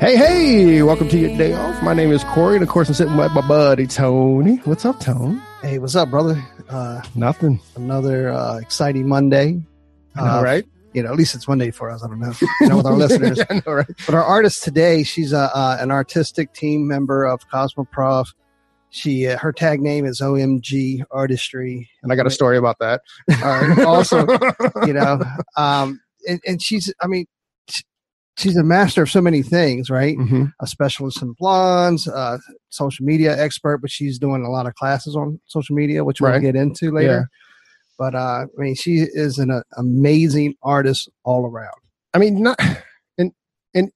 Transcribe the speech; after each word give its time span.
Hey, 0.00 0.16
hey, 0.16 0.82
welcome 0.82 1.08
to 1.10 1.18
your 1.18 1.36
day 1.36 1.52
off. 1.52 1.82
My 1.82 1.92
name 1.92 2.10
is 2.10 2.24
Corey, 2.24 2.54
and 2.56 2.62
of 2.62 2.70
course, 2.70 2.88
I'm 2.88 2.94
sitting 2.94 3.14
with 3.18 3.32
my 3.32 3.46
buddy 3.46 3.86
Tony. 3.86 4.56
What's 4.64 4.86
up, 4.86 4.98
Tony? 4.98 5.38
Hey, 5.60 5.78
what's 5.78 5.94
up, 5.94 6.08
brother? 6.10 6.42
Uh, 6.70 7.02
Nothing. 7.14 7.60
another 7.76 8.30
uh, 8.30 8.56
exciting 8.58 9.06
Monday. 9.06 9.62
Know, 10.16 10.22
Uh, 10.24 10.42
right? 10.42 10.64
You 10.94 11.02
know, 11.02 11.10
at 11.10 11.16
least 11.16 11.34
it's 11.34 11.46
Monday 11.46 11.70
for 11.70 11.90
us. 11.90 12.02
I 12.02 12.08
don't 12.08 12.18
know, 12.18 12.32
you 12.62 12.68
know 12.68 12.78
with 12.78 12.86
our 12.86 12.94
listeners. 12.96 13.38
Yeah, 13.38 13.60
know, 13.66 13.72
right? 13.74 13.86
But 14.06 14.14
our 14.14 14.24
artist 14.24 14.64
today, 14.64 15.02
she's 15.02 15.34
uh, 15.34 15.50
uh, 15.52 15.76
an 15.80 15.90
artistic 15.90 16.54
team 16.54 16.88
member 16.88 17.26
of 17.26 17.46
Cosmoprof. 17.50 18.32
She 18.88 19.28
uh, 19.28 19.36
her 19.36 19.52
tag 19.52 19.82
name 19.82 20.06
is 20.06 20.20
OMG 20.22 21.04
Artistry. 21.10 21.90
And 22.02 22.10
I 22.10 22.16
got 22.16 22.26
a 22.26 22.30
story 22.30 22.56
about 22.56 22.78
that. 22.80 23.02
All 23.44 23.60
right. 23.68 23.78
Also, 23.84 24.26
you 24.86 24.94
know, 24.94 25.22
um, 25.56 26.00
and, 26.26 26.40
and 26.46 26.62
she's, 26.62 26.92
I 27.02 27.06
mean, 27.06 27.26
she's 28.38 28.56
a 28.56 28.62
master 28.64 29.02
of 29.02 29.10
so 29.10 29.20
many 29.20 29.42
things, 29.42 29.90
right? 29.90 30.16
Mhm. 30.16 30.52
A 30.60 30.66
specialist 30.66 31.20
in 31.22 31.32
blondes, 31.38 32.08
uh, 32.08 32.38
social 32.70 33.04
media 33.04 33.36
expert, 33.40 33.78
but 33.78 33.90
she's 33.90 34.18
doing 34.18 34.44
a 34.44 34.50
lot 34.50 34.66
of 34.66 34.74
classes 34.74 35.14
on 35.16 35.40
social 35.46 35.74
media, 35.76 36.04
which 36.04 36.20
we'll 36.20 36.40
get 36.40 36.56
into 36.56 36.90
later. 36.90 37.28
But 37.98 38.14
uh, 38.14 38.46
I 38.58 38.60
mean, 38.62 38.74
she 38.74 39.00
is 39.00 39.38
an 39.38 39.50
uh, 39.50 39.62
amazing 39.76 40.54
artist 40.62 41.08
all 41.24 41.44
around. 41.46 41.74
I 42.14 42.18
mean, 42.18 42.42
not 42.42 42.58
and 43.18 43.32
and 43.74 43.90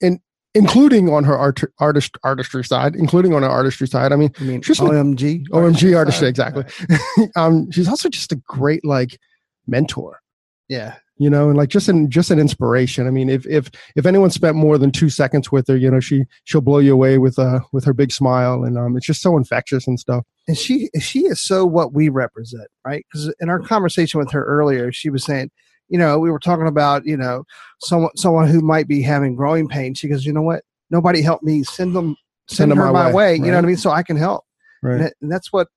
and 0.00 0.20
including 0.54 1.08
on 1.08 1.24
her 1.24 1.36
art, 1.36 1.60
artist 1.80 2.16
artistry 2.22 2.64
side, 2.64 2.94
including 2.94 3.34
on 3.34 3.42
her 3.42 3.48
artistry 3.48 3.88
side. 3.88 4.12
I 4.12 4.16
mean, 4.16 4.32
I 4.40 4.42
mean, 4.44 4.62
She's 4.62 4.80
like- 4.80 4.92
OMG, 4.92 5.44
OMG 5.50 5.92
Uh, 5.94 5.98
artistry, 5.98 6.28
exactly. 6.28 6.64
um, 7.36 7.68
she's 7.72 7.88
also 7.88 8.08
just 8.08 8.30
a 8.32 8.36
great 8.46 8.84
like 8.84 9.18
mentor. 9.66 10.20
Yeah, 10.68 10.94
you 11.18 11.28
know, 11.28 11.48
and 11.48 11.56
like 11.56 11.68
just 11.68 11.88
an 11.88 12.10
just 12.10 12.30
an 12.30 12.38
inspiration. 12.38 13.06
I 13.06 13.10
mean, 13.10 13.28
if 13.28 13.46
if 13.46 13.70
if 13.96 14.06
anyone 14.06 14.30
spent 14.30 14.56
more 14.56 14.78
than 14.78 14.90
two 14.90 15.10
seconds 15.10 15.50
with 15.52 15.66
her, 15.68 15.76
you 15.76 15.90
know, 15.90 16.00
she 16.00 16.24
she'll 16.44 16.60
blow 16.60 16.78
you 16.78 16.92
away 16.92 17.18
with 17.18 17.38
uh 17.38 17.60
with 17.72 17.84
her 17.84 17.92
big 17.92 18.12
smile, 18.12 18.62
and 18.64 18.78
um, 18.78 18.96
it's 18.96 19.06
just 19.06 19.20
so 19.22 19.36
infectious 19.36 19.86
and 19.86 19.98
stuff. 19.98 20.24
and 20.46 20.56
she 20.56 20.88
she 21.00 21.20
is 21.26 21.40
so 21.40 21.66
what 21.66 21.92
we 21.92 22.08
represent, 22.08 22.68
right? 22.84 23.04
Because 23.10 23.34
in 23.40 23.48
our 23.48 23.58
conversation 23.60 24.18
with 24.18 24.30
her 24.30 24.44
earlier, 24.44 24.92
she 24.92 25.10
was 25.10 25.24
saying, 25.24 25.50
you 25.88 25.98
know, 25.98 26.18
we 26.18 26.30
were 26.30 26.38
talking 26.38 26.66
about, 26.68 27.04
you 27.04 27.16
know, 27.16 27.44
someone 27.80 28.10
someone 28.16 28.48
who 28.48 28.60
might 28.60 28.86
be 28.86 29.02
having 29.02 29.34
growing 29.34 29.68
pains. 29.68 29.98
She 29.98 30.08
goes, 30.08 30.24
you 30.24 30.32
know 30.32 30.42
what? 30.42 30.62
Nobody 30.90 31.20
helped 31.20 31.44
me. 31.44 31.64
Send 31.64 31.94
them, 31.96 32.16
send, 32.46 32.70
them 32.70 32.78
her 32.78 32.92
my 32.92 33.08
way, 33.08 33.12
way. 33.12 33.36
You 33.36 33.46
know 33.50 33.56
what 33.56 33.64
I 33.64 33.68
mean? 33.68 33.76
So 33.76 33.90
I 33.90 34.02
can 34.02 34.16
help. 34.16 34.44
Right. 34.82 34.92
And, 34.94 35.02
that- 35.04 35.14
and 35.20 35.32
that's 35.32 35.52
what 35.52 35.68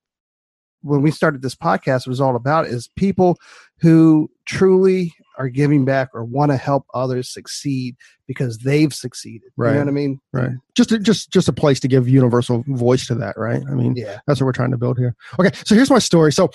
when 0.82 1.02
we 1.02 1.10
started 1.10 1.42
this 1.42 1.54
podcast 1.54 2.06
it 2.06 2.08
was 2.10 2.20
all 2.20 2.36
about 2.36 2.66
is 2.66 2.88
people 2.96 3.38
who 3.80 4.30
truly 4.46 5.12
are 5.38 5.48
giving 5.48 5.84
back 5.84 6.08
or 6.14 6.24
want 6.24 6.50
to 6.52 6.56
help 6.56 6.84
others 6.94 7.28
succeed 7.32 7.96
because 8.26 8.58
they've 8.58 8.92
succeeded. 8.94 9.46
You 9.46 9.52
Right. 9.64 9.72
know 9.74 9.78
what 9.80 9.88
I 9.88 9.92
mean? 9.92 10.20
Right. 10.32 10.50
Just 10.74 10.92
a, 10.92 10.98
just 10.98 11.30
just 11.30 11.48
a 11.48 11.52
place 11.52 11.80
to 11.80 11.88
give 11.88 12.08
universal 12.08 12.62
voice 12.68 13.06
to 13.06 13.14
that, 13.16 13.36
right? 13.38 13.62
I 13.68 13.74
mean, 13.74 13.94
Yeah. 13.96 14.20
that's 14.26 14.40
what 14.40 14.46
we're 14.46 14.52
trying 14.52 14.70
to 14.72 14.76
build 14.78 14.98
here. 14.98 15.14
Okay, 15.38 15.50
so 15.64 15.74
here's 15.74 15.90
my 15.90 15.98
story. 15.98 16.32
So 16.32 16.50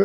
uh, 0.00 0.04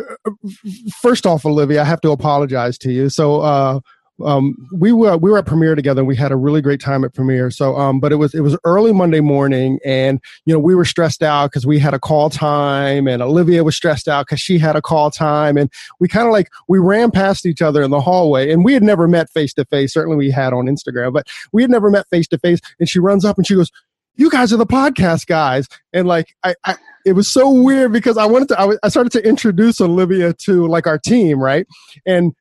first 1.00 1.26
off, 1.26 1.44
Olivia, 1.46 1.82
I 1.82 1.84
have 1.84 2.00
to 2.02 2.10
apologize 2.10 2.78
to 2.78 2.92
you. 2.92 3.08
So 3.08 3.40
uh 3.40 3.80
um, 4.24 4.54
we 4.72 4.92
were 4.92 5.16
we 5.18 5.30
were 5.30 5.38
at 5.38 5.46
premiere 5.46 5.74
together. 5.74 6.00
and 6.00 6.08
We 6.08 6.16
had 6.16 6.32
a 6.32 6.36
really 6.36 6.62
great 6.62 6.80
time 6.80 7.04
at 7.04 7.12
premiere. 7.14 7.50
So, 7.50 7.76
um, 7.76 8.00
but 8.00 8.12
it 8.12 8.16
was 8.16 8.34
it 8.34 8.40
was 8.40 8.56
early 8.64 8.92
Monday 8.92 9.20
morning, 9.20 9.78
and 9.84 10.20
you 10.46 10.54
know 10.54 10.58
we 10.58 10.74
were 10.74 10.84
stressed 10.84 11.22
out 11.22 11.50
because 11.50 11.66
we 11.66 11.78
had 11.78 11.92
a 11.94 11.98
call 11.98 12.30
time, 12.30 13.06
and 13.06 13.22
Olivia 13.22 13.62
was 13.62 13.76
stressed 13.76 14.08
out 14.08 14.26
because 14.26 14.40
she 14.40 14.58
had 14.58 14.74
a 14.76 14.82
call 14.82 15.10
time, 15.10 15.56
and 15.56 15.70
we 16.00 16.08
kind 16.08 16.26
of 16.26 16.32
like 16.32 16.48
we 16.68 16.78
ran 16.78 17.10
past 17.10 17.44
each 17.44 17.60
other 17.60 17.82
in 17.82 17.90
the 17.90 18.00
hallway, 18.00 18.50
and 18.50 18.64
we 18.64 18.72
had 18.72 18.82
never 18.82 19.06
met 19.06 19.28
face 19.30 19.52
to 19.54 19.64
face. 19.66 19.92
Certainly, 19.92 20.16
we 20.16 20.30
had 20.30 20.52
on 20.52 20.66
Instagram, 20.66 21.12
but 21.12 21.26
we 21.52 21.62
had 21.62 21.70
never 21.70 21.90
met 21.90 22.08
face 22.08 22.26
to 22.28 22.38
face. 22.38 22.60
And 22.80 22.88
she 22.88 22.98
runs 22.98 23.24
up 23.24 23.36
and 23.36 23.46
she 23.46 23.54
goes, 23.54 23.70
"You 24.16 24.30
guys 24.30 24.52
are 24.52 24.56
the 24.56 24.66
podcast 24.66 25.26
guys," 25.26 25.68
and 25.92 26.08
like 26.08 26.34
I. 26.42 26.54
I 26.64 26.76
it 27.04 27.12
was 27.12 27.30
so 27.30 27.48
weird 27.48 27.92
because 27.92 28.18
I 28.18 28.26
wanted 28.26 28.48
to. 28.48 28.60
I, 28.60 28.64
was- 28.64 28.78
I 28.82 28.88
started 28.88 29.12
to 29.12 29.24
introduce 29.24 29.80
Olivia 29.80 30.32
to 30.32 30.66
like 30.66 30.88
our 30.88 30.98
team, 30.98 31.38
right? 31.40 31.64
And 32.04 32.34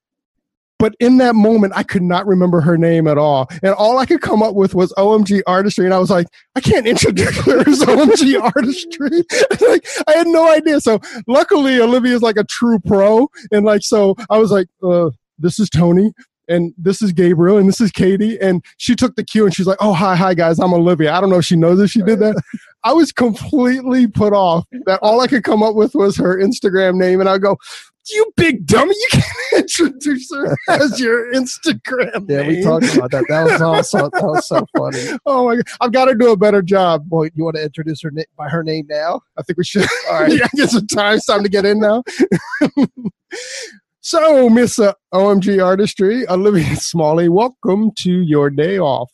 but 0.80 0.96
in 1.00 1.18
that 1.18 1.36
moment 1.36 1.74
i 1.75 1.84
could 1.84 2.02
not 2.02 2.25
remember 2.25 2.62
her 2.62 2.78
name 2.78 3.08
at 3.08 3.18
all. 3.18 3.47
And 3.63 3.74
all 3.74 3.97
i 3.97 4.06
could 4.06 4.22
come 4.22 4.44
up 4.44 4.56
with 4.56 4.75
was 4.75 4.94
omg 4.94 5.41
artistry. 5.47 5.86
And 5.86 5.94
i 5.94 6.00
was 6.00 6.09
like 6.09 6.28
i 6.56 6.62
can't 6.62 6.88
introduce 6.88 7.38
her 7.46 7.59
as 7.59 7.80
omg 7.81 8.41
artistry. 8.56 9.24
Like 9.68 9.86
i 10.08 10.13
had 10.13 10.28
no 10.28 10.52
idea. 10.52 10.80
So 10.81 11.00
luckily 11.28 11.80
olivia's 11.80 12.22
like 12.22 12.38
a 12.38 12.44
true 12.44 12.80
pro. 12.80 13.28
And 13.52 13.66
like 13.66 13.81
so 13.84 14.16
i 14.30 14.38
was 14.38 14.52
like 14.52 14.68
uh 14.84 15.09
this 15.38 15.59
is 15.59 15.69
tony 15.69 16.13
and 16.47 16.73
this 16.78 17.01
is 17.01 17.11
Gabriel 17.11 17.57
and 17.57 17.67
this 17.67 17.81
is 17.81 17.91
Katie. 17.91 18.39
And 18.39 18.63
she 18.78 18.95
took 18.95 19.16
the 19.16 19.23
cue 19.23 19.45
and 19.45 19.53
she's 19.53 19.67
like, 19.67 19.78
Oh, 19.79 19.94
hi, 19.94 20.16
hi 20.16 20.33
guys, 20.33 20.59
I'm 20.59 20.73
Olivia. 20.73 21.13
I 21.13 21.22
don't 21.22 21.29
know 21.29 21.39
if 21.39 21.45
she 21.45 21.56
knows 21.56 21.79
if 21.79 21.91
she 21.91 22.01
did 22.01 22.19
that. 22.19 22.41
I 22.83 22.94
was 22.94 23.11
completely 23.11 24.07
put 24.07 24.33
off 24.33 24.66
that 24.85 25.00
all 25.01 25.22
I 25.22 25.28
could 25.28 25.44
come 25.44 25.63
up 25.63 25.75
with 25.75 25.95
was 25.95 26.16
her 26.17 26.38
Instagram 26.38 26.95
name. 26.95 27.19
And 27.19 27.28
I 27.28 27.38
go, 27.39 27.57
You 28.11 28.31
big 28.38 28.66
dummy, 28.67 28.94
you 28.94 29.07
can't 29.11 29.35
introduce 29.57 30.29
her 30.33 30.56
as 30.69 31.00
your 31.00 31.33
Instagram 31.33 32.29
Yeah, 32.29 32.47
we 32.47 32.62
talked 32.62 32.95
about 32.95 33.12
that. 33.12 33.25
That 33.27 33.45
was 33.45 33.62
also 33.62 34.09
that 34.09 34.23
was 34.23 34.47
so 34.47 34.66
funny. 34.77 35.17
Oh 35.25 35.47
my 35.47 35.56
god, 35.56 35.66
I've 35.81 35.91
got 35.91 36.06
to 36.06 36.16
do 36.16 36.31
a 36.31 36.38
better 36.38 36.62
job. 36.62 37.09
Boy, 37.09 37.29
you 37.33 37.44
want 37.44 37.56
to 37.56 37.63
introduce 37.63 38.01
her 38.03 38.12
by 38.38 38.50
her 38.50 38.63
name 38.63 38.85
now? 38.89 39.22
I 39.38 39.41
think 39.41 39.57
we 39.57 39.63
should. 39.63 39.88
All 40.09 40.22
right. 40.22 40.31
yeah, 40.38 40.47
get 40.56 40.69
some 40.69 40.88
time. 40.88 41.16
It's 41.16 41.25
time 41.25 41.44
to 41.44 41.50
get 41.50 41.66
in 41.66 41.79
now. 41.79 42.03
So, 44.05 44.51
Miss 44.51 44.77
OMG 45.16 45.66
Artistry, 45.66 46.29
Olivia 46.29 46.75
Smalley, 46.75 47.27
welcome 47.27 47.89
to 47.95 48.11
your 48.21 48.51
day 48.51 48.77
off. 48.77 49.11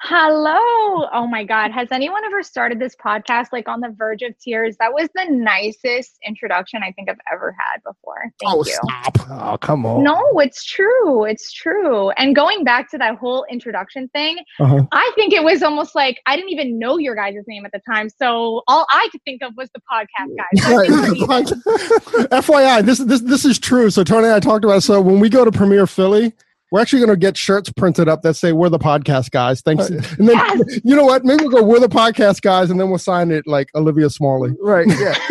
Hello. 0.00 1.08
Oh 1.12 1.26
my 1.28 1.42
God. 1.42 1.72
Has 1.72 1.88
anyone 1.90 2.24
ever 2.24 2.44
started 2.44 2.78
this 2.78 2.94
podcast 2.94 3.48
like 3.52 3.66
on 3.68 3.80
the 3.80 3.88
verge 3.98 4.22
of 4.22 4.38
tears? 4.38 4.76
That 4.78 4.92
was 4.92 5.08
the 5.16 5.24
nicest 5.28 6.18
introduction 6.24 6.82
I 6.84 6.92
think 6.92 7.10
I've 7.10 7.18
ever 7.32 7.52
had 7.58 7.82
before. 7.82 8.30
Thank 8.40 8.54
oh, 8.54 8.64
you. 8.64 8.72
stop. 8.74 9.18
Oh, 9.28 9.58
come 9.58 9.84
on. 9.84 10.04
No, 10.04 10.22
it's 10.36 10.64
true. 10.64 11.24
It's 11.24 11.50
true. 11.52 12.10
And 12.10 12.36
going 12.36 12.62
back 12.62 12.88
to 12.92 12.98
that 12.98 13.16
whole 13.16 13.44
introduction 13.50 14.08
thing, 14.10 14.38
Uh-huh. 14.60 14.84
I 14.92 15.10
think 15.16 15.32
it 15.32 15.42
was 15.42 15.64
almost 15.64 15.96
like 15.96 16.20
I 16.26 16.36
didn't 16.36 16.50
even 16.50 16.78
know 16.78 16.98
your 16.98 17.16
guys' 17.16 17.34
name 17.48 17.66
at 17.66 17.72
the 17.72 17.80
time. 17.92 18.08
So 18.08 18.62
all 18.68 18.86
I 18.90 19.08
could 19.10 19.22
think 19.24 19.42
of 19.42 19.54
was 19.56 19.68
the 19.74 19.80
podcast 19.90 20.36
guys. 20.36 20.64
So 20.64 20.78
I 20.80 20.86
think 20.86 21.28
we're 21.28 21.40
even. 21.40 22.28
FYI, 22.30 22.82
this 22.84 22.98
this 22.98 23.20
this 23.22 23.44
is 23.44 23.58
true. 23.58 23.90
So 23.90 24.04
Tony 24.04 24.26
and 24.26 24.34
I 24.34 24.38
talked 24.40 24.64
about 24.64 24.76
it. 24.78 24.80
So 24.82 25.00
when 25.00 25.18
we 25.18 25.28
go 25.28 25.44
to 25.44 25.50
Premiere 25.50 25.88
Philly, 25.88 26.32
we're 26.70 26.80
actually 26.80 26.98
going 27.00 27.10
to 27.10 27.16
get 27.16 27.36
shirts 27.36 27.70
printed 27.72 28.08
up 28.08 28.22
that 28.22 28.34
say 28.34 28.52
"We're 28.52 28.68
the 28.68 28.78
podcast 28.78 29.30
guys." 29.30 29.60
Thanks. 29.60 29.88
And 29.88 30.28
then 30.28 30.36
Yes. 30.36 30.80
you 30.84 30.94
know 30.96 31.04
what? 31.04 31.24
Maybe 31.24 31.44
we'll 31.44 31.52
go 31.52 31.62
"We're 31.64 31.80
the 31.80 31.88
podcast 31.88 32.42
guys," 32.42 32.70
and 32.70 32.78
then 32.80 32.88
we'll 32.90 32.98
sign 32.98 33.30
it 33.30 33.46
like 33.46 33.68
Olivia 33.74 34.10
Smalley. 34.10 34.52
Right. 34.60 34.86
Yeah. 34.88 35.14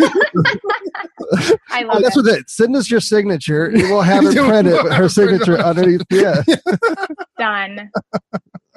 I 1.70 1.82
Oh, 1.84 1.86
love 1.88 2.02
that's 2.02 2.16
it. 2.16 2.24
what 2.24 2.34
it. 2.38 2.50
Send 2.50 2.74
us 2.76 2.90
your 2.90 3.00
signature. 3.00 3.70
You 3.74 3.92
will 3.92 4.02
have 4.02 4.24
her 4.24 4.32
You 4.32 4.42
will 4.42 4.48
printed. 4.48 4.92
Her 4.92 5.08
signature 5.08 5.58
underneath. 5.58 6.02
Yeah. 6.10 6.42
Done. 7.38 7.90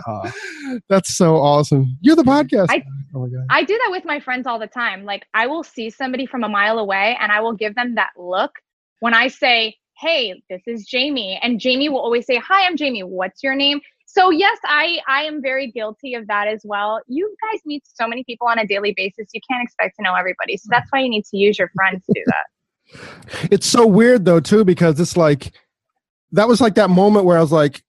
Uh, 0.08 0.32
That's 0.90 1.16
so 1.16 1.36
awesome. 1.36 1.98
You're 2.02 2.16
the 2.16 2.24
podcast. 2.24 2.68
I- 2.70 2.84
oh 3.16 3.20
my 3.20 3.30
god. 3.30 3.46
I 3.50 3.64
do 3.64 3.78
that 3.84 3.90
with 3.92 4.04
my 4.06 4.20
friends 4.20 4.48
all 4.48 4.60
the 4.60 4.68
time. 4.68 5.06
Like 5.06 5.26
I 5.34 5.48
will 5.48 5.64
see 5.64 5.90
somebody 5.90 6.26
from 6.26 6.44
a 6.44 6.50
mile 6.50 6.80
away 6.80 7.18
and 7.22 7.32
I 7.32 7.40
will 7.42 7.54
give 7.54 7.76
them 7.76 7.96
that 7.96 8.10
look 8.18 8.52
when 9.00 9.14
I 9.14 9.28
say, 9.30 9.78
"Hey, 10.02 10.42
this 10.50 10.62
is 10.68 10.86
Jamie." 10.86 11.40
And 11.42 11.60
Jamie 11.60 11.90
will 11.90 12.00
always 12.00 12.26
say, 12.26 12.38
"Hi, 12.38 12.66
I'm 12.66 12.76
Jamie. 12.76 13.04
What's 13.04 13.44
your 13.44 13.56
name?" 13.56 13.80
So 14.14 14.30
yes, 14.30 14.58
I 14.66 15.00
I 15.08 15.24
am 15.24 15.42
very 15.42 15.72
guilty 15.72 16.16
of 16.16 16.28
that 16.28 16.48
as 16.48 16.62
well. 16.66 17.02
You 17.08 17.34
guys 17.42 17.62
meet 17.66 17.84
so 17.86 18.08
many 18.08 18.26
people 18.26 18.48
on 18.48 18.60
a 18.60 18.68
daily 18.68 18.94
basis. 18.96 19.30
You 19.34 19.40
can't 19.50 19.64
expect 19.64 19.96
to 19.98 20.04
know 20.04 20.16
everybody. 20.16 20.58
So 20.58 20.68
that's 20.70 20.92
why 20.92 21.00
you 21.00 21.10
need 21.10 21.24
to 21.26 21.38
use 21.38 21.58
your 21.58 21.70
friends 21.70 22.06
to 22.08 22.14
do 22.14 22.24
that. 22.26 22.46
It's 23.52 23.68
so 23.68 23.88
weird 23.88 24.26
though 24.26 24.42
too 24.42 24.66
because 24.66 25.00
it's 25.00 25.16
like 25.16 25.54
that 26.34 26.46
was 26.50 26.60
like 26.60 26.76
that 26.76 26.90
moment 26.90 27.26
where 27.26 27.38
I 27.38 27.42
was 27.42 27.52
like, 27.52 27.82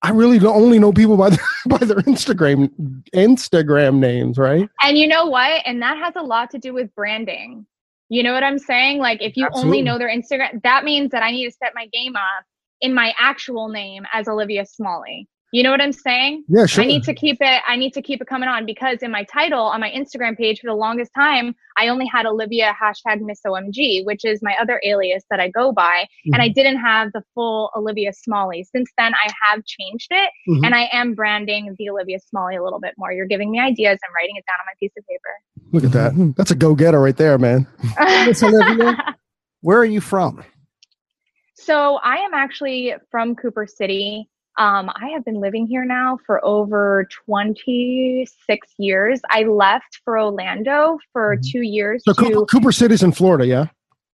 I 0.00 0.10
really 0.10 0.38
don't 0.38 0.56
only 0.56 0.78
know 0.78 0.92
people 0.92 1.18
by 1.18 1.30
their, 1.30 1.46
by 1.66 1.78
their 1.78 1.98
Instagram 1.98 2.70
Instagram 3.14 3.98
names, 3.98 4.38
right? 4.38 4.68
And 4.82 4.96
you 4.96 5.06
know 5.06 5.26
what? 5.26 5.62
And 5.66 5.82
that 5.82 5.98
has 5.98 6.14
a 6.16 6.22
lot 6.22 6.50
to 6.52 6.58
do 6.58 6.72
with 6.72 6.94
branding. 6.94 7.66
You 8.08 8.22
know 8.22 8.32
what 8.32 8.42
I'm 8.42 8.58
saying? 8.58 8.98
Like 8.98 9.22
if 9.22 9.36
you 9.36 9.46
Absolutely. 9.46 9.68
only 9.68 9.82
know 9.82 9.98
their 9.98 10.08
Instagram, 10.08 10.62
that 10.62 10.84
means 10.84 11.10
that 11.10 11.22
I 11.22 11.30
need 11.30 11.46
to 11.46 11.52
set 11.52 11.72
my 11.74 11.86
game 11.86 12.16
up 12.16 12.44
in 12.80 12.94
my 12.94 13.14
actual 13.18 13.68
name 13.68 14.04
as 14.12 14.28
Olivia 14.28 14.64
Smalley. 14.64 15.28
You 15.50 15.62
know 15.62 15.70
what 15.70 15.80
I'm 15.80 15.92
saying? 15.92 16.44
Yeah, 16.48 16.66
sure. 16.66 16.84
I 16.84 16.86
need 16.86 17.04
to 17.04 17.14
keep 17.14 17.38
it. 17.40 17.62
I 17.66 17.74
need 17.76 17.94
to 17.94 18.02
keep 18.02 18.20
it 18.20 18.26
coming 18.26 18.50
on 18.50 18.66
because 18.66 18.98
in 19.02 19.10
my 19.10 19.24
title 19.24 19.62
on 19.62 19.80
my 19.80 19.90
Instagram 19.90 20.36
page 20.36 20.60
for 20.60 20.66
the 20.66 20.74
longest 20.74 21.10
time, 21.14 21.54
I 21.78 21.88
only 21.88 22.04
had 22.04 22.26
Olivia 22.26 22.76
hashtag 22.78 23.22
Miss 23.22 23.40
OMG, 23.46 24.04
which 24.04 24.26
is 24.26 24.40
my 24.42 24.54
other 24.60 24.78
alias 24.84 25.24
that 25.30 25.40
I 25.40 25.48
go 25.48 25.72
by, 25.72 26.06
Mm-hmm. 26.26 26.34
and 26.34 26.42
I 26.42 26.48
didn't 26.48 26.78
have 26.80 27.12
the 27.12 27.22
full 27.34 27.70
Olivia 27.74 28.12
Smalley. 28.12 28.62
Since 28.64 28.90
then, 28.98 29.14
I 29.14 29.30
have 29.42 29.64
changed 29.64 30.08
it, 30.10 30.30
Mhm. 30.48 30.66
and 30.66 30.74
I 30.74 30.88
am 30.92 31.14
branding 31.14 31.74
the 31.78 31.88
Olivia 31.88 32.18
Smalley 32.20 32.56
a 32.56 32.62
little 32.62 32.80
bit 32.80 32.92
more. 32.98 33.10
You're 33.12 33.26
giving 33.26 33.50
me 33.50 33.58
ideas. 33.58 33.98
I'm 34.06 34.14
writing 34.14 34.36
it 34.36 34.44
down 34.46 34.56
on 34.60 34.66
my 34.66 34.74
piece 34.78 34.92
of 34.98 35.04
paper. 35.06 35.72
Look 35.72 35.84
at 35.84 35.92
that. 35.92 36.34
That's 36.36 36.50
a 36.50 36.54
go 36.56 36.74
getter 36.74 37.00
right 37.00 37.16
there, 37.16 37.38
man. 37.38 37.66
Miss 38.26 38.42
Olivia? 38.42 38.96
Where 39.62 39.78
are 39.78 39.84
you 39.86 40.00
from? 40.02 40.44
So 41.54 41.96
I 42.02 42.16
am 42.16 42.34
actually 42.34 42.94
from 43.10 43.34
Cooper 43.34 43.66
City. 43.66 44.28
Um, 44.58 44.90
I 44.96 45.10
have 45.14 45.24
been 45.24 45.40
living 45.40 45.66
here 45.68 45.84
now 45.84 46.18
for 46.26 46.44
over 46.44 47.06
26 47.26 48.68
years. 48.76 49.20
I 49.30 49.44
left 49.44 50.00
for 50.04 50.18
Orlando 50.18 50.98
for 51.12 51.36
Mhm. 51.36 51.50
two 51.52 51.62
years. 51.62 52.02
So 52.04 52.12
to, 52.12 52.20
Cooper, 52.20 52.46
Cooper 52.46 52.72
City's 52.72 53.02
in 53.04 53.12
Florida, 53.12 53.46
yeah? 53.46 53.66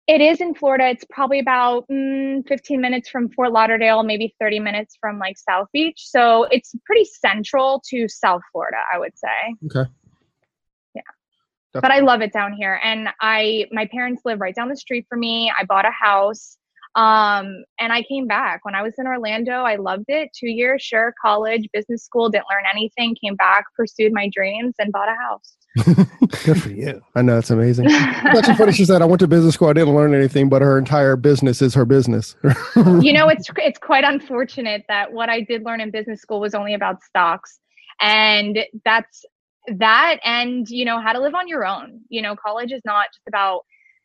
it 0.09 0.21
is 0.21 0.41
in 0.41 0.53
Florida. 0.53 0.89
It's 0.89 1.05
probably 1.11 1.39
about 1.39 1.87
mm, 1.89 2.47
15 2.49 2.81
minutes 2.81 3.09
from 3.09 3.31
Fort 3.31 3.53
Lauderdale, 3.53 4.03
maybe 4.03 4.35
30 4.41 4.59
minutes 4.59 4.97
from 5.01 5.21
like 5.21 5.39
South 5.39 5.69
Beach. 5.73 6.01
So 6.09 6.43
it's 6.51 6.75
pretty 6.85 7.05
central 7.05 7.81
to 7.89 8.09
South 8.09 8.43
Florida, 8.51 8.79
I 8.93 8.99
would 8.99 9.17
say. 9.17 9.55
Okay. 9.67 9.89
Yeah. 10.93 11.03
That's- 11.73 11.83
But 11.83 11.93
I 11.93 12.01
love 12.01 12.21
it 12.21 12.33
down 12.33 12.53
here. 12.53 12.81
And 12.83 13.11
I 13.21 13.69
my 13.71 13.87
parents 13.87 14.23
live 14.25 14.41
right 14.41 14.55
down 14.55 14.69
the 14.69 14.77
street 14.77 15.07
from 15.09 15.21
me. 15.21 15.53
I 15.57 15.65
bought 15.65 15.87
a 15.87 15.93
house. 15.93 16.59
Um, 16.95 17.65
and 17.81 17.93
I 17.93 18.03
came 18.03 18.27
back 18.27 18.65
when 18.65 18.75
I 18.75 18.83
was 18.83 18.95
in 18.99 19.07
Orlando. 19.07 19.63
I 19.63 19.77
loved 19.77 20.05
it. 20.09 20.31
Two 20.39 20.51
years, 20.51 20.83
sure, 20.83 21.15
college, 21.21 21.67
business 21.73 22.05
school, 22.05 22.29
didn't 22.29 22.47
learn 22.51 22.65
anything, 22.71 23.17
came 23.23 23.35
back, 23.37 23.65
pursued 23.75 24.13
my 24.13 24.29
dreams, 24.33 24.75
and 24.79 24.93
bought 24.93 25.09
a 25.09 25.15
house. 25.15 25.57
Good 26.45 26.61
for 26.61 26.69
you. 26.69 27.01
I 27.15 27.23
know, 27.23 27.39
it's 27.39 27.51
amazing. 27.51 27.87
It's 27.89 28.39
actually 28.39 28.57
funny. 28.57 28.73
She 28.73 28.85
said, 28.85 29.01
I 29.01 29.07
went 29.07 29.21
to 29.21 29.27
business 29.27 29.55
school. 29.55 29.69
I 29.69 29.73
didn't 29.73 29.95
learn 29.95 30.15
anything, 30.15 30.51
but 30.51 30.61
her 30.61 30.77
entire 30.77 31.17
business 31.17 31.63
is 31.63 31.73
her 31.75 31.87
business. 31.87 32.37
you 32.77 33.13
know 33.13 33.29
it's 33.29 33.49
it's 33.57 33.79
quite 33.79 34.05
unfortunate 34.05 34.85
that 34.89 35.13
what 35.13 35.29
i 35.29 35.41
did 35.41 35.65
learn 35.65 35.81
in 35.81 35.91
business 35.91 36.21
school 36.21 36.41
was 36.41 36.55
only 36.55 36.75
about 36.75 37.03
stocks 37.03 37.61
and 38.01 38.59
that's 38.85 39.25
that 39.79 40.19
and 40.25 40.69
you 40.69 40.85
know 40.85 41.01
how 41.01 41.13
to 41.13 41.21
live 41.21 41.35
on 41.35 41.47
your 41.49 41.65
own 41.65 42.01
you 42.09 42.21
know 42.21 42.35
college 42.35 42.73
is 42.73 42.83
not 42.85 43.07
just 43.13 43.27
about 43.29 43.63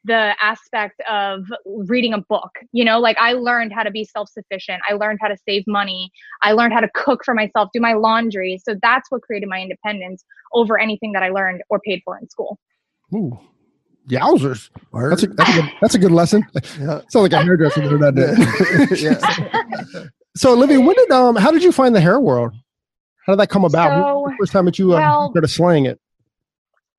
the 0.07 0.35
aspect 0.41 1.01
of 1.09 1.43
reading 1.65 2.13
a 2.13 2.17
book 2.17 2.51
you 2.71 2.83
know 2.83 2.99
like 2.99 3.17
i 3.19 3.33
learned 3.33 3.71
how 3.71 3.83
to 3.83 3.91
be 3.91 4.03
self-sufficient 4.03 4.81
i 4.89 4.93
learned 4.93 5.19
how 5.21 5.27
to 5.27 5.37
save 5.47 5.63
money 5.67 6.09
i 6.41 6.51
learned 6.51 6.73
how 6.73 6.79
to 6.79 6.89
cook 6.95 7.23
for 7.23 7.33
myself 7.33 7.69
do 7.73 7.79
my 7.79 7.93
laundry 7.93 8.59
so 8.63 8.75
that's 8.81 9.11
what 9.11 9.21
created 9.21 9.47
my 9.47 9.61
independence 9.61 10.23
over 10.53 10.79
anything 10.79 11.11
that 11.11 11.23
i 11.23 11.29
learned 11.29 11.61
or 11.69 11.79
paid 11.79 12.01
for 12.03 12.17
in 12.17 12.27
school 12.29 12.57
Ooh. 13.13 13.37
Yowzers. 14.09 14.69
That's 14.93 15.23
a, 15.23 15.27
that's, 15.27 15.49
a 15.49 15.61
good, 15.61 15.71
that's 15.81 15.95
a 15.95 15.99
good 15.99 16.11
lesson. 16.11 16.45
yeah. 16.79 17.01
Sounds 17.09 17.15
like 17.15 17.33
a 17.33 17.43
hairdresser 17.43 17.81
there, 17.81 18.11
doesn't 18.11 18.91
it? 18.91 19.01
yeah. 19.01 20.03
So, 20.37 20.53
Olivia, 20.53 20.79
when 20.79 20.95
did 20.95 21.09
um, 21.09 21.35
how 21.35 21.49
did 21.49 21.63
you 21.63 21.71
find 21.71 21.95
the 21.95 21.99
hair 21.99 22.19
world? 22.19 22.53
How 23.25 23.33
did 23.33 23.39
that 23.39 23.49
come 23.49 23.65
about? 23.65 23.89
So, 23.89 24.27
the 24.29 24.35
first 24.39 24.51
time 24.51 24.65
that 24.65 24.77
you 24.77 24.93
uh, 24.93 24.99
well- 24.99 25.31
started 25.31 25.47
slaying 25.47 25.87
it? 25.87 25.99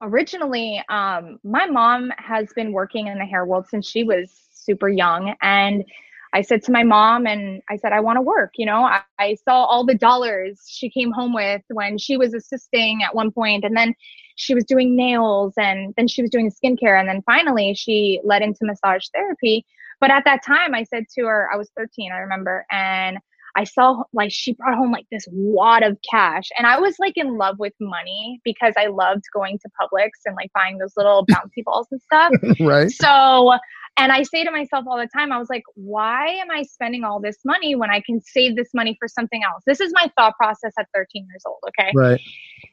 Originally 0.02 0.82
um 0.88 1.38
my 1.42 1.66
mom 1.66 2.12
has 2.18 2.52
been 2.54 2.72
working 2.72 3.06
in 3.08 3.18
the 3.18 3.24
hair 3.24 3.44
world 3.44 3.66
since 3.68 3.88
she 3.88 4.04
was 4.04 4.30
super 4.52 4.88
young 4.88 5.34
and 5.42 5.84
i 6.32 6.40
said 6.40 6.62
to 6.62 6.70
my 6.70 6.82
mom 6.84 7.26
and 7.26 7.60
i 7.68 7.76
said 7.76 7.92
i 7.92 8.00
want 8.00 8.16
to 8.16 8.22
work 8.22 8.52
you 8.56 8.66
know? 8.66 8.84
I, 8.84 9.00
I 9.18 9.36
saw 9.44 9.64
all 9.64 9.84
the 9.84 9.94
dollars 9.94 10.64
she 10.68 10.88
came 10.88 11.10
home 11.10 11.34
with 11.34 11.62
when 11.68 11.98
she 11.98 12.16
was 12.16 12.34
assisting 12.34 13.02
at 13.02 13.14
one 13.14 13.32
point 13.32 13.64
and 13.64 13.76
then 13.76 13.94
she 14.36 14.54
was 14.54 14.64
doing 14.64 14.94
nails 14.94 15.54
and 15.56 15.92
then 15.96 16.06
she 16.06 16.22
was 16.22 16.30
doing 16.30 16.50
skincare 16.50 16.98
and 16.98 17.08
then 17.08 17.22
finally 17.22 17.74
she 17.74 18.20
led 18.22 18.40
into 18.40 18.60
massage 18.62 19.06
therapy. 19.12 19.66
But 20.00 20.12
at 20.12 20.24
that 20.26 20.44
time 20.44 20.74
i 20.74 20.84
said 20.84 21.04
to 21.16 21.24
her 21.24 21.48
i 21.52 21.56
was 21.56 21.70
13 21.76 22.12
i 22.12 22.18
remember 22.18 22.64
and 22.70 23.18
I 23.58 23.64
saw 23.64 24.04
like 24.12 24.30
she 24.30 24.52
brought 24.52 24.76
home 24.76 24.92
like 24.92 25.06
this 25.10 25.26
wad 25.32 25.82
of 25.82 25.98
cash 26.08 26.44
and 26.56 26.64
I 26.64 26.78
was 26.78 26.94
like 27.00 27.14
in 27.16 27.36
love 27.36 27.58
with 27.58 27.72
money 27.80 28.40
because 28.44 28.72
I 28.78 28.86
loved 28.86 29.24
going 29.34 29.58
to 29.58 29.68
Publix 29.80 30.10
and 30.24 30.36
like 30.36 30.52
buying 30.54 30.78
those 30.78 30.92
little 30.96 31.26
bouncy 31.30 31.64
balls 31.64 31.88
and 31.90 32.00
stuff. 32.00 32.30
right. 32.60 32.88
So, 32.88 33.54
and 33.96 34.12
I 34.12 34.22
say 34.22 34.44
to 34.44 34.52
myself 34.52 34.84
all 34.88 34.96
the 34.96 35.08
time, 35.12 35.32
I 35.32 35.38
was 35.38 35.50
like, 35.50 35.64
why 35.74 36.28
am 36.28 36.52
I 36.52 36.62
spending 36.62 37.02
all 37.02 37.20
this 37.20 37.38
money 37.44 37.74
when 37.74 37.90
I 37.90 38.00
can 38.00 38.20
save 38.20 38.54
this 38.54 38.68
money 38.72 38.96
for 39.00 39.08
something 39.08 39.42
else? 39.42 39.64
This 39.66 39.80
is 39.80 39.92
my 39.92 40.08
thought 40.16 40.36
process 40.36 40.72
at 40.78 40.86
13 40.94 41.26
years 41.28 41.42
old. 41.44 41.58
Okay. 41.70 41.90
Right. 41.96 42.20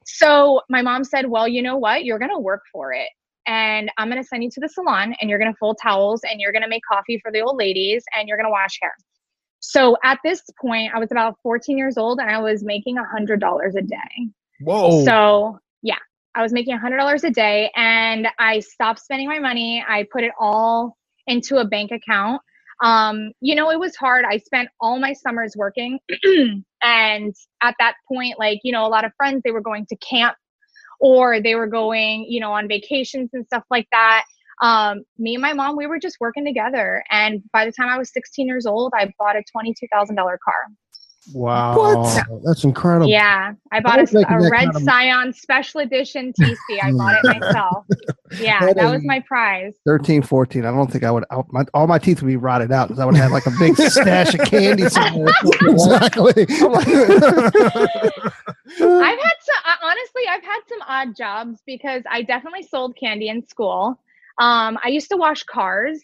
So 0.06 0.62
my 0.70 0.84
mom 0.84 1.04
said, 1.04 1.32
well, 1.32 1.48
you 1.48 1.64
know 1.64 1.78
what? 1.78 2.06
You're 2.06 2.20
going 2.20 2.32
to 2.32 2.40
work 2.40 2.62
for 2.72 2.94
it. 2.94 3.10
And 3.48 3.92
I'm 3.98 4.08
going 4.10 4.22
to 4.22 4.28
send 4.28 4.44
you 4.44 4.52
to 4.52 4.60
the 4.60 4.70
salon 4.70 5.16
and 5.20 5.32
you're 5.32 5.40
going 5.40 5.52
to 5.52 5.58
fold 5.58 5.80
towels 5.82 6.22
and 6.30 6.40
you're 6.40 6.52
going 6.52 6.64
to 6.64 6.68
make 6.68 6.84
coffee 6.88 7.20
for 7.24 7.32
the 7.32 7.42
old 7.42 7.58
ladies 7.58 8.04
and 8.16 8.28
you're 8.28 8.38
going 8.38 8.48
to 8.48 8.52
wash 8.52 8.78
hair. 8.80 8.94
So 9.68 9.98
at 10.04 10.20
this 10.24 10.42
point, 10.62 10.92
I 10.94 11.00
was 11.00 11.12
about 11.12 11.38
14 11.42 11.78
years 11.78 11.98
old 11.98 12.20
and 12.20 12.30
I 12.30 12.40
was 12.40 12.64
making 12.64 12.98
$100 12.98 13.76
a 13.76 13.82
day. 13.82 14.30
Whoa. 14.62 15.04
So 15.04 15.60
yeah, 15.82 15.98
I 16.36 16.42
was 16.42 16.54
making 16.54 16.78
$100 16.78 17.24
a 17.24 17.32
day 17.32 17.72
and 17.76 18.28
I 18.38 18.60
stopped 18.60 19.00
spending 19.00 19.28
my 19.28 19.40
money. 19.40 19.84
I 19.88 20.06
put 20.12 20.24
it 20.24 20.32
all 20.40 20.98
into 21.28 21.58
a 21.58 21.66
bank 21.66 21.92
account. 21.92 22.42
Um, 22.84 23.32
you 23.42 23.56
know, 23.56 23.72
it 23.72 23.80
was 23.80 23.96
hard. 23.96 24.24
I 24.26 24.38
spent 24.38 24.70
all 24.80 25.00
my 25.00 25.14
summers 25.14 25.56
working. 25.56 26.00
and 26.84 27.36
at 27.62 27.76
that 27.80 27.96
point, 28.08 28.38
like, 28.38 28.60
you 28.64 28.72
know, 28.72 28.86
a 28.86 28.90
lot 28.90 29.06
of 29.06 29.14
friends, 29.18 29.42
they 29.44 29.52
were 29.52 29.62
going 29.62 29.88
to 29.88 29.96
camp 29.98 30.36
or 31.00 31.42
they 31.42 31.56
were 31.56 31.68
going, 31.68 32.26
you 32.30 32.40
know, 32.40 32.52
on 32.52 32.68
vacations 32.68 33.32
and 33.34 33.46
stuff 33.46 33.64
like 33.72 33.88
that. 33.92 34.26
Um, 34.62 35.04
me 35.18 35.36
and 35.36 35.42
my 35.42 35.54
mom, 35.54 35.76
we 35.78 35.86
were 35.88 36.00
just 36.00 36.18
working 36.20 36.46
together. 36.46 37.04
And 37.12 37.44
by 37.52 37.66
the 37.66 37.72
time 37.72 37.90
I 37.90 37.98
was 37.98 38.12
16 38.14 38.48
years 38.48 38.66
old, 38.66 38.94
I 38.96 39.14
bought 39.20 39.36
a 39.36 39.44
$22,000 39.56 40.16
car. 40.16 40.38
wow. 41.34 41.76
What? 41.76 42.24
That's 42.46 42.64
incredible. 42.64 43.08
Yeah, 43.10 43.54
I 43.72 43.80
bought 43.80 44.00
was 44.00 44.14
a, 44.14 44.20
making 44.20 44.36
a 44.38 44.42
that 44.44 44.50
red 44.52 44.64
kind 44.66 44.76
of- 44.76 44.84
Scion 44.84 45.34
special 45.34 45.82
edition 45.82 46.32
TC. 46.40 46.56
I 46.82 46.92
bought 46.92 47.16
it 47.24 47.40
myself. 47.42 47.86
Yeah, 48.40 48.60
That 48.62 48.76
that 48.76 48.86
is- 48.86 48.92
was 48.92 49.02
my 49.06 49.20
prize. 49.28 49.74
13, 49.86 50.22
14. 50.22 50.66
I 50.66 50.72
don't 50.72 50.90
think 50.92 51.04
I 51.04 51.12
would. 51.12 51.26
I, 51.32 51.42
my, 51.50 51.66
all 51.74 51.88
my 51.88 51.98
teeth 52.00 52.22
would 52.22 52.28
be 52.28 52.36
rotted 52.38 52.72
out 52.72 52.88
because 52.90 53.00
I 53.00 53.06
would 53.06 53.16
have 53.18 53.32
like 53.32 53.46
a 53.48 53.52
big 53.60 53.76
stash 53.76 54.36
of 54.36 54.42
candy 54.42 54.88
somewhere. 54.90 55.34
exactly. 55.64 56.46
I'm 56.50 56.72
like- 56.72 56.88
I've 58.78 59.20
had 59.20 59.38
some, 59.42 59.62
uh, 59.66 59.76
honestly, 59.84 60.24
I've 60.30 60.44
had 60.44 60.60
some 60.68 60.80
odd 60.88 61.16
jobs 61.16 61.60
because 61.66 62.04
I 62.10 62.22
definitely 62.22 62.64
sold 62.64 62.96
candy 62.98 63.30
in 63.30 63.46
school. 63.48 64.00
Um, 64.40 64.78
I 64.84 64.90
used 64.90 65.10
to 65.10 65.18
wash 65.18 65.44
cars 65.44 66.02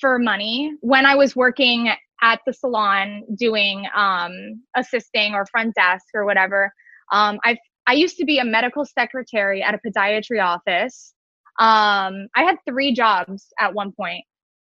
for 0.00 0.18
money 0.18 0.72
when 0.80 1.06
I 1.06 1.14
was 1.14 1.34
working 1.34 1.90
at 2.20 2.40
the 2.46 2.52
salon 2.52 3.22
doing 3.36 3.86
um, 3.94 4.62
assisting 4.76 5.34
or 5.34 5.46
front 5.46 5.74
desk 5.74 6.06
or 6.14 6.24
whatever. 6.24 6.72
Um, 7.12 7.38
I 7.44 7.56
I 7.86 7.94
used 7.94 8.18
to 8.18 8.24
be 8.24 8.38
a 8.38 8.44
medical 8.44 8.84
secretary 8.84 9.62
at 9.62 9.74
a 9.74 9.78
podiatry 9.78 10.44
office. 10.44 11.14
Um, 11.58 12.28
I 12.36 12.42
had 12.44 12.56
three 12.68 12.92
jobs 12.92 13.46
at 13.58 13.72
one 13.72 13.92
point. 13.92 14.24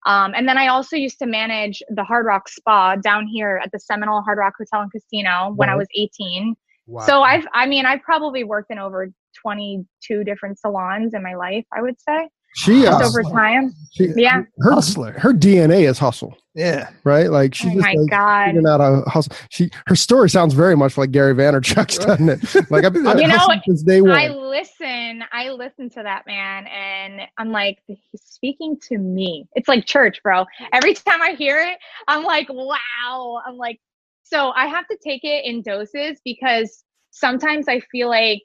Um, 0.04 0.34
and 0.36 0.46
then 0.46 0.56
I 0.56 0.68
also 0.68 0.94
used 0.96 1.18
to 1.18 1.26
manage 1.26 1.82
the 1.88 2.04
Hard 2.04 2.26
Rock 2.26 2.48
Spa 2.48 2.94
down 2.96 3.26
here 3.26 3.60
at 3.62 3.72
the 3.72 3.80
Seminole 3.80 4.22
Hard 4.22 4.38
Rock 4.38 4.52
Hotel 4.56 4.82
and 4.82 4.92
Casino 4.92 5.52
when 5.56 5.68
I 5.68 5.74
was 5.74 5.88
18. 5.96 6.54
Wow. 6.86 7.04
So 7.04 7.22
I've, 7.22 7.44
I 7.52 7.66
mean, 7.66 7.86
I've 7.86 8.02
probably 8.02 8.44
worked 8.44 8.70
in 8.70 8.78
over 8.78 9.10
22 9.42 10.22
different 10.22 10.60
salons 10.60 11.12
in 11.12 11.24
my 11.24 11.34
life, 11.34 11.64
I 11.76 11.82
would 11.82 12.00
say, 12.00 12.28
she, 12.56 12.86
uh, 12.86 12.98
over 13.06 13.22
time. 13.22 13.74
she, 13.92 14.08
Yeah. 14.16 14.42
her, 14.60 14.70
Hustler. 14.72 15.12
her 15.18 15.32
DNA 15.34 15.86
is 15.88 15.98
hustle, 15.98 16.36
yeah. 16.54 16.88
right? 17.04 17.30
Like 17.30 17.54
she 17.54 17.68
Oh 17.68 17.74
just 17.74 17.82
my 17.82 17.92
like, 17.92 18.10
God. 18.10 18.46
figuring 18.46 18.66
out 18.66 18.80
a 18.80 19.02
hustle. 19.10 19.36
She 19.50 19.70
her 19.86 19.94
story 19.94 20.30
sounds 20.30 20.54
very 20.54 20.74
much 20.74 20.96
like 20.96 21.10
Gary 21.10 21.34
Vaynerchuk's, 21.34 21.98
doesn't 22.06 22.28
it? 22.30 22.70
Like 22.70 22.84
I've, 22.84 22.96
I've 23.06 23.20
You 23.20 23.28
know, 23.28 23.46
since 23.66 23.82
day 23.82 24.00
one. 24.00 24.12
I 24.12 24.28
listen, 24.28 25.22
I 25.32 25.50
listen 25.50 25.90
to 25.90 26.02
that 26.02 26.26
man 26.26 26.66
and 26.68 27.20
I'm 27.36 27.52
like, 27.52 27.78
he's 27.86 27.98
speaking 28.24 28.78
to 28.88 28.96
me. 28.96 29.46
It's 29.54 29.68
like 29.68 29.84
church, 29.84 30.22
bro. 30.22 30.46
Every 30.72 30.94
time 30.94 31.20
I 31.20 31.32
hear 31.32 31.60
it, 31.60 31.76
I'm 32.08 32.24
like, 32.24 32.48
wow. 32.48 33.42
I'm 33.46 33.58
like, 33.58 33.80
so 34.22 34.50
I 34.56 34.66
have 34.66 34.88
to 34.88 34.96
take 35.04 35.24
it 35.24 35.44
in 35.44 35.60
doses 35.62 36.20
because 36.24 36.84
sometimes 37.10 37.68
I 37.68 37.80
feel 37.80 38.08
like, 38.08 38.42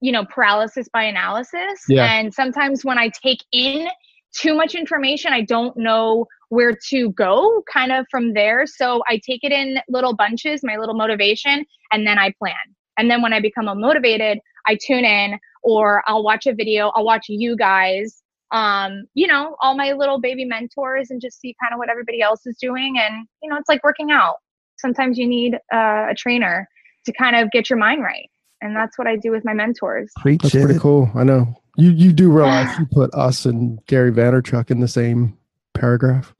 you 0.00 0.12
know, 0.12 0.24
paralysis 0.24 0.88
by 0.92 1.04
analysis. 1.04 1.82
Yeah. 1.88 2.12
And 2.12 2.32
sometimes 2.32 2.84
when 2.84 2.98
I 2.98 3.10
take 3.22 3.44
in 3.52 3.88
too 4.36 4.54
much 4.54 4.74
information, 4.74 5.32
I 5.32 5.42
don't 5.42 5.76
know 5.76 6.26
where 6.50 6.76
to 6.88 7.10
go 7.12 7.62
kind 7.72 7.92
of 7.92 8.06
from 8.10 8.34
there. 8.34 8.66
So 8.66 9.02
I 9.08 9.20
take 9.26 9.40
it 9.42 9.52
in 9.52 9.78
little 9.88 10.14
bunches, 10.14 10.60
my 10.62 10.76
little 10.76 10.94
motivation, 10.94 11.64
and 11.92 12.06
then 12.06 12.18
I 12.18 12.32
plan. 12.38 12.54
And 12.96 13.10
then 13.10 13.22
when 13.22 13.32
I 13.32 13.40
become 13.40 13.66
motivated, 13.80 14.38
I 14.66 14.76
tune 14.86 15.04
in 15.04 15.38
or 15.62 16.02
I'll 16.06 16.22
watch 16.22 16.46
a 16.46 16.54
video, 16.54 16.88
I'll 16.94 17.04
watch 17.04 17.26
you 17.28 17.56
guys, 17.56 18.22
um, 18.50 19.04
you 19.14 19.26
know, 19.26 19.56
all 19.60 19.76
my 19.76 19.92
little 19.92 20.20
baby 20.20 20.44
mentors 20.44 21.10
and 21.10 21.20
just 21.20 21.40
see 21.40 21.54
kind 21.62 21.72
of 21.72 21.78
what 21.78 21.90
everybody 21.90 22.22
else 22.22 22.46
is 22.46 22.56
doing. 22.60 22.96
And, 22.98 23.26
you 23.42 23.50
know, 23.50 23.56
it's 23.56 23.68
like 23.68 23.82
working 23.84 24.10
out. 24.10 24.36
Sometimes 24.78 25.18
you 25.18 25.26
need 25.26 25.54
uh, 25.72 26.06
a 26.10 26.14
trainer 26.16 26.68
to 27.04 27.12
kind 27.12 27.36
of 27.36 27.50
get 27.50 27.68
your 27.68 27.78
mind 27.78 28.02
right. 28.02 28.28
And 28.60 28.74
that's 28.74 28.98
what 28.98 29.06
I 29.06 29.16
do 29.16 29.30
with 29.30 29.44
my 29.44 29.52
mentors. 29.54 30.10
Preach 30.18 30.42
That's 30.42 30.54
it. 30.54 30.64
pretty 30.64 30.78
cool. 30.80 31.10
I 31.14 31.24
know. 31.24 31.54
You 31.76 31.90
you 31.90 32.12
do 32.12 32.30
realize 32.32 32.76
you 32.78 32.86
put 32.86 33.12
us 33.14 33.46
and 33.46 33.84
Gary 33.86 34.10
Vaynerchuk 34.12 34.70
in 34.70 34.80
the 34.80 34.88
same 34.88 35.36
paragraph. 35.74 36.34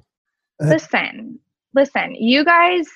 listen 0.60 1.38
listen 1.74 2.14
you 2.16 2.44
guys 2.44 2.86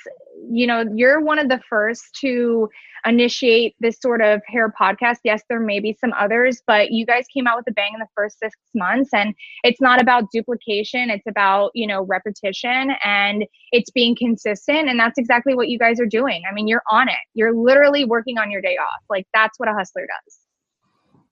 you 0.51 0.67
know 0.67 0.85
you're 0.95 1.21
one 1.21 1.39
of 1.39 1.49
the 1.49 1.61
first 1.69 2.03
to 2.21 2.69
initiate 3.05 3.75
this 3.81 3.99
sort 4.01 4.23
of 4.23 4.41
hair 4.47 4.73
podcast. 4.81 5.17
Yes 5.25 5.43
there 5.49 5.61
may 5.61 5.81
be 5.81 5.97
some 6.01 6.13
others 6.19 6.63
but 6.67 6.91
you 6.91 7.05
guys 7.07 7.25
came 7.35 7.47
out 7.47 7.57
with 7.57 7.67
a 7.69 7.73
bang 7.73 7.93
in 7.95 8.01
the 8.01 8.07
first 8.15 8.39
six 8.39 8.55
months 8.75 9.11
and 9.13 9.35
it's 9.65 9.81
not 9.81 10.01
about 10.01 10.25
duplication. 10.33 11.11
It's 11.11 11.27
about 11.27 11.71
you 11.75 11.87
know 11.87 12.03
repetition 12.03 12.93
and 13.05 13.45
it's 13.73 13.91
being 13.91 14.17
consistent 14.17 14.89
and 14.89 14.99
that's 14.99 15.19
exactly 15.19 15.55
what 15.55 15.69
you 15.69 15.79
guys 15.79 16.01
are 16.01 16.07
doing. 16.07 16.43
I 16.51 16.55
mean 16.55 16.69
you're 16.69 16.83
on 16.91 17.09
it. 17.09 17.15
You're 17.35 17.55
literally 17.55 18.05
working 18.05 18.39
on 18.39 18.51
your 18.51 18.63
day 18.63 18.77
off. 18.77 19.03
Like 19.11 19.27
that's 19.35 19.59
what 19.59 19.69
a 19.69 19.73
hustler 19.73 20.07
does. 20.07 20.39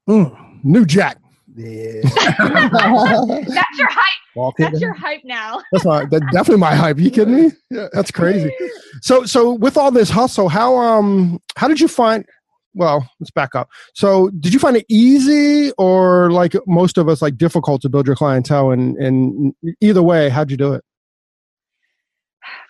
Mm, 0.09 0.65
new 0.65 0.85
Jack. 0.85 1.19
Yeah. 1.57 2.01
that's 2.05 3.79
your 3.79 3.89
hype 3.91 4.55
that's 4.59 4.81
your 4.81 4.93
hype 4.95 5.21
now 5.25 5.61
That's 5.73 5.85
my 5.85 6.05
that's 6.05 6.25
definitely 6.33 6.59
my 6.59 6.75
hype. 6.75 6.99
you 6.99 7.11
kidding 7.11 7.35
me? 7.35 7.51
Yeah, 7.71 7.89
that's 7.93 8.11
crazy. 8.11 8.53
So 9.03 9.25
so 9.25 9.53
with 9.55 9.77
all 9.77 9.91
this 9.91 10.09
hustle, 10.11 10.49
how 10.49 10.77
um 10.77 11.41
how 11.57 11.67
did 11.69 11.81
you 11.81 11.89
find 11.89 12.25
well, 12.75 13.09
let's 13.19 13.33
back 13.33 13.57
up. 13.57 13.69
So 13.95 14.31
did 14.39 14.53
you 14.55 14.61
find 14.61 14.77
it 14.77 14.87
easy 14.89 15.73
or 15.73 16.31
like 16.31 16.55
most 16.69 16.99
of 16.99 17.09
us 17.09 17.21
like 17.21 17.37
difficult 17.37 17.83
to 17.83 17.89
build 17.89 18.07
your 18.07 18.15
clientele 18.15 18.71
and 18.71 18.97
and 18.99 19.53
either 19.81 20.03
way, 20.03 20.29
how'd 20.29 20.51
you 20.53 20.57
do 20.57 20.75
it? 20.75 20.85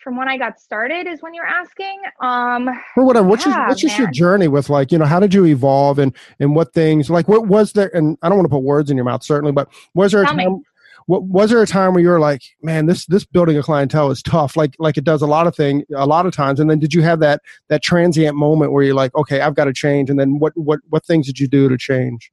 From 0.03 0.17
when 0.17 0.29
i 0.29 0.37
got 0.37 0.59
started 0.59 1.07
is 1.07 1.23
when 1.23 1.35
you're 1.35 1.47
asking 1.47 2.01
um 2.21 2.69
Or 2.97 3.05
whatever. 3.05 3.27
What's 3.27 3.45
your 3.45 3.55
what's 3.67 3.81
just 3.81 3.99
your 3.99 4.11
journey 4.11 4.49
with 4.49 4.69
like, 4.69 4.93
you 4.93 4.99
know, 4.99 5.05
how 5.05 5.21
did 5.21 5.35
you 5.35 5.47
evolve 5.47 5.99
and 5.99 6.15
and 6.39 6.55
what 6.55 6.73
things 6.73 7.11
like 7.11 7.29
what 7.29 7.47
was 7.47 7.73
there 7.73 7.95
and 7.95 8.17
I 8.23 8.29
don't 8.29 8.39
want 8.39 8.47
to 8.47 8.55
put 8.55 8.63
words 8.63 8.91
in 8.91 8.97
your 8.97 9.05
mouth 9.05 9.23
certainly, 9.23 9.53
but 9.53 9.69
was 9.95 10.13
there 10.13 10.23
a 10.23 10.35
me. 10.35 10.45
time 10.45 10.63
what 11.07 11.25
was 11.25 11.51
there 11.51 11.61
a 11.61 11.67
time 11.67 11.95
where 11.95 12.03
you 12.03 12.09
were 12.09 12.21
like, 12.21 12.43
man, 12.63 12.87
this 12.87 13.05
this 13.07 13.25
building 13.25 13.59
a 13.59 13.63
clientele 13.63 14.11
is 14.11 14.23
tough, 14.23 14.57
like 14.57 14.75
like 14.79 14.97
it 14.97 15.05
does 15.05 15.23
a 15.23 15.27
lot 15.27 15.47
of 15.47 15.57
thing 15.57 15.83
a 15.97 16.07
lot 16.07 16.25
of 16.25 16.33
times. 16.33 16.61
And 16.61 16.71
then 16.71 16.79
did 16.79 16.95
you 16.95 17.03
have 17.03 17.19
that 17.21 17.43
that 17.69 17.83
transient 17.83 18.37
moment 18.37 18.71
where 18.71 18.85
you're 18.85 18.95
like, 18.95 19.15
okay, 19.17 19.41
I've 19.41 19.57
got 19.57 19.65
to 19.65 19.73
change? 19.73 20.09
And 20.09 20.21
then 20.21 20.39
what 20.39 20.53
what 20.57 20.81
what 20.89 21.05
things 21.05 21.27
did 21.27 21.41
you 21.41 21.49
do 21.49 21.69
to 21.69 21.77
change? 21.77 22.31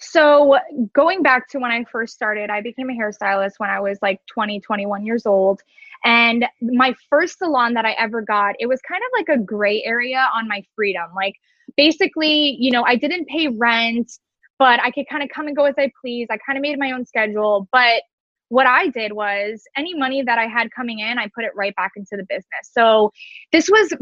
So, 0.00 0.58
going 0.92 1.22
back 1.22 1.48
to 1.48 1.58
when 1.58 1.72
I 1.72 1.84
first 1.90 2.14
started, 2.14 2.50
I 2.50 2.60
became 2.60 2.88
a 2.88 2.92
hairstylist 2.92 3.54
when 3.58 3.68
I 3.68 3.80
was 3.80 3.98
like 4.00 4.20
20, 4.26 4.60
21 4.60 5.04
years 5.04 5.26
old. 5.26 5.60
And 6.04 6.46
my 6.60 6.94
first 7.10 7.38
salon 7.38 7.74
that 7.74 7.84
I 7.84 7.92
ever 7.92 8.22
got, 8.22 8.54
it 8.58 8.66
was 8.66 8.80
kind 8.88 9.02
of 9.02 9.10
like 9.18 9.38
a 9.38 9.42
gray 9.42 9.82
area 9.84 10.26
on 10.34 10.48
my 10.48 10.62
freedom. 10.74 11.06
Like, 11.14 11.34
basically, 11.76 12.56
you 12.58 12.70
know, 12.70 12.84
I 12.84 12.96
didn't 12.96 13.26
pay 13.26 13.48
rent, 13.48 14.10
but 14.58 14.80
I 14.82 14.90
could 14.90 15.06
kind 15.10 15.22
of 15.22 15.28
come 15.34 15.46
and 15.46 15.56
go 15.56 15.64
as 15.64 15.74
I 15.78 15.90
please. 16.00 16.28
I 16.30 16.38
kind 16.46 16.56
of 16.56 16.62
made 16.62 16.78
my 16.78 16.92
own 16.92 17.04
schedule. 17.04 17.68
But 17.72 18.02
what 18.48 18.66
I 18.66 18.88
did 18.88 19.12
was 19.12 19.62
any 19.76 19.94
money 19.94 20.22
that 20.22 20.38
I 20.38 20.46
had 20.46 20.70
coming 20.74 21.00
in, 21.00 21.18
I 21.18 21.28
put 21.34 21.44
it 21.44 21.52
right 21.54 21.74
back 21.76 21.92
into 21.96 22.16
the 22.16 22.24
business. 22.28 22.70
So, 22.72 23.12
this 23.52 23.68
was 23.68 23.94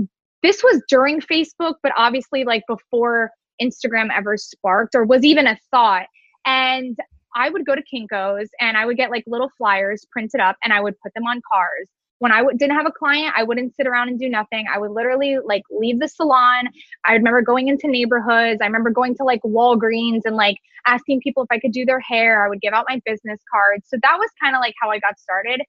this 0.42 0.62
was 0.62 0.82
during 0.88 1.20
Facebook, 1.20 1.74
but 1.82 1.92
obviously 1.96 2.44
like 2.44 2.62
before 2.68 3.30
Instagram 3.60 4.08
ever 4.14 4.36
sparked 4.36 4.94
or 4.94 5.04
was 5.04 5.24
even 5.24 5.46
a 5.46 5.58
thought. 5.70 6.06
And 6.44 6.96
I 7.36 7.50
would 7.50 7.66
go 7.66 7.74
to 7.74 7.82
Kinko's 7.82 8.48
and 8.60 8.76
I 8.78 8.86
would 8.86 8.96
get 8.96 9.10
like 9.10 9.24
little 9.26 9.50
flyers 9.58 10.06
printed 10.10 10.40
up 10.40 10.56
and 10.64 10.72
I 10.72 10.80
would 10.80 10.98
put 11.00 11.12
them 11.14 11.26
on 11.26 11.42
cars. 11.52 11.88
When 12.18 12.32
I 12.32 12.38
w- 12.38 12.56
didn't 12.56 12.76
have 12.76 12.86
a 12.86 12.90
client, 12.90 13.34
I 13.36 13.42
wouldn't 13.42 13.76
sit 13.76 13.86
around 13.86 14.08
and 14.08 14.18
do 14.18 14.30
nothing. 14.30 14.64
I 14.74 14.78
would 14.78 14.90
literally 14.90 15.36
like 15.44 15.62
leave 15.70 16.00
the 16.00 16.08
salon. 16.08 16.70
I 17.04 17.12
remember 17.12 17.42
going 17.42 17.68
into 17.68 17.88
neighborhoods. 17.88 18.60
I 18.62 18.66
remember 18.66 18.88
going 18.88 19.14
to 19.16 19.24
like 19.24 19.42
Walgreens 19.42 20.22
and 20.24 20.34
like 20.34 20.56
asking 20.86 21.20
people 21.20 21.42
if 21.42 21.48
I 21.50 21.58
could 21.58 21.72
do 21.72 21.84
their 21.84 22.00
hair. 22.00 22.46
I 22.46 22.48
would 22.48 22.62
give 22.62 22.72
out 22.72 22.86
my 22.88 23.02
business 23.04 23.38
cards. 23.52 23.86
So 23.88 23.98
that 24.02 24.16
was 24.18 24.30
kind 24.42 24.56
of 24.56 24.60
like 24.60 24.74
how 24.80 24.90
I 24.90 24.98
got 24.98 25.18
started. 25.18 25.60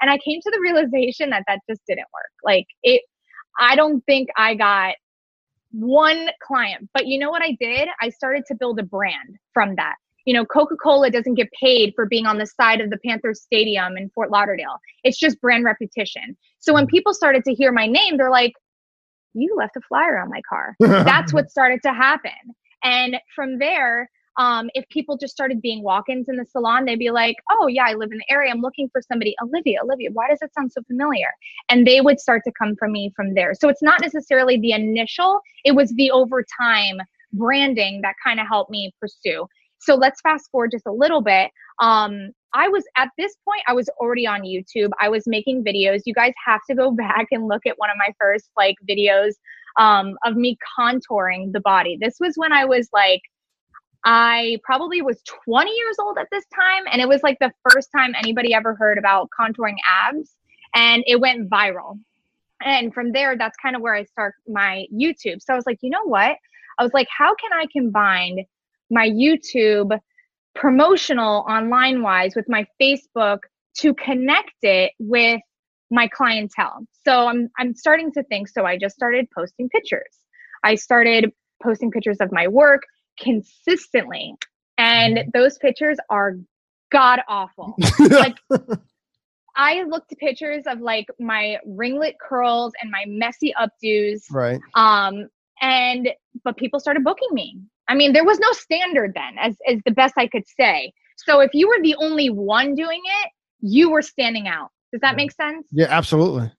And 0.00 0.10
I 0.10 0.18
came 0.18 0.40
to 0.40 0.50
the 0.50 0.60
realization 0.60 1.30
that 1.30 1.44
that 1.46 1.60
just 1.70 1.82
didn't 1.86 2.08
work. 2.12 2.32
Like 2.42 2.66
it, 2.82 3.02
I 3.60 3.76
don't 3.76 4.04
think 4.06 4.28
I 4.36 4.56
got 4.56 4.96
one 5.70 6.30
client. 6.42 6.90
But 6.92 7.06
you 7.06 7.20
know 7.20 7.30
what 7.30 7.42
I 7.42 7.56
did? 7.60 7.88
I 8.00 8.08
started 8.08 8.44
to 8.48 8.56
build 8.56 8.80
a 8.80 8.82
brand 8.82 9.36
from 9.54 9.76
that. 9.76 9.94
You 10.24 10.34
know, 10.34 10.44
Coca 10.44 10.76
Cola 10.76 11.10
doesn't 11.10 11.34
get 11.34 11.48
paid 11.58 11.92
for 11.94 12.06
being 12.06 12.26
on 12.26 12.38
the 12.38 12.46
side 12.46 12.80
of 12.80 12.90
the 12.90 12.98
Panthers 13.04 13.42
Stadium 13.42 13.96
in 13.96 14.10
Fort 14.10 14.30
Lauderdale. 14.30 14.78
It's 15.04 15.18
just 15.18 15.40
brand 15.40 15.64
repetition. 15.64 16.36
So 16.58 16.72
when 16.72 16.86
people 16.86 17.14
started 17.14 17.44
to 17.44 17.54
hear 17.54 17.72
my 17.72 17.86
name, 17.86 18.16
they're 18.16 18.30
like, 18.30 18.52
you 19.34 19.54
left 19.56 19.76
a 19.76 19.80
flyer 19.80 20.20
on 20.20 20.28
my 20.28 20.42
car. 20.48 20.76
That's 20.80 21.32
what 21.32 21.50
started 21.50 21.80
to 21.82 21.92
happen. 21.92 22.32
And 22.84 23.16
from 23.34 23.58
there, 23.58 24.10
um, 24.38 24.70
if 24.74 24.88
people 24.88 25.16
just 25.16 25.32
started 25.34 25.60
being 25.60 25.82
walk-ins 25.82 26.28
in 26.28 26.36
the 26.36 26.46
salon, 26.46 26.84
they'd 26.86 26.98
be 26.98 27.10
like, 27.10 27.36
"Oh 27.50 27.66
yeah, 27.66 27.84
I 27.86 27.94
live 27.94 28.10
in 28.12 28.18
the 28.18 28.32
area. 28.32 28.50
I'm 28.50 28.62
looking 28.62 28.88
for 28.90 29.02
somebody." 29.02 29.34
Olivia, 29.42 29.80
Olivia, 29.82 30.10
why 30.10 30.28
does 30.28 30.40
it 30.40 30.54
sound 30.54 30.72
so 30.72 30.82
familiar? 30.84 31.28
And 31.68 31.86
they 31.86 32.00
would 32.00 32.18
start 32.18 32.42
to 32.44 32.52
come 32.58 32.74
from 32.76 32.92
me 32.92 33.12
from 33.14 33.34
there. 33.34 33.52
So 33.54 33.68
it's 33.68 33.82
not 33.82 34.00
necessarily 34.00 34.58
the 34.58 34.72
initial; 34.72 35.40
it 35.64 35.72
was 35.72 35.92
the 35.96 36.10
over 36.10 36.44
time 36.60 36.98
branding 37.34 38.00
that 38.02 38.14
kind 38.24 38.40
of 38.40 38.46
helped 38.46 38.70
me 38.70 38.94
pursue. 39.00 39.46
So 39.82 39.94
let's 39.94 40.20
fast 40.20 40.50
forward 40.50 40.70
just 40.70 40.86
a 40.86 40.92
little 40.92 41.20
bit. 41.20 41.50
Um, 41.80 42.30
I 42.54 42.68
was 42.68 42.84
at 42.96 43.08
this 43.18 43.34
point, 43.44 43.62
I 43.66 43.72
was 43.72 43.88
already 43.98 44.26
on 44.26 44.42
YouTube. 44.42 44.90
I 45.00 45.08
was 45.08 45.24
making 45.26 45.64
videos. 45.64 46.02
You 46.04 46.14
guys 46.14 46.32
have 46.46 46.60
to 46.68 46.76
go 46.76 46.90
back 47.06 47.26
and 47.30 47.48
look 47.48 47.66
at 47.66 47.78
one 47.78 47.90
of 47.90 47.96
my 47.96 48.14
first 48.20 48.50
like 48.56 48.76
videos 48.88 49.32
um, 49.78 50.16
of 50.24 50.36
me 50.36 50.56
contouring 50.78 51.52
the 51.52 51.60
body. 51.60 51.98
This 52.00 52.16
was 52.20 52.34
when 52.36 52.52
I 52.52 52.64
was 52.64 52.88
like 52.92 53.22
I 54.04 54.58
probably 54.64 55.00
was 55.00 55.22
20 55.44 55.70
years 55.70 55.96
old 56.00 56.18
at 56.18 56.26
this 56.32 56.44
time. 56.54 56.84
And 56.90 57.00
it 57.00 57.08
was 57.08 57.22
like 57.22 57.38
the 57.38 57.52
first 57.70 57.88
time 57.94 58.14
anybody 58.16 58.52
ever 58.52 58.74
heard 58.74 58.98
about 58.98 59.28
contouring 59.38 59.76
abs. 59.88 60.34
And 60.74 61.04
it 61.06 61.20
went 61.20 61.48
viral. 61.48 61.98
And 62.64 62.92
from 62.92 63.12
there, 63.12 63.36
that's 63.36 63.56
kind 63.62 63.76
of 63.76 63.82
where 63.82 63.94
I 63.94 64.04
start 64.04 64.34
my 64.48 64.86
YouTube. 64.92 65.40
So 65.40 65.52
I 65.52 65.56
was 65.56 65.66
like, 65.66 65.78
you 65.82 65.90
know 65.90 66.04
what? 66.04 66.36
I 66.78 66.82
was 66.82 66.92
like, 66.92 67.08
how 67.16 67.34
can 67.34 67.52
I 67.52 67.66
combine 67.72 68.44
my 68.92 69.08
YouTube 69.08 69.98
promotional 70.54 71.44
online 71.48 72.02
wise 72.02 72.36
with 72.36 72.44
my 72.48 72.66
Facebook 72.80 73.38
to 73.78 73.94
connect 73.94 74.52
it 74.62 74.92
with 75.00 75.40
my 75.90 76.06
clientele? 76.08 76.86
So 77.04 77.26
I'm 77.26 77.48
I'm 77.58 77.74
starting 77.74 78.12
to 78.12 78.22
think 78.24 78.48
so 78.48 78.64
I 78.64 78.78
just 78.78 78.94
started 78.94 79.26
posting 79.34 79.68
pictures. 79.68 80.18
I 80.62 80.76
started 80.76 81.32
posting 81.62 81.90
pictures 81.90 82.18
of 82.20 82.30
my 82.30 82.46
work 82.48 82.82
consistently. 83.18 84.34
And 84.78 85.24
those 85.32 85.58
pictures 85.58 85.98
are 86.10 86.34
god 86.90 87.20
awful. 87.28 87.76
like 87.98 88.36
I 89.56 89.82
looked 89.82 90.12
at 90.12 90.18
pictures 90.18 90.64
of 90.66 90.80
like 90.80 91.06
my 91.18 91.58
ringlet 91.66 92.16
curls 92.20 92.72
and 92.80 92.90
my 92.90 93.04
messy 93.06 93.54
updos. 93.60 94.22
right. 94.30 94.60
Um, 94.74 95.28
and 95.60 96.08
but 96.44 96.56
people 96.56 96.80
started 96.80 97.04
booking 97.04 97.28
me. 97.32 97.58
I 97.88 97.94
mean, 97.94 98.12
there 98.12 98.24
was 98.24 98.38
no 98.38 98.52
standard 98.52 99.12
then, 99.14 99.36
as 99.40 99.56
as 99.68 99.80
the 99.84 99.90
best 99.90 100.14
I 100.16 100.26
could 100.26 100.44
say. 100.46 100.92
So 101.16 101.40
if 101.40 101.50
you 101.52 101.68
were 101.68 101.80
the 101.82 101.94
only 101.96 102.30
one 102.30 102.74
doing 102.74 103.00
it, 103.22 103.30
you 103.60 103.90
were 103.90 104.02
standing 104.02 104.48
out. 104.48 104.70
Does 104.92 105.00
that 105.00 105.16
make 105.16 105.32
sense? 105.32 105.66
Yeah, 105.70 105.86
absolutely. 105.88 106.50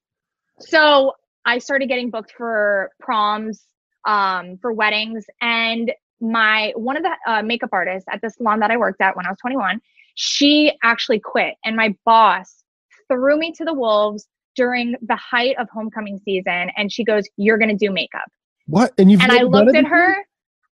So 0.59 1.13
I 1.45 1.59
started 1.59 1.87
getting 1.87 2.09
booked 2.09 2.33
for 2.35 2.91
proms, 2.99 3.63
um, 4.05 4.57
for 4.61 4.71
weddings, 4.71 5.25
and 5.41 5.91
my 6.21 6.71
one 6.75 6.97
of 6.97 7.03
the 7.03 7.15
uh, 7.27 7.41
makeup 7.43 7.69
artists 7.73 8.07
at 8.11 8.21
the 8.21 8.29
salon 8.29 8.59
that 8.59 8.71
I 8.71 8.77
worked 8.77 9.01
at 9.01 9.15
when 9.15 9.25
I 9.25 9.29
was 9.29 9.37
21, 9.39 9.81
she 10.15 10.71
actually 10.83 11.19
quit, 11.19 11.55
and 11.65 11.75
my 11.75 11.95
boss 12.05 12.63
threw 13.11 13.37
me 13.37 13.51
to 13.53 13.65
the 13.65 13.73
wolves 13.73 14.27
during 14.55 14.95
the 15.01 15.15
height 15.15 15.55
of 15.57 15.67
homecoming 15.73 16.19
season, 16.23 16.69
and 16.77 16.91
she 16.91 17.03
goes, 17.03 17.27
"You're 17.37 17.57
gonna 17.57 17.75
do 17.75 17.91
makeup," 17.91 18.29
What? 18.67 18.93
And 18.97 19.11
you've 19.11 19.21
and 19.21 19.31
I 19.31 19.43
looked 19.43 19.75
at 19.75 19.85
her. 19.85 20.15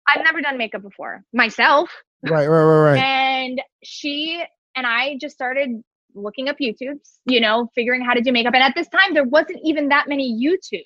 I've 0.08 0.24
never 0.24 0.42
done 0.42 0.58
makeup 0.58 0.82
before 0.82 1.24
myself. 1.34 1.90
Right, 2.24 2.48
right, 2.48 2.64
right, 2.64 2.92
right. 2.92 3.04
And 3.04 3.62
she 3.84 4.44
and 4.76 4.86
I 4.86 5.18
just 5.20 5.36
started 5.36 5.82
looking 6.14 6.50
up 6.50 6.58
YouTubes, 6.62 7.18
you 7.26 7.40
know, 7.40 7.70
figuring 7.74 8.04
how 8.04 8.14
to 8.14 8.22
do 8.22 8.32
makeup. 8.32 8.54
And 8.54 8.64
at 8.64 8.76
this 8.76 8.88
time, 8.90 9.14
there 9.14 9.24
wasn't 9.24 9.60
even 9.64 9.90
that 9.90 10.08
many 10.08 10.34
YouTubes. 10.34 10.86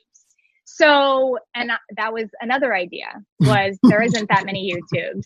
So, 0.66 1.38
and 1.56 1.72
that 1.96 2.14
was 2.14 2.30
another 2.42 2.74
idea 2.76 3.08
was 3.40 3.78
there 3.84 4.02
isn't 4.02 4.30
that 4.30 4.46
many 4.46 4.74
YouTubes. 4.94 5.24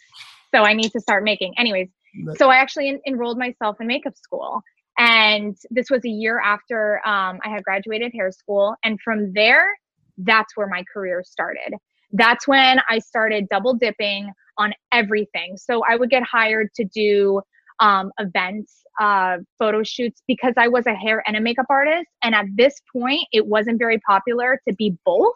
So 0.53 0.63
I 0.63 0.74
need 0.74 0.91
to 0.91 1.00
start 1.00 1.24
making. 1.24 1.53
Anyways, 1.58 1.89
so 2.38 2.50
I 2.50 2.55
actually 2.58 2.89
en- 2.89 3.01
enrolled 3.08 3.38
myself 3.38 3.77
in 3.79 3.88
makeup 3.88 4.17
school. 4.17 4.62
And 4.98 5.55
this 5.69 5.89
was 5.89 6.03
a 6.05 6.10
year 6.10 6.39
after 6.39 6.98
um, 7.08 7.39
I 7.43 7.50
had 7.50 7.63
graduated 7.63 8.12
hair 8.13 8.31
school. 8.31 8.75
And 8.84 9.00
from 9.01 9.31
there, 9.34 9.65
that's 10.17 10.58
where 10.58 10.67
my 10.67 10.84
career 10.91 11.24
started. 11.25 11.74
That's 12.12 12.48
when 12.48 12.80
I 12.89 13.00
started 13.00 13.48
double 13.50 13.74
dipping 13.74 14.32
on 14.58 14.74
everything. 14.92 15.58
So 15.58 15.84
I 15.89 15.96
would 15.96 16.10
get 16.10 16.24
hired 16.24 16.74
to 16.75 16.86
do 16.86 17.42
um, 17.80 18.12
events, 18.20 18.84
uh, 19.00 19.38
photo 19.58 19.84
shoots 19.84 20.22
because 20.28 20.54
I 20.58 20.68
was 20.68 20.86
a 20.86 20.94
hair 20.94 21.24
and 21.25 21.38
a 21.38 21.39
makeup 21.39 21.68
artist. 21.70 22.08
And 22.24 22.36
at 22.36 22.46
this 22.56 22.74
point, 22.92 23.25
it 23.32 23.48
wasn't 23.48 23.80
very 23.80 24.00
popular 24.00 24.60
to 24.68 24.74
be 24.75 24.98
both. 25.06 25.36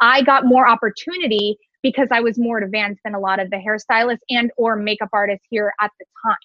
I 0.00 0.22
got 0.22 0.46
more 0.46 0.68
opportunity 0.68 1.56
because 1.82 2.08
I 2.10 2.20
was 2.20 2.38
more 2.38 2.58
advanced 2.58 3.00
than 3.04 3.14
a 3.14 3.18
lot 3.18 3.40
of 3.40 3.50
the 3.50 3.56
hairstylists 3.56 4.20
and 4.28 4.50
or 4.56 4.76
makeup 4.76 5.08
artists 5.12 5.46
here 5.50 5.72
at 5.80 5.90
the 5.98 6.04
time. 6.24 6.36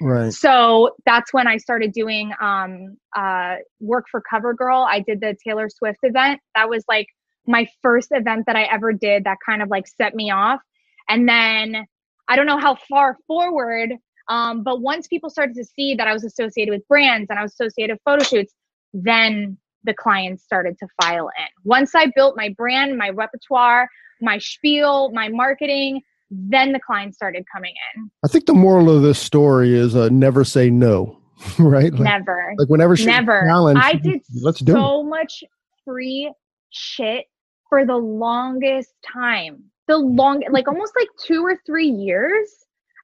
Right. 0.00 0.32
So 0.32 0.90
that's 1.06 1.32
when 1.32 1.46
I 1.46 1.58
started 1.58 1.92
doing 1.92 2.32
um, 2.40 2.96
uh, 3.16 3.56
work 3.80 4.06
for 4.10 4.22
CoverGirl. 4.32 4.86
I 4.86 5.00
did 5.00 5.20
the 5.20 5.36
Taylor 5.46 5.68
Swift 5.68 5.98
event. 6.02 6.40
That 6.54 6.68
was 6.68 6.84
like 6.88 7.06
my 7.46 7.66
first 7.82 8.08
event 8.10 8.46
that 8.46 8.56
I 8.56 8.64
ever 8.64 8.92
did 8.92 9.24
that 9.24 9.38
kind 9.44 9.62
of 9.62 9.68
like 9.68 9.86
set 9.86 10.14
me 10.14 10.30
off. 10.30 10.60
And 11.08 11.28
then 11.28 11.86
I 12.28 12.36
don't 12.36 12.46
know 12.46 12.58
how 12.58 12.76
far 12.88 13.16
forward, 13.26 13.92
um, 14.28 14.62
but 14.62 14.80
once 14.80 15.06
people 15.08 15.30
started 15.30 15.56
to 15.56 15.64
see 15.64 15.94
that 15.96 16.06
I 16.06 16.12
was 16.12 16.24
associated 16.24 16.72
with 16.72 16.86
brands 16.88 17.26
and 17.28 17.38
I 17.38 17.42
was 17.42 17.52
associated 17.52 17.94
with 17.94 18.00
photo 18.04 18.24
shoots, 18.24 18.54
then 18.92 19.58
the 19.84 19.94
clients 19.94 20.44
started 20.44 20.78
to 20.78 20.86
file 21.00 21.28
in. 21.38 21.46
Once 21.64 21.94
I 21.94 22.12
built 22.14 22.36
my 22.36 22.54
brand, 22.56 22.96
my 22.96 23.10
repertoire, 23.10 23.88
my 24.20 24.38
spiel, 24.38 25.10
my 25.12 25.28
marketing, 25.28 26.00
then 26.30 26.72
the 26.72 26.80
clients 26.80 27.16
started 27.16 27.44
coming 27.52 27.74
in. 27.94 28.10
I 28.24 28.28
think 28.28 28.46
the 28.46 28.54
moral 28.54 28.94
of 28.94 29.02
this 29.02 29.18
story 29.18 29.74
is 29.74 29.96
uh, 29.96 30.08
never 30.10 30.44
say 30.44 30.70
no, 30.70 31.18
right? 31.58 31.92
Like, 31.92 32.00
never. 32.00 32.54
Like 32.56 32.68
whenever 32.68 32.96
she 32.96 33.06
never. 33.06 33.42
challenged, 33.46 33.82
I 33.82 33.94
did 33.94 34.20
let's 34.40 34.60
do 34.60 34.72
so 34.72 35.02
much 35.02 35.42
free 35.84 36.32
shit 36.70 37.26
for 37.72 37.86
the 37.86 37.96
longest 37.96 38.92
time. 39.10 39.64
The 39.88 39.96
long, 39.96 40.42
like 40.50 40.68
almost 40.68 40.92
like 40.94 41.08
two 41.26 41.42
or 41.42 41.58
three 41.64 41.88
years 41.88 42.50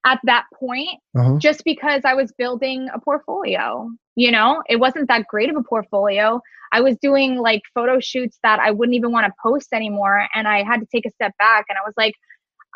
at 0.05 0.21
that 0.25 0.45
point, 0.61 1.01
Uh-huh. 1.17 1.39
just 1.39 1.65
because 1.65 2.03
I 2.05 2.13
was 2.13 2.31
building 2.37 2.91
a 2.93 3.01
portfolio. 3.01 3.91
You 4.15 4.31
know, 4.31 4.63
it 4.69 4.77
wasn't 4.77 5.09
that 5.09 5.27
great 5.27 5.49
of 5.49 5.57
a 5.57 5.63
portfolio. 5.63 6.43
I 6.71 6.83
was 6.83 6.97
doing 7.01 7.37
like 7.39 7.63
photo 7.75 7.99
shoots 7.99 8.39
that 8.43 8.61
I 8.61 8.71
wouldn't 8.73 8.95
even 8.95 9.11
want 9.11 9.25
to 9.27 9.33
post 9.43 9.69
anymore. 9.73 10.29
And 10.35 10.47
I 10.47 10.65
had 10.65 10.81
to 10.81 10.87
take 10.95 11.07
a 11.07 11.13
step 11.13 11.33
back 11.39 11.65
and 11.71 11.79
I 11.79 11.87
was 11.87 11.95
like, 11.97 12.13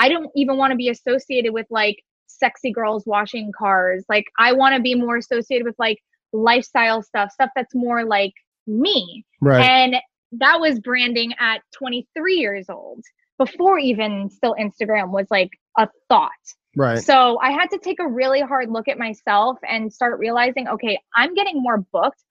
I 0.00 0.08
don't 0.08 0.30
even 0.34 0.56
want 0.56 0.70
to 0.70 0.76
be 0.76 0.88
associated 0.88 1.52
with 1.52 1.66
like 1.68 1.96
sexy 2.26 2.72
girls 2.72 3.04
washing 3.04 3.52
cars. 3.58 4.06
Like, 4.08 4.24
I 4.38 4.54
want 4.54 4.74
to 4.76 4.80
be 4.80 4.94
more 4.94 5.18
associated 5.18 5.66
with 5.66 5.76
like 5.78 5.98
lifestyle 6.32 7.02
stuff, 7.02 7.32
stuff 7.32 7.50
that's 7.54 7.74
more 7.74 8.04
like 8.04 8.32
me. 8.66 9.26
Right. 9.42 9.62
And 9.62 9.96
that 10.32 10.60
was 10.60 10.80
branding 10.80 11.34
at 11.38 11.62
23 11.76 12.34
years 12.36 12.66
old 12.68 13.02
before 13.38 13.78
even 13.78 14.30
still 14.30 14.54
Instagram 14.58 15.10
was 15.10 15.26
like 15.30 15.50
a 15.78 15.88
thought. 16.08 16.30
right. 16.76 17.02
So 17.02 17.38
I 17.40 17.50
had 17.52 17.70
to 17.70 17.78
take 17.78 17.98
a 18.00 18.06
really 18.06 18.40
hard 18.40 18.70
look 18.70 18.88
at 18.88 18.98
myself 18.98 19.58
and 19.68 19.92
start 19.92 20.18
realizing, 20.18 20.68
okay, 20.68 20.98
I'm 21.14 21.34
getting 21.34 21.62
more 21.62 21.78
booked. 21.92 22.22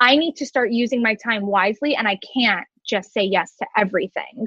I 0.00 0.16
need 0.16 0.36
to 0.36 0.46
start 0.46 0.72
using 0.72 1.02
my 1.02 1.14
time 1.14 1.46
wisely 1.46 1.94
and 1.96 2.06
I 2.06 2.18
can't 2.34 2.66
just 2.86 3.12
say 3.12 3.22
yes 3.22 3.54
to 3.60 3.66
everything. 3.76 4.46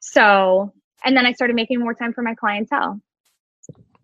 So, 0.00 0.72
and 1.04 1.16
then 1.16 1.26
I 1.26 1.32
started 1.32 1.54
making 1.54 1.80
more 1.80 1.94
time 1.94 2.12
for 2.12 2.22
my 2.22 2.34
clientele 2.34 3.00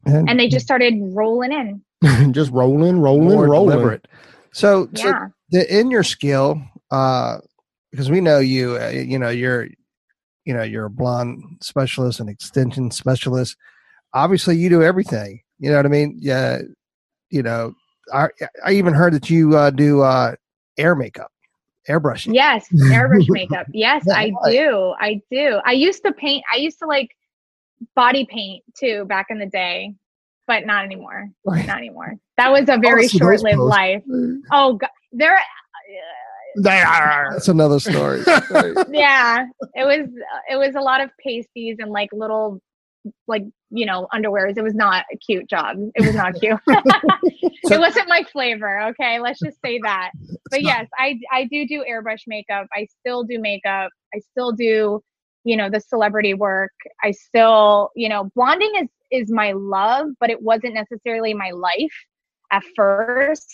and 0.07 0.39
they 0.39 0.49
just 0.49 0.65
started 0.65 0.95
rolling 1.01 1.53
in. 1.53 2.33
just 2.33 2.51
rolling, 2.53 3.01
rolling, 3.01 3.29
More 3.29 3.49
rolling. 3.49 3.77
deliberate. 3.77 4.09
So, 4.53 4.89
so 4.95 5.09
Yeah. 5.09 5.29
the 5.51 5.79
in 5.79 5.91
your 5.91 6.03
skill, 6.03 6.61
uh, 6.91 7.39
because 7.91 8.11
we 8.11 8.21
know 8.21 8.39
you, 8.39 8.77
uh, 8.77 8.89
you 8.89 9.19
know, 9.19 9.31
you're, 9.31 9.69
you 10.45 10.55
know, 10.55 10.63
you're 10.63 10.87
a 10.87 10.91
blonde 10.91 11.43
specialist, 11.61 12.21
an 12.21 12.29
extension 12.29 12.91
specialist. 12.91 13.57
Obviously, 14.15 14.57
you 14.57 14.69
do 14.69 14.83
everything. 14.83 15.41
You 15.59 15.71
know 15.71 15.77
what 15.77 15.87
I 15.87 15.91
mean? 15.91 16.17
Yeah. 16.19 16.61
You 17.31 17.43
know, 17.43 17.75
I 18.13 18.29
I 18.65 18.73
even 18.73 18.95
heard 18.95 19.13
that 19.15 19.31
you 19.31 19.57
uh, 19.57 19.71
do 19.71 20.03
uh, 20.03 20.35
air 20.77 20.95
makeup, 20.95 21.31
airbrushing. 21.89 22.35
Yes, 22.35 22.69
airbrush 22.73 23.29
makeup. 23.29 23.67
Yes, 23.73 24.09
I 24.09 24.33
do. 24.47 24.95
I 24.99 25.21
do. 25.31 25.61
I 25.65 25.73
used 25.73 26.03
to 26.05 26.13
paint. 26.13 26.45
I 26.53 26.57
used 26.57 26.79
to 26.81 26.87
like 26.87 27.11
body 27.95 28.27
paint 28.29 28.65
too 28.79 29.05
back 29.05 29.27
in 29.31 29.39
the 29.39 29.47
day, 29.47 29.95
but 30.47 30.67
not 30.67 30.85
anymore. 30.85 31.29
Not 31.45 31.79
anymore. 31.79 32.17
That 32.37 32.51
was 32.51 32.69
a 32.69 32.79
very 32.79 33.07
short-lived 33.07 33.59
life. 33.59 34.03
Oh 34.53 34.75
god, 34.75 34.91
there. 35.13 35.39
That's 37.31 37.49
another 37.49 37.81
story. 37.81 38.23
Yeah, 38.91 39.45
it 39.75 39.85
was. 39.85 40.09
It 40.51 40.57
was 40.57 40.75
a 40.75 40.81
lot 40.81 41.01
of 41.01 41.11
pasties 41.25 41.77
and 41.79 41.91
like 41.91 42.09
little, 42.13 42.61
like 43.29 43.45
you 43.71 43.87
know, 43.87 44.09
underwears. 44.13 44.57
It 44.59 44.63
was 44.63 44.75
not 44.75 45.05
a 45.13 45.17
cute 45.17 45.49
job. 45.49 45.77
It 45.95 46.05
was 46.07 46.15
not 46.15 46.35
cute. 46.35 46.59
So- 47.67 47.75
it 47.75 47.81
wasn't 47.81 48.09
my 48.09 48.25
flavor. 48.33 48.81
Okay, 48.89 49.21
let's 49.21 49.39
just 49.39 49.59
say 49.65 49.79
that. 49.85 50.11
But 50.51 50.63
yes, 50.63 50.87
I 50.99 51.19
I 51.33 51.45
do 51.45 51.67
do 51.67 51.85
airbrush 51.89 52.23
makeup. 52.27 52.67
I 52.75 52.87
still 53.01 53.23
do 53.23 53.39
makeup. 53.39 53.91
I 54.15 54.19
still 54.31 54.51
do, 54.53 55.01
you 55.45 55.57
know, 55.57 55.71
the 55.71 55.81
celebrity 55.81 56.35
work. 56.35 56.73
I 57.05 57.13
still, 57.13 57.91
you 57.95 58.09
know, 58.09 58.31
blonding 58.35 58.73
is 58.81 58.89
is 59.13 59.31
my 59.31 59.53
love, 59.53 60.07
but 60.21 60.31
it 60.31 60.43
wasn't 60.43 60.75
necessarily 60.75 61.35
my 61.35 61.51
life 61.51 61.95
at 62.51 62.63
first. 62.77 63.47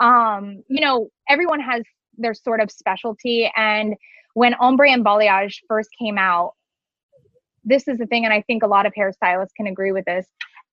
Um, 0.00 0.62
you 0.68 0.80
know, 0.80 1.08
everyone 1.28 1.60
has 1.60 1.82
their 2.16 2.34
sort 2.34 2.60
of 2.60 2.70
specialty 2.70 3.50
and 3.56 3.94
when 4.34 4.54
ombre 4.54 4.90
and 4.90 5.04
balayage 5.04 5.56
first 5.66 5.88
came 5.98 6.18
out, 6.18 6.54
this 7.64 7.88
is 7.88 7.98
the 7.98 8.06
thing 8.06 8.24
and 8.24 8.32
I 8.32 8.42
think 8.42 8.62
a 8.62 8.66
lot 8.66 8.86
of 8.86 8.92
hairstylists 8.94 9.54
can 9.56 9.66
agree 9.66 9.92
with 9.92 10.04
this. 10.04 10.26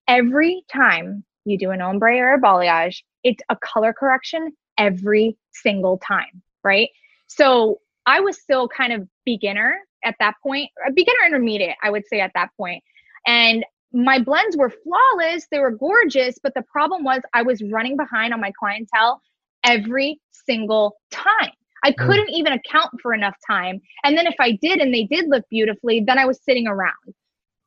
Every 0.08 0.64
time 0.72 1.24
you 1.46 1.58
do 1.58 1.72
an 1.72 1.82
ombre 1.82 2.18
or 2.18 2.34
a 2.36 2.40
balayage, 2.40 2.98
it's 3.24 3.42
a 3.50 3.56
color 3.56 3.94
correction 3.94 4.52
every 4.78 5.38
single 5.52 5.98
time, 5.98 6.42
right? 6.64 6.90
So 7.28 7.80
I 8.06 8.20
was 8.20 8.40
still 8.40 8.68
kind 8.68 8.94
of 8.94 9.08
beginner 9.26 9.80
at 10.04 10.16
that 10.20 10.36
point, 10.44 10.70
a 10.88 10.92
beginner 10.92 11.26
intermediate, 11.26 11.76
I 11.84 11.90
would 11.90 12.04
say 12.08 12.20
at 12.20 12.32
that 12.36 12.50
point. 12.58 12.84
And 13.26 13.66
my 13.96 14.20
blends 14.20 14.58
were 14.58 14.72
flawless, 14.72 15.48
they 15.52 15.60
were 15.60 15.72
gorgeous, 15.72 16.38
but 16.44 16.54
the 16.56 16.64
problem 16.64 17.04
was 17.04 17.22
I 17.34 17.44
was 17.44 17.64
running 17.72 17.98
behind 17.98 18.34
on 18.34 18.42
my 18.42 18.54
clientele 18.60 19.22
every 19.66 20.22
single 20.32 20.98
time. 21.12 21.52
I 21.84 21.94
Mm. 22.00 22.08
couldn't 22.08 22.32
even 22.32 22.54
account 22.54 23.02
for 23.02 23.14
enough 23.14 23.36
time. 23.48 23.82
And 24.04 24.18
then 24.18 24.28
if 24.28 24.36
I 24.40 24.54
did 24.62 24.82
and 24.82 24.94
they 24.94 25.06
did 25.06 25.28
look 25.30 25.46
beautifully, 25.50 26.04
then 26.06 26.20
I 26.20 26.26
was 26.26 26.44
sitting 26.44 26.68
around. 26.68 27.16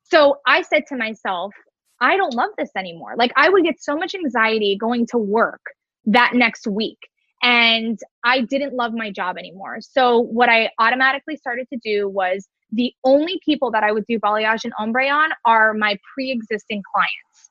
So 0.05 0.39
I 0.47 0.63
said 0.63 0.87
to 0.89 0.97
myself, 0.97 1.55
I 2.01 2.17
don't 2.17 2.35
love 2.35 2.51
this 2.59 2.71
anymore. 2.77 3.15
Like 3.17 3.33
I 3.37 3.49
would 3.51 3.65
get 3.65 3.83
so 3.83 3.97
much 3.97 4.15
anxiety 4.15 4.77
going 4.81 5.07
to 5.09 5.19
work 5.19 5.63
that 6.07 6.35
next 6.35 6.67
week. 6.67 6.99
And 7.43 7.99
I 8.25 8.43
didn't 8.43 8.75
love 8.75 8.93
my 8.95 9.11
job 9.11 9.39
anymore. 9.39 9.79
So 9.81 10.21
what 10.21 10.49
I 10.49 10.71
automatically 10.79 11.37
started 11.37 11.69
to 11.73 11.79
do 11.85 12.09
was 12.09 12.49
the 12.73 12.93
only 13.05 13.41
people 13.45 13.71
that 13.73 13.83
I 13.83 13.93
would 13.93 14.05
do 14.07 14.19
balayage 14.19 14.65
and 14.65 14.73
ombre 14.79 15.09
on 15.09 15.31
are 15.45 15.75
my 15.75 15.99
pre-existing 16.15 16.83
clients. 16.95 17.51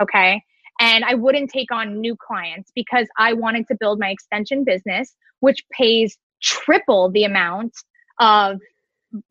Okay. 0.00 0.42
And 0.80 1.04
I 1.04 1.14
wouldn't 1.14 1.50
take 1.50 1.72
on 1.72 2.00
new 2.00 2.16
clients 2.16 2.70
because 2.74 3.06
I 3.18 3.32
wanted 3.34 3.66
to 3.68 3.76
build 3.78 3.98
my 3.98 4.10
extension 4.10 4.64
business, 4.64 5.14
which 5.40 5.64
pays 5.72 6.16
triple 6.42 7.10
the 7.10 7.24
amount 7.24 7.72
of 8.20 8.58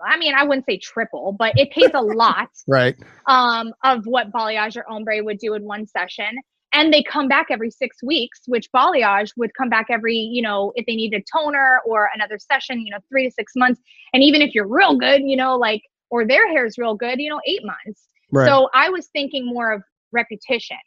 I 0.02 0.18
mean, 0.18 0.34
I 0.34 0.44
wouldn't 0.44 0.66
say 0.66 0.80
triple, 0.80 1.36
but 1.38 1.54
it 1.56 1.70
pays 1.70 1.92
a 1.94 2.02
lot 2.02 2.50
Right. 2.68 2.96
um, 3.28 3.74
of 3.84 4.06
what 4.06 4.32
balayage 4.32 4.76
or 4.76 4.90
ombre 4.90 5.24
would 5.24 5.38
do 5.38 5.54
in 5.54 5.66
one 5.66 5.86
session. 5.86 6.36
And 6.74 6.94
they 6.94 7.04
come 7.04 7.28
back 7.28 7.48
every 7.50 7.72
six 7.72 7.98
weeks, 8.04 8.42
which 8.46 8.70
balayage 8.76 9.32
would 9.38 9.52
come 9.58 9.70
back 9.70 9.88
every, 9.90 10.16
you 10.16 10.42
know, 10.42 10.74
if 10.76 10.86
they 10.86 10.96
need 10.96 11.14
a 11.14 11.24
toner 11.32 11.80
or 11.86 12.10
another 12.14 12.38
session, 12.40 12.86
you 12.86 12.92
know, 12.92 13.00
three 13.10 13.26
to 13.26 13.32
six 13.32 13.54
months. 13.56 13.82
And 14.14 14.22
even 14.22 14.42
if 14.42 14.54
you're 14.54 14.68
real 14.68 14.98
good, 14.98 15.22
you 15.24 15.36
know, 15.36 15.56
like, 15.56 15.82
or 16.10 16.26
their 16.26 16.48
hair 16.50 16.66
is 16.66 16.78
real 16.78 16.96
good, 16.96 17.20
you 17.20 17.30
know, 17.30 17.40
eight 17.48 17.62
months. 17.64 18.04
Right. 18.32 18.48
So 18.48 18.70
I 18.74 18.90
was 18.90 19.08
thinking 19.08 19.46
more 19.46 19.72
of 19.72 19.82
repetition. 20.12 20.78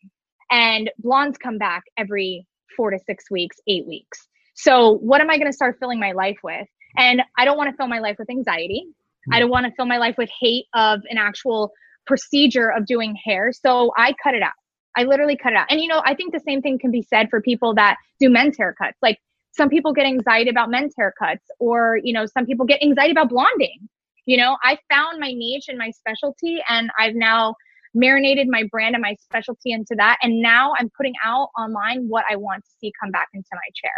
And 0.52 0.90
blondes 0.98 1.38
come 1.38 1.58
back 1.58 1.84
every 1.96 2.46
four 2.76 2.90
to 2.90 2.98
six 3.06 3.30
weeks, 3.30 3.56
eight 3.68 3.86
weeks. 3.86 4.26
So 4.54 4.98
what 4.98 5.20
am 5.20 5.30
I 5.30 5.38
going 5.38 5.46
to 5.46 5.52
start 5.52 5.76
filling 5.78 6.00
my 6.00 6.12
life 6.12 6.38
with? 6.42 6.66
And 6.96 7.22
I 7.38 7.44
don't 7.44 7.56
want 7.56 7.70
to 7.70 7.76
fill 7.76 7.86
my 7.86 8.00
life 8.00 8.16
with 8.18 8.28
anxiety. 8.30 8.84
I 9.32 9.38
don't 9.38 9.50
want 9.50 9.66
to 9.66 9.72
fill 9.76 9.86
my 9.86 9.98
life 9.98 10.16
with 10.18 10.28
hate 10.40 10.64
of 10.74 11.00
an 11.08 11.18
actual 11.18 11.72
procedure 12.06 12.70
of 12.70 12.86
doing 12.86 13.16
hair. 13.24 13.52
So 13.52 13.92
I 13.96 14.14
cut 14.22 14.34
it 14.34 14.42
out. 14.42 14.52
I 15.00 15.04
literally 15.04 15.36
cut 15.36 15.52
it 15.52 15.56
out. 15.56 15.66
And 15.70 15.80
you 15.80 15.88
know, 15.88 16.02
I 16.04 16.14
think 16.14 16.32
the 16.32 16.40
same 16.40 16.60
thing 16.60 16.78
can 16.78 16.90
be 16.90 17.02
said 17.02 17.30
for 17.30 17.40
people 17.40 17.74
that 17.74 17.96
do 18.20 18.28
men's 18.28 18.58
haircuts. 18.58 18.98
Like 19.00 19.18
some 19.52 19.70
people 19.70 19.92
get 19.94 20.04
anxiety 20.04 20.50
about 20.50 20.70
men's 20.70 20.94
haircuts, 21.00 21.44
or 21.58 21.98
you 22.04 22.12
know, 22.12 22.26
some 22.26 22.44
people 22.44 22.66
get 22.66 22.82
anxiety 22.82 23.12
about 23.12 23.30
blonding. 23.30 23.88
You 24.26 24.36
know, 24.36 24.58
I 24.62 24.78
found 24.90 25.18
my 25.18 25.32
niche 25.32 25.66
and 25.68 25.78
my 25.78 25.90
specialty, 25.90 26.58
and 26.68 26.90
I've 26.98 27.14
now 27.14 27.54
marinated 27.94 28.46
my 28.48 28.64
brand 28.70 28.94
and 28.94 29.02
my 29.02 29.16
specialty 29.18 29.72
into 29.72 29.94
that. 29.96 30.18
And 30.22 30.40
now 30.40 30.74
I'm 30.78 30.90
putting 30.96 31.14
out 31.24 31.48
online 31.58 32.06
what 32.08 32.24
I 32.30 32.36
want 32.36 32.62
to 32.64 32.70
see 32.78 32.92
come 33.02 33.10
back 33.10 33.28
into 33.32 33.48
my 33.52 33.58
chair. 33.74 33.90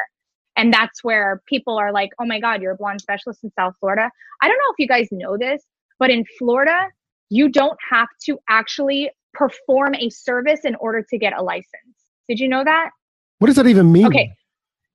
And 0.56 0.72
that's 0.72 1.02
where 1.02 1.42
people 1.46 1.78
are 1.78 1.92
like, 1.92 2.10
oh 2.20 2.26
my 2.26 2.38
God, 2.38 2.62
you're 2.62 2.72
a 2.72 2.76
blonde 2.76 3.00
specialist 3.00 3.42
in 3.42 3.50
South 3.58 3.74
Florida. 3.80 4.10
I 4.40 4.48
don't 4.48 4.56
know 4.56 4.70
if 4.70 4.78
you 4.78 4.86
guys 4.86 5.08
know 5.10 5.36
this, 5.36 5.64
but 5.98 6.10
in 6.10 6.24
Florida, 6.38 6.88
you 7.30 7.48
don't 7.48 7.78
have 7.90 8.08
to 8.26 8.38
actually 8.48 9.10
perform 9.34 9.94
a 9.94 10.08
service 10.10 10.60
in 10.64 10.74
order 10.76 11.02
to 11.08 11.18
get 11.18 11.32
a 11.36 11.42
license. 11.42 11.96
Did 12.28 12.38
you 12.38 12.48
know 12.48 12.64
that? 12.64 12.90
What 13.38 13.46
does 13.48 13.56
that 13.56 13.66
even 13.66 13.90
mean? 13.90 14.06
Okay. 14.06 14.32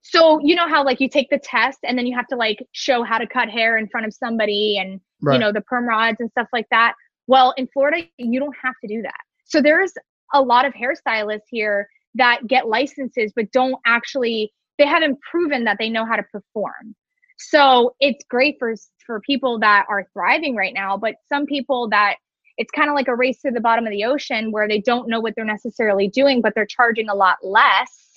So 0.02 0.40
you 0.42 0.56
know 0.56 0.68
how 0.70 0.86
like 0.86 1.02
you 1.02 1.10
take 1.10 1.30
the 1.30 1.40
test 1.40 1.80
and 1.84 1.98
then 1.98 2.08
you 2.08 2.16
have 2.16 2.28
to 2.28 2.36
like 2.36 2.66
show 2.72 3.04
how 3.04 3.18
to 3.18 3.28
cut 3.28 3.50
hair 3.50 3.78
in 3.78 3.88
front 3.90 4.06
of 4.06 4.14
somebody 4.14 4.78
and 4.80 5.02
Right. 5.22 5.34
you 5.34 5.40
know 5.40 5.52
the 5.52 5.62
perm 5.62 5.86
rods 5.86 6.18
and 6.20 6.30
stuff 6.30 6.48
like 6.54 6.68
that. 6.70 6.94
Well, 7.26 7.54
in 7.58 7.68
Florida, 7.74 8.08
you 8.18 8.40
don't 8.40 8.56
have 8.64 8.76
to 8.84 8.88
do 8.88 9.02
that. 9.02 9.20
So 9.46 9.62
there's 9.62 9.92
a 10.34 10.42
lot 10.42 10.66
of 10.66 10.74
hairstylists 10.74 11.48
here 11.50 11.90
that 12.16 12.48
get 12.48 12.68
licenses 12.68 13.32
but 13.36 13.52
don't 13.52 13.76
actually 13.86 14.54
they 14.78 14.86
haven't 14.86 15.20
proven 15.22 15.64
that 15.64 15.78
they 15.80 15.90
know 15.90 16.06
how 16.06 16.16
to 16.16 16.24
perform. 16.24 16.96
So 17.40 17.96
it's 18.00 18.24
great 18.30 18.58
for 18.60 18.76
for 19.06 19.20
people 19.22 19.60
that 19.60 19.86
are 19.90 20.06
thriving 20.14 20.56
right 20.56 20.74
now, 20.74 20.98
but 20.98 21.16
some 21.30 21.46
people 21.46 21.90
that 21.90 22.18
it's 22.58 22.72
kind 22.72 22.90
of 22.90 22.96
like 22.96 23.08
a 23.08 23.16
race 23.16 23.42
to 23.42 23.52
the 23.52 23.62
bottom 23.62 23.86
of 23.86 23.92
the 23.92 24.04
ocean 24.04 24.52
where 24.52 24.68
they 24.68 24.80
don't 24.80 25.08
know 25.08 25.20
what 25.20 25.34
they're 25.36 25.46
necessarily 25.46 26.08
doing, 26.08 26.42
but 26.42 26.54
they're 26.56 26.66
charging 26.66 27.08
a 27.08 27.16
lot 27.16 27.38
less. 27.44 28.16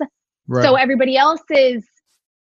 Right. 0.48 0.64
So 0.64 0.74
everybody 0.74 1.16
else's 1.16 1.84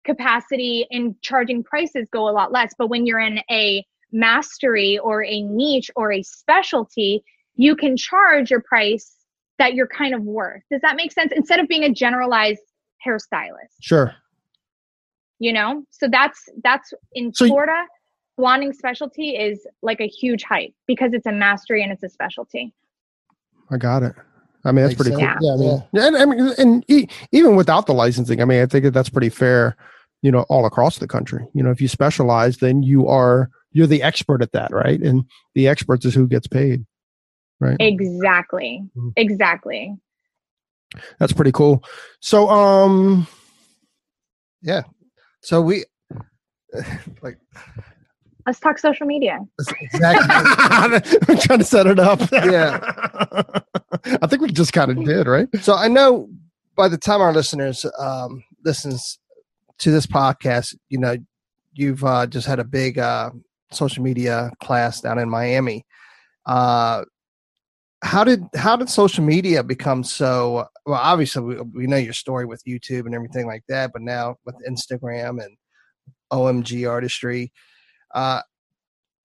capacity 0.04 0.86
in 0.90 1.16
charging 1.22 1.62
prices 1.62 2.08
go 2.10 2.28
a 2.28 2.32
lot 2.32 2.52
less. 2.52 2.72
But 2.78 2.88
when 2.88 3.04
you're 3.04 3.20
in 3.20 3.40
a 3.50 3.84
mastery 4.12 4.98
or 4.98 5.24
a 5.24 5.42
niche 5.42 5.90
or 5.96 6.12
a 6.12 6.22
specialty, 6.22 7.22
you 7.56 7.76
can 7.76 7.96
charge 7.96 8.50
your 8.50 8.62
price 8.62 9.16
that 9.58 9.74
you're 9.74 9.88
kind 9.88 10.14
of 10.14 10.22
worth. 10.22 10.62
Does 10.70 10.80
that 10.82 10.96
make 10.96 11.12
sense? 11.12 11.32
Instead 11.34 11.60
of 11.60 11.68
being 11.68 11.82
a 11.82 11.92
generalized 11.92 12.60
hairstylist, 13.06 13.74
sure. 13.80 14.14
you 15.40 15.52
know? 15.52 15.82
So 15.90 16.08
that's 16.10 16.48
that's 16.62 16.92
in 17.12 17.34
So 17.34 17.46
Florida, 17.46 17.84
blonding 18.38 18.72
specialty 18.72 19.30
is 19.36 19.66
like 19.82 20.00
a 20.00 20.06
huge 20.06 20.44
hype 20.44 20.72
because 20.86 21.12
it's 21.12 21.26
a 21.26 21.32
mastery 21.32 21.82
and 21.82 21.92
it's 21.92 22.04
a 22.04 22.08
specialty. 22.08 22.72
I 23.70 23.76
got 23.76 24.02
it. 24.02 24.14
I 24.64 24.72
mean, 24.72 24.86
that's 24.86 24.94
pretty 24.94 25.10
cool. 25.10 25.20
sense. 25.20 25.40
Yeah, 25.42 25.52
I 25.52 25.56
mean, 25.56 25.82
yeah, 25.92 26.06
and, 26.06 26.16
I 26.16 26.24
mean, 26.24 26.54
and 26.56 26.84
e- 26.88 27.08
even 27.32 27.56
without 27.56 27.86
the 27.86 27.92
licensing, 27.92 28.40
I 28.40 28.44
mean, 28.44 28.62
I 28.62 28.66
think 28.66 28.84
that 28.84 28.92
that's 28.92 29.10
pretty 29.10 29.28
fair. 29.28 29.76
You 30.22 30.32
know, 30.32 30.42
all 30.48 30.66
across 30.66 30.98
the 30.98 31.06
country. 31.06 31.46
You 31.54 31.62
know, 31.62 31.70
if 31.70 31.80
you 31.80 31.86
specialize, 31.86 32.56
then 32.56 32.82
you 32.82 33.06
are 33.06 33.50
you're 33.70 33.86
the 33.86 34.02
expert 34.02 34.42
at 34.42 34.50
that, 34.52 34.72
right? 34.72 35.00
And 35.00 35.24
the 35.54 35.68
experts 35.68 36.04
is 36.04 36.14
who 36.14 36.26
gets 36.26 36.48
paid, 36.48 36.84
right? 37.60 37.76
Exactly. 37.78 38.82
Mhm. 38.96 39.12
Exactly. 39.16 39.96
That's 41.20 41.32
pretty 41.32 41.52
cool. 41.52 41.84
So, 42.20 42.48
um, 42.48 43.28
yeah. 44.60 44.82
So 45.42 45.60
we 45.62 45.84
like 47.22 47.38
Let's 48.48 48.60
talk 48.60 48.78
social 48.78 49.06
media. 49.06 49.40
exactly 49.58 50.26
I'm 51.28 51.38
trying 51.38 51.58
to 51.58 51.66
set 51.66 51.86
it 51.86 51.98
up. 51.98 52.18
Yeah. 52.32 52.80
I 54.22 54.26
think 54.26 54.40
we 54.40 54.48
just 54.50 54.72
kind 54.72 54.90
of 54.90 55.04
did, 55.04 55.26
right? 55.26 55.48
So 55.60 55.74
I 55.74 55.88
know 55.88 56.30
by 56.74 56.88
the 56.88 56.96
time 56.96 57.20
our 57.20 57.34
listeners 57.34 57.84
um, 57.98 58.42
listens 58.64 59.18
to 59.80 59.90
this 59.90 60.06
podcast, 60.06 60.74
you 60.88 60.96
know, 60.96 61.18
you've 61.74 62.02
uh, 62.02 62.26
just 62.26 62.46
had 62.46 62.58
a 62.58 62.64
big 62.64 62.98
uh, 62.98 63.32
social 63.70 64.02
media 64.02 64.50
class 64.62 65.02
down 65.02 65.18
in 65.18 65.28
Miami. 65.28 65.84
Uh, 66.46 67.04
how 68.00 68.24
did 68.24 68.44
how 68.56 68.76
did 68.76 68.88
social 68.88 69.24
media 69.24 69.62
become 69.62 70.02
so? 70.02 70.68
Well, 70.86 70.98
obviously 70.98 71.42
we, 71.42 71.60
we 71.60 71.86
know 71.86 71.98
your 71.98 72.14
story 72.14 72.46
with 72.46 72.62
YouTube 72.66 73.04
and 73.04 73.14
everything 73.14 73.46
like 73.46 73.64
that, 73.68 73.90
but 73.92 74.00
now 74.00 74.36
with 74.46 74.54
Instagram 74.66 75.44
and 75.44 75.54
OMG 76.32 76.88
artistry, 76.88 77.52
uh, 78.14 78.42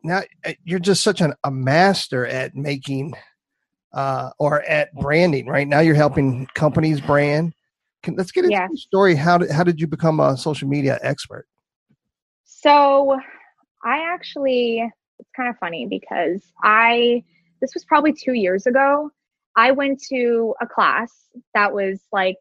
now 0.04 0.22
uh, 0.46 0.54
you're 0.64 0.80
just 0.80 1.04
such 1.04 1.22
an, 1.22 1.34
a 1.44 1.52
master 1.52 2.26
at 2.26 2.56
making 2.56 3.14
uh, 3.94 4.32
or 4.40 4.62
at 4.64 4.94
branding. 4.96 5.48
Right 5.48 5.68
now, 5.68 5.80
you're 5.80 5.96
helping 5.96 6.48
companies 6.56 7.00
brand. 7.02 7.54
Can, 8.02 8.16
let's 8.16 8.32
get 8.32 8.44
into 8.44 8.52
Yes. 8.52 8.70
your 8.70 8.78
story. 8.78 9.16
How 9.16 9.38
did 9.38 9.52
how 9.52 9.64
did 9.64 9.80
you 9.80 9.88
become 9.88 10.20
a 10.20 10.36
social 10.36 10.68
media 10.68 11.00
expert? 11.02 11.48
So 12.44 13.20
I 13.84 14.00
actually, 14.14 14.80
it's 15.20 15.30
kind 15.36 15.50
of 15.50 15.58
funny 15.58 15.86
because 15.90 16.44
I, 16.64 17.24
this 17.62 17.74
was 17.74 17.84
probably 17.86 18.14
two 18.14 18.34
years 18.34 18.66
ago. 18.66 19.10
I 19.56 19.72
went 19.72 20.02
to 20.10 20.56
a 20.62 20.68
class 20.68 21.12
that 21.54 21.74
was 21.74 22.02
like, 22.12 22.38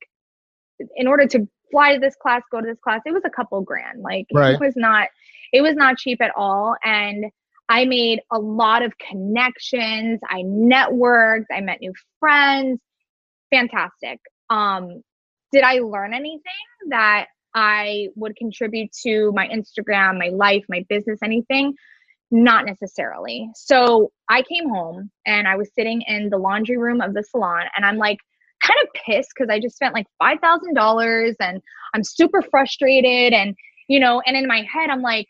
in 0.96 1.06
order 1.06 1.26
to 1.26 1.48
fly 1.70 1.94
to 1.94 2.00
this 2.00 2.16
class, 2.20 2.42
go 2.50 2.60
to 2.60 2.66
this 2.66 2.78
class, 2.82 3.00
it 3.04 3.12
was 3.12 3.24
a 3.24 3.30
couple 3.30 3.60
grand. 3.60 4.02
Like 4.02 4.26
Right. 4.32 4.54
it 4.54 4.60
was 4.60 4.74
not, 4.76 5.08
it 5.52 5.62
was 5.62 5.76
not 5.76 5.98
cheap 5.98 6.20
at 6.20 6.32
all. 6.36 6.76
And 6.84 7.26
I 7.68 7.84
made 7.84 8.20
a 8.30 8.38
lot 8.38 8.82
of 8.82 8.92
connections. 8.98 10.20
I 10.28 10.42
networked. 10.42 11.46
I 11.52 11.60
met 11.60 11.80
new 11.80 11.92
friends. 12.20 12.80
Fantastic. 13.50 14.20
Um, 14.50 15.02
did 15.52 15.62
I 15.62 15.78
learn 15.78 16.14
anything 16.14 16.40
that 16.88 17.26
I 17.54 18.08
would 18.16 18.36
contribute 18.36 18.90
to 19.04 19.32
my 19.34 19.46
Instagram, 19.48 20.18
my 20.18 20.28
life, 20.28 20.64
my 20.68 20.84
business, 20.88 21.18
anything? 21.22 21.74
Not 22.30 22.64
necessarily. 22.64 23.50
So 23.54 24.10
I 24.28 24.42
came 24.42 24.68
home 24.70 25.10
and 25.26 25.46
I 25.46 25.56
was 25.56 25.70
sitting 25.74 26.02
in 26.06 26.30
the 26.30 26.38
laundry 26.38 26.78
room 26.78 27.02
of 27.02 27.12
the 27.12 27.22
salon 27.22 27.64
and 27.76 27.84
I'm 27.84 27.98
like 27.98 28.18
kind 28.62 28.78
of 28.82 28.88
pissed 29.06 29.30
because 29.36 29.50
I 29.50 29.60
just 29.60 29.76
spent 29.76 29.94
like 29.94 30.06
$5,000 30.22 31.34
and 31.40 31.60
I'm 31.94 32.04
super 32.04 32.42
frustrated. 32.42 33.34
And, 33.34 33.54
you 33.88 34.00
know, 34.00 34.22
and 34.24 34.36
in 34.36 34.46
my 34.46 34.66
head, 34.72 34.88
I'm 34.90 35.02
like, 35.02 35.26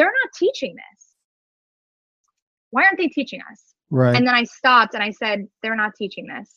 they're 0.00 0.06
not 0.06 0.32
teaching 0.34 0.74
this. 0.76 1.08
Why 2.70 2.84
aren't 2.84 2.96
they 2.96 3.08
teaching 3.08 3.40
us? 3.52 3.74
Right. 3.90 4.16
And 4.16 4.26
then 4.26 4.34
I 4.34 4.44
stopped 4.44 4.94
and 4.94 5.02
I 5.02 5.10
said, 5.10 5.46
they're 5.62 5.76
not 5.76 5.92
teaching 5.94 6.26
this. 6.26 6.50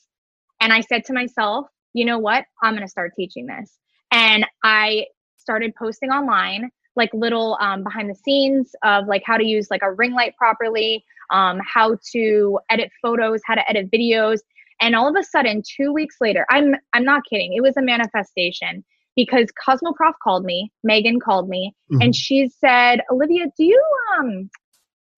And 0.62 0.71
I 0.71 0.79
said 0.79 1.03
to 1.06 1.13
myself, 1.13 1.67
you 1.91 2.06
know 2.06 2.19
what? 2.19 2.45
I'm 2.62 2.71
going 2.73 2.86
to 2.86 2.89
start 2.89 3.12
teaching 3.17 3.47
this. 3.47 3.77
And 4.13 4.45
I 4.63 5.08
started 5.38 5.73
posting 5.75 6.10
online 6.10 6.69
like 6.95 7.10
little 7.13 7.58
um, 7.60 7.84
behind 7.84 8.10
the 8.10 8.15
scenes 8.15 8.71
of 8.82 9.08
like 9.08 9.23
how 9.25 9.36
to 9.36 9.45
use 9.45 9.67
like 9.69 9.82
a 9.82 9.91
ring 9.91 10.13
light 10.13 10.38
properly, 10.38 11.03
um, 11.29 11.60
how 11.65 11.97
to 12.13 12.60
edit 12.69 12.91
photos, 13.01 13.41
how 13.45 13.56
to 13.56 13.69
edit 13.69 13.91
videos. 13.91 14.39
And 14.79 14.95
all 14.95 15.10
of 15.10 15.15
a 15.19 15.23
sudden, 15.23 15.63
two 15.65 15.91
weeks 15.91 16.15
later, 16.21 16.45
I'm 16.49 16.75
I'm 16.93 17.03
not 17.03 17.23
kidding. 17.29 17.53
It 17.53 17.62
was 17.62 17.75
a 17.75 17.82
manifestation 17.82 18.86
because 19.15 19.47
Cosmoprof 19.67 20.13
called 20.23 20.45
me, 20.45 20.71
Megan 20.84 21.19
called 21.19 21.49
me, 21.49 21.73
and 22.02 22.15
she 22.15 22.49
said, 22.60 23.02
Olivia, 23.12 23.45
do 23.58 23.63
you 23.63 23.84
um 24.17 24.49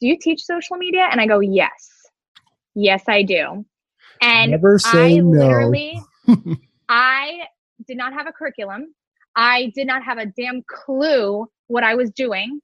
do 0.01 0.07
you 0.07 0.17
teach 0.19 0.43
social 0.43 0.77
media? 0.77 1.07
And 1.11 1.21
I 1.21 1.27
go, 1.27 1.39
Yes. 1.39 1.91
Yes, 2.75 3.03
I 3.07 3.23
do. 3.23 3.65
And 4.21 4.51
Never 4.51 4.77
say 4.77 5.15
I 5.15 5.17
no. 5.17 5.39
literally 5.39 6.01
I 6.89 7.47
did 7.87 7.97
not 7.97 8.13
have 8.13 8.27
a 8.27 8.31
curriculum. 8.31 8.93
I 9.35 9.71
did 9.75 9.87
not 9.87 10.03
have 10.03 10.17
a 10.17 10.25
damn 10.25 10.63
clue 10.67 11.47
what 11.67 11.83
I 11.83 11.95
was 11.95 12.11
doing. 12.11 12.59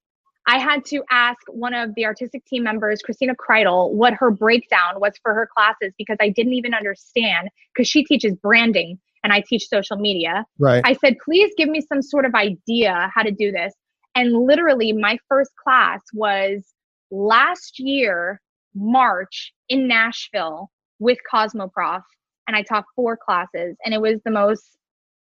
I 0.48 0.58
had 0.58 0.84
to 0.86 1.04
ask 1.12 1.38
one 1.50 1.74
of 1.74 1.94
the 1.96 2.06
artistic 2.06 2.44
team 2.46 2.64
members, 2.64 3.02
Christina 3.02 3.34
Kreidel, 3.36 3.92
what 3.94 4.14
her 4.16 4.32
breakdown 4.32 5.00
was 5.00 5.14
for 5.22 5.34
her 5.34 5.48
classes 5.56 5.94
because 5.98 6.18
I 6.20 6.30
didn't 6.30 6.54
even 6.54 6.74
understand 6.74 7.50
because 7.74 7.88
she 7.88 8.04
teaches 8.04 8.34
branding 8.36 9.00
and 9.24 9.34
I 9.34 9.44
teach 9.48 9.68
social 9.68 9.98
media. 9.98 10.46
Right. 10.60 10.82
I 10.86 10.94
said, 10.94 11.16
please 11.24 11.54
give 11.58 11.70
me 11.70 11.82
some 11.82 12.02
sort 12.02 12.26
of 12.26 12.34
idea 12.34 13.12
how 13.14 13.24
to 13.24 13.32
do 13.32 13.52
this. 13.52 13.74
And 14.16 14.34
literally, 14.34 14.92
my 14.94 15.18
first 15.30 15.52
class 15.64 16.02
was 16.14 16.64
last 17.12 17.80
year, 17.80 18.42
March 18.76 19.54
in 19.70 19.88
Nashville 19.88 20.70
with 21.00 21.18
Cosmoprof. 21.32 22.02
And 22.48 22.56
I 22.58 22.64
taught 22.64 22.86
four 22.96 23.18
classes, 23.18 23.78
and 23.86 23.94
it 23.94 24.02
was 24.02 24.20
the 24.26 24.32
most 24.32 24.78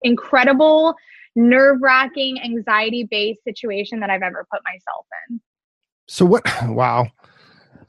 incredible, 0.02 0.94
nerve 1.34 1.78
wracking, 1.80 2.40
anxiety 2.40 3.08
based 3.10 3.42
situation 3.42 4.00
that 4.00 4.10
I've 4.10 4.22
ever 4.22 4.46
put 4.52 4.60
myself 4.64 5.06
in. 5.28 5.40
So 6.06 6.24
what? 6.24 6.44
Wow. 6.68 7.06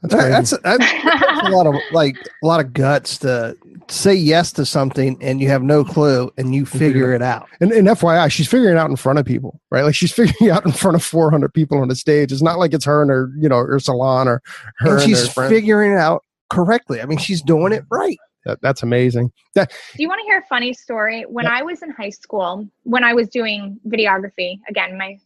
That's 0.02 0.14
crazy. 0.14 0.30
that's, 0.30 0.50
that's, 0.62 1.02
that's 1.02 1.48
a 1.48 1.50
lot 1.50 1.66
of 1.66 1.74
like 1.92 2.16
a 2.42 2.46
lot 2.46 2.60
of 2.60 2.72
guts 2.72 3.18
to 3.18 3.56
say 3.90 4.14
yes 4.14 4.52
to 4.52 4.66
something 4.66 5.16
and 5.20 5.40
you 5.40 5.48
have 5.48 5.62
no 5.62 5.84
clue 5.84 6.30
and 6.36 6.54
you 6.54 6.66
figure 6.66 7.12
it 7.12 7.22
out. 7.22 7.48
and, 7.60 7.72
and 7.72 7.88
FYI, 7.88 8.30
she's 8.30 8.48
figuring 8.48 8.76
it 8.76 8.78
out 8.78 8.90
in 8.90 8.96
front 8.96 9.18
of 9.18 9.24
people, 9.24 9.60
right? 9.70 9.82
Like 9.82 9.94
she's 9.94 10.12
figuring 10.14 10.50
it 10.50 10.52
out 10.52 10.64
in 10.64 10.72
front 10.72 10.94
of 10.94 11.02
400 11.02 11.52
people 11.52 11.78
on 11.78 11.88
the 11.88 11.96
stage. 11.96 12.32
It's 12.32 12.42
not 12.42 12.58
like 12.58 12.74
it's 12.74 12.84
her 12.84 13.02
and 13.02 13.10
her, 13.10 13.30
you 13.38 13.48
know, 13.48 13.58
her 13.58 13.80
salon 13.80 14.28
or 14.28 14.42
her 14.78 14.90
And 14.90 15.00
and, 15.00 15.02
she's 15.02 15.34
her 15.34 15.48
figuring 15.48 15.92
it 15.92 15.98
out 15.98 16.22
correctly. 16.50 17.00
I 17.00 17.06
mean, 17.06 17.18
she's 17.18 17.42
doing 17.42 17.72
it 17.72 17.84
right. 17.90 18.18
That, 18.44 18.60
that's 18.62 18.82
amazing. 18.82 19.32
That 19.54 19.72
Do 19.96 20.02
you 20.02 20.08
want 20.08 20.20
to 20.20 20.24
hear 20.24 20.38
a 20.38 20.46
funny 20.46 20.72
story? 20.72 21.24
When 21.28 21.46
I 21.46 21.62
was 21.62 21.82
in 21.82 21.90
high 21.90 22.10
school, 22.10 22.66
when 22.84 23.04
I 23.04 23.12
was 23.12 23.28
doing 23.28 23.78
videography, 23.86 24.60
again, 24.68 24.96
my 24.96 25.18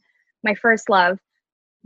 my 0.43 0.55
first 0.57 0.89
love, 0.89 1.21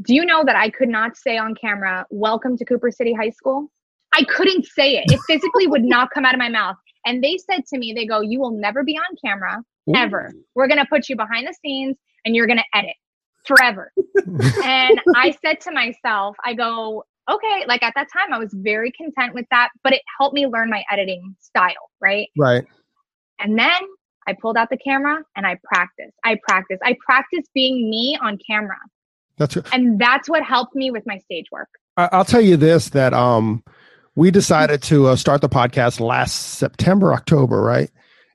do 0.02 0.14
you 0.14 0.24
know 0.24 0.44
that 0.44 0.56
I 0.56 0.70
could 0.70 0.88
not 0.88 1.16
say 1.16 1.38
on 1.38 1.54
camera, 1.54 2.06
"Welcome 2.10 2.56
to 2.58 2.64
Cooper 2.64 2.90
City 2.90 3.12
High 3.12 3.30
School"? 3.30 3.70
I 4.14 4.24
couldn't 4.24 4.66
say 4.66 4.96
it. 4.96 5.04
It 5.10 5.20
physically 5.26 5.66
would 5.66 5.84
not 5.96 6.10
come 6.10 6.24
out 6.24 6.34
of 6.34 6.38
my 6.38 6.48
mouth. 6.48 6.76
And 7.06 7.22
they 7.22 7.38
said 7.38 7.64
to 7.66 7.78
me, 7.78 7.92
they 7.92 8.06
go, 8.06 8.20
"You 8.20 8.40
will 8.40 8.50
never 8.50 8.82
be 8.84 8.96
on 8.96 9.16
camera 9.24 9.62
ever. 9.94 10.32
We're 10.54 10.68
going 10.68 10.80
to 10.80 10.86
put 10.86 11.08
you 11.08 11.16
behind 11.16 11.46
the 11.46 11.54
scenes 11.64 11.96
and 12.24 12.34
you're 12.34 12.46
going 12.46 12.58
to 12.58 12.78
edit 12.78 12.96
forever." 13.46 13.92
and 14.64 15.00
I 15.16 15.36
said 15.42 15.60
to 15.62 15.72
myself, 15.72 16.36
I 16.44 16.54
go, 16.54 17.04
okay, 17.30 17.64
like 17.66 17.82
at 17.82 17.94
that 17.96 18.08
time 18.12 18.32
I 18.32 18.38
was 18.38 18.52
very 18.52 18.92
content 18.92 19.34
with 19.34 19.46
that, 19.50 19.70
but 19.82 19.92
it 19.92 20.02
helped 20.18 20.34
me 20.34 20.46
learn 20.46 20.70
my 20.70 20.84
editing 20.90 21.36
style, 21.40 21.90
right? 22.00 22.28
right. 22.38 22.64
And 23.38 23.58
then 23.58 23.80
I 24.26 24.34
pulled 24.40 24.56
out 24.56 24.70
the 24.70 24.76
camera 24.76 25.22
and 25.36 25.46
I 25.46 25.58
practiced. 25.64 26.16
I 26.24 26.38
practiced. 26.48 26.82
I 26.84 26.96
practiced 27.04 27.50
being 27.54 27.88
me 27.88 28.18
on 28.20 28.38
camera. 28.48 28.78
That's 29.38 29.56
and 29.72 29.98
that's 29.98 30.28
what 30.28 30.42
helped 30.42 30.74
me 30.74 30.90
with 30.90 31.04
my 31.06 31.18
stage 31.18 31.46
work. 31.50 31.68
I'll 31.96 32.24
tell 32.24 32.40
you 32.40 32.56
this 32.56 32.90
that 32.90 33.14
um 33.14 33.62
we 34.14 34.30
decided 34.30 34.82
to 34.84 35.08
uh, 35.08 35.16
start 35.16 35.42
the 35.42 35.48
podcast 35.48 36.00
last 36.00 36.54
September, 36.58 37.12
October, 37.12 37.60
right? 37.60 37.90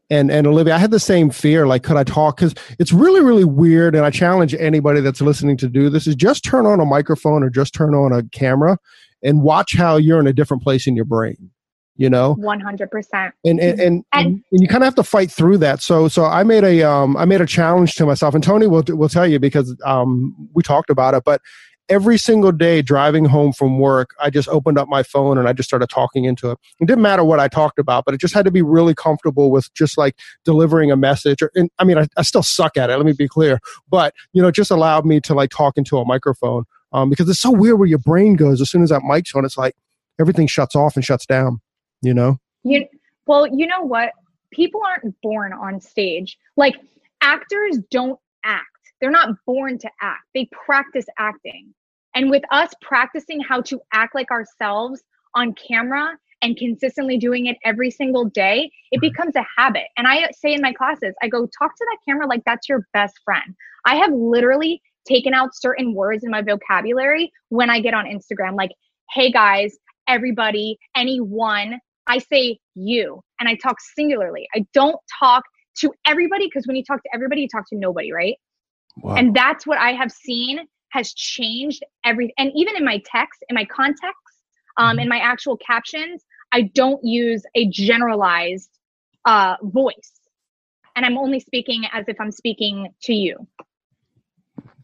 And 0.10 0.30
and 0.30 0.46
Olivia, 0.46 0.76
I 0.76 0.78
had 0.78 0.92
the 0.92 1.00
same 1.00 1.30
fear. 1.30 1.66
Like, 1.66 1.84
could 1.84 1.98
I 1.98 2.04
talk? 2.04 2.38
Because 2.38 2.54
it's 2.80 2.92
really, 2.94 3.22
really 3.22 3.46
weird. 3.46 3.96
And 3.96 4.06
I 4.06 4.10
challenge 4.12 4.54
anybody 4.54 5.02
that's 5.02 5.22
listening 5.22 5.58
to 5.58 5.68
do 5.68 5.90
this: 5.90 6.06
is 6.06 6.16
just 6.16 6.44
turn 6.44 6.66
on 6.66 6.80
a 6.80 6.86
microphone 6.86 7.44
or 7.44 7.50
just 7.50 7.74
turn 7.74 7.96
on 7.96 8.12
a 8.12 8.24
camera 8.30 8.78
and 9.24 9.42
watch 9.42 9.76
how 9.76 9.98
you're 9.98 10.20
in 10.20 10.28
a 10.28 10.34
different 10.34 10.64
place 10.64 10.86
in 10.86 10.96
your 10.96 11.06
brain. 11.06 11.50
You 11.98 12.10
know, 12.10 12.34
one 12.36 12.60
hundred 12.60 12.90
percent. 12.90 13.34
And 13.46 13.60
and 13.60 13.80
and, 13.80 14.06
and, 14.14 14.44
and 14.52 14.62
you 14.62 14.68
kind 14.68 14.84
of 14.84 14.88
have 14.88 14.96
to 14.96 15.04
fight 15.04 15.30
through 15.30 15.58
that. 15.60 15.82
So 15.82 16.08
so 16.08 16.26
I 16.26 16.44
made 16.44 16.64
a 16.64 16.84
um 16.84 17.16
I 17.18 17.26
made 17.26 17.42
a 17.42 17.46
challenge 17.46 17.96
to 17.96 18.06
myself, 18.06 18.34
and 18.34 18.44
Tony 18.44 18.68
will 18.68 18.84
will 18.88 19.10
tell 19.10 19.28
you 19.28 19.40
because 19.40 19.76
um 19.86 20.50
we 20.54 20.64
talked 20.64 20.90
about 20.90 21.14
it, 21.14 21.24
but 21.26 21.42
every 21.90 22.18
single 22.18 22.54
day 22.54 22.82
driving 22.82 23.26
home 23.26 23.52
from 23.52 23.78
work, 23.78 24.16
I 24.20 24.30
just 24.30 24.48
opened 24.48 24.78
up 24.78 24.88
my 24.88 25.04
phone 25.04 25.38
and 25.38 25.48
I 25.48 25.52
just 25.52 25.68
started 25.68 25.90
talking 25.90 26.24
into 26.24 26.50
it. 26.50 26.58
It 26.80 26.86
didn't 26.86 27.02
matter 27.02 27.24
what 27.24 27.42
I 27.42 27.50
talked 27.50 27.80
about, 27.80 28.06
but 28.06 28.14
it 28.14 28.22
just 28.22 28.34
had 28.34 28.46
to 28.46 28.52
be 28.52 28.62
really 28.62 28.96
comfortable 28.96 29.52
with 29.52 29.72
just 29.74 29.98
like 29.98 30.16
delivering 30.46 30.90
a 30.90 30.96
message. 30.96 31.42
Or, 31.42 31.52
and, 31.54 31.70
I 31.80 31.84
mean, 31.84 31.98
I, 31.98 32.08
I 32.16 32.22
still 32.22 32.44
suck 32.44 32.78
at 32.78 32.90
it. 32.90 32.96
Let 32.96 33.06
me 33.06 33.12
be 33.12 33.28
clear, 33.28 33.60
but 33.90 34.14
you 34.32 34.42
know, 34.42 34.48
it 34.48 34.56
just 34.56 34.72
allowed 34.72 35.06
me 35.06 35.20
to 35.22 35.34
like 35.34 35.50
talk 35.50 35.78
into 35.78 35.98
a 35.98 36.06
microphone 36.06 36.64
um, 36.94 37.10
because 37.10 37.28
it's 37.28 37.42
so 37.42 37.52
weird 37.52 37.78
where 37.78 37.90
your 37.90 38.00
brain 38.00 38.36
goes 38.36 38.62
as 38.62 38.70
soon 38.70 38.84
as 38.84 38.90
that 38.90 39.04
mic's 39.04 39.36
on. 39.36 39.44
It's 39.44 39.58
like 39.58 39.76
everything 40.18 40.48
shuts 40.48 40.78
off 40.78 40.96
and 40.96 41.04
shuts 41.04 41.26
down. 41.26 41.60
You 42.02 42.14
know. 42.14 42.38
You 42.64 42.86
well, 43.26 43.48
you 43.48 43.68
know 43.68 43.82
what? 43.82 44.12
People 44.52 44.82
aren't 44.86 45.16
born 45.22 45.54
on 45.54 45.80
stage. 45.80 46.38
Like 46.58 46.76
actors 47.22 47.78
don't 47.90 48.20
act. 48.44 48.66
They're 49.00 49.12
not 49.12 49.36
born 49.46 49.78
to 49.80 49.90
act. 50.02 50.24
They 50.34 50.50
practice 50.66 51.06
acting. 51.18 51.74
And 52.14 52.30
with 52.30 52.44
us 52.52 52.72
practicing 52.82 53.40
how 53.40 53.62
to 53.62 53.80
act 53.94 54.16
like 54.16 54.32
ourselves 54.32 55.02
on 55.34 55.54
camera 55.54 56.18
and 56.42 56.58
consistently 56.58 57.18
doing 57.18 57.46
it 57.46 57.58
every 57.64 57.92
single 57.92 58.26
day, 58.26 58.72
it 58.92 58.98
mm-hmm. 58.98 59.02
becomes 59.02 59.36
a 59.36 59.46
habit. 59.58 59.86
And 59.98 60.08
I 60.08 60.30
say 60.32 60.54
in 60.54 60.62
my 60.62 60.74
classes, 60.74 61.14
I 61.22 61.28
go, 61.28 61.48
talk 61.58 61.76
to 61.76 61.86
that 61.90 61.98
camera 62.06 62.28
like 62.28 62.44
that's 62.46 62.68
your 62.68 62.86
best 62.94 63.20
friend. 63.24 63.56
I 63.86 63.96
have 63.96 64.12
literally 64.12 64.82
taken 65.08 65.34
out 65.34 65.56
certain 65.56 65.94
words 65.94 66.24
in 66.24 66.32
my 66.32 66.42
vocabulary 66.42 67.32
when 67.50 67.70
I 67.70 67.80
get 67.80 67.94
on 67.94 68.06
Instagram, 68.06 68.56
like, 68.56 68.72
hey 69.12 69.32
guys, 69.32 69.78
everybody, 70.08 70.78
anyone. 70.96 71.80
I 72.08 72.20
say 72.20 72.60
you 72.76 73.22
and 73.40 73.48
I 73.48 73.56
talk 73.56 73.78
singularly. 73.96 74.48
I 74.56 74.66
don't 74.74 74.98
talk 75.20 75.44
to 75.78 75.94
everybody 76.06 76.48
because 76.48 76.68
when 76.68 76.76
you 76.76 76.84
talk 76.84 77.02
to 77.04 77.10
everybody, 77.14 77.42
you 77.42 77.48
talk 77.48 77.68
to 77.70 77.78
nobody, 77.78 78.12
right? 78.12 78.36
Wow. 78.98 79.16
And 79.16 79.34
that's 79.36 79.66
what 79.66 79.78
I 79.78 79.94
have 79.94 80.12
seen 80.12 80.60
has 80.92 81.14
changed 81.14 81.84
every 82.06 82.34
and 82.38 82.52
even 82.56 82.76
in 82.76 82.86
my 82.86 83.02
text 83.06 83.44
in 83.50 83.56
my 83.56 83.66
context 83.66 84.16
um, 84.78 84.92
mm-hmm. 84.92 85.00
in 85.00 85.10
my 85.10 85.18
actual 85.18 85.58
captions 85.58 86.24
i 86.52 86.62
don't 86.62 87.04
use 87.04 87.44
a 87.56 87.68
generalized 87.70 88.70
uh, 89.26 89.56
voice 89.64 90.14
and 90.96 91.06
i'm 91.06 91.18
only 91.18 91.40
speaking 91.40 91.84
as 91.92 92.06
if 92.08 92.20
i'm 92.20 92.32
speaking 92.32 92.90
to 93.02 93.14
you 93.14 93.36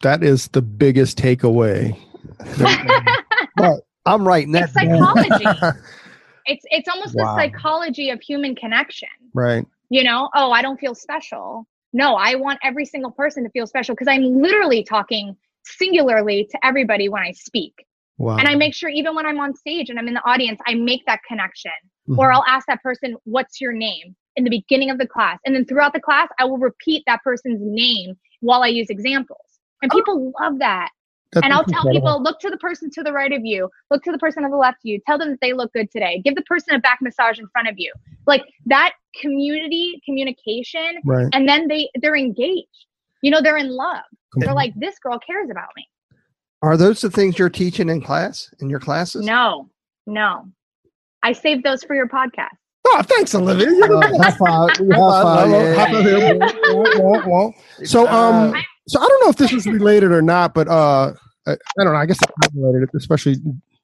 that 0.02 0.22
is 0.22 0.48
the 0.48 0.62
biggest 0.62 1.18
takeaway 1.18 1.96
but 3.56 3.80
i'm 4.06 4.26
writing 4.26 4.52
that 4.52 4.64
it's 4.64 4.72
psychology 4.72 5.44
it's 6.48 6.64
it's 6.70 6.88
almost 6.88 7.14
wow. 7.14 7.24
the 7.24 7.40
psychology 7.40 8.10
of 8.10 8.20
human 8.20 8.54
connection 8.54 9.08
right 9.34 9.64
you 9.90 10.02
know 10.02 10.28
oh 10.34 10.50
i 10.50 10.60
don't 10.60 10.80
feel 10.80 10.94
special 10.94 11.66
no 11.92 12.14
i 12.14 12.34
want 12.34 12.58
every 12.64 12.84
single 12.84 13.12
person 13.12 13.44
to 13.44 13.50
feel 13.50 13.66
special 13.66 13.94
because 13.94 14.08
i'm 14.08 14.42
literally 14.42 14.82
talking 14.82 15.36
singularly 15.76 16.48
to 16.50 16.66
everybody 16.66 17.08
when 17.08 17.22
I 17.22 17.32
speak. 17.32 17.84
Wow. 18.16 18.36
And 18.36 18.48
I 18.48 18.54
make 18.54 18.74
sure 18.74 18.88
even 18.88 19.14
when 19.14 19.26
I'm 19.26 19.38
on 19.38 19.54
stage 19.54 19.90
and 19.90 19.98
I'm 19.98 20.08
in 20.08 20.14
the 20.14 20.28
audience, 20.28 20.60
I 20.66 20.74
make 20.74 21.06
that 21.06 21.20
connection. 21.26 21.70
Mm-hmm. 22.08 22.18
Or 22.18 22.32
I'll 22.32 22.44
ask 22.48 22.66
that 22.66 22.82
person, 22.82 23.16
what's 23.24 23.60
your 23.60 23.72
name 23.72 24.16
in 24.36 24.44
the 24.44 24.50
beginning 24.50 24.90
of 24.90 24.98
the 24.98 25.06
class? 25.06 25.38
And 25.44 25.54
then 25.54 25.64
throughout 25.66 25.92
the 25.92 26.00
class, 26.00 26.28
I 26.38 26.44
will 26.44 26.58
repeat 26.58 27.04
that 27.06 27.22
person's 27.22 27.60
name 27.60 28.16
while 28.40 28.62
I 28.62 28.68
use 28.68 28.88
examples. 28.90 29.38
And 29.82 29.90
people 29.92 30.32
oh. 30.36 30.42
love 30.42 30.58
that. 30.58 30.90
That's 31.32 31.44
and 31.44 31.52
I'll 31.52 31.64
tell 31.64 31.84
people, 31.90 32.22
look 32.22 32.40
to 32.40 32.50
the 32.50 32.56
person 32.56 32.90
to 32.90 33.02
the 33.02 33.12
right 33.12 33.32
of 33.32 33.44
you, 33.44 33.68
look 33.90 34.02
to 34.04 34.12
the 34.12 34.18
person 34.18 34.44
on 34.44 34.50
the 34.50 34.56
left 34.56 34.76
of 34.76 34.88
you, 34.88 35.00
tell 35.06 35.18
them 35.18 35.30
that 35.30 35.40
they 35.42 35.52
look 35.52 35.72
good 35.74 35.90
today. 35.90 36.22
Give 36.24 36.34
the 36.34 36.42
person 36.42 36.74
a 36.74 36.78
back 36.78 37.00
massage 37.02 37.38
in 37.38 37.46
front 37.48 37.68
of 37.68 37.74
you. 37.76 37.92
Like 38.26 38.44
that 38.66 38.94
community 39.20 40.00
communication. 40.04 41.00
Right. 41.04 41.28
And 41.32 41.48
then 41.48 41.68
they 41.68 41.90
they're 42.00 42.16
engaged. 42.16 42.86
You 43.22 43.30
know, 43.30 43.42
they're 43.42 43.56
in 43.56 43.68
love. 43.68 44.04
They're 44.36 44.54
like, 44.54 44.72
this 44.76 44.98
girl 44.98 45.18
cares 45.18 45.50
about 45.50 45.68
me. 45.76 45.86
Are 46.62 46.76
those 46.76 47.00
the 47.00 47.10
things 47.10 47.38
you're 47.38 47.50
teaching 47.50 47.88
in 47.88 48.00
class, 48.00 48.52
in 48.60 48.70
your 48.70 48.80
classes? 48.80 49.24
No, 49.24 49.68
no. 50.06 50.46
I 51.22 51.32
saved 51.32 51.64
those 51.64 51.82
for 51.82 51.94
your 51.94 52.08
podcast. 52.08 52.56
Oh, 52.86 53.02
thanks, 53.02 53.34
Olivia. 53.34 53.68
So, 57.84 58.08
um, 58.08 58.54
so 58.88 59.00
I 59.00 59.06
don't 59.06 59.24
know 59.24 59.30
if 59.30 59.36
this 59.36 59.52
is 59.52 59.66
related 59.66 60.12
or 60.12 60.22
not, 60.22 60.54
but 60.54 60.66
uh, 60.68 61.12
I, 61.46 61.56
don't 61.76 61.92
know. 61.92 61.94
I 61.94 62.06
guess 62.06 62.18
it's 62.22 62.54
related, 62.54 62.88
especially 62.96 63.36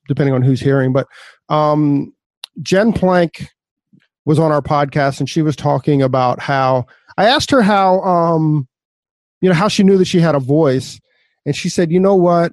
depending 0.08 0.34
on 0.34 0.42
who's 0.42 0.60
hearing. 0.60 0.92
But 0.92 1.06
um, 1.48 2.12
Jen 2.62 2.92
Plank 2.92 3.48
was 4.24 4.38
on 4.38 4.50
our 4.50 4.62
podcast, 4.62 5.20
and 5.20 5.28
she 5.28 5.42
was 5.42 5.56
talking 5.56 6.02
about 6.02 6.40
how 6.40 6.86
I 7.18 7.26
asked 7.26 7.50
her 7.50 7.62
how 7.62 8.00
um, 8.00 8.66
you 9.40 9.50
know, 9.50 9.54
how 9.54 9.68
she 9.68 9.82
knew 9.82 9.98
that 9.98 10.06
she 10.06 10.20
had 10.20 10.34
a 10.34 10.40
voice. 10.40 10.98
And 11.44 11.54
she 11.54 11.68
said, 11.68 11.90
you 11.90 12.00
know 12.00 12.14
what? 12.14 12.52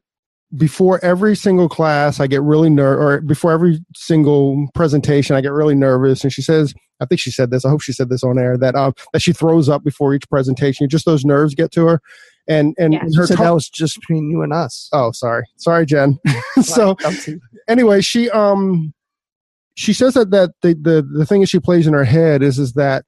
Before 0.58 1.02
every 1.02 1.38
single 1.38 1.70
class, 1.70 2.20
I 2.20 2.28
get 2.28 2.42
really 2.42 2.70
nervous, 2.70 3.02
or 3.02 3.22
before 3.22 3.54
every 3.54 3.80
single 3.96 4.68
presentation, 4.76 5.38
I 5.38 5.40
get 5.40 5.54
really 5.54 5.76
nervous. 5.76 6.26
And 6.26 6.34
she 6.34 6.42
says, 6.42 6.74
I 7.00 7.06
think 7.06 7.22
she 7.22 7.32
said 7.32 7.50
this. 7.50 7.64
I 7.64 7.70
hope 7.70 7.82
she 7.82 7.94
said 7.94 8.10
this 8.10 8.26
on 8.26 8.38
air 8.38 8.58
that 8.58 8.76
um, 8.76 8.94
that 9.14 9.22
she 9.22 9.32
throws 9.32 9.70
up 9.70 9.86
before 9.86 10.14
each 10.14 10.30
presentation. 10.30 10.90
Just 10.90 11.06
those 11.06 11.24
nerves 11.24 11.56
get 11.56 11.72
to 11.72 11.86
her. 11.88 12.02
And 12.52 12.76
and 12.78 12.94
yeah. 12.94 13.00
her 13.16 13.26
said 13.26 13.38
that 13.38 13.54
was 13.54 13.70
just 13.70 14.00
between 14.00 14.30
you 14.30 14.42
and 14.42 14.52
us. 14.52 14.90
Oh, 14.92 15.12
sorry, 15.12 15.46
sorry, 15.58 15.86
Jen. 15.86 16.20
so 16.62 16.98
anyway, 17.68 18.02
she 18.02 18.30
um 18.32 18.94
she 19.76 19.94
says 19.94 20.16
that 20.16 20.32
that 20.32 20.52
the, 20.62 20.74
the 20.74 21.08
the 21.20 21.26
thing 21.26 21.42
that 21.42 21.50
she 21.50 21.60
plays 21.60 21.88
in 21.88 21.94
her 21.94 22.04
head 22.04 22.44
is 22.44 22.60
is 22.60 22.74
that 22.74 23.06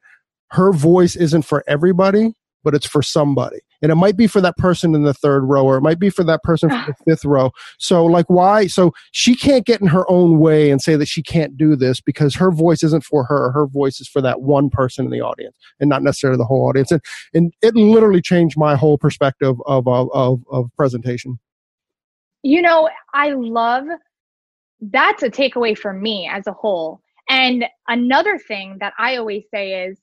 her 0.52 0.72
voice 0.72 1.16
isn't 1.16 1.42
for 1.42 1.64
everybody, 1.68 2.34
but 2.64 2.74
it's 2.74 2.86
for 2.86 3.02
somebody. 3.02 3.60
And 3.82 3.92
it 3.92 3.96
might 3.96 4.16
be 4.16 4.28
for 4.28 4.40
that 4.42 4.58
person 4.58 4.96
in 4.96 5.04
the 5.04 5.14
third 5.14 5.44
row 5.44 5.66
or 5.66 5.78
it 5.78 5.82
might 5.82 6.00
be 6.00 6.10
for 6.10 6.24
that 6.24 6.44
person 6.44 6.70
from 6.70 6.86
the 6.88 6.96
fifth 7.06 7.26
row. 7.26 7.52
So 7.78 8.06
like 8.06 8.30
why 8.30 8.68
so 8.68 8.94
she 9.12 9.36
can't 9.36 9.66
get 9.66 9.82
in 9.82 9.88
her 9.88 10.10
own 10.10 10.40
way 10.40 10.72
and 10.72 10.82
say 10.82 10.96
that 10.96 11.08
she 11.08 11.22
can't 11.22 11.58
do 11.58 11.76
this 11.76 12.00
because 12.00 12.36
her 12.36 12.52
voice 12.52 12.84
isn't 12.84 13.04
for 13.04 13.26
her. 13.26 13.52
Her 13.52 13.68
voice 13.68 14.00
is 14.00 14.08
for 14.08 14.22
that 14.22 14.42
one 14.42 14.70
person 14.70 15.06
in 15.06 15.12
the 15.12 15.22
audience 15.22 15.58
and 15.80 15.90
not 15.90 16.04
necessarily 16.04 16.38
the 16.38 16.46
whole 16.46 16.68
audience. 16.68 16.92
And, 16.92 17.02
and 17.34 17.54
it 17.62 17.76
literally 17.76 18.22
changed 18.22 18.58
my 18.58 18.76
whole 18.76 18.98
perspective 18.98 19.56
of, 19.66 19.88
of, 19.88 20.10
of, 20.14 20.40
of 20.52 20.70
presentation. 20.78 21.40
You 22.44 22.62
know 22.62 22.90
i 23.14 23.32
love 23.32 23.86
that's 24.92 25.24
a 25.24 25.30
takeaway 25.30 25.78
for 25.78 25.94
me 25.94 26.30
as 26.30 26.46
a 26.46 26.52
whole. 26.52 27.00
And 27.30 27.66
another 27.88 28.38
thing 28.38 28.78
that 28.80 28.94
i 28.98 29.16
always 29.18 29.44
say 29.50 29.86
is 29.88 29.98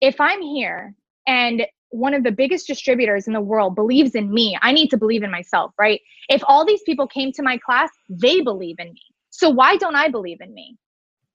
if 0.00 0.20
i'm 0.20 0.42
here 0.42 0.94
and 1.26 1.66
one 1.90 2.14
of 2.14 2.24
the 2.24 2.32
biggest 2.32 2.66
distributors 2.66 3.26
in 3.26 3.32
the 3.32 3.40
world 3.40 3.74
believes 3.74 4.14
in 4.14 4.32
me, 4.32 4.58
I 4.60 4.72
need 4.72 4.88
to 4.88 4.96
believe 4.96 5.22
in 5.22 5.30
myself, 5.30 5.72
right? 5.78 6.00
If 6.28 6.42
all 6.46 6.64
these 6.64 6.82
people 6.82 7.06
came 7.06 7.32
to 7.32 7.42
my 7.42 7.58
class, 7.58 7.90
they 8.08 8.40
believe 8.40 8.76
in 8.78 8.92
me. 8.92 9.02
So 9.30 9.50
why 9.50 9.76
don't 9.76 9.96
I 9.96 10.08
believe 10.08 10.40
in 10.40 10.52
me? 10.52 10.76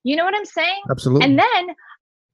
You 0.03 0.15
know 0.15 0.25
what 0.25 0.35
I'm 0.35 0.45
saying? 0.45 0.81
Absolutely. 0.89 1.25
And 1.25 1.39
then 1.39 1.75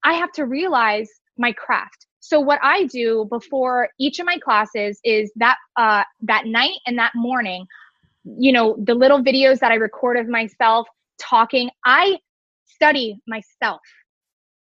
I 0.04 0.14
have 0.14 0.32
to 0.34 0.46
realize 0.46 1.10
my 1.38 1.52
craft. 1.52 2.06
So 2.20 2.40
what 2.40 2.60
I 2.62 2.86
do 2.86 3.28
before 3.30 3.90
each 4.00 4.20
of 4.20 4.26
my 4.26 4.38
classes 4.40 5.00
is 5.04 5.32
that 5.36 5.58
uh, 5.78 6.04
that 6.22 6.46
night 6.46 6.78
and 6.86 6.98
that 6.98 7.14
morning, 7.16 7.66
you 8.26 8.52
know, 8.52 8.76
the 8.84 8.96
little 8.96 9.24
videos 9.24 9.60
that 9.60 9.72
I 9.72 9.76
record 9.76 10.18
of 10.18 10.28
myself 10.28 10.88
talking, 11.20 11.70
I 11.86 12.18
study 12.66 13.20
myself. 13.28 13.82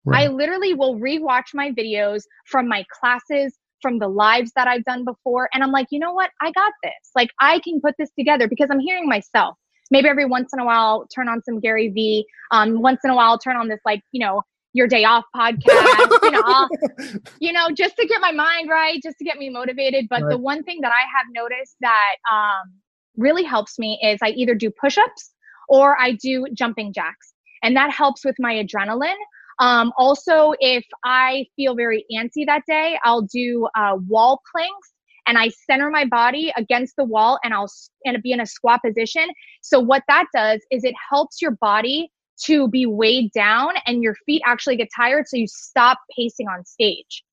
Right. 0.05 0.29
I 0.29 0.31
literally 0.31 0.73
will 0.73 0.99
rewatch 0.99 1.53
my 1.53 1.71
videos 1.71 2.23
from 2.45 2.67
my 2.67 2.85
classes, 2.99 3.57
from 3.81 3.99
the 3.99 4.07
lives 4.07 4.51
that 4.55 4.67
I've 4.67 4.83
done 4.83 5.05
before. 5.05 5.49
And 5.53 5.63
I'm 5.63 5.71
like, 5.71 5.87
you 5.91 5.99
know 5.99 6.13
what? 6.13 6.31
I 6.41 6.51
got 6.51 6.73
this. 6.83 7.11
Like, 7.15 7.29
I 7.39 7.59
can 7.59 7.79
put 7.81 7.95
this 7.97 8.09
together 8.17 8.47
because 8.47 8.69
I'm 8.71 8.79
hearing 8.79 9.07
myself. 9.07 9.55
Maybe 9.91 10.09
every 10.09 10.25
once 10.25 10.51
in 10.53 10.59
a 10.59 10.65
while, 10.65 11.07
turn 11.13 11.29
on 11.29 11.41
some 11.43 11.59
Gary 11.59 11.89
Vee. 11.89 12.25
Um, 12.51 12.81
once 12.81 13.01
in 13.03 13.11
a 13.11 13.15
while, 13.15 13.37
turn 13.37 13.57
on 13.57 13.67
this, 13.67 13.79
like, 13.85 14.01
you 14.11 14.25
know, 14.25 14.41
your 14.73 14.87
day 14.87 15.03
off 15.03 15.23
podcast, 15.35 16.23
you 16.23 16.31
know, 16.31 16.41
I'll, 16.45 16.69
you 17.39 17.53
know, 17.53 17.69
just 17.69 17.95
to 17.97 18.07
get 18.07 18.19
my 18.19 18.31
mind 18.31 18.69
right, 18.69 18.99
just 19.03 19.17
to 19.19 19.23
get 19.23 19.37
me 19.37 19.49
motivated. 19.49 20.07
But 20.09 20.23
right. 20.23 20.31
the 20.31 20.37
one 20.37 20.63
thing 20.63 20.79
that 20.81 20.91
I 20.91 21.05
have 21.15 21.27
noticed 21.31 21.75
that 21.81 22.15
um, 22.31 22.73
really 23.15 23.43
helps 23.43 23.77
me 23.77 23.99
is 24.03 24.19
I 24.23 24.29
either 24.29 24.55
do 24.55 24.71
push 24.71 24.97
ups 24.97 25.31
or 25.69 25.99
I 25.99 26.13
do 26.13 26.47
jumping 26.53 26.91
jacks. 26.91 27.33
And 27.61 27.75
that 27.77 27.91
helps 27.91 28.25
with 28.25 28.35
my 28.39 28.55
adrenaline 28.55 29.15
Um, 29.59 29.91
also, 29.97 30.53
if 30.59 30.85
I 31.03 31.45
feel 31.55 31.75
very 31.75 32.05
antsy 32.15 32.45
that 32.45 32.63
day, 32.67 32.97
I'll 33.03 33.21
do 33.21 33.67
uh, 33.75 33.97
wall 34.07 34.41
planks 34.51 34.93
and 35.27 35.37
I 35.37 35.49
center 35.49 35.89
my 35.89 36.05
body 36.05 36.53
against 36.57 36.95
the 36.97 37.03
wall 37.03 37.39
and 37.43 37.53
I'll 37.53 37.71
and 38.05 38.21
be 38.21 38.31
in 38.31 38.41
a 38.41 38.45
squat 38.45 38.81
position. 38.85 39.27
So 39.61 39.79
what 39.79 40.03
that 40.07 40.25
does 40.33 40.61
is 40.71 40.83
it 40.83 40.95
helps 41.09 41.41
your 41.41 41.51
body 41.51 42.11
to 42.45 42.67
be 42.67 42.85
weighed 42.85 43.31
down 43.31 43.73
and 43.85 44.03
your 44.03 44.15
feet 44.25 44.41
actually 44.45 44.75
get 44.75 44.89
tired 44.95 45.27
so 45.27 45.37
you 45.37 45.47
stop 45.47 45.99
pacing 46.15 46.47
on 46.47 46.65
stage. 46.65 47.23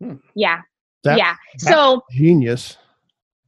Hmm. 0.00 0.16
Yeah. 0.34 0.60
That, 1.04 1.18
yeah. 1.18 1.34
So 1.58 2.02
genius. 2.12 2.76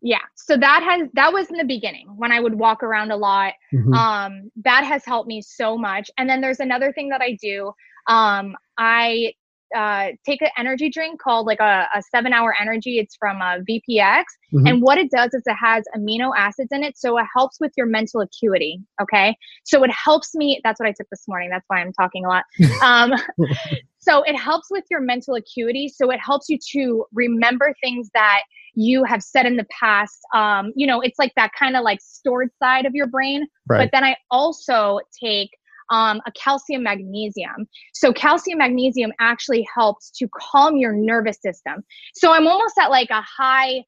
Yeah. 0.02 0.22
So 0.34 0.56
that 0.56 0.82
has 0.82 1.08
that 1.14 1.32
was 1.32 1.50
in 1.50 1.56
the 1.56 1.64
beginning 1.64 2.08
when 2.16 2.32
I 2.32 2.40
would 2.40 2.54
walk 2.54 2.82
around 2.82 3.10
a 3.10 3.16
lot. 3.16 3.52
Mm-hmm. 3.72 3.92
Um 3.92 4.50
that 4.64 4.84
has 4.84 5.04
helped 5.04 5.28
me 5.28 5.42
so 5.42 5.76
much. 5.76 6.10
And 6.16 6.28
then 6.28 6.40
there's 6.40 6.60
another 6.60 6.92
thing 6.92 7.08
that 7.10 7.20
I 7.20 7.36
do. 7.40 7.72
Um 8.06 8.56
I 8.78 9.34
uh, 9.74 10.08
take 10.26 10.42
an 10.42 10.48
energy 10.58 10.90
drink 10.90 11.20
called 11.20 11.46
like 11.46 11.60
a, 11.60 11.86
a 11.94 12.02
seven 12.02 12.32
hour 12.32 12.54
energy. 12.60 12.98
It's 12.98 13.16
from 13.16 13.40
uh, 13.40 13.58
VPX. 13.58 14.24
Mm-hmm. 14.52 14.66
And 14.66 14.82
what 14.82 14.98
it 14.98 15.10
does 15.10 15.32
is 15.34 15.42
it 15.46 15.54
has 15.54 15.84
amino 15.96 16.32
acids 16.36 16.70
in 16.72 16.82
it. 16.82 16.98
So 16.98 17.18
it 17.18 17.26
helps 17.34 17.58
with 17.60 17.72
your 17.76 17.86
mental 17.86 18.20
acuity. 18.20 18.80
Okay. 19.00 19.36
So 19.64 19.82
it 19.84 19.90
helps 19.90 20.34
me. 20.34 20.60
That's 20.64 20.80
what 20.80 20.88
I 20.88 20.92
took 20.92 21.08
this 21.10 21.24
morning. 21.28 21.50
That's 21.50 21.64
why 21.68 21.80
I'm 21.80 21.92
talking 21.92 22.24
a 22.24 22.28
lot. 22.28 22.44
Um, 22.82 23.12
so 23.98 24.22
it 24.22 24.36
helps 24.36 24.68
with 24.70 24.84
your 24.90 25.00
mental 25.00 25.34
acuity. 25.34 25.88
So 25.88 26.10
it 26.10 26.18
helps 26.18 26.48
you 26.48 26.58
to 26.72 27.04
remember 27.12 27.74
things 27.82 28.08
that 28.14 28.40
you 28.74 29.04
have 29.04 29.22
said 29.22 29.44
in 29.44 29.56
the 29.56 29.66
past. 29.78 30.18
Um, 30.34 30.72
you 30.74 30.86
know, 30.86 31.00
it's 31.00 31.18
like 31.18 31.32
that 31.36 31.50
kind 31.58 31.76
of 31.76 31.82
like 31.82 32.00
stored 32.00 32.50
side 32.58 32.86
of 32.86 32.94
your 32.94 33.06
brain. 33.06 33.46
Right. 33.68 33.84
But 33.84 33.90
then 33.92 34.02
I 34.02 34.16
also 34.30 35.00
take 35.22 35.50
um, 35.90 36.20
a 36.26 36.32
calcium 36.32 36.82
magnesium. 36.82 37.66
So 37.94 38.12
calcium 38.12 38.58
magnesium 38.58 39.12
actually 39.20 39.66
helps 39.74 40.10
to 40.18 40.28
calm 40.34 40.76
your 40.76 40.92
nervous 40.92 41.38
system. 41.42 41.82
So 42.14 42.32
I'm 42.32 42.46
almost 42.46 42.78
at 42.78 42.90
like 42.90 43.10
a 43.10 43.22
high 43.22 43.82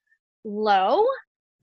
low 0.44 1.04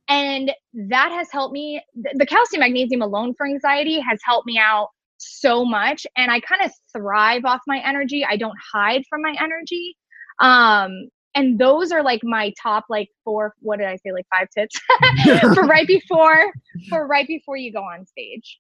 and 0.09 0.51
that 0.73 1.11
has 1.11 1.27
helped 1.31 1.53
me 1.53 1.81
the 2.15 2.25
calcium 2.25 2.61
magnesium 2.61 3.01
alone 3.01 3.33
for 3.37 3.45
anxiety 3.45 3.99
has 3.99 4.19
helped 4.25 4.47
me 4.47 4.57
out 4.57 4.89
so 5.17 5.65
much 5.65 6.07
and 6.17 6.31
i 6.31 6.39
kind 6.39 6.61
of 6.63 6.71
thrive 6.93 7.43
off 7.45 7.59
my 7.67 7.81
energy 7.85 8.25
i 8.25 8.35
don't 8.35 8.57
hide 8.73 9.03
from 9.09 9.21
my 9.21 9.35
energy 9.39 9.95
um 10.41 11.09
and 11.35 11.59
those 11.59 11.91
are 11.91 12.01
like 12.01 12.21
my 12.23 12.51
top 12.61 12.85
like 12.89 13.09
four 13.23 13.53
what 13.59 13.77
did 13.77 13.87
i 13.87 13.95
say 13.97 14.11
like 14.11 14.25
five 14.33 14.47
tips 14.57 14.79
for 15.53 15.63
right 15.63 15.87
before 15.87 16.51
for 16.89 17.05
right 17.05 17.27
before 17.27 17.57
you 17.57 17.71
go 17.71 17.81
on 17.81 18.05
stage 18.05 18.59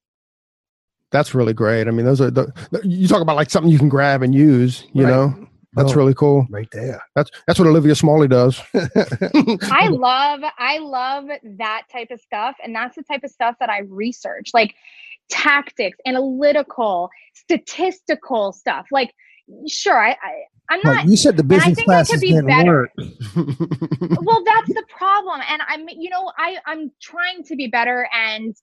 that's 1.11 1.33
really 1.33 1.53
great. 1.53 1.87
I 1.87 1.91
mean, 1.91 2.05
those 2.05 2.21
are 2.21 2.31
the, 2.31 2.51
you 2.83 3.07
talk 3.07 3.21
about 3.21 3.35
like 3.35 3.49
something 3.49 3.71
you 3.71 3.79
can 3.79 3.89
grab 3.89 4.21
and 4.21 4.33
use, 4.33 4.85
you 4.93 5.03
right. 5.03 5.09
know? 5.09 5.47
That's 5.73 5.91
oh, 5.91 5.95
really 5.95 6.15
cool. 6.15 6.47
Right 6.49 6.67
there. 6.71 7.01
That's 7.15 7.29
that's 7.45 7.59
what 7.59 7.67
Olivia 7.67 7.93
Smalley 7.93 8.27
does. 8.27 8.59
I 8.73 9.87
love 9.87 10.41
I 10.57 10.79
love 10.79 11.25
that 11.43 11.83
type 11.91 12.09
of 12.09 12.19
stuff 12.19 12.55
and 12.63 12.73
that's 12.73 12.95
the 12.95 13.03
type 13.03 13.23
of 13.23 13.29
stuff 13.29 13.55
that 13.59 13.69
I 13.69 13.81
research. 13.81 14.49
Like 14.53 14.73
tactics, 15.29 15.99
analytical, 16.07 17.11
statistical 17.33 18.51
stuff. 18.51 18.87
Like 18.91 19.13
sure, 19.67 19.97
I, 19.97 20.11
I 20.11 20.43
I'm 20.69 20.79
not. 20.83 21.07
you 21.07 21.17
said 21.17 21.35
the 21.35 21.43
business 21.43 21.81
class 21.83 22.13
is 22.13 22.21
be 22.21 22.39
better. 22.41 22.91
well, 22.95 23.15
that's 23.35 24.67
the 24.67 24.83
problem, 24.87 25.41
and 25.49 25.61
I'm, 25.67 25.87
you 25.89 26.09
know, 26.09 26.31
I 26.37 26.57
I'm 26.67 26.91
trying 27.01 27.43
to 27.45 27.55
be 27.55 27.67
better, 27.67 28.07
and 28.13 28.55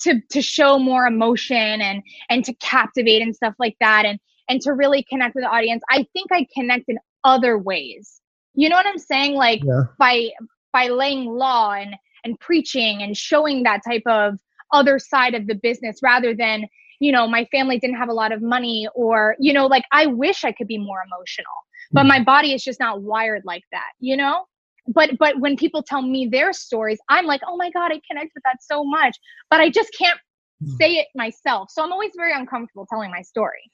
to 0.00 0.20
to 0.30 0.42
show 0.42 0.78
more 0.78 1.06
emotion 1.06 1.80
and 1.80 2.02
and 2.30 2.44
to 2.44 2.54
captivate 2.54 3.22
and 3.22 3.34
stuff 3.34 3.54
like 3.58 3.76
that 3.80 4.04
and 4.04 4.18
and 4.48 4.60
to 4.62 4.72
really 4.72 5.04
connect 5.08 5.34
with 5.34 5.44
the 5.44 5.50
audience 5.50 5.82
i 5.90 6.06
think 6.12 6.30
i 6.32 6.46
connect 6.54 6.84
in 6.88 6.98
other 7.24 7.58
ways 7.58 8.20
you 8.54 8.68
know 8.68 8.76
what 8.76 8.86
i'm 8.86 8.98
saying 8.98 9.34
like 9.34 9.62
yeah. 9.64 9.82
by 9.98 10.28
by 10.72 10.88
laying 10.88 11.26
law 11.26 11.72
and 11.72 11.94
and 12.24 12.38
preaching 12.40 13.02
and 13.02 13.16
showing 13.16 13.62
that 13.62 13.80
type 13.86 14.02
of 14.06 14.38
other 14.72 14.98
side 14.98 15.34
of 15.34 15.46
the 15.46 15.54
business 15.54 15.98
rather 16.02 16.34
than 16.34 16.64
you 17.00 17.12
know 17.12 17.26
my 17.26 17.44
family 17.46 17.78
didn't 17.78 17.96
have 17.96 18.08
a 18.08 18.12
lot 18.12 18.32
of 18.32 18.42
money 18.42 18.88
or 18.94 19.36
you 19.38 19.52
know 19.52 19.66
like 19.66 19.84
i 19.92 20.06
wish 20.06 20.44
i 20.44 20.52
could 20.52 20.66
be 20.66 20.78
more 20.78 21.02
emotional 21.06 21.46
but 21.92 22.00
mm-hmm. 22.00 22.08
my 22.08 22.22
body 22.22 22.52
is 22.52 22.62
just 22.62 22.80
not 22.80 23.02
wired 23.02 23.42
like 23.44 23.64
that 23.72 23.90
you 23.98 24.16
know 24.16 24.44
but 24.88 25.10
but 25.18 25.38
when 25.38 25.56
people 25.56 25.82
tell 25.82 26.02
me 26.02 26.26
their 26.26 26.52
stories 26.52 26.98
i'm 27.08 27.26
like 27.26 27.40
oh 27.46 27.56
my 27.56 27.70
god 27.70 27.92
i 27.92 28.00
connect 28.10 28.32
with 28.34 28.42
that 28.44 28.56
so 28.60 28.82
much 28.84 29.16
but 29.50 29.60
i 29.60 29.68
just 29.68 29.90
can't 29.96 30.18
hmm. 30.64 30.74
say 30.76 30.92
it 30.94 31.08
myself. 31.14 31.70
So 31.70 31.82
i'm 31.82 31.92
always 31.92 32.12
very 32.16 32.32
uncomfortable 32.32 32.86
telling 32.86 33.10
my 33.10 33.22
story. 33.22 33.70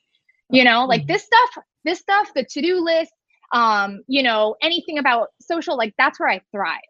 You 0.50 0.64
know 0.64 0.84
like 0.84 1.02
hmm. 1.02 1.06
this 1.06 1.24
stuff 1.24 1.64
this 1.84 2.00
stuff 2.00 2.30
the 2.34 2.44
to-do 2.44 2.80
list 2.80 3.12
um 3.52 4.00
you 4.06 4.22
know 4.22 4.56
anything 4.62 4.98
about 4.98 5.28
social 5.40 5.76
like 5.76 5.94
that's 5.98 6.20
where 6.20 6.28
i 6.28 6.40
thrive. 6.52 6.80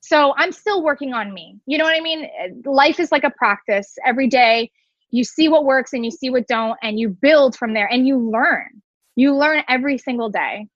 So 0.00 0.34
i'm 0.36 0.52
still 0.52 0.82
working 0.82 1.12
on 1.14 1.32
me. 1.32 1.58
You 1.66 1.78
know 1.78 1.84
what 1.84 1.96
i 1.96 2.00
mean? 2.00 2.28
Life 2.64 2.98
is 2.98 3.12
like 3.12 3.24
a 3.24 3.30
practice. 3.30 3.94
Every 4.04 4.28
day 4.28 4.70
you 5.10 5.22
see 5.22 5.48
what 5.48 5.64
works 5.64 5.92
and 5.92 6.04
you 6.04 6.10
see 6.10 6.30
what 6.30 6.48
don't 6.48 6.76
and 6.82 6.98
you 6.98 7.08
build 7.08 7.56
from 7.56 7.74
there 7.74 7.86
and 7.86 8.06
you 8.06 8.18
learn. 8.18 8.82
You 9.16 9.36
learn 9.36 9.62
every 9.68 9.96
single 9.98 10.28
day 10.28 10.66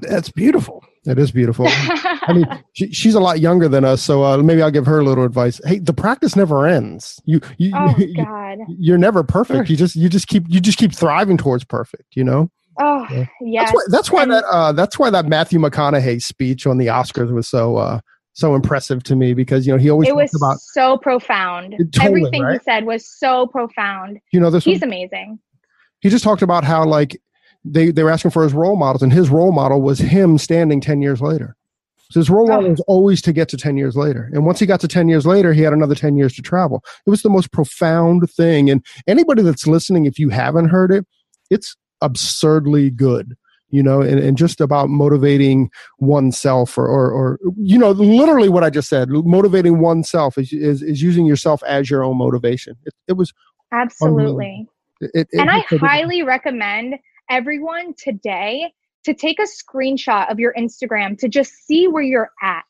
that's 0.00 0.30
beautiful. 0.30 0.84
It 1.06 1.18
is 1.18 1.32
beautiful. 1.32 1.66
I 1.70 2.32
mean, 2.34 2.46
she, 2.72 2.92
she's 2.92 3.14
a 3.14 3.20
lot 3.20 3.40
younger 3.40 3.68
than 3.68 3.84
us, 3.84 4.02
so 4.02 4.22
uh, 4.22 4.36
maybe 4.38 4.62
I'll 4.62 4.70
give 4.70 4.86
her 4.86 5.00
a 5.00 5.04
little 5.04 5.24
advice. 5.24 5.60
Hey, 5.64 5.78
the 5.78 5.94
practice 5.94 6.36
never 6.36 6.66
ends. 6.66 7.20
You, 7.24 7.40
you, 7.58 7.72
oh 7.74 7.94
God, 8.16 8.58
you're 8.68 8.98
never 8.98 9.22
perfect. 9.22 9.70
You 9.70 9.76
just, 9.76 9.96
you 9.96 10.08
just 10.08 10.28
keep, 10.28 10.44
you 10.48 10.60
just 10.60 10.78
keep 10.78 10.94
thriving 10.94 11.36
towards 11.36 11.64
perfect. 11.64 12.16
You 12.16 12.24
know. 12.24 12.50
Oh 12.78 13.06
yeah. 13.40 13.64
That's 13.64 13.72
why, 13.72 13.82
that's 13.88 14.10
why 14.10 14.24
that, 14.26 14.44
uh, 14.44 14.72
that's 14.72 14.98
why 14.98 15.10
that 15.10 15.26
Matthew 15.26 15.58
McConaughey 15.58 16.22
speech 16.22 16.66
on 16.66 16.78
the 16.78 16.86
Oscars 16.86 17.30
was 17.30 17.48
so, 17.48 17.76
uh, 17.76 18.00
so 18.32 18.54
impressive 18.54 19.02
to 19.04 19.16
me 19.16 19.34
because 19.34 19.66
you 19.66 19.72
know 19.72 19.78
he 19.78 19.90
always 19.90 20.08
it 20.08 20.16
was 20.16 20.34
about 20.34 20.58
so 20.58 20.96
profound. 20.98 21.74
Totally, 21.92 22.22
Everything 22.22 22.42
right? 22.42 22.54
he 22.54 22.64
said 22.64 22.84
was 22.84 23.06
so 23.06 23.46
profound. 23.46 24.18
You 24.32 24.40
know 24.40 24.50
this. 24.50 24.64
He's 24.64 24.80
one? 24.80 24.88
amazing. 24.88 25.38
He 26.00 26.08
just 26.08 26.24
talked 26.24 26.42
about 26.42 26.64
how 26.64 26.84
like 26.84 27.20
they, 27.64 27.90
they 27.90 28.02
were 28.02 28.10
asking 28.10 28.30
for 28.30 28.42
his 28.42 28.54
role 28.54 28.76
models, 28.76 29.02
and 29.02 29.12
his 29.12 29.30
role 29.30 29.52
model 29.52 29.82
was 29.82 29.98
him 29.98 30.38
standing 30.38 30.80
10 30.80 31.02
years 31.02 31.20
later. 31.20 31.56
So 32.10 32.20
his 32.20 32.30
role 32.30 32.50
oh. 32.50 32.54
model 32.54 32.66
oh. 32.66 32.70
was 32.70 32.80
always 32.86 33.22
to 33.22 33.32
get 33.32 33.48
to 33.50 33.56
10 33.56 33.76
years 33.76 33.96
later. 33.96 34.30
And 34.32 34.44
once 34.44 34.58
he 34.58 34.66
got 34.66 34.80
to 34.80 34.88
10 34.88 35.08
years 35.08 35.26
later, 35.26 35.52
he 35.52 35.62
had 35.62 35.72
another 35.72 35.94
10 35.94 36.16
years 36.16 36.34
to 36.34 36.42
travel. 36.42 36.82
It 37.06 37.10
was 37.10 37.22
the 37.22 37.30
most 37.30 37.52
profound 37.52 38.30
thing. 38.30 38.70
And 38.70 38.84
anybody 39.06 39.42
that's 39.42 39.66
listening, 39.66 40.06
if 40.06 40.18
you 40.18 40.30
haven't 40.30 40.68
heard 40.68 40.92
it, 40.92 41.06
it's 41.50 41.76
absurdly 42.00 42.90
good 42.90 43.36
you 43.70 43.82
know, 43.82 44.00
and, 44.00 44.18
and 44.18 44.36
just 44.36 44.60
about 44.60 44.88
motivating 44.88 45.70
oneself 45.98 46.76
or, 46.76 46.86
or, 46.86 47.10
or, 47.10 47.38
you 47.56 47.78
know, 47.78 47.92
literally 47.92 48.48
what 48.48 48.64
I 48.64 48.70
just 48.70 48.88
said, 48.88 49.08
motivating 49.10 49.78
oneself 49.78 50.36
is, 50.36 50.52
is, 50.52 50.82
is 50.82 51.00
using 51.00 51.24
yourself 51.24 51.62
as 51.64 51.88
your 51.88 52.02
own 52.02 52.18
motivation. 52.18 52.76
It, 52.84 52.94
it 53.08 53.12
was 53.12 53.32
absolutely. 53.72 54.66
It, 55.00 55.28
it, 55.32 55.38
and 55.38 55.50
I 55.50 55.60
highly 55.78 56.22
recommend 56.22 56.96
everyone 57.30 57.94
today 57.94 58.72
to 59.04 59.14
take 59.14 59.38
a 59.38 59.44
screenshot 59.44 60.30
of 60.30 60.38
your 60.38 60.52
Instagram 60.54 61.16
to 61.18 61.28
just 61.28 61.52
see 61.66 61.88
where 61.88 62.02
you're 62.02 62.30
at 62.42 62.64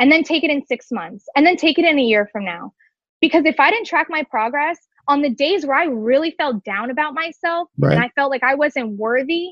and 0.00 0.10
then 0.10 0.24
take 0.24 0.42
it 0.42 0.50
in 0.50 0.64
six 0.66 0.86
months 0.90 1.26
and 1.36 1.46
then 1.46 1.56
take 1.56 1.78
it 1.78 1.84
in 1.84 1.98
a 1.98 2.02
year 2.02 2.28
from 2.32 2.44
now. 2.44 2.72
Because 3.20 3.44
if 3.44 3.60
I 3.60 3.70
didn't 3.70 3.86
track 3.86 4.08
my 4.10 4.24
progress 4.24 4.78
on 5.06 5.22
the 5.22 5.30
days 5.30 5.64
where 5.64 5.76
I 5.76 5.84
really 5.84 6.32
felt 6.32 6.64
down 6.64 6.90
about 6.90 7.14
myself 7.14 7.68
right. 7.78 7.94
and 7.94 8.02
I 8.02 8.08
felt 8.16 8.30
like 8.30 8.42
I 8.42 8.54
wasn't 8.54 8.98
worthy, 8.98 9.50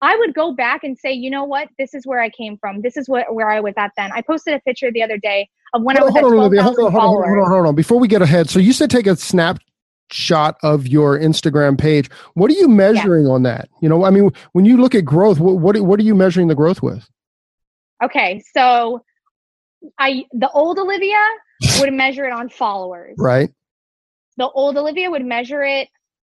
I 0.00 0.16
would 0.16 0.34
go 0.34 0.52
back 0.52 0.82
and 0.82 0.98
say, 0.98 1.12
you 1.12 1.30
know 1.30 1.44
what? 1.44 1.68
This 1.78 1.94
is 1.94 2.06
where 2.06 2.20
I 2.20 2.30
came 2.30 2.58
from. 2.58 2.82
This 2.82 2.96
is 2.96 3.08
what 3.08 3.34
where 3.34 3.50
I 3.50 3.60
was 3.60 3.74
at 3.76 3.92
then. 3.96 4.10
I 4.12 4.22
posted 4.22 4.54
a 4.54 4.60
picture 4.60 4.90
the 4.90 5.02
other 5.02 5.16
day 5.18 5.48
of 5.72 5.82
when 5.82 5.96
hold 5.96 6.16
I 6.16 6.20
was 6.20 6.20
hold 6.20 6.32
at 6.32 6.36
12, 6.36 6.52
on, 6.52 6.58
hold 6.58 6.78
on, 6.78 6.92
hold 6.92 7.04
on, 7.04 7.28
hold 7.28 7.44
on, 7.44 7.50
hold 7.50 7.66
on. 7.66 7.74
Before 7.74 7.98
we 7.98 8.08
get 8.08 8.20
ahead, 8.20 8.50
so 8.50 8.58
you 8.58 8.72
said 8.72 8.90
take 8.90 9.06
a 9.06 9.16
snap 9.16 9.58
shot 10.10 10.56
of 10.62 10.86
your 10.86 11.18
Instagram 11.18 11.78
page. 11.78 12.10
What 12.34 12.50
are 12.50 12.54
you 12.54 12.68
measuring 12.68 13.26
yeah. 13.26 13.32
on 13.32 13.42
that? 13.44 13.68
You 13.80 13.88
know, 13.88 14.04
I 14.04 14.10
mean, 14.10 14.30
when 14.52 14.64
you 14.64 14.76
look 14.76 14.94
at 14.94 15.04
growth, 15.04 15.38
what, 15.38 15.58
what 15.58 15.80
what 15.80 16.00
are 16.00 16.04
you 16.04 16.14
measuring 16.14 16.48
the 16.48 16.54
growth 16.54 16.82
with? 16.82 17.08
Okay, 18.02 18.42
so 18.56 19.02
I 19.98 20.24
the 20.32 20.50
old 20.50 20.78
Olivia 20.78 21.22
would 21.80 21.92
measure 21.92 22.24
it 22.24 22.32
on 22.32 22.48
followers. 22.48 23.14
Right. 23.18 23.50
The 24.36 24.48
old 24.48 24.76
Olivia 24.76 25.10
would 25.10 25.24
measure 25.24 25.62
it 25.62 25.88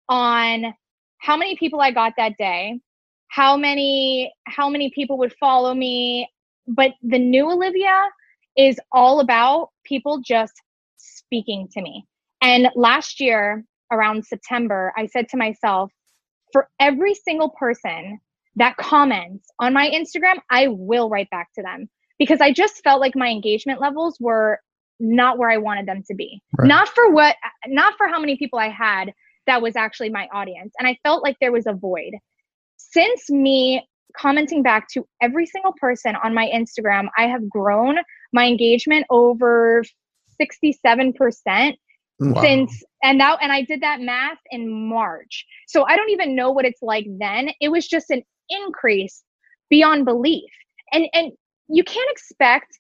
on 0.07 0.73
how 1.17 1.35
many 1.37 1.55
people 1.57 1.81
I 1.81 1.91
got 1.91 2.13
that 2.17 2.37
day, 2.37 2.79
how 3.27 3.57
many 3.57 4.33
how 4.45 4.69
many 4.69 4.89
people 4.91 5.17
would 5.19 5.33
follow 5.39 5.73
me, 5.73 6.29
but 6.67 6.91
the 7.01 7.19
new 7.19 7.51
Olivia 7.51 8.09
is 8.57 8.79
all 8.91 9.19
about 9.19 9.69
people 9.83 10.21
just 10.21 10.53
speaking 10.97 11.67
to 11.73 11.81
me. 11.81 12.05
And 12.41 12.69
last 12.75 13.19
year, 13.19 13.63
around 13.91 14.25
September, 14.25 14.93
I 14.97 15.07
said 15.07 15.27
to 15.29 15.37
myself, 15.37 15.91
for 16.51 16.67
every 16.79 17.13
single 17.13 17.49
person 17.49 18.19
that 18.55 18.77
comments 18.77 19.47
on 19.59 19.73
my 19.73 19.89
Instagram, 19.89 20.39
I 20.49 20.67
will 20.67 21.09
write 21.09 21.29
back 21.29 21.49
to 21.55 21.61
them 21.61 21.89
because 22.17 22.41
I 22.41 22.51
just 22.51 22.83
felt 22.83 23.01
like 23.01 23.15
my 23.15 23.27
engagement 23.27 23.81
levels 23.81 24.17
were 24.19 24.59
not 24.99 25.37
where 25.37 25.49
I 25.49 25.57
wanted 25.57 25.85
them 25.85 26.03
to 26.07 26.15
be. 26.15 26.41
Right. 26.57 26.67
Not 26.67 26.89
for 26.89 27.09
what, 27.09 27.35
not 27.67 27.95
for 27.97 28.07
how 28.07 28.19
many 28.19 28.37
people 28.37 28.59
I 28.59 28.69
had 28.69 29.13
that 29.47 29.61
was 29.61 29.75
actually 29.75 30.09
my 30.09 30.27
audience. 30.33 30.73
And 30.77 30.87
I 30.87 30.97
felt 31.03 31.23
like 31.23 31.37
there 31.39 31.51
was 31.51 31.65
a 31.65 31.73
void. 31.73 32.13
Since 32.77 33.29
me 33.29 33.87
commenting 34.17 34.63
back 34.63 34.87
to 34.89 35.05
every 35.21 35.45
single 35.45 35.73
person 35.79 36.15
on 36.23 36.33
my 36.33 36.51
Instagram, 36.53 37.07
I 37.17 37.27
have 37.27 37.49
grown 37.49 37.97
my 38.33 38.45
engagement 38.45 39.05
over 39.09 39.83
67% 40.41 41.77
Wow. 42.19 42.41
since 42.41 42.83
and 43.01 43.17
now 43.17 43.37
and 43.37 43.51
I 43.51 43.61
did 43.61 43.81
that 43.81 44.01
math 44.01 44.39
in 44.51 44.89
March. 44.89 45.45
So 45.67 45.85
I 45.87 45.95
don't 45.95 46.09
even 46.09 46.35
know 46.35 46.51
what 46.51 46.65
it's 46.65 46.81
like 46.81 47.05
then. 47.19 47.49
It 47.61 47.69
was 47.69 47.87
just 47.87 48.09
an 48.09 48.23
increase 48.49 49.23
beyond 49.69 50.05
belief. 50.05 50.49
And 50.91 51.07
and 51.13 51.31
you 51.69 51.83
can't 51.83 52.09
expect 52.11 52.77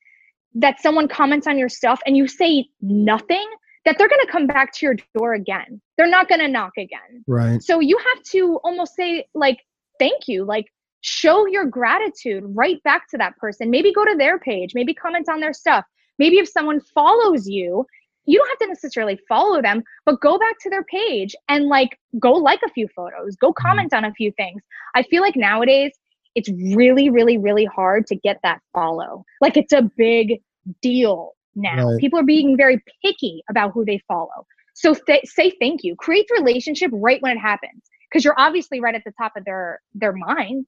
that 0.55 0.81
someone 0.81 1.07
comments 1.07 1.47
on 1.47 1.57
your 1.57 1.69
stuff 1.69 2.01
and 2.05 2.17
you 2.17 2.27
say 2.27 2.65
nothing 2.81 3.47
that 3.85 3.97
they're 3.97 4.09
going 4.09 4.25
to 4.25 4.31
come 4.31 4.47
back 4.47 4.73
to 4.73 4.85
your 4.85 4.95
door 5.15 5.33
again. 5.33 5.81
They're 5.97 6.09
not 6.09 6.27
going 6.27 6.41
to 6.41 6.47
knock 6.47 6.73
again. 6.77 7.23
Right. 7.27 7.61
So 7.61 7.79
you 7.79 7.97
have 7.97 8.23
to 8.31 8.59
almost 8.63 8.95
say 8.95 9.25
like 9.33 9.59
thank 9.99 10.27
you, 10.27 10.43
like 10.43 10.65
show 11.01 11.45
your 11.45 11.65
gratitude 11.65 12.43
right 12.45 12.81
back 12.83 13.09
to 13.11 13.17
that 13.17 13.37
person. 13.37 13.69
Maybe 13.69 13.93
go 13.93 14.03
to 14.03 14.15
their 14.17 14.37
page, 14.39 14.71
maybe 14.73 14.93
comment 14.93 15.29
on 15.29 15.39
their 15.39 15.53
stuff. 15.53 15.85
Maybe 16.17 16.37
if 16.37 16.49
someone 16.49 16.81
follows 16.81 17.47
you 17.47 17.85
you 18.29 18.37
don't 18.37 18.47
have 18.49 18.59
to 18.59 18.67
necessarily 18.67 19.19
follow 19.27 19.59
them, 19.59 19.81
but 20.05 20.21
go 20.21 20.37
back 20.37 20.55
to 20.61 20.69
their 20.69 20.83
page 20.83 21.35
and 21.47 21.65
like 21.65 21.97
go 22.19 22.31
like 22.31 22.59
a 22.63 22.69
few 22.69 22.87
photos, 22.95 23.35
go 23.35 23.49
mm-hmm. 23.49 23.67
comment 23.67 23.93
on 23.93 24.05
a 24.05 24.13
few 24.13 24.31
things. 24.33 24.61
I 24.95 25.01
feel 25.03 25.23
like 25.23 25.35
nowadays 25.35 25.91
it's 26.35 26.49
really, 26.75 27.09
really, 27.09 27.39
really 27.39 27.65
hard 27.65 28.05
to 28.07 28.15
get 28.15 28.37
that 28.43 28.61
follow. 28.71 29.25
Like 29.41 29.57
it's 29.57 29.73
a 29.73 29.89
big 29.97 30.41
deal 30.81 31.31
now. 31.55 31.89
Right. 31.89 31.99
People 31.99 32.19
are 32.19 32.23
being 32.23 32.55
very 32.55 32.83
picky 33.03 33.41
about 33.49 33.71
who 33.73 33.83
they 33.83 33.99
follow. 34.07 34.45
So 34.75 34.93
th- 34.93 35.25
say 35.25 35.51
thank 35.59 35.83
you. 35.83 35.95
Create 35.95 36.27
the 36.29 36.39
relationship 36.39 36.91
right 36.93 37.21
when 37.23 37.35
it 37.35 37.39
happens 37.39 37.81
because 38.09 38.23
you're 38.23 38.39
obviously 38.39 38.79
right 38.79 38.93
at 38.93 39.01
the 39.05 39.13
top 39.19 39.33
of 39.37 39.43
their 39.43 39.79
their 39.95 40.13
minds. 40.13 40.67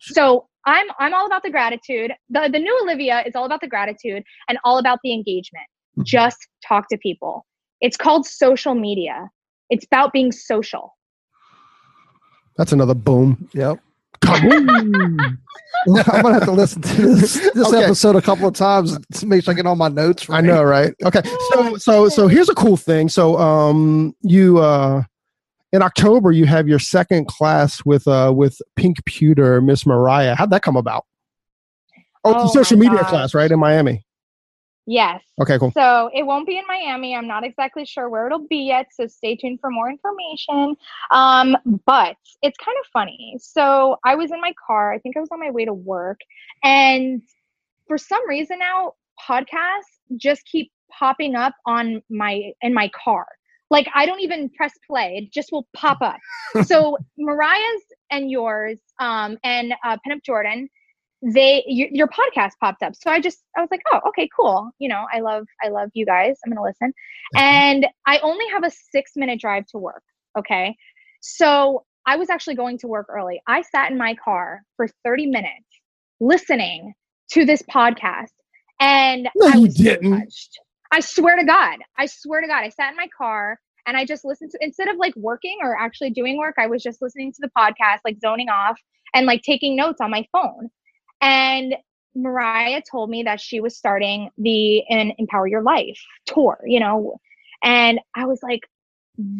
So 0.00 0.46
I'm 0.66 0.86
I'm 0.98 1.14
all 1.14 1.24
about 1.24 1.42
the 1.42 1.50
gratitude. 1.50 2.12
The 2.28 2.50
the 2.52 2.58
new 2.58 2.78
Olivia 2.82 3.22
is 3.26 3.34
all 3.34 3.46
about 3.46 3.62
the 3.62 3.66
gratitude 3.66 4.22
and 4.46 4.58
all 4.62 4.78
about 4.78 4.98
the 5.02 5.14
engagement. 5.14 5.66
Mm-hmm. 5.98 6.04
Just 6.04 6.38
talk 6.66 6.88
to 6.90 6.98
people. 6.98 7.44
It's 7.80 7.96
called 7.96 8.26
social 8.26 8.74
media. 8.74 9.30
It's 9.70 9.84
about 9.84 10.12
being 10.12 10.32
social. 10.32 10.96
That's 12.56 12.72
another 12.72 12.94
boom. 12.94 13.48
Yep. 13.52 13.80
I'm 14.24 14.66
gonna 16.22 16.34
have 16.34 16.44
to 16.44 16.50
listen 16.50 16.82
to 16.82 17.14
this, 17.14 17.34
this 17.54 17.68
okay. 17.68 17.84
episode 17.84 18.16
a 18.16 18.22
couple 18.22 18.48
of 18.48 18.54
times 18.54 18.98
to 19.14 19.26
make 19.26 19.44
sure 19.44 19.52
I 19.52 19.56
get 19.56 19.66
all 19.66 19.76
my 19.76 19.88
notes. 19.88 20.28
Right. 20.28 20.38
I 20.38 20.40
know, 20.40 20.62
right? 20.62 20.92
Okay, 21.04 21.22
so 21.52 21.76
so 21.76 22.08
so 22.08 22.26
here's 22.26 22.48
a 22.48 22.54
cool 22.54 22.76
thing. 22.76 23.08
So 23.08 23.38
um, 23.38 24.14
you 24.22 24.58
uh, 24.58 25.04
in 25.72 25.82
October 25.82 26.32
you 26.32 26.46
have 26.46 26.66
your 26.66 26.80
second 26.80 27.28
class 27.28 27.84
with 27.84 28.08
uh 28.08 28.32
with 28.34 28.60
Pink 28.74 29.04
Pewter, 29.04 29.60
Miss 29.60 29.86
Mariah. 29.86 30.34
How'd 30.34 30.50
that 30.50 30.62
come 30.62 30.76
about? 30.76 31.04
Oh, 32.24 32.34
oh 32.36 32.48
social 32.48 32.76
media 32.76 32.98
gosh. 32.98 33.10
class, 33.10 33.34
right 33.34 33.50
in 33.50 33.60
Miami. 33.60 34.04
Yes. 34.90 35.22
Okay, 35.38 35.58
cool. 35.58 35.70
So 35.72 36.08
it 36.14 36.22
won't 36.22 36.46
be 36.46 36.56
in 36.56 36.64
Miami. 36.66 37.14
I'm 37.14 37.26
not 37.26 37.44
exactly 37.44 37.84
sure 37.84 38.08
where 38.08 38.24
it'll 38.24 38.48
be 38.48 38.56
yet. 38.56 38.86
So 38.90 39.06
stay 39.06 39.36
tuned 39.36 39.60
for 39.60 39.68
more 39.68 39.90
information. 39.90 40.76
Um, 41.10 41.58
but 41.84 42.16
it's 42.40 42.56
kind 42.56 42.76
of 42.80 42.86
funny. 42.90 43.36
So 43.38 43.98
I 44.02 44.14
was 44.14 44.32
in 44.32 44.40
my 44.40 44.54
car. 44.66 44.94
I 44.94 44.98
think 44.98 45.14
I 45.18 45.20
was 45.20 45.28
on 45.30 45.40
my 45.40 45.50
way 45.50 45.66
to 45.66 45.74
work. 45.74 46.20
And 46.64 47.20
for 47.86 47.98
some 47.98 48.26
reason 48.26 48.60
now, 48.60 48.94
podcasts 49.28 49.98
just 50.16 50.46
keep 50.46 50.72
popping 50.90 51.36
up 51.36 51.52
on 51.66 52.00
my 52.08 52.52
in 52.62 52.72
my 52.72 52.90
car. 53.04 53.26
Like 53.68 53.88
I 53.94 54.06
don't 54.06 54.20
even 54.20 54.48
press 54.48 54.72
play; 54.86 55.20
it 55.22 55.32
just 55.34 55.52
will 55.52 55.68
pop 55.76 55.98
up. 56.00 56.16
so 56.64 56.96
Mariah's 57.18 57.82
and 58.10 58.30
yours, 58.30 58.78
um, 59.00 59.36
and 59.44 59.74
uh, 59.84 59.98
Pinup 60.06 60.24
Jordan, 60.24 60.70
they 61.22 61.64
your, 61.66 61.88
your 61.90 62.08
podcast 62.08 62.52
popped 62.60 62.82
up. 62.82 62.94
So 62.94 63.10
i 63.10 63.20
just 63.20 63.42
i 63.56 63.60
was 63.60 63.68
like 63.70 63.82
oh 63.92 64.00
okay 64.08 64.28
cool. 64.34 64.70
You 64.78 64.88
know 64.88 65.06
i 65.12 65.20
love 65.20 65.46
i 65.62 65.68
love 65.68 65.90
you 65.94 66.06
guys. 66.06 66.38
I'm 66.44 66.52
gonna 66.52 66.62
listen. 66.62 66.92
And 67.36 67.86
i 68.06 68.18
only 68.18 68.46
have 68.52 68.64
a 68.64 68.70
six 68.70 69.12
minute 69.16 69.40
drive 69.40 69.66
to 69.68 69.78
work 69.78 70.02
okay? 70.38 70.76
So 71.20 71.84
i 72.06 72.16
was 72.16 72.30
actually 72.30 72.54
going 72.54 72.78
to 72.78 72.86
work 72.88 73.06
early. 73.08 73.40
I 73.46 73.62
sat 73.62 73.90
in 73.90 73.98
my 73.98 74.14
car 74.14 74.62
for 74.76 74.88
30 75.04 75.26
minutes 75.26 75.66
listening 76.20 76.94
to 77.30 77.44
this 77.44 77.62
podcast 77.62 78.32
and 78.80 79.28
no, 79.36 79.50
i 79.52 79.58
was 79.58 79.74
didn't. 79.74 80.18
touched. 80.18 80.58
I 80.90 81.00
swear 81.00 81.36
to 81.36 81.44
god. 81.44 81.78
I 81.98 82.06
swear 82.06 82.40
to 82.40 82.46
god. 82.46 82.64
I 82.64 82.70
sat 82.70 82.90
in 82.90 82.96
my 82.96 83.08
car 83.16 83.58
and 83.86 83.96
i 83.96 84.04
just 84.04 84.24
listened 84.24 84.50
to 84.52 84.58
instead 84.60 84.88
of 84.88 84.96
like 84.96 85.14
working 85.16 85.58
or 85.62 85.76
actually 85.76 86.10
doing 86.10 86.36
work 86.38 86.54
i 86.58 86.66
was 86.66 86.82
just 86.82 87.02
listening 87.02 87.32
to 87.32 87.38
the 87.40 87.50
podcast 87.58 87.98
like 88.04 88.18
zoning 88.20 88.48
off 88.48 88.78
and 89.14 89.26
like 89.26 89.42
taking 89.42 89.74
notes 89.74 90.00
on 90.00 90.10
my 90.10 90.24
phone 90.30 90.68
and 91.20 91.74
Mariah 92.14 92.82
told 92.90 93.10
me 93.10 93.22
that 93.22 93.40
she 93.40 93.60
was 93.60 93.76
starting 93.76 94.30
the 94.38 94.82
an 94.88 95.12
Empower 95.18 95.46
Your 95.46 95.62
Life 95.62 96.00
tour, 96.26 96.58
you 96.66 96.80
know, 96.80 97.18
and 97.62 98.00
I 98.14 98.26
was 98.26 98.40
like, 98.42 98.68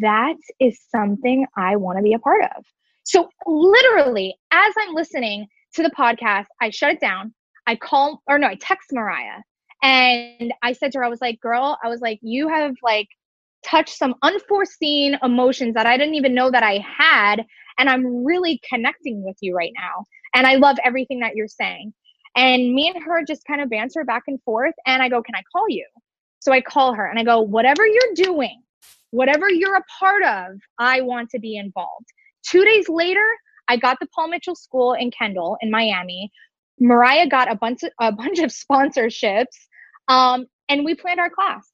that 0.00 0.36
is 0.60 0.80
something 0.90 1.46
I 1.56 1.76
want 1.76 1.98
to 1.98 2.02
be 2.02 2.12
a 2.12 2.18
part 2.18 2.42
of. 2.56 2.64
So, 3.04 3.28
literally, 3.46 4.34
as 4.50 4.74
I'm 4.80 4.94
listening 4.94 5.46
to 5.74 5.82
the 5.82 5.90
podcast, 5.90 6.46
I 6.60 6.70
shut 6.70 6.92
it 6.92 7.00
down. 7.00 7.34
I 7.66 7.76
call, 7.76 8.22
or 8.26 8.38
no, 8.38 8.48
I 8.48 8.56
text 8.56 8.92
Mariah 8.92 9.42
and 9.82 10.52
I 10.62 10.72
said 10.72 10.92
to 10.92 10.98
her, 10.98 11.04
I 11.04 11.08
was 11.08 11.20
like, 11.20 11.40
girl, 11.40 11.78
I 11.82 11.88
was 11.88 12.00
like, 12.00 12.18
you 12.22 12.48
have 12.48 12.74
like 12.82 13.08
touched 13.64 13.96
some 13.96 14.14
unforeseen 14.22 15.18
emotions 15.22 15.74
that 15.74 15.86
I 15.86 15.96
didn't 15.96 16.14
even 16.14 16.34
know 16.34 16.50
that 16.50 16.62
I 16.62 16.78
had. 16.78 17.44
And 17.78 17.88
I'm 17.88 18.24
really 18.24 18.60
connecting 18.68 19.22
with 19.24 19.36
you 19.40 19.54
right 19.54 19.72
now. 19.76 20.04
And 20.34 20.46
I 20.46 20.56
love 20.56 20.76
everything 20.84 21.20
that 21.20 21.36
you're 21.36 21.48
saying. 21.48 21.92
And 22.36 22.74
me 22.74 22.88
and 22.88 23.02
her 23.02 23.24
just 23.24 23.44
kind 23.46 23.60
of 23.60 23.70
banter 23.70 24.04
back 24.04 24.24
and 24.26 24.40
forth. 24.42 24.74
And 24.86 25.02
I 25.02 25.08
go, 25.08 25.22
Can 25.22 25.34
I 25.34 25.42
call 25.52 25.66
you? 25.68 25.86
So 26.40 26.52
I 26.52 26.60
call 26.60 26.94
her 26.94 27.06
and 27.06 27.18
I 27.18 27.24
go, 27.24 27.40
Whatever 27.40 27.86
you're 27.86 28.14
doing, 28.14 28.62
whatever 29.10 29.50
you're 29.50 29.76
a 29.76 29.84
part 29.98 30.22
of, 30.22 30.58
I 30.78 31.00
want 31.00 31.30
to 31.30 31.38
be 31.38 31.56
involved. 31.56 32.06
Two 32.46 32.64
days 32.64 32.88
later, 32.88 33.24
I 33.68 33.76
got 33.76 33.98
the 34.00 34.06
Paul 34.14 34.28
Mitchell 34.28 34.56
School 34.56 34.94
in 34.94 35.10
Kendall 35.10 35.56
in 35.60 35.70
Miami. 35.70 36.30
Mariah 36.80 37.28
got 37.28 37.50
a 37.50 37.56
bunch 37.56 37.82
of, 37.82 37.90
a 38.00 38.12
bunch 38.22 38.38
of 38.38 38.50
sponsorships, 38.50 39.46
um, 40.08 40.46
and 40.68 40.84
we 40.84 40.94
planned 40.94 41.20
our 41.20 41.30
class 41.30 41.68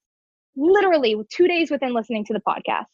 literally 0.57 1.17
two 1.33 1.49
days 1.49 1.71
within 1.71 1.93
listening 1.93 2.25
to 2.27 2.33
the 2.33 2.41
podcast. 2.47 2.87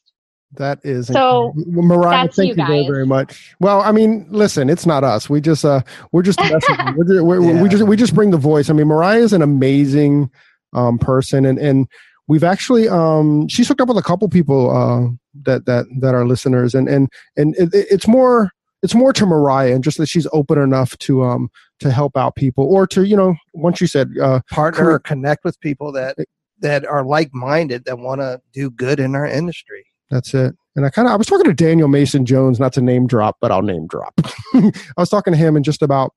That 0.54 0.80
is 0.82 1.06
so. 1.06 1.52
Mariah, 1.54 2.28
thank 2.28 2.56
you, 2.56 2.62
you 2.62 2.66
very, 2.66 2.86
very 2.86 3.06
much. 3.06 3.54
Well, 3.60 3.82
I 3.82 3.92
mean, 3.92 4.26
listen, 4.30 4.68
it's 4.68 4.84
not 4.84 5.04
us. 5.04 5.30
We 5.30 5.40
just, 5.40 5.64
uh, 5.64 5.82
we're 6.10 6.22
just, 6.22 6.40
we're, 6.96 7.22
we're, 7.22 7.40
yeah. 7.40 7.62
we 7.62 7.68
just, 7.68 7.84
we 7.84 7.96
just 7.96 8.14
bring 8.14 8.32
the 8.32 8.36
voice. 8.36 8.68
I 8.68 8.72
mean, 8.72 8.88
Mariah 8.88 9.20
is 9.20 9.32
an 9.32 9.42
amazing 9.42 10.28
um, 10.72 10.98
person, 10.98 11.44
and 11.44 11.58
and 11.58 11.86
we've 12.26 12.42
actually, 12.42 12.88
um, 12.88 13.46
she's 13.46 13.68
hooked 13.68 13.80
up 13.80 13.88
with 13.88 13.96
a 13.96 14.02
couple 14.02 14.28
people 14.28 14.70
uh, 14.70 15.08
that 15.44 15.66
that 15.66 15.86
that 16.00 16.14
are 16.14 16.26
listeners, 16.26 16.74
and 16.74 16.88
and 16.88 17.08
and 17.36 17.54
it, 17.56 17.70
it's 17.72 18.08
more, 18.08 18.50
it's 18.82 18.94
more 18.94 19.12
to 19.12 19.26
Mariah, 19.26 19.72
and 19.72 19.84
just 19.84 19.98
that 19.98 20.08
she's 20.08 20.26
open 20.32 20.58
enough 20.58 20.98
to 20.98 21.22
um 21.22 21.48
to 21.78 21.92
help 21.92 22.16
out 22.16 22.34
people, 22.34 22.64
or 22.64 22.88
to 22.88 23.04
you 23.04 23.16
know, 23.16 23.36
once 23.54 23.80
you 23.80 23.86
said 23.86 24.10
uh, 24.20 24.40
partner 24.50 24.90
or 24.90 24.98
connect 24.98 25.44
with 25.44 25.60
people 25.60 25.92
that 25.92 26.16
that 26.58 26.84
are 26.84 27.04
like 27.04 27.32
minded 27.32 27.84
that 27.84 27.98
want 28.00 28.20
to 28.20 28.40
do 28.52 28.68
good 28.70 28.98
in 28.98 29.14
our 29.14 29.26
industry. 29.26 29.86
That's 30.10 30.34
it. 30.34 30.54
And 30.76 30.86
I 30.86 30.90
kind 30.90 31.08
of 31.08 31.12
I 31.12 31.16
was 31.16 31.26
talking 31.26 31.46
to 31.46 31.54
Daniel 31.54 31.88
Mason 31.88 32.24
Jones, 32.24 32.60
not 32.60 32.72
to 32.74 32.80
name 32.80 33.06
drop, 33.06 33.36
but 33.40 33.50
I'll 33.50 33.62
name 33.62 33.86
drop. 33.86 34.14
I 34.54 34.72
was 34.96 35.08
talking 35.08 35.32
to 35.32 35.38
him 35.38 35.56
and 35.56 35.64
just 35.64 35.82
about 35.82 36.14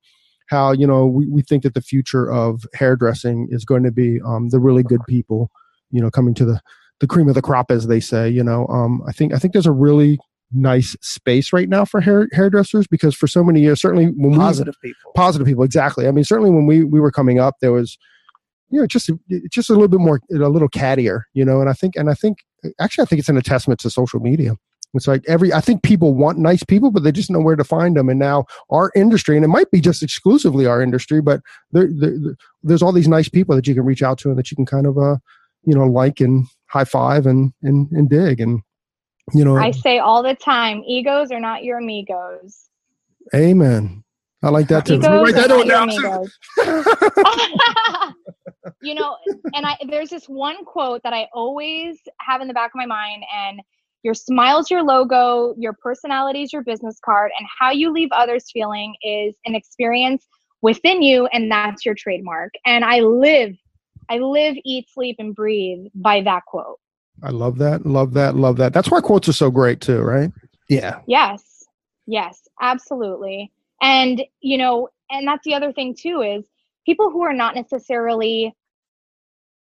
how 0.48 0.72
you 0.72 0.86
know 0.86 1.06
we, 1.06 1.26
we 1.26 1.42
think 1.42 1.62
that 1.62 1.74
the 1.74 1.80
future 1.80 2.30
of 2.30 2.64
hairdressing 2.74 3.48
is 3.50 3.64
going 3.64 3.82
to 3.82 3.92
be 3.92 4.20
um, 4.24 4.50
the 4.50 4.60
really 4.60 4.82
good 4.82 5.00
people, 5.08 5.50
you 5.90 6.00
know, 6.00 6.10
coming 6.10 6.34
to 6.34 6.44
the 6.44 6.60
the 7.00 7.06
cream 7.06 7.28
of 7.28 7.34
the 7.34 7.42
crop, 7.42 7.70
as 7.70 7.86
they 7.86 8.00
say. 8.00 8.28
You 8.28 8.44
know, 8.44 8.66
um, 8.68 9.02
I 9.08 9.12
think 9.12 9.32
I 9.32 9.38
think 9.38 9.52
there's 9.52 9.66
a 9.66 9.72
really 9.72 10.18
nice 10.52 10.96
space 11.00 11.52
right 11.52 11.68
now 11.68 11.84
for 11.84 12.00
hair 12.00 12.28
hairdressers 12.32 12.86
because 12.86 13.14
for 13.14 13.26
so 13.26 13.42
many 13.42 13.60
years, 13.60 13.80
certainly 13.80 14.06
when 14.06 14.36
positive 14.36 14.74
we, 14.82 14.90
people, 14.90 15.12
positive 15.14 15.46
people, 15.46 15.64
exactly. 15.64 16.06
I 16.06 16.12
mean, 16.12 16.24
certainly 16.24 16.50
when 16.50 16.66
we 16.66 16.84
we 16.84 17.00
were 17.00 17.12
coming 17.12 17.40
up, 17.40 17.56
there 17.60 17.72
was 17.72 17.98
you 18.70 18.80
know 18.80 18.86
just 18.86 19.10
just 19.50 19.70
a 19.70 19.72
little 19.72 19.88
bit 19.88 20.00
more 20.00 20.20
a 20.32 20.48
little 20.48 20.68
cattier 20.68 21.22
you 21.32 21.44
know 21.44 21.60
and 21.60 21.68
i 21.70 21.72
think 21.72 21.94
and 21.96 22.10
i 22.10 22.14
think 22.14 22.38
actually 22.80 23.02
i 23.02 23.06
think 23.06 23.20
it's 23.20 23.28
an 23.28 23.40
testament 23.40 23.80
to 23.80 23.90
social 23.90 24.20
media. 24.20 24.56
It's 24.94 25.08
like 25.08 25.24
every 25.26 25.52
i 25.52 25.60
think 25.60 25.82
people 25.82 26.14
want 26.14 26.38
nice 26.38 26.62
people 26.62 26.90
but 26.92 27.02
they 27.02 27.10
just 27.10 27.30
know 27.30 27.40
where 27.40 27.56
to 27.56 27.64
find 27.64 27.96
them. 27.96 28.08
And 28.08 28.18
now 28.18 28.44
our 28.70 28.92
industry 28.94 29.36
and 29.36 29.44
it 29.44 29.48
might 29.48 29.70
be 29.70 29.80
just 29.80 30.02
exclusively 30.02 30.66
our 30.66 30.80
industry 30.80 31.20
but 31.20 31.40
there, 31.72 31.88
there, 31.90 32.36
there's 32.62 32.82
all 32.82 32.92
these 32.92 33.08
nice 33.08 33.28
people 33.28 33.56
that 33.56 33.66
you 33.66 33.74
can 33.74 33.84
reach 33.84 34.02
out 34.02 34.18
to 34.18 34.28
and 34.28 34.38
that 34.38 34.50
you 34.50 34.54
can 34.54 34.66
kind 34.66 34.86
of 34.86 34.96
uh 34.96 35.16
you 35.64 35.74
know 35.74 35.84
like 35.84 36.20
and 36.20 36.46
high 36.66 36.84
five 36.84 37.26
and 37.26 37.52
and, 37.62 37.90
and 37.90 38.08
dig. 38.08 38.40
And 38.40 38.62
you 39.32 39.44
know 39.44 39.56
i 39.56 39.72
say 39.72 39.98
all 39.98 40.22
the 40.22 40.34
time 40.34 40.82
egos 40.86 41.32
are 41.32 41.40
not 41.40 41.64
your 41.64 41.78
amigos. 41.78 42.68
Amen 43.34 44.03
I 44.44 44.50
like 44.50 44.68
that 44.68 44.84
too. 44.86 44.98
Write 45.00 45.34
that 45.36 45.48
down. 45.48 46.30
Oh 47.24 48.12
you 48.82 48.94
know, 48.94 49.16
and 49.54 49.66
I 49.66 49.76
there's 49.88 50.10
this 50.10 50.26
one 50.28 50.64
quote 50.64 51.02
that 51.04 51.12
I 51.14 51.28
always 51.32 51.98
have 52.20 52.40
in 52.42 52.48
the 52.48 52.54
back 52.54 52.70
of 52.74 52.76
my 52.76 52.86
mind, 52.86 53.24
and 53.34 53.60
Your 54.02 54.14
smile's 54.14 54.70
your 54.70 54.82
logo, 54.82 55.54
your 55.56 55.72
personality 55.72 56.42
is 56.42 56.52
your 56.52 56.62
business 56.62 56.98
card, 57.02 57.32
and 57.38 57.48
how 57.58 57.70
you 57.70 57.90
leave 57.90 58.10
others 58.12 58.44
feeling 58.52 58.94
is 59.02 59.34
an 59.46 59.54
experience 59.54 60.26
within 60.60 61.02
you, 61.02 61.26
and 61.32 61.50
that's 61.50 61.86
your 61.86 61.94
trademark. 61.94 62.52
And 62.66 62.84
I 62.84 63.00
live, 63.00 63.56
I 64.10 64.18
live, 64.18 64.56
eat, 64.64 64.90
sleep, 64.92 65.16
and 65.18 65.34
breathe 65.34 65.86
by 65.94 66.20
that 66.22 66.44
quote. 66.46 66.78
I 67.22 67.30
love 67.30 67.56
that. 67.58 67.86
Love 67.86 68.12
that. 68.14 68.36
Love 68.36 68.58
that. 68.58 68.74
That's 68.74 68.90
why 68.90 69.00
quotes 69.00 69.26
are 69.28 69.32
so 69.32 69.50
great 69.50 69.80
too, 69.80 70.02
right? 70.02 70.30
Yeah. 70.68 71.00
Yes. 71.06 71.64
Yes, 72.06 72.42
absolutely. 72.60 73.50
And, 73.84 74.22
you 74.40 74.56
know, 74.56 74.88
and 75.10 75.28
that's 75.28 75.44
the 75.44 75.54
other 75.54 75.72
thing 75.72 75.94
too 75.94 76.22
is 76.22 76.46
people 76.86 77.10
who 77.10 77.22
are 77.22 77.34
not 77.34 77.54
necessarily 77.54 78.54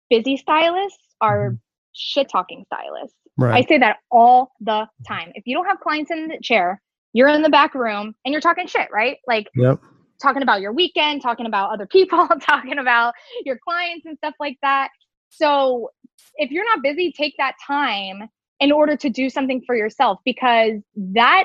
busy 0.09 0.37
stylists 0.39 1.15
are 1.21 1.51
Mhm. 1.51 1.61
shit 1.93 2.29
talking 2.31 2.65
stylists. 2.65 3.17
Right. 3.37 3.63
I 3.63 3.69
say 3.69 3.79
that 3.79 3.99
all 4.11 4.53
the 4.61 4.89
time. 5.07 5.31
If 5.35 5.47
you 5.47 5.55
don't 5.55 5.67
have 5.67 5.81
clients 5.81 6.11
in 6.11 6.29
the 6.29 6.39
chair, 6.41 6.81
you're 7.13 7.29
in 7.29 7.43
the 7.43 7.51
back 7.51 7.75
room 7.75 8.15
and 8.25 8.33
you're 8.33 8.41
talking 8.41 8.67
shit, 8.67 8.89
right? 8.91 9.19
Like 9.27 9.49
yep. 9.55 9.79
talking 10.23 10.43
about 10.43 10.63
your 10.63 10.73
weekend, 10.73 11.21
talking 11.23 11.47
about 11.47 11.71
other 11.71 11.87
people, 11.87 12.27
talking 12.41 12.79
about 12.79 13.13
your 13.45 13.59
clients 13.63 14.07
and 14.07 14.17
stuff 14.17 14.35
like 14.41 14.57
that. 14.63 14.89
So 15.29 15.91
if 16.37 16.51
you're 16.51 16.65
not 16.65 16.83
busy, 16.83 17.13
take 17.13 17.35
that 17.39 17.57
time 17.67 18.31
in 18.59 18.73
order 18.73 18.97
to 18.97 19.11
do 19.11 19.29
something 19.29 19.63
for 19.67 19.77
yourself 19.77 20.19
because 20.25 20.81
that 20.97 21.45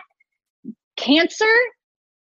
cancer 0.96 1.54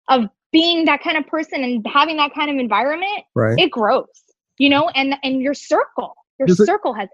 of 0.08 0.24
being 0.52 0.84
that 0.86 1.02
kind 1.02 1.16
of 1.16 1.26
person 1.26 1.62
and 1.62 1.84
having 1.86 2.16
that 2.16 2.32
kind 2.34 2.50
of 2.50 2.56
environment, 2.56 3.24
Right. 3.34 3.58
it 3.58 3.70
grows, 3.70 4.06
you 4.58 4.68
know, 4.68 4.88
and 4.90 5.16
and 5.22 5.42
your 5.42 5.54
circle, 5.54 6.14
your 6.38 6.46
Does 6.46 6.60
it- 6.60 6.66
circle 6.66 6.94
has 6.94 7.08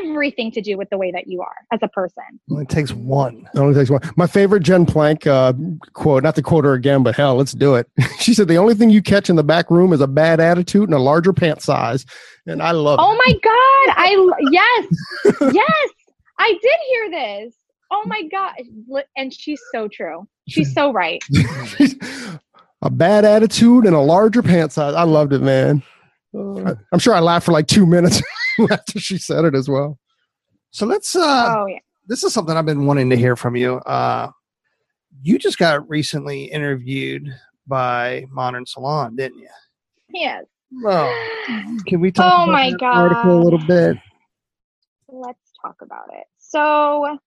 everything 0.00 0.50
to 0.50 0.62
do 0.62 0.78
with 0.78 0.88
the 0.88 0.96
way 0.96 1.10
that 1.10 1.26
you 1.26 1.42
are 1.42 1.54
as 1.70 1.78
a 1.82 1.88
person. 1.88 2.22
Only 2.50 2.64
takes 2.64 2.92
one. 2.94 3.46
It 3.54 3.58
only 3.58 3.74
takes 3.74 3.90
one. 3.90 4.00
My 4.16 4.26
favorite 4.26 4.62
Jen 4.62 4.86
Plank 4.86 5.26
uh, 5.26 5.52
quote, 5.92 6.22
not 6.22 6.34
to 6.36 6.42
quote 6.42 6.64
her 6.64 6.72
again, 6.72 7.02
but 7.02 7.14
hell, 7.14 7.34
let's 7.36 7.52
do 7.52 7.74
it. 7.74 7.86
she 8.18 8.32
said, 8.32 8.48
The 8.48 8.56
only 8.56 8.74
thing 8.74 8.88
you 8.88 9.02
catch 9.02 9.28
in 9.28 9.36
the 9.36 9.44
back 9.44 9.70
room 9.70 9.92
is 9.92 10.00
a 10.00 10.06
bad 10.06 10.40
attitude 10.40 10.84
and 10.84 10.94
a 10.94 10.98
larger 10.98 11.34
pant 11.34 11.60
size. 11.60 12.06
And 12.46 12.62
I 12.62 12.70
love 12.70 12.98
Oh 13.02 13.14
my 13.26 13.32
god, 13.32 13.94
I 13.98 14.38
yes. 14.50 14.86
yes. 15.52 15.88
I 16.38 16.52
did 16.52 16.78
hear 16.88 17.10
this. 17.10 17.54
Oh 17.90 18.02
my 18.06 18.22
god. 18.32 18.54
And 19.14 19.30
she's 19.32 19.60
so 19.72 19.88
true. 19.88 20.26
She's 20.48 20.72
so 20.74 20.92
right. 20.92 21.22
a 22.82 22.90
bad 22.90 23.24
attitude 23.24 23.84
and 23.84 23.94
a 23.96 24.00
larger 24.00 24.42
pant 24.42 24.72
size. 24.72 24.94
I 24.94 25.02
loved 25.02 25.32
it, 25.32 25.40
man. 25.42 25.82
I- 26.36 26.74
I'm 26.92 26.98
sure 26.98 27.14
I 27.14 27.20
laughed 27.20 27.46
for 27.46 27.52
like 27.52 27.66
two 27.66 27.86
minutes 27.86 28.22
after 28.70 28.98
she 29.00 29.18
said 29.18 29.44
it 29.44 29.54
as 29.54 29.68
well. 29.68 29.98
So 30.70 30.84
let's 30.86 31.16
uh 31.16 31.54
Oh 31.56 31.66
yeah. 31.66 31.78
this 32.06 32.22
is 32.22 32.32
something 32.34 32.56
I've 32.56 32.66
been 32.66 32.86
wanting 32.86 33.08
to 33.10 33.16
hear 33.16 33.34
from 33.36 33.56
you. 33.56 33.76
Uh 33.78 34.30
you 35.22 35.38
just 35.38 35.56
got 35.58 35.88
recently 35.88 36.44
interviewed 36.44 37.26
by 37.66 38.26
Modern 38.30 38.66
Salon, 38.66 39.16
didn't 39.16 39.38
you? 39.38 39.48
Yes. 40.10 40.44
Well, 40.82 41.08
can 41.86 42.00
we 42.00 42.12
talk 42.12 42.30
Oh 42.32 42.42
about 42.44 42.52
my 42.52 42.70
that 42.70 42.82
article 42.82 43.40
a 43.40 43.42
little 43.42 43.58
bit? 43.66 43.96
Let's 45.08 45.52
talk 45.62 45.76
about 45.80 46.10
it. 46.12 46.24
So 46.38 47.18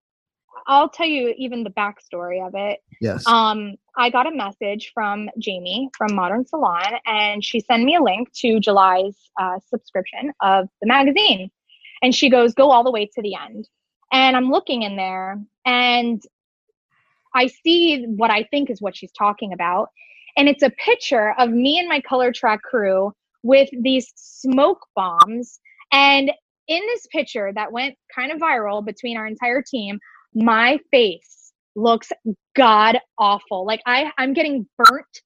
I'll 0.68 0.90
tell 0.90 1.08
you 1.08 1.34
even 1.38 1.64
the 1.64 1.70
backstory 1.70 2.46
of 2.46 2.54
it. 2.56 2.80
Yes. 3.02 3.26
Um, 3.28 3.76
I 3.98 4.10
got 4.10 4.28
a 4.28 4.36
message 4.36 4.92
from 4.94 5.30
Jamie 5.38 5.90
from 5.98 6.16
Modern 6.16 6.46
Salon, 6.46 6.94
and 7.06 7.44
she 7.44 7.60
sent 7.60 7.84
me 7.84 7.96
a 7.96 8.02
link 8.02 8.32
to 8.34 8.60
July's 8.60 9.18
uh, 9.40 9.60
subscription 9.70 10.32
of 10.42 10.68
the 10.82 10.88
magazine. 10.88 11.50
And 12.02 12.16
she 12.16 12.30
goes, 12.30 12.54
Go 12.54 12.72
all 12.72 12.84
the 12.84 12.92
way 12.92 13.06
to 13.06 13.22
the 13.22 13.36
end. 13.36 13.68
And 14.12 14.36
I'm 14.36 14.50
looking 14.50 14.84
in 14.84 14.96
there, 14.96 15.40
and 15.66 16.22
I 17.36 17.48
see 17.48 18.06
what 18.06 18.32
I 18.32 18.44
think 18.44 18.70
is 18.70 18.82
what 18.82 18.96
she's 18.96 19.12
talking 19.12 19.54
about. 19.54 19.90
And 20.38 20.48
it's 20.48 20.64
a 20.64 20.70
picture 20.72 21.34
of 21.38 21.50
me 21.50 21.80
and 21.80 21.88
my 21.88 22.02
Colortrak 22.02 22.62
crew 22.62 23.14
with 23.44 23.70
these 23.82 24.12
smoke 24.16 24.86
bombs. 24.96 25.60
And 25.92 26.32
in 26.68 26.82
this 26.88 27.08
picture 27.08 27.52
that 27.54 27.72
went 27.72 27.96
kind 28.14 28.32
of 28.32 28.40
viral 28.40 28.86
between 28.86 29.18
our 29.18 29.28
entire 29.28 29.62
team, 29.62 30.00
my 30.34 30.80
face 30.92 31.52
looks 31.76 32.12
god 32.56 33.00
awful. 33.18 33.66
Like 33.66 33.82
I, 33.86 34.12
I'm 34.18 34.34
getting 34.34 34.68
burnt 34.78 35.22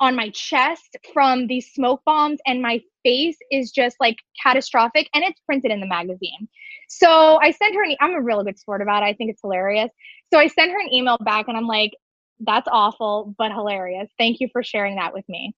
on 0.00 0.14
my 0.14 0.30
chest 0.30 0.96
from 1.12 1.46
these 1.46 1.72
smoke 1.72 2.00
bombs, 2.06 2.38
and 2.46 2.62
my 2.62 2.80
face 3.02 3.36
is 3.50 3.70
just 3.70 3.96
like 4.00 4.16
catastrophic. 4.42 5.08
And 5.14 5.24
it's 5.24 5.40
printed 5.40 5.70
in 5.70 5.80
the 5.80 5.86
magazine. 5.86 6.48
So 6.88 7.38
I 7.42 7.50
sent 7.50 7.74
her 7.74 7.82
an. 7.82 7.96
I'm 8.00 8.14
a 8.14 8.22
really 8.22 8.44
good 8.44 8.58
sport 8.58 8.82
about 8.82 9.02
it. 9.02 9.06
I 9.06 9.14
think 9.14 9.30
it's 9.30 9.40
hilarious. 9.40 9.90
So 10.32 10.38
I 10.38 10.46
sent 10.46 10.70
her 10.70 10.80
an 10.80 10.92
email 10.92 11.18
back, 11.18 11.48
and 11.48 11.56
I'm 11.56 11.66
like, 11.66 11.92
"That's 12.40 12.68
awful, 12.70 13.34
but 13.36 13.52
hilarious. 13.52 14.08
Thank 14.18 14.40
you 14.40 14.48
for 14.52 14.62
sharing 14.62 14.96
that 14.96 15.12
with 15.12 15.28
me." 15.28 15.54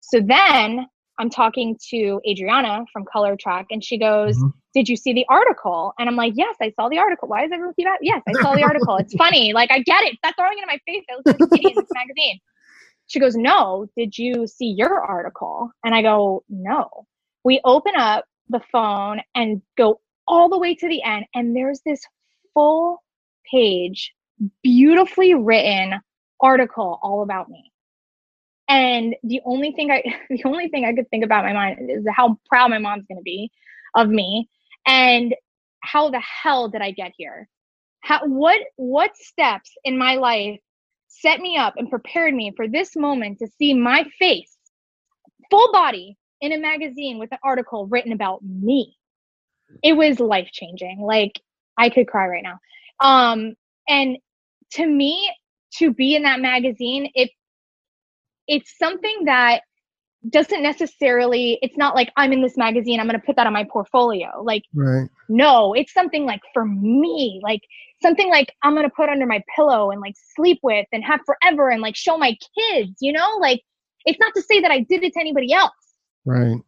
So 0.00 0.20
then 0.20 0.86
I'm 1.18 1.30
talking 1.30 1.76
to 1.90 2.20
Adriana 2.28 2.84
from 2.92 3.04
Colortrak, 3.04 3.66
and 3.70 3.82
she 3.84 3.98
goes, 3.98 4.38
Mhm. 4.38 4.52
Did 4.74 4.88
you 4.88 4.96
see 4.96 5.12
the 5.14 5.26
article? 5.28 5.92
And 5.98 6.08
I'm 6.08 6.16
like, 6.16 6.34
Yes, 6.36 6.56
I 6.62 6.70
saw 6.72 6.88
the 6.88 6.98
article. 6.98 7.28
Why 7.28 7.44
is 7.44 7.52
everyone 7.52 7.74
keep 7.74 7.86
out? 7.88 7.98
Yes, 8.02 8.22
I 8.28 8.34
saw 8.34 8.54
the 8.54 8.62
article. 8.70 8.96
It's 8.98 9.14
funny. 9.14 9.52
Like, 9.52 9.70
I 9.70 9.80
get 9.80 10.04
it. 10.04 10.16
Stop 10.18 10.34
throwing 10.38 10.58
it 10.58 10.62
in 10.62 10.66
my 10.68 10.78
face. 10.86 11.04
I 11.10 11.14
look 11.16 11.26
like 11.26 11.40
a 11.40 11.74
this 11.74 11.88
magazine. 11.92 12.40
She 13.08 13.20
goes, 13.20 13.36
No, 13.36 13.86
did 13.96 14.16
you 14.18 14.46
see 14.46 14.74
your 14.76 15.00
article? 15.00 15.70
And 15.84 15.94
I 15.94 16.02
go, 16.02 16.44
No. 16.48 17.06
We 17.44 17.60
open 17.64 17.94
up 17.96 18.24
the 18.48 18.60
phone 18.72 19.20
and 19.34 19.62
go 19.76 20.00
all 20.26 20.48
the 20.48 20.58
way 20.58 20.74
to 20.74 20.88
the 20.88 21.02
end, 21.02 21.24
and 21.34 21.56
there's 21.56 21.80
this 21.86 22.00
full 22.54 23.02
page, 23.50 24.12
beautifully 24.62 25.34
written 25.34 25.94
article 26.40 26.98
all 27.02 27.22
about 27.22 27.48
me. 27.48 27.72
And 28.68 29.16
the 29.22 29.40
only 29.44 29.72
thing 29.72 29.90
I 29.90 30.02
the 30.30 30.42
only 30.44 30.68
thing 30.68 30.84
I 30.84 30.94
could 30.94 31.08
think 31.10 31.24
about 31.24 31.46
in 31.46 31.54
my 31.54 31.74
mind 31.74 31.90
is 31.90 32.04
how 32.14 32.38
proud 32.48 32.70
my 32.70 32.78
mom's 32.78 33.06
gonna 33.08 33.22
be 33.22 33.50
of 33.96 34.08
me 34.08 34.48
and 34.86 35.34
how 35.80 36.10
the 36.10 36.20
hell 36.20 36.68
did 36.68 36.82
I 36.82 36.90
get 36.90 37.12
here? 37.16 37.48
How 38.00 38.26
what 38.26 38.60
what 38.76 39.16
steps 39.16 39.70
in 39.84 39.98
my 39.98 40.16
life 40.16 40.60
set 41.08 41.40
me 41.40 41.56
up 41.56 41.74
and 41.76 41.90
prepared 41.90 42.34
me 42.34 42.52
for 42.56 42.68
this 42.68 42.94
moment 42.94 43.38
to 43.38 43.48
see 43.58 43.74
my 43.74 44.04
face 44.18 44.56
full 45.50 45.72
body 45.72 46.16
in 46.40 46.52
a 46.52 46.58
magazine 46.58 47.18
with 47.18 47.32
an 47.32 47.38
article 47.42 47.86
written 47.86 48.12
about 48.12 48.40
me. 48.44 48.96
It 49.82 49.94
was 49.94 50.20
life 50.20 50.50
changing. 50.52 51.00
Like 51.00 51.40
I 51.78 51.90
could 51.90 52.06
cry 52.08 52.26
right 52.28 52.44
now. 52.44 52.58
Um 53.00 53.54
and 53.88 54.18
to 54.72 54.86
me 54.86 55.30
to 55.78 55.92
be 55.92 56.14
in 56.14 56.22
that 56.22 56.40
magazine 56.40 57.10
it 57.14 57.30
it's 58.48 58.76
something 58.78 59.24
that 59.26 59.60
doesn't 60.30 60.62
necessarily 60.62 61.58
it's 61.62 61.76
not 61.76 61.94
like 61.94 62.10
i'm 62.16 62.32
in 62.32 62.42
this 62.42 62.56
magazine 62.56 62.98
i'm 62.98 63.06
going 63.06 63.18
to 63.18 63.24
put 63.24 63.36
that 63.36 63.46
on 63.46 63.52
my 63.52 63.64
portfolio 63.70 64.28
like 64.42 64.62
Right. 64.74 65.08
no 65.28 65.74
it's 65.74 65.92
something 65.92 66.24
like 66.26 66.40
for 66.52 66.64
me 66.64 67.40
like 67.42 67.60
something 68.02 68.28
like 68.28 68.52
i'm 68.64 68.74
going 68.74 68.84
to 68.88 68.92
put 68.94 69.08
under 69.08 69.26
my 69.26 69.40
pillow 69.54 69.90
and 69.92 70.00
like 70.00 70.14
sleep 70.34 70.58
with 70.64 70.86
and 70.92 71.04
have 71.04 71.20
forever 71.24 71.68
and 71.70 71.80
like 71.82 71.94
show 71.94 72.18
my 72.18 72.36
kids 72.58 72.96
you 73.00 73.12
know 73.12 73.36
like 73.40 73.62
it's 74.06 74.18
not 74.18 74.34
to 74.34 74.42
say 74.42 74.60
that 74.60 74.72
i 74.72 74.80
did 74.80 75.04
it 75.04 75.12
to 75.12 75.20
anybody 75.20 75.52
else 75.52 75.72
Right. 76.26 76.58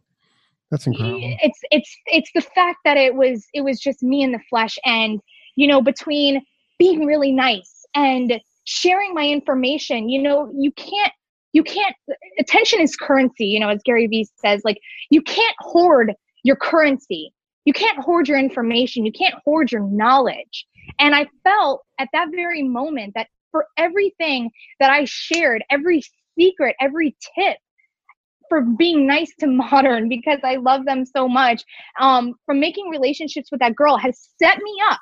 That's 0.70 0.86
incredible. 0.86 1.36
it's 1.42 1.58
it's 1.72 1.96
it's 2.06 2.30
the 2.34 2.40
fact 2.40 2.78
that 2.84 2.96
it 2.96 3.16
was 3.16 3.46
it 3.52 3.62
was 3.62 3.80
just 3.80 4.02
me 4.02 4.22
in 4.22 4.30
the 4.30 4.38
flesh 4.48 4.78
and 4.84 5.18
you 5.56 5.66
know 5.66 5.82
between 5.82 6.40
being 6.78 7.04
really 7.04 7.32
nice 7.32 7.84
and 7.96 8.40
sharing 8.64 9.12
my 9.12 9.26
information 9.26 10.08
you 10.08 10.22
know 10.22 10.50
you 10.56 10.70
can't 10.72 11.12
you 11.52 11.62
can't 11.62 11.94
attention 12.38 12.80
is 12.80 12.96
currency 12.96 13.46
you 13.46 13.60
know 13.60 13.68
as 13.68 13.80
gary 13.84 14.06
vee 14.06 14.28
says 14.36 14.62
like 14.64 14.78
you 15.10 15.22
can't 15.22 15.56
hoard 15.60 16.12
your 16.42 16.56
currency 16.56 17.32
you 17.64 17.72
can't 17.72 17.98
hoard 17.98 18.28
your 18.28 18.38
information 18.38 19.04
you 19.04 19.12
can't 19.12 19.34
hoard 19.44 19.70
your 19.70 19.82
knowledge 19.82 20.66
and 20.98 21.14
i 21.14 21.26
felt 21.44 21.82
at 21.98 22.08
that 22.12 22.28
very 22.34 22.62
moment 22.62 23.12
that 23.14 23.26
for 23.50 23.66
everything 23.76 24.50
that 24.78 24.90
i 24.90 25.04
shared 25.04 25.62
every 25.70 26.02
secret 26.38 26.76
every 26.80 27.16
tip 27.36 27.58
for 28.50 28.62
being 28.62 29.06
nice 29.06 29.32
to 29.40 29.46
modern 29.46 30.10
because 30.10 30.40
I 30.44 30.56
love 30.56 30.84
them 30.84 31.06
so 31.06 31.26
much. 31.26 31.62
Um, 31.98 32.34
from 32.44 32.60
making 32.60 32.90
relationships 32.90 33.50
with 33.50 33.60
that 33.60 33.76
girl 33.76 33.96
has 33.96 34.28
set 34.38 34.58
me 34.58 34.76
up 34.90 34.98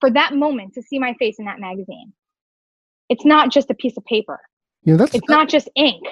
for 0.00 0.10
that 0.10 0.34
moment 0.34 0.74
to 0.74 0.82
see 0.82 1.00
my 1.00 1.14
face 1.14 1.36
in 1.40 1.46
that 1.46 1.58
magazine. 1.58 2.12
It's 3.08 3.24
not 3.24 3.50
just 3.50 3.70
a 3.70 3.74
piece 3.74 3.96
of 3.96 4.04
paper. 4.04 4.38
You 4.84 4.92
know, 4.92 4.96
that's 4.98 5.14
It's 5.14 5.28
not 5.28 5.48
just 5.48 5.68
ink. 5.76 6.02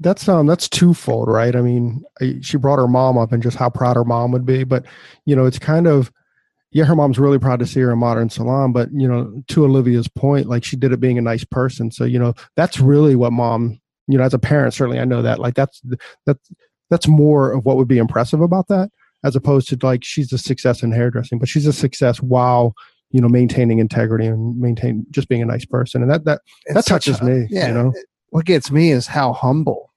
that's 0.00 0.28
um 0.28 0.46
that's 0.46 0.68
twofold, 0.68 1.28
right? 1.28 1.56
I 1.56 1.62
mean, 1.62 2.04
I, 2.20 2.38
she 2.42 2.56
brought 2.58 2.78
her 2.78 2.88
mom 2.88 3.16
up 3.18 3.32
and 3.32 3.42
just 3.42 3.56
how 3.56 3.70
proud 3.70 3.96
her 3.96 4.04
mom 4.04 4.32
would 4.32 4.44
be, 4.46 4.64
but 4.64 4.84
you 5.24 5.34
know, 5.34 5.46
it's 5.46 5.58
kind 5.58 5.86
of 5.86 6.12
yeah, 6.72 6.84
her 6.84 6.94
mom's 6.96 7.18
really 7.18 7.38
proud 7.38 7.58
to 7.60 7.66
see 7.66 7.80
her 7.80 7.92
in 7.92 7.98
modern 7.98 8.28
salon, 8.28 8.72
but 8.72 8.90
you 8.92 9.08
know, 9.08 9.42
to 9.48 9.64
Olivia's 9.64 10.08
point, 10.08 10.46
like 10.46 10.64
she 10.64 10.76
did 10.76 10.92
it 10.92 11.00
being 11.00 11.16
a 11.16 11.22
nice 11.22 11.44
person. 11.44 11.90
So 11.90 12.04
you 12.04 12.18
know, 12.18 12.34
that's 12.56 12.78
really 12.80 13.16
what 13.16 13.32
mom, 13.32 13.80
you 14.08 14.18
know, 14.18 14.24
as 14.24 14.34
a 14.34 14.38
parent, 14.38 14.74
certainly 14.74 14.98
I 15.00 15.04
know 15.06 15.22
that. 15.22 15.38
Like 15.38 15.54
that's 15.54 15.80
that's 16.26 16.50
that's 16.90 17.08
more 17.08 17.52
of 17.52 17.64
what 17.64 17.76
would 17.78 17.88
be 17.88 17.98
impressive 17.98 18.42
about 18.42 18.68
that, 18.68 18.90
as 19.24 19.34
opposed 19.36 19.68
to 19.70 19.78
like 19.82 20.04
she's 20.04 20.32
a 20.34 20.38
success 20.38 20.82
in 20.82 20.92
hairdressing, 20.92 21.38
but 21.38 21.48
she's 21.48 21.66
a 21.66 21.72
success 21.72 22.20
while 22.20 22.74
you 23.12 23.20
know 23.20 23.28
maintaining 23.28 23.78
integrity 23.78 24.26
and 24.26 24.58
maintain 24.58 25.06
just 25.10 25.28
being 25.28 25.42
a 25.42 25.46
nice 25.46 25.64
person 25.64 26.02
and 26.02 26.10
that 26.10 26.24
that 26.24 26.40
that 26.66 26.78
It's 26.78 26.86
such 26.88 27.06
touches 27.06 27.20
a- 27.20 27.24
me 27.24 27.46
Yeah. 27.50 27.68
you 27.68 27.74
know 27.74 27.92
What 28.30 28.44
gets 28.44 28.70
me 28.70 28.90
is 28.90 29.06
how 29.06 29.32
humble. 29.32 29.92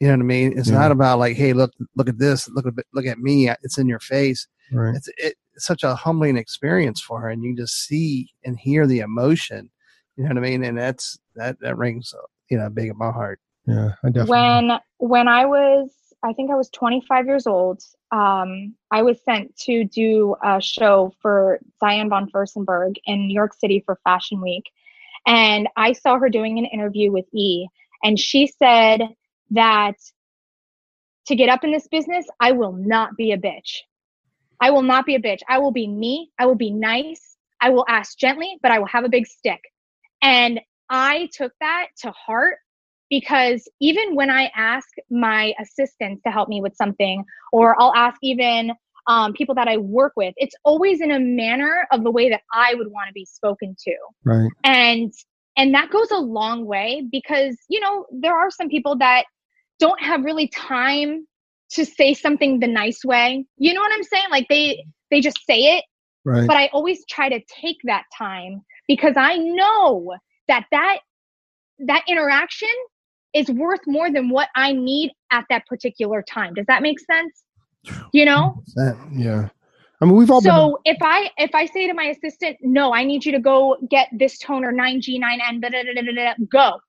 You 0.00 0.08
know 0.08 0.14
what 0.14 0.20
I 0.20 0.24
mean? 0.24 0.58
It's 0.58 0.68
Yeah. 0.68 0.78
not 0.80 0.90
about 0.90 1.20
like, 1.20 1.36
hey, 1.36 1.52
look, 1.52 1.70
look 1.94 2.08
at 2.08 2.18
this, 2.18 2.48
look 2.48 2.66
at 2.66 2.74
look 2.92 3.06
at 3.06 3.18
me. 3.18 3.48
It's 3.62 3.78
in 3.78 3.86
your 3.86 4.00
face. 4.00 4.48
right 4.72 4.96
It's 4.96 5.06
it, 5.18 5.36
it's 5.54 5.64
such 5.66 5.84
a 5.84 5.94
humbling 5.94 6.36
experience 6.36 7.00
for 7.00 7.20
her, 7.20 7.28
and 7.28 7.44
you 7.44 7.54
just 7.54 7.86
see 7.86 8.30
and 8.44 8.58
hear 8.58 8.86
the 8.86 9.00
emotion. 9.00 9.70
You 10.16 10.24
know 10.24 10.30
what 10.30 10.38
I 10.38 10.40
mean? 10.40 10.64
And 10.64 10.76
that's 10.76 11.18
that 11.36 11.60
that 11.60 11.76
rings 11.78 12.12
uh, 12.18 12.26
you 12.50 12.58
know 12.58 12.68
big 12.70 12.88
in 12.88 12.98
my 12.98 13.10
heart. 13.12 13.38
yeah 13.66 13.90
i 14.02 14.08
definitely 14.08 14.30
when 14.30 14.80
when 14.98 15.28
i 15.28 15.44
was 15.44 15.90
i 16.24 16.32
think 16.32 16.50
i 16.50 16.54
was 16.54 16.70
25 16.70 17.26
years 17.26 17.46
old. 17.46 17.82
Um, 18.10 18.74
i 18.90 19.02
was 19.02 19.18
sent 19.24 19.56
to 19.60 19.84
do 19.84 20.36
a 20.44 20.60
show 20.60 21.12
for 21.20 21.60
diane 21.80 22.08
von 22.08 22.30
furstenberg 22.30 22.96
in 23.06 23.26
new 23.28 23.34
york 23.34 23.54
city 23.54 23.82
for 23.84 23.98
fashion 24.04 24.40
week. 24.40 24.64
And 25.26 25.68
i 25.76 25.92
saw 25.92 26.18
her 26.18 26.28
doing 26.28 26.58
an 26.58 26.66
interview 26.66 27.10
with 27.12 27.26
e 27.34 27.66
and 28.02 28.18
she 28.18 28.46
said 28.46 29.02
that 29.50 29.94
to 31.26 31.36
get 31.36 31.48
up 31.48 31.64
in 31.64 31.72
this 31.72 31.88
business 31.88 32.26
i 32.40 32.52
will 32.52 32.72
not 32.72 33.16
be 33.16 33.32
a 33.32 33.38
bitch. 33.38 33.78
I 34.60 34.70
will 34.70 34.82
not 34.82 35.06
be 35.06 35.16
a 35.16 35.20
bitch. 35.20 35.40
I 35.48 35.58
will 35.58 35.72
be 35.72 35.88
me. 35.88 36.30
I 36.38 36.46
will 36.46 36.54
be 36.54 36.70
nice. 36.70 37.36
I 37.60 37.70
will 37.70 37.84
ask 37.88 38.18
gently 38.18 38.58
but 38.62 38.70
i 38.70 38.78
will 38.78 38.86
have 38.86 39.04
a 39.04 39.08
big 39.08 39.26
stick. 39.26 39.60
And 40.22 40.60
i 40.90 41.28
took 41.32 41.52
that 41.60 41.88
to 42.02 42.10
heart 42.12 42.58
because 43.12 43.68
even 43.78 44.14
when 44.14 44.30
I 44.30 44.50
ask 44.56 44.88
my 45.10 45.52
assistants 45.60 46.22
to 46.24 46.32
help 46.32 46.48
me 46.48 46.62
with 46.62 46.74
something, 46.74 47.22
or 47.52 47.78
I'll 47.78 47.94
ask 47.94 48.16
even 48.22 48.72
um, 49.06 49.34
people 49.34 49.54
that 49.56 49.68
I 49.68 49.76
work 49.76 50.14
with, 50.16 50.32
it's 50.38 50.54
always 50.64 51.02
in 51.02 51.10
a 51.10 51.20
manner 51.20 51.86
of 51.92 52.04
the 52.04 52.10
way 52.10 52.30
that 52.30 52.40
I 52.54 52.74
would 52.74 52.90
want 52.90 53.08
to 53.08 53.12
be 53.12 53.26
spoken 53.26 53.76
to, 53.84 53.96
right 54.24 54.50
and 54.64 55.12
and 55.58 55.74
that 55.74 55.90
goes 55.90 56.10
a 56.10 56.16
long 56.16 56.64
way 56.64 57.06
because 57.12 57.58
you 57.68 57.80
know 57.80 58.06
there 58.10 58.34
are 58.34 58.50
some 58.50 58.70
people 58.70 58.96
that 58.96 59.24
don't 59.78 60.00
have 60.02 60.24
really 60.24 60.48
time 60.48 61.26
to 61.72 61.84
say 61.84 62.14
something 62.14 62.60
the 62.60 62.66
nice 62.66 63.04
way. 63.04 63.44
You 63.58 63.74
know 63.74 63.82
what 63.82 63.92
I'm 63.92 64.04
saying? 64.04 64.26
Like 64.30 64.46
they 64.48 64.86
they 65.10 65.20
just 65.20 65.38
say 65.46 65.76
it, 65.76 65.84
right 66.24 66.46
but 66.46 66.56
I 66.56 66.70
always 66.72 67.04
try 67.10 67.28
to 67.28 67.40
take 67.60 67.76
that 67.84 68.04
time 68.16 68.62
because 68.88 69.16
I 69.18 69.36
know 69.36 70.14
that 70.48 70.64
that 70.72 71.00
that 71.80 72.04
interaction 72.08 72.68
is 73.34 73.48
worth 73.48 73.80
more 73.86 74.10
than 74.10 74.28
what 74.28 74.48
I 74.54 74.72
need 74.72 75.12
at 75.30 75.44
that 75.50 75.66
particular 75.66 76.22
time. 76.22 76.54
Does 76.54 76.66
that 76.66 76.82
make 76.82 76.98
sense? 77.00 77.42
You 78.12 78.24
know? 78.24 78.62
That- 78.76 78.96
yeah 79.12 79.48
i 80.00 80.04
mean 80.04 80.16
we've 80.16 80.30
all 80.30 80.40
been 80.40 80.50
So 80.50 80.78
if 80.84 80.98
I 81.00 81.30
if 81.36 81.54
I 81.54 81.66
say 81.66 81.86
to 81.86 81.94
my 81.94 82.04
assistant, 82.04 82.56
"No, 82.60 82.92
I 82.92 83.04
need 83.04 83.24
you 83.24 83.32
to 83.32 83.40
go 83.40 83.76
get 83.88 84.08
this 84.12 84.38
toner 84.38 84.72
9G9N 84.72 85.60
da, 85.60 85.68
da, 85.68 85.82
da, 85.82 85.94
da, 85.94 86.02
da, 86.02 86.12
da, 86.12 86.34
go." 86.50 86.80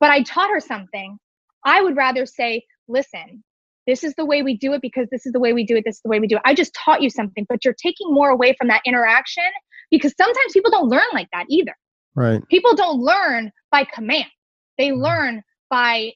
But 0.00 0.10
I 0.10 0.22
taught 0.22 0.50
her 0.50 0.60
something. 0.60 1.18
I 1.64 1.82
would 1.82 1.96
rather 1.96 2.24
say, 2.24 2.64
"Listen, 2.88 3.44
this 3.86 4.02
is 4.02 4.14
the 4.14 4.24
way 4.24 4.42
we 4.42 4.56
do 4.56 4.72
it 4.72 4.80
because 4.80 5.08
this 5.10 5.26
is 5.26 5.32
the 5.32 5.40
way 5.40 5.52
we 5.52 5.64
do 5.64 5.76
it. 5.76 5.84
This 5.84 5.96
is 5.96 6.02
the 6.02 6.08
way 6.08 6.20
we 6.20 6.26
do 6.26 6.36
it. 6.36 6.42
I 6.44 6.54
just 6.54 6.74
taught 6.74 7.02
you 7.02 7.10
something, 7.10 7.44
but 7.48 7.64
you're 7.64 7.74
taking 7.74 8.12
more 8.12 8.30
away 8.30 8.54
from 8.58 8.68
that 8.68 8.82
interaction 8.86 9.50
because 9.92 10.14
sometimes 10.16 10.52
people 10.52 10.70
don't 10.70 10.88
learn 10.88 11.10
like 11.12 11.28
that 11.32 11.46
either. 11.48 11.74
right 12.14 12.46
people 12.48 12.74
don't 12.74 13.00
learn 13.00 13.52
by 13.70 13.84
command 13.84 14.30
they 14.78 14.88
mm-hmm. 14.88 15.02
learn 15.02 15.42
by 15.72 16.12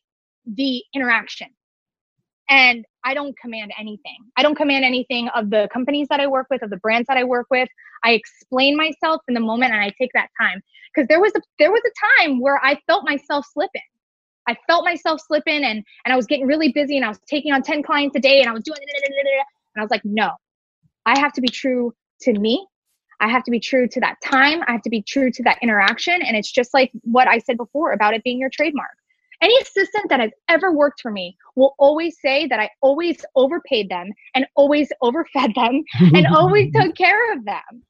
the 0.46 0.84
interaction. 0.94 1.48
And 2.48 2.84
i 3.04 3.14
don't 3.14 3.36
command 3.38 3.72
anything. 3.78 4.18
I 4.36 4.42
don't 4.42 4.54
command 4.54 4.84
anything 4.84 5.28
of 5.30 5.50
the 5.50 5.68
companies 5.72 6.08
that 6.10 6.20
i 6.20 6.26
work 6.28 6.46
with 6.50 6.62
of 6.62 6.70
the 6.70 6.76
brands 6.76 7.08
that 7.08 7.16
i 7.16 7.24
work 7.24 7.46
with. 7.50 7.68
I 8.04 8.12
explain 8.12 8.76
myself 8.76 9.22
in 9.28 9.34
the 9.34 9.40
moment 9.40 9.72
and 9.72 9.82
i 9.82 9.90
take 10.00 10.10
that 10.14 10.28
time. 10.40 10.60
Because 10.94 11.08
there 11.08 11.20
was 11.20 11.32
a 11.34 11.40
there 11.58 11.72
was 11.72 11.82
a 11.90 11.94
time 12.24 12.40
where 12.40 12.60
i 12.62 12.78
felt 12.86 13.04
myself 13.04 13.46
slipping. 13.52 13.88
I 14.46 14.56
felt 14.68 14.84
myself 14.84 15.20
slipping 15.26 15.64
and 15.64 15.82
and 16.04 16.12
i 16.12 16.16
was 16.16 16.26
getting 16.26 16.46
really 16.46 16.70
busy 16.72 16.96
and 16.96 17.04
i 17.04 17.08
was 17.08 17.20
taking 17.34 17.52
on 17.52 17.62
10 17.62 17.82
clients 17.82 18.14
a 18.16 18.20
day 18.20 18.40
and 18.40 18.48
i 18.48 18.52
was 18.52 18.62
doing 18.62 18.78
and 18.80 19.80
i 19.80 19.82
was 19.82 19.90
like 19.90 20.04
no. 20.04 20.30
I 21.06 21.18
have 21.18 21.32
to 21.34 21.40
be 21.40 21.48
true 21.48 21.94
to 22.22 22.32
me. 22.34 22.66
I 23.20 23.28
have 23.28 23.44
to 23.44 23.50
be 23.50 23.60
true 23.60 23.88
to 23.88 24.00
that 24.00 24.16
time. 24.22 24.62
I 24.68 24.72
have 24.72 24.82
to 24.82 24.90
be 24.90 25.02
true 25.02 25.30
to 25.30 25.42
that 25.44 25.58
interaction. 25.62 26.20
And 26.22 26.36
it's 26.36 26.52
just 26.52 26.74
like 26.74 26.90
what 27.02 27.28
I 27.28 27.38
said 27.38 27.56
before 27.56 27.92
about 27.92 28.14
it 28.14 28.22
being 28.24 28.38
your 28.40 28.50
trademark. 28.50 28.95
Any 29.42 29.56
assistant 29.60 30.08
that 30.08 30.20
has 30.20 30.30
ever 30.48 30.72
worked 30.72 31.00
for 31.00 31.10
me 31.10 31.36
will 31.54 31.74
always 31.78 32.16
say 32.20 32.46
that 32.46 32.60
I 32.60 32.70
always 32.80 33.18
overpaid 33.34 33.88
them 33.88 34.10
and 34.34 34.46
always 34.56 34.90
overfed 35.02 35.54
them 35.54 35.82
and 36.00 36.26
always 36.28 36.72
took 36.74 36.94
care 36.96 37.32
of 37.32 37.44
them. 37.44 37.82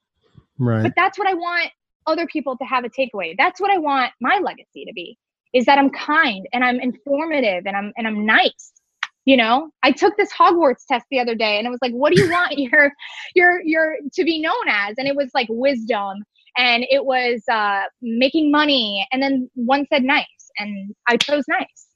right 0.59 0.83
But 0.83 0.93
that's 0.97 1.19
what 1.19 1.29
I 1.29 1.35
want 1.35 1.71
other 2.07 2.27
people 2.27 2.57
to 2.57 2.65
have 2.65 2.85
a 2.85 2.89
takeaway. 2.89 3.35
That's 3.37 3.61
what 3.61 3.71
I 3.71 3.79
want 3.79 4.13
my 4.21 4.39
legacy 4.43 4.85
to 4.85 4.93
be 4.95 5.19
is 5.53 5.65
that 5.67 5.79
I'm 5.79 5.91
kind 5.91 6.47
and 6.53 6.65
I'm 6.65 6.81
informative 6.81 7.67
and 7.67 7.77
I'm 7.77 7.93
and 7.97 8.07
I'm 8.07 8.27
nice. 8.27 8.73
You 9.25 9.37
know, 9.37 9.71
I 9.83 9.91
took 9.91 10.17
this 10.17 10.33
Hogwarts 10.33 10.87
test 10.89 11.05
the 11.11 11.19
other 11.19 11.35
day 11.35 11.59
and 11.59 11.67
it 11.67 11.71
was 11.71 11.81
like, 11.83 11.93
what 11.93 12.13
do 12.13 12.17
you 12.21 12.31
want 12.31 12.53
your 12.59 12.93
your 13.35 13.61
your 13.65 13.97
to 14.15 14.25
be 14.25 14.41
known 14.41 14.69
as? 14.69 14.95
And 14.99 15.09
it 15.09 15.17
was 15.17 15.31
like 15.35 15.49
wisdom 15.51 16.25
and 16.57 16.85
it 16.91 17.05
was 17.05 17.43
uh 17.51 17.83
making 18.03 18.51
money 18.51 19.07
and 19.13 19.23
then 19.23 19.51
one 19.55 19.87
said 19.93 20.03
nice 20.05 20.25
and 20.59 20.95
I 21.09 21.17
chose 21.17 21.45
nice. 21.49 21.87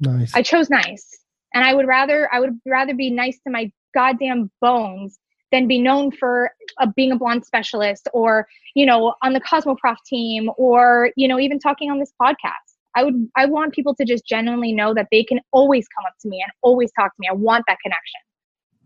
nice 0.00 0.34
I 0.34 0.42
chose 0.42 0.70
nice. 0.70 1.08
And 1.54 1.64
I 1.64 1.74
would 1.74 1.86
rather 1.86 2.28
I 2.32 2.40
would 2.40 2.58
rather 2.66 2.94
be 2.94 3.10
nice 3.10 3.38
to 3.46 3.50
my 3.50 3.70
goddamn 3.94 4.50
bones 4.60 5.18
than 5.52 5.68
be 5.68 5.80
known 5.80 6.10
for 6.10 6.50
uh, 6.80 6.86
being 6.96 7.12
a 7.12 7.16
blonde 7.16 7.44
specialist 7.44 8.08
or, 8.12 8.46
you 8.74 8.84
know, 8.84 9.14
on 9.22 9.32
the 9.34 9.40
Cosmoprof 9.40 9.96
team 10.04 10.50
or, 10.58 11.10
you 11.16 11.28
know, 11.28 11.38
even 11.38 11.60
talking 11.60 11.90
on 11.90 12.00
this 12.00 12.12
podcast. 12.20 12.74
I 12.96 13.04
would 13.04 13.28
I 13.36 13.46
want 13.46 13.72
people 13.72 13.94
to 13.96 14.04
just 14.04 14.26
genuinely 14.26 14.72
know 14.72 14.94
that 14.94 15.08
they 15.10 15.24
can 15.24 15.40
always 15.52 15.86
come 15.96 16.04
up 16.06 16.14
to 16.22 16.28
me 16.28 16.40
and 16.42 16.52
always 16.62 16.90
talk 16.98 17.14
to 17.14 17.20
me. 17.20 17.28
I 17.28 17.34
want 17.34 17.64
that 17.68 17.78
connection. 17.82 18.20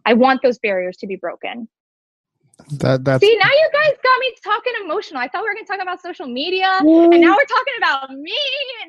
I 0.06 0.14
want 0.14 0.40
those 0.42 0.58
barriers 0.58 0.96
to 0.98 1.06
be 1.06 1.16
broken. 1.16 1.68
That 2.80 3.04
that's 3.04 3.20
See, 3.24 3.36
now 3.42 3.48
you 3.48 3.70
guys 3.72 3.94
got 4.02 4.20
me 4.20 4.34
talking 4.44 4.72
emotional. 4.84 5.20
I 5.20 5.28
thought 5.28 5.42
we 5.42 5.48
were 5.48 5.54
going 5.54 5.64
to 5.64 5.72
talk 5.72 5.80
about 5.82 6.02
social 6.02 6.26
media, 6.26 6.66
and 6.80 7.20
now 7.20 7.34
we're 7.34 7.44
talking 7.44 7.74
about 7.78 8.10
me. 8.10 8.36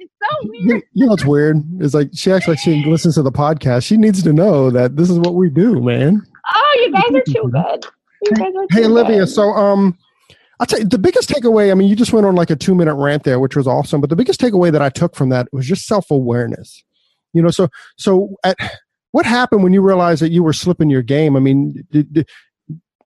It's 0.01 0.13
so 0.21 0.47
weird. 0.49 0.65
you, 0.67 0.81
you 0.93 1.05
know 1.05 1.11
what's 1.11 1.25
weird 1.25 1.57
it's 1.79 1.93
like 1.93 2.09
she 2.13 2.31
acts 2.31 2.47
like 2.47 2.59
she 2.59 2.83
listens 2.85 3.15
to 3.15 3.21
the 3.21 3.31
podcast 3.31 3.85
she 3.85 3.97
needs 3.97 4.23
to 4.23 4.31
know 4.33 4.69
that 4.69 4.95
this 4.95 5.09
is 5.09 5.19
what 5.19 5.35
we 5.35 5.49
do 5.49 5.81
man 5.81 6.21
Oh, 6.55 6.77
you 6.81 6.91
guys 6.91 7.03
are 7.13 7.23
too 7.33 7.49
good. 7.51 7.85
You 8.23 8.31
guys 8.31 8.53
are 8.57 8.65
Hey 8.71 8.85
Olivia, 8.85 9.19
good. 9.19 9.27
so 9.27 9.49
um 9.51 9.97
I'll 10.59 10.65
tell 10.65 10.79
you 10.79 10.85
the 10.85 10.97
biggest 10.97 11.29
takeaway, 11.29 11.71
I 11.71 11.73
mean, 11.73 11.87
you 11.89 11.95
just 11.95 12.11
went 12.11 12.25
on 12.25 12.35
like 12.35 12.49
a 12.49 12.55
two 12.55 12.75
minute 12.75 12.95
rant 12.95 13.23
there, 13.23 13.39
which 13.39 13.55
was 13.55 13.67
awesome. 13.67 14.01
But 14.01 14.09
the 14.09 14.15
biggest 14.15 14.41
takeaway 14.41 14.71
that 14.71 14.81
I 14.81 14.89
took 14.89 15.15
from 15.15 15.29
that 15.29 15.47
was 15.53 15.65
just 15.65 15.85
self-awareness. 15.85 16.83
You 17.33 17.41
know, 17.41 17.49
so 17.49 17.69
so 17.97 18.35
at 18.43 18.57
what 19.11 19.25
happened 19.25 19.63
when 19.63 19.73
you 19.73 19.81
realized 19.81 20.21
that 20.21 20.31
you 20.31 20.43
were 20.43 20.53
slipping 20.53 20.89
your 20.89 21.01
game? 21.01 21.35
I 21.35 21.39
mean, 21.39 21.85
did, 21.91 22.11
did, 22.13 22.29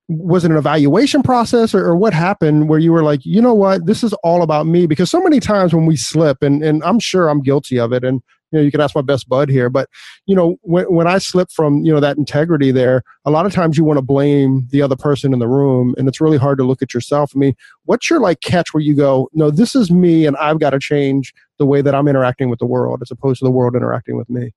was 0.09 0.43
it 0.43 0.51
an 0.51 0.57
evaluation 0.57 1.23
process 1.23 1.73
or, 1.73 1.85
or 1.85 1.95
what 1.95 2.13
happened 2.13 2.67
where 2.67 2.79
you 2.79 2.91
were 2.91 3.03
like, 3.03 3.25
you 3.25 3.41
know 3.41 3.53
what, 3.53 3.85
this 3.85 4.03
is 4.03 4.13
all 4.23 4.41
about 4.41 4.65
me? 4.65 4.85
Because 4.85 5.09
so 5.09 5.21
many 5.21 5.39
times 5.39 5.73
when 5.73 5.85
we 5.85 5.95
slip, 5.95 6.43
and, 6.43 6.63
and 6.63 6.83
I'm 6.83 6.99
sure 6.99 7.29
I'm 7.29 7.41
guilty 7.41 7.79
of 7.79 7.93
it, 7.93 8.03
and 8.03 8.21
you 8.51 8.59
know, 8.59 8.65
you 8.65 8.71
can 8.71 8.81
ask 8.81 8.95
my 8.95 9.01
best 9.01 9.27
bud 9.27 9.49
here, 9.49 9.69
but 9.69 9.89
you 10.27 10.35
know, 10.35 10.57
when, 10.61 10.85
when 10.85 11.07
I 11.07 11.17
slip 11.17 11.49
from, 11.51 11.83
you 11.83 11.91
know, 11.91 11.99
that 11.99 12.17
integrity 12.17 12.71
there, 12.71 13.01
a 13.25 13.31
lot 13.31 13.47
of 13.47 13.53
times 13.53 13.77
you 13.77 13.83
want 13.83 13.97
to 13.97 14.03
blame 14.03 14.67
the 14.69 14.81
other 14.81 14.95
person 14.95 15.33
in 15.33 15.39
the 15.39 15.47
room 15.47 15.95
and 15.97 16.07
it's 16.07 16.21
really 16.21 16.37
hard 16.37 16.59
to 16.59 16.63
look 16.63 16.83
at 16.83 16.93
yourself. 16.93 17.31
I 17.35 17.39
mean, 17.39 17.55
what's 17.85 18.09
your 18.11 18.19
like 18.19 18.41
catch 18.41 18.71
where 18.71 18.83
you 18.83 18.95
go, 18.95 19.27
no, 19.33 19.49
this 19.49 19.75
is 19.75 19.89
me 19.89 20.27
and 20.27 20.37
I've 20.37 20.59
got 20.59 20.69
to 20.69 20.79
change 20.79 21.33
the 21.57 21.65
way 21.65 21.81
that 21.81 21.95
I'm 21.95 22.07
interacting 22.07 22.49
with 22.49 22.59
the 22.59 22.67
world 22.67 23.01
as 23.01 23.09
opposed 23.09 23.39
to 23.39 23.45
the 23.45 23.51
world 23.51 23.75
interacting 23.75 24.17
with 24.17 24.29
me? 24.29 24.51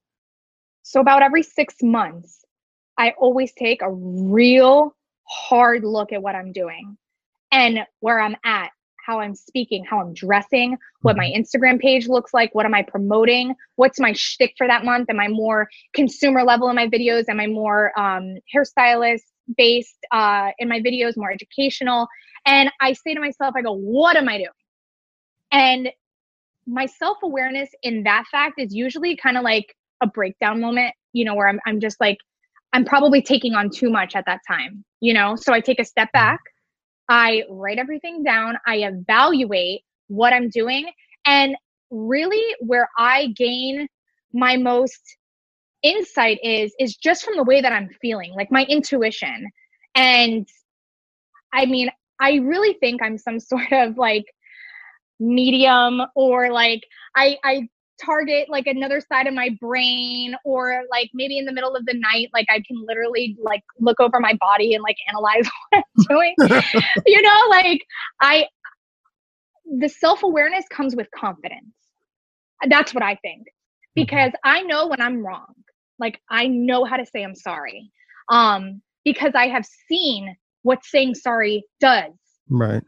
So 0.83 1.01
about 1.01 1.23
every 1.23 1.43
six 1.43 1.77
months, 1.83 2.45
I 2.99 3.15
always 3.19 3.53
take 3.55 3.81
a 3.81 3.91
real 3.91 4.95
hard 5.29 5.85
look 5.85 6.13
at 6.13 6.23
what 6.23 6.35
I'm 6.35 6.53
doing 6.53 6.97
and 7.53 7.81
where 8.01 8.21
I'm 8.21 8.37
at, 8.45 8.71
how 9.05 9.21
I'm 9.21 9.35
speaking, 9.35 9.85
how 9.85 10.01
I'm 10.01 10.13
dressing, 10.15 10.77
what 11.03 11.17
my 11.17 11.33
Instagram 11.37 11.81
page 11.81 12.09
looks 12.09 12.35
like, 12.35 12.55
what 12.55 12.67
am 12.67 12.75
I 12.75 12.83
promoting, 12.83 13.55
what's 13.77 14.01
my 14.01 14.13
shtick 14.13 14.55
for 14.59 14.67
that 14.67 14.85
month? 14.85 15.09
Am 15.11 15.21
I 15.21 15.29
more 15.29 15.69
consumer 15.95 16.43
level 16.43 16.69
in 16.69 16.77
my 16.77 16.89
videos? 16.89 17.29
Am 17.29 17.41
I 17.41 17.47
more 17.47 17.99
um, 17.99 18.37
hairstylist 18.55 19.23
based 19.57 19.99
uh, 20.13 20.51
in 20.59 20.69
my 20.69 20.81
videos, 20.81 21.17
more 21.17 21.31
educational? 21.31 22.09
And 22.45 22.71
I 22.81 22.93
say 22.93 23.15
to 23.15 23.21
myself, 23.21 23.55
I 23.57 23.63
go, 23.63 23.73
what 23.73 24.17
am 24.17 24.29
I 24.29 24.39
doing? 24.39 24.49
And 25.53 25.89
my 26.67 26.87
self 26.87 27.19
awareness 27.23 27.71
in 27.83 28.03
that 28.05 28.25
fact 28.31 28.61
is 28.61 28.75
usually 28.75 29.17
kind 29.17 29.37
of 29.37 29.45
like 29.45 29.75
a 30.03 30.07
breakdown 30.07 30.61
moment, 30.61 30.95
you 31.13 31.25
know, 31.25 31.35
where 31.35 31.49
I'm, 31.49 31.61
I'm 31.67 31.81
just 31.81 32.01
like, 32.01 32.19
I'm 32.73 32.85
probably 32.85 33.23
taking 33.23 33.55
on 33.55 33.71
too 33.71 33.91
much 33.91 34.15
at 34.15 34.25
that 34.27 34.41
time, 34.47 34.85
you 35.01 35.15
know? 35.15 35.37
So 35.37 35.53
I 35.53 35.61
take 35.61 35.81
a 35.81 35.85
step 35.85 36.09
mm-hmm. 36.09 36.25
back, 36.25 36.41
I 37.09 37.45
write 37.49 37.79
everything 37.79 38.23
down, 38.23 38.59
I 38.67 38.77
evaluate 38.79 39.83
what 40.09 40.33
I'm 40.33 40.49
doing, 40.49 40.91
and 41.27 41.57
really 41.91 42.55
where 42.61 42.89
I 42.99 43.29
gain 43.37 43.89
my 44.33 44.57
most 44.57 45.01
insight 45.83 46.39
is 46.43 46.75
is 46.79 46.97
just 46.97 47.25
from 47.25 47.37
the 47.37 47.45
way 47.45 47.61
that 47.61 47.73
I'm 47.73 47.89
feeling, 48.01 48.33
like 48.35 48.51
my 48.51 48.65
intuition. 48.65 49.47
And 49.95 50.49
I 51.53 51.67
mean, 51.67 51.91
I 52.21 52.35
really 52.35 52.77
think 52.81 53.03
I'm 53.03 53.19
some 53.19 53.41
sort 53.53 53.73
of 53.73 53.97
like 53.97 54.25
medium 55.19 56.03
or 56.15 56.53
like 56.53 56.83
I 57.17 57.39
I 57.45 57.69
target 58.05 58.49
like 58.49 58.67
another 58.67 59.01
side 59.01 59.27
of 59.27 59.35
my 59.35 59.51
brain 59.61 60.35
or 60.45 60.83
like 60.91 61.11
maybe 61.15 61.39
in 61.39 61.45
the 61.45 61.53
middle 61.53 61.75
of 61.75 61.85
the 61.87 61.95
night 61.95 62.29
like 62.35 62.47
I 62.51 62.63
can 62.67 62.85
literally 62.87 63.37
like 63.41 63.63
look 63.81 64.01
over 64.01 64.21
my 64.21 64.35
body 64.41 64.75
and 64.75 64.83
like 64.83 64.97
analyze 65.09 65.49
what 65.71 65.85
I'm 65.99 66.05
doing. 66.09 66.35
you 67.07 67.23
know, 67.23 67.43
like 67.51 67.85
I 68.21 68.47
the 69.79 69.89
self-awareness 69.89 70.65
comes 70.71 70.95
with 70.95 71.09
confidence. 71.11 71.75
That's 72.69 72.95
what 72.95 73.03
I 73.03 73.17
think. 73.17 73.43
Mm-hmm. 73.43 74.03
Because 74.03 74.33
I 74.45 74.63
know 74.63 74.87
when 74.87 75.01
I'm 75.01 75.25
wrong. 75.25 75.55
Like 75.99 76.21
I 76.31 76.47
know 76.47 76.85
how 76.85 76.97
to 76.97 77.07
say 77.07 77.23
I'm 77.23 77.35
sorry. 77.35 77.91
Um 78.31 78.83
because 79.05 79.33
I 79.35 79.49
have 79.49 79.65
seen 79.89 80.37
what 80.63 80.85
saying 80.85 81.15
sorry 81.15 81.65
does. 81.81 82.13
Right. 82.51 82.83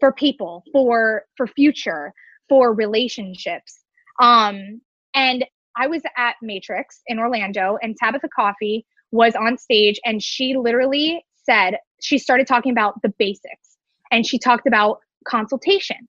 For 0.00 0.12
people, 0.12 0.62
for 0.72 1.24
for 1.36 1.46
future, 1.46 2.12
for 2.48 2.74
relationships. 2.74 3.81
Um 4.22 4.80
and 5.14 5.44
I 5.76 5.86
was 5.86 6.02
at 6.16 6.36
Matrix 6.40 7.00
in 7.06 7.18
Orlando 7.18 7.76
and 7.82 7.96
Tabatha 8.00 8.28
Coffey 8.34 8.86
was 9.10 9.34
on 9.34 9.58
stage 9.58 10.00
and 10.04 10.22
she 10.22 10.56
literally 10.56 11.24
said 11.44 11.76
she 12.00 12.18
started 12.18 12.46
talking 12.46 12.72
about 12.72 13.02
the 13.02 13.12
basics 13.18 13.76
and 14.10 14.26
she 14.26 14.38
talked 14.38 14.66
about 14.66 15.00
consultation. 15.26 16.08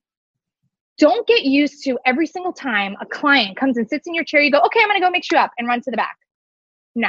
Don't 0.98 1.26
get 1.26 1.42
used 1.42 1.82
to 1.84 1.98
every 2.06 2.26
single 2.26 2.52
time 2.52 2.94
a 3.00 3.06
client 3.06 3.56
comes 3.56 3.76
and 3.76 3.88
sits 3.88 4.06
in 4.06 4.14
your 4.14 4.24
chair, 4.24 4.40
you 4.40 4.50
go, 4.52 4.60
okay, 4.60 4.80
I'm 4.80 4.88
gonna 4.88 5.00
go 5.00 5.10
mix 5.10 5.30
you 5.30 5.38
up 5.38 5.50
and 5.58 5.66
run 5.66 5.80
to 5.82 5.90
the 5.90 5.96
back. 5.96 6.16
No, 6.94 7.08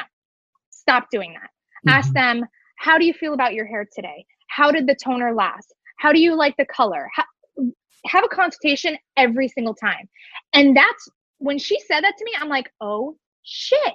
stop 0.71 1.07
doing 1.11 1.33
that. 1.33 1.49
Mm-hmm. 1.87 1.89
Ask 1.89 2.13
them, 2.13 2.45
how 2.77 2.97
do 2.97 3.05
you 3.05 3.13
feel 3.13 3.33
about 3.33 3.53
your 3.53 3.65
hair 3.65 3.87
today? 3.93 4.25
How 4.49 4.71
did 4.71 4.87
the 4.87 4.95
toner 4.95 5.33
last? 5.33 5.73
How 5.97 6.11
do 6.11 6.19
you 6.19 6.35
like 6.35 6.55
the 6.57 6.65
color? 6.65 7.09
How, 7.15 7.23
have 8.05 8.23
a 8.23 8.27
consultation 8.27 8.97
every 9.17 9.47
single 9.47 9.73
time. 9.73 10.07
And 10.53 10.75
that's 10.75 11.09
when 11.39 11.57
she 11.57 11.79
said 11.81 12.01
that 12.01 12.13
to 12.17 12.25
me, 12.25 12.31
I'm 12.39 12.49
like, 12.49 12.71
oh 12.81 13.15
shit, 13.43 13.93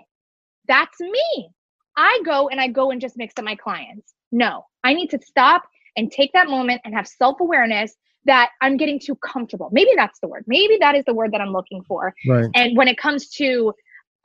that's 0.69 1.01
me. 1.01 1.51
I 1.97 2.21
go 2.25 2.49
and 2.49 2.61
I 2.61 2.69
go 2.69 2.91
and 2.91 3.01
just 3.01 3.17
mix 3.17 3.35
up 3.39 3.45
my 3.45 3.57
clients. 3.57 4.15
No, 4.33 4.65
I 4.85 4.95
need 4.95 5.09
to 5.11 5.19
stop 5.25 5.63
and 5.97 6.11
take 6.11 6.33
that 6.33 6.49
moment 6.49 6.81
and 6.85 6.95
have 6.95 7.07
self 7.07 7.41
awareness 7.41 7.95
that 8.27 8.51
I'm 8.61 8.77
getting 8.77 9.01
too 9.01 9.17
comfortable. 9.17 9.71
Maybe 9.73 9.91
that's 9.97 10.21
the 10.21 10.29
word. 10.29 10.45
Maybe 10.47 10.77
that 10.81 10.95
is 10.95 11.05
the 11.07 11.15
word 11.15 11.33
that 11.33 11.41
I'm 11.41 11.53
looking 11.53 11.83
for. 11.85 12.15
Right. 12.29 12.47
And 12.55 12.77
when 12.77 12.87
it 12.87 12.99
comes 12.99 13.29
to 13.31 13.73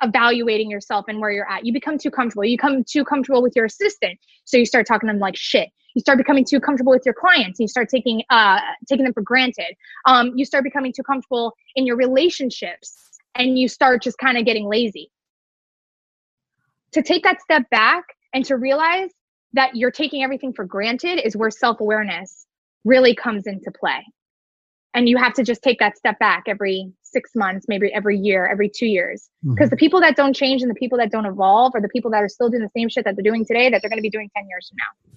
evaluating 0.01 0.69
yourself 0.69 1.05
and 1.07 1.19
where 1.19 1.31
you're 1.31 1.49
at. 1.49 1.65
You 1.65 1.73
become 1.73 1.97
too 1.97 2.11
comfortable. 2.11 2.45
You 2.45 2.57
become 2.57 2.83
too 2.83 3.03
comfortable 3.03 3.41
with 3.41 3.53
your 3.55 3.65
assistant. 3.65 4.19
So 4.45 4.57
you 4.57 4.65
start 4.65 4.87
talking 4.87 5.07
to 5.07 5.13
them 5.13 5.19
like 5.19 5.35
shit. 5.35 5.69
You 5.95 6.01
start 6.01 6.17
becoming 6.17 6.45
too 6.45 6.59
comfortable 6.59 6.91
with 6.91 7.03
your 7.05 7.15
clients. 7.15 7.59
You 7.59 7.67
start 7.67 7.89
taking 7.89 8.21
uh 8.29 8.59
taking 8.87 9.05
them 9.05 9.13
for 9.13 9.21
granted. 9.21 9.75
Um, 10.05 10.33
you 10.35 10.45
start 10.45 10.63
becoming 10.63 10.93
too 10.95 11.03
comfortable 11.03 11.53
in 11.75 11.85
your 11.85 11.95
relationships 11.95 13.05
and 13.33 13.57
you 13.57 13.67
start 13.67 14.03
just 14.03 14.17
kind 14.17 14.37
of 14.37 14.45
getting 14.45 14.67
lazy. 14.67 15.11
To 16.93 17.01
take 17.01 17.23
that 17.23 17.41
step 17.41 17.69
back 17.71 18.03
and 18.33 18.45
to 18.45 18.55
realize 18.55 19.09
that 19.53 19.75
you're 19.75 19.91
taking 19.91 20.23
everything 20.23 20.53
for 20.53 20.65
granted 20.65 21.19
is 21.25 21.35
where 21.35 21.49
self-awareness 21.49 22.45
really 22.83 23.15
comes 23.15 23.47
into 23.47 23.71
play 23.71 24.05
and 24.95 25.09
you 25.09 25.17
have 25.17 25.33
to 25.33 25.43
just 25.43 25.61
take 25.61 25.77
that 25.79 25.97
step 25.97 26.17
back 26.19 26.43
every 26.47 26.91
six 27.03 27.31
months 27.35 27.65
maybe 27.67 27.91
every 27.93 28.17
year 28.17 28.47
every 28.47 28.69
two 28.69 28.85
years 28.85 29.29
because 29.43 29.67
mm-hmm. 29.67 29.69
the 29.71 29.77
people 29.77 29.99
that 29.99 30.15
don't 30.15 30.35
change 30.35 30.61
and 30.61 30.71
the 30.71 30.75
people 30.75 30.97
that 30.97 31.11
don't 31.11 31.25
evolve 31.25 31.73
are 31.75 31.81
the 31.81 31.89
people 31.89 32.09
that 32.09 32.23
are 32.23 32.29
still 32.29 32.49
doing 32.49 32.63
the 32.63 32.69
same 32.75 32.89
shit 32.89 33.03
that 33.05 33.15
they're 33.15 33.23
doing 33.23 33.45
today 33.45 33.69
that 33.69 33.81
they're 33.81 33.89
going 33.89 33.99
to 33.99 34.03
be 34.03 34.09
doing 34.09 34.29
10 34.35 34.47
years 34.47 34.69
from 34.69 34.77
now 34.77 35.15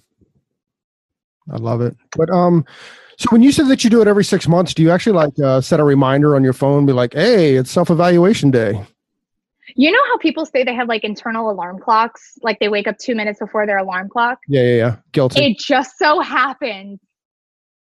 i 1.51 1.57
love 1.57 1.81
it. 1.81 1.95
But 2.15 2.29
um 2.29 2.65
so 3.17 3.27
when 3.31 3.41
you 3.41 3.51
said 3.51 3.67
that 3.67 3.83
you 3.83 3.89
do 3.89 4.01
it 4.01 4.07
every 4.07 4.23
six 4.23 4.47
months 4.47 4.73
do 4.73 4.81
you 4.81 4.91
actually 4.91 5.13
like 5.13 5.37
uh, 5.39 5.61
set 5.61 5.79
a 5.79 5.83
reminder 5.83 6.35
on 6.35 6.43
your 6.43 6.53
phone 6.53 6.85
be 6.85 6.93
like 6.93 7.13
hey 7.13 7.55
it's 7.55 7.71
self-evaluation 7.71 8.51
day 8.51 8.81
you 9.75 9.91
know 9.91 10.01
how 10.07 10.17
people 10.17 10.45
say 10.45 10.63
they 10.63 10.73
have 10.73 10.87
like 10.87 11.03
internal 11.03 11.49
alarm 11.49 11.79
clocks? 11.79 12.37
Like 12.41 12.59
they 12.59 12.69
wake 12.69 12.87
up 12.87 12.97
two 12.97 13.15
minutes 13.15 13.39
before 13.39 13.65
their 13.65 13.77
alarm 13.77 14.09
clock? 14.09 14.39
Yeah 14.47 14.63
yeah 14.63 14.75
yeah. 14.75 14.95
Guilty. 15.11 15.45
It 15.45 15.59
just 15.59 15.97
so 15.97 16.21
happens 16.21 16.99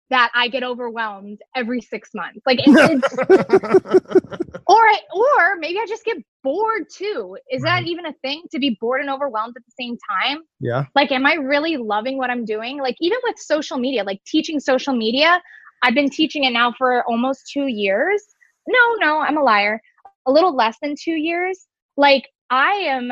that 0.09 0.31
I 0.33 0.47
get 0.47 0.63
overwhelmed 0.63 1.41
every 1.55 1.81
six 1.81 2.11
months. 2.13 2.39
Like, 2.45 2.59
it's, 2.65 3.13
or 4.67 4.87
I, 4.87 4.99
or 5.13 5.57
maybe 5.57 5.79
I 5.79 5.85
just 5.87 6.05
get 6.05 6.17
bored 6.43 6.85
too. 6.89 7.37
Is 7.51 7.61
right. 7.61 7.69
that 7.69 7.79
mm-hmm. 7.81 7.87
even 7.89 8.05
a 8.05 8.13
thing 8.21 8.43
to 8.51 8.59
be 8.59 8.77
bored 8.79 9.01
and 9.01 9.09
overwhelmed 9.09 9.55
at 9.57 9.63
the 9.65 9.71
same 9.77 9.97
time? 10.23 10.39
Yeah. 10.59 10.85
Like, 10.95 11.11
am 11.11 11.25
I 11.25 11.33
really 11.33 11.77
loving 11.77 12.17
what 12.17 12.29
I'm 12.29 12.45
doing? 12.45 12.79
Like, 12.79 12.95
even 13.01 13.17
with 13.23 13.37
social 13.37 13.77
media, 13.77 14.03
like 14.03 14.23
teaching 14.25 14.59
social 14.59 14.95
media, 14.95 15.41
I've 15.83 15.93
been 15.93 16.09
teaching 16.09 16.45
it 16.45 16.51
now 16.51 16.73
for 16.77 17.03
almost 17.03 17.51
two 17.51 17.67
years. 17.67 18.23
No, 18.67 18.95
no, 18.99 19.19
I'm 19.19 19.37
a 19.37 19.43
liar. 19.43 19.81
A 20.25 20.31
little 20.31 20.55
less 20.55 20.77
than 20.81 20.95
two 21.01 21.15
years. 21.15 21.67
Like, 21.97 22.29
I 22.49 22.71
am 22.73 23.11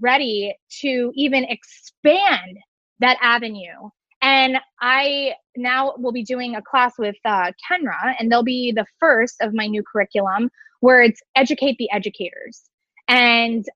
ready 0.00 0.54
to 0.80 1.12
even 1.14 1.44
expand 1.44 2.58
that 3.00 3.18
avenue 3.20 3.90
and 4.24 4.56
I 4.80 5.34
now 5.54 5.92
will 5.98 6.10
be 6.10 6.24
doing 6.24 6.56
a 6.56 6.62
class 6.62 6.94
with 6.98 7.16
uh, 7.26 7.52
Kenra, 7.70 8.14
and 8.18 8.32
they'll 8.32 8.42
be 8.42 8.72
the 8.74 8.86
first 8.98 9.36
of 9.42 9.52
my 9.52 9.66
new 9.66 9.82
curriculum 9.82 10.50
where 10.80 11.02
it's 11.02 11.20
educate 11.36 11.76
the 11.78 11.90
educators. 11.92 12.62
And 13.06 13.66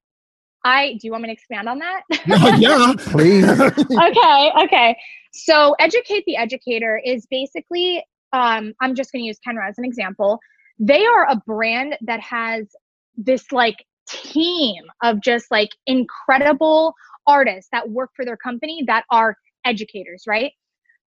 I 0.64 0.92
do 0.92 1.00
you 1.02 1.12
want 1.12 1.22
me 1.22 1.28
to 1.28 1.32
expand 1.34 1.68
on 1.68 1.80
that? 1.80 2.02
yeah, 2.58 2.94
please. 2.98 3.46
okay, 3.46 4.52
okay. 4.64 4.96
So 5.34 5.76
educate 5.78 6.24
the 6.26 6.36
educator 6.36 6.98
is 7.04 7.26
basically 7.30 8.02
um, 8.32 8.72
I'm 8.80 8.94
just 8.94 9.12
going 9.12 9.22
to 9.22 9.26
use 9.26 9.38
Kenra 9.46 9.68
as 9.68 9.76
an 9.76 9.84
example. 9.84 10.38
They 10.78 11.04
are 11.04 11.26
a 11.28 11.36
brand 11.46 11.96
that 12.00 12.20
has 12.20 12.68
this 13.18 13.52
like 13.52 13.84
team 14.08 14.82
of 15.02 15.20
just 15.20 15.50
like 15.50 15.70
incredible 15.86 16.94
artists 17.26 17.68
that 17.72 17.90
work 17.90 18.10
for 18.16 18.24
their 18.24 18.38
company 18.38 18.82
that 18.86 19.04
are 19.10 19.36
educators, 19.64 20.24
right? 20.26 20.52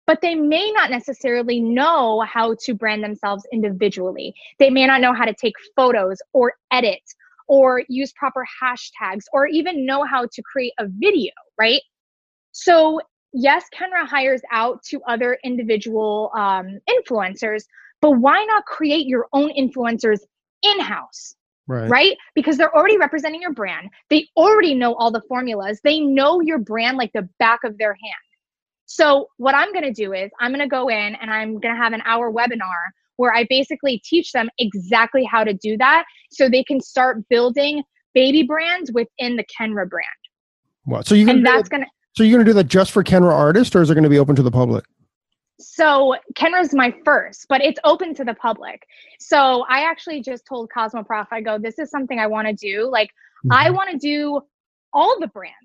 But 0.07 0.21
they 0.21 0.35
may 0.35 0.71
not 0.71 0.91
necessarily 0.91 1.59
know 1.59 2.21
how 2.21 2.55
to 2.65 2.73
brand 2.73 3.03
themselves 3.03 3.43
individually. 3.51 4.35
They 4.59 4.69
may 4.69 4.85
not 4.85 5.01
know 5.01 5.13
how 5.13 5.25
to 5.25 5.33
take 5.33 5.55
photos 5.75 6.17
or 6.33 6.53
edit 6.71 7.01
or 7.47 7.83
use 7.89 8.11
proper 8.13 8.45
hashtags 8.61 9.23
or 9.33 9.47
even 9.47 9.85
know 9.85 10.03
how 10.03 10.27
to 10.31 10.41
create 10.43 10.73
a 10.79 10.85
video, 10.87 11.31
right? 11.59 11.81
So, 12.51 13.01
yes, 13.33 13.65
Kenra 13.73 14.07
hires 14.07 14.41
out 14.51 14.83
to 14.89 15.01
other 15.07 15.37
individual 15.43 16.31
um, 16.35 16.79
influencers, 16.89 17.63
but 18.01 18.11
why 18.11 18.43
not 18.45 18.65
create 18.65 19.07
your 19.07 19.27
own 19.33 19.51
influencers 19.57 20.19
in 20.61 20.79
house? 20.79 21.35
Right. 21.67 21.89
right. 21.89 22.17
Because 22.35 22.57
they're 22.57 22.75
already 22.75 22.97
representing 22.97 23.41
your 23.41 23.53
brand. 23.53 23.89
They 24.09 24.27
already 24.37 24.75
know 24.75 24.93
all 24.95 25.11
the 25.11 25.23
formulas. 25.27 25.79
They 25.83 25.99
know 25.99 26.39
your 26.39 26.59
brand 26.59 26.97
like 26.97 27.11
the 27.13 27.27
back 27.39 27.63
of 27.63 27.77
their 27.79 27.93
hand. 27.93 28.13
So, 28.85 29.29
what 29.37 29.55
I'm 29.55 29.71
going 29.73 29.83
to 29.83 29.91
do 29.93 30.13
is 30.13 30.31
I'm 30.39 30.51
going 30.51 30.61
to 30.61 30.67
go 30.67 30.89
in 30.89 31.15
and 31.15 31.31
I'm 31.31 31.59
going 31.59 31.73
to 31.73 31.81
have 31.81 31.93
an 31.93 32.01
hour 32.05 32.31
webinar 32.31 32.91
where 33.17 33.33
I 33.33 33.45
basically 33.49 34.01
teach 34.03 34.31
them 34.31 34.49
exactly 34.59 35.23
how 35.23 35.43
to 35.43 35.53
do 35.53 35.77
that 35.77 36.05
so 36.31 36.49
they 36.49 36.63
can 36.63 36.79
start 36.81 37.27
building 37.29 37.83
baby 38.13 38.43
brands 38.43 38.91
within 38.93 39.37
the 39.37 39.45
Kenra 39.45 39.89
brand. 39.89 40.05
Wow. 40.85 41.01
So 41.01 41.15
you 41.15 41.27
and 41.29 41.45
that's 41.45 41.69
going 41.69 41.83
to 41.83 41.89
So 42.15 42.23
you're 42.23 42.37
going 42.37 42.45
to 42.45 42.49
do 42.49 42.55
that 42.55 42.67
just 42.67 42.91
for 42.91 43.03
Kenra 43.03 43.33
artists 43.33 43.75
or 43.75 43.81
is 43.81 43.89
it 43.89 43.95
going 43.95 44.03
to 44.03 44.09
be 44.09 44.19
open 44.19 44.35
to 44.35 44.43
the 44.43 44.51
public? 44.51 44.85
So 45.59 46.15
Kenra's 46.35 46.73
my 46.73 46.93
first, 47.05 47.45
but 47.47 47.61
it's 47.61 47.79
open 47.85 48.13
to 48.15 48.25
the 48.25 48.33
public. 48.35 48.85
So 49.19 49.65
I 49.69 49.81
actually 49.81 50.21
just 50.21 50.45
told 50.45 50.69
Cosmoprof, 50.75 51.27
I 51.31 51.41
go, 51.41 51.57
this 51.57 51.79
is 51.79 51.89
something 51.89 52.19
I 52.19 52.27
want 52.27 52.47
to 52.47 52.53
do. 52.53 52.89
Like 52.89 53.09
mm-hmm. 53.09 53.53
I 53.53 53.69
want 53.69 53.89
to 53.91 53.97
do 53.97 54.41
all 54.93 55.17
the 55.19 55.27
brands 55.27 55.55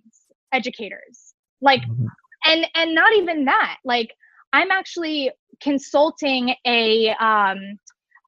educators. 0.53 1.35
Like 1.61 1.83
mm-hmm 1.83 2.07
and 2.45 2.67
and 2.75 2.95
not 2.95 3.13
even 3.15 3.45
that 3.45 3.79
like 3.85 4.15
i'm 4.53 4.71
actually 4.71 5.31
consulting 5.61 6.55
a 6.67 7.11
um 7.21 7.59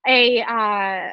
a 0.06 0.42
uh 0.42 1.10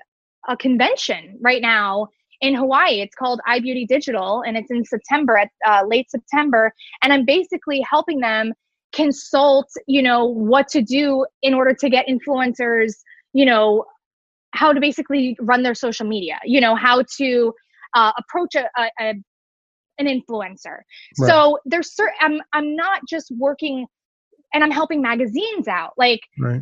a 0.47 0.57
convention 0.57 1.37
right 1.41 1.61
now 1.61 2.07
in 2.41 2.55
Hawaii. 2.55 3.01
It's 3.01 3.15
called 3.15 3.41
iBeauty 3.47 3.87
Digital, 3.87 4.43
and 4.45 4.57
it's 4.57 4.71
in 4.71 4.83
September, 4.83 5.37
at 5.37 5.49
uh, 5.65 5.85
late 5.85 6.09
September. 6.09 6.73
And 7.03 7.11
I'm 7.11 7.25
basically 7.25 7.81
helping 7.81 8.19
them 8.19 8.53
consult, 8.93 9.67
you 9.87 10.01
know, 10.01 10.25
what 10.25 10.67
to 10.69 10.81
do 10.81 11.25
in 11.41 11.53
order 11.53 11.73
to 11.73 11.89
get 11.89 12.07
influencers, 12.07 12.93
you 13.33 13.45
know, 13.45 13.85
how 14.51 14.73
to 14.73 14.79
basically 14.79 15.37
run 15.41 15.63
their 15.63 15.75
social 15.75 16.07
media, 16.07 16.39
you 16.43 16.59
know, 16.59 16.75
how 16.75 17.03
to 17.17 17.53
uh, 17.93 18.11
approach 18.17 18.55
a, 18.55 18.67
a, 18.77 18.89
a 18.99 19.13
an 19.99 20.07
influencer. 20.07 20.79
Right. 21.19 21.29
So 21.29 21.59
there's 21.65 21.93
certain 21.95 22.15
I'm 22.21 22.41
I'm 22.53 22.75
not 22.75 23.01
just 23.07 23.31
working 23.37 23.85
and 24.53 24.63
I'm 24.63 24.71
helping 24.71 25.01
magazines 25.01 25.67
out. 25.67 25.93
Like 25.97 26.21
right. 26.39 26.61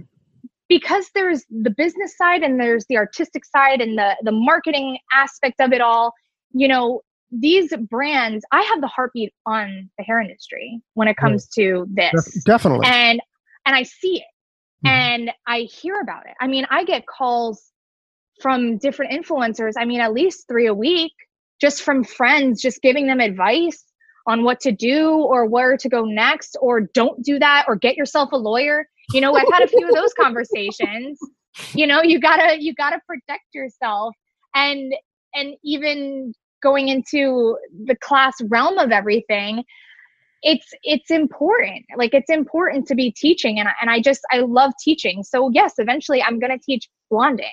because 0.68 1.10
there's 1.16 1.46
the 1.50 1.70
business 1.70 2.18
side 2.18 2.44
and 2.44 2.60
there's 2.60 2.86
the 2.90 2.98
artistic 2.98 3.46
side 3.46 3.82
and 3.82 3.98
the 3.98 4.16
the 4.24 4.32
marketing 4.32 4.98
aspect 5.14 5.62
of 5.62 5.72
it 5.72 5.82
all, 5.82 6.14
you 6.52 6.68
know, 6.68 7.02
these 7.32 7.74
brands, 7.90 8.46
I 8.52 8.62
have 8.64 8.82
the 8.82 8.88
heartbeat 8.88 9.34
on 9.46 9.90
the 9.98 10.04
hair 10.04 10.22
industry 10.22 10.82
when 10.94 11.08
it 11.08 11.18
comes 11.18 11.48
right. 11.58 11.64
to 11.64 11.88
this. 11.94 12.44
Definitely. 12.46 12.88
And 12.88 13.22
and 13.66 13.76
I 13.76 13.84
see 13.84 14.18
it 14.18 14.28
Mhm. 14.86 14.90
and 14.90 15.32
I 15.48 15.62
hear 15.62 16.00
about 16.00 16.26
it. 16.26 16.36
I 16.40 16.48
mean, 16.48 16.66
I 16.70 16.84
get 16.84 17.06
calls 17.08 17.72
from 18.42 18.78
different 18.78 19.12
influencers. 19.12 19.74
I 19.78 19.86
mean, 19.86 20.00
at 20.00 20.14
least 20.14 20.48
three 20.48 20.68
a 20.68 20.74
week, 20.74 21.14
just 21.60 21.82
from 21.82 22.04
friends, 22.04 22.62
just 22.62 22.82
giving 22.82 23.08
them 23.08 23.20
advice 23.20 23.84
on 24.28 24.44
what 24.44 24.60
to 24.60 24.72
do 24.72 25.12
or 25.12 25.46
where 25.46 25.78
to 25.78 25.90
go 25.90 26.04
next, 26.04 26.58
or 26.62 26.82
don't 26.94 27.24
do 27.24 27.40
that, 27.40 27.66
or 27.68 27.76
get 27.76 27.96
yourself 27.96 28.32
a 28.32 28.38
lawyer. 28.38 28.86
You 29.14 29.22
know, 29.22 29.34
I've 29.34 29.48
had 29.52 29.64
a 29.64 29.68
few 29.68 29.88
of 29.88 29.96
those 29.96 30.14
conversations. 30.20 31.18
You 31.74 31.88
know, 31.88 32.02
you 32.02 32.20
gotta 32.20 32.62
you 32.62 32.74
gotta 32.76 33.00
protect 33.08 33.46
yourself, 33.54 34.14
and 34.54 34.94
and 35.34 35.56
even 35.64 36.34
going 36.62 36.90
into 36.90 37.58
the 37.86 37.96
class 37.96 38.34
realm 38.50 38.78
of 38.78 38.92
everything 38.92 39.64
it's 40.44 40.68
it's 40.84 41.10
important. 41.12 41.86
Like 41.98 42.14
it's 42.14 42.30
important 42.30 42.88
to 42.88 42.96
be 42.96 43.12
teaching. 43.12 43.60
And 43.60 43.70
I, 43.70 43.72
and 43.82 43.90
I 43.90 44.02
just 44.02 44.22
I 44.32 44.40
love 44.40 44.72
teaching. 44.84 45.24
So 45.24 45.50
yes 45.52 45.74
eventually 45.78 46.22
I'm 46.22 46.40
to 46.40 46.60
teach 46.64 46.88
blonding 47.10 47.48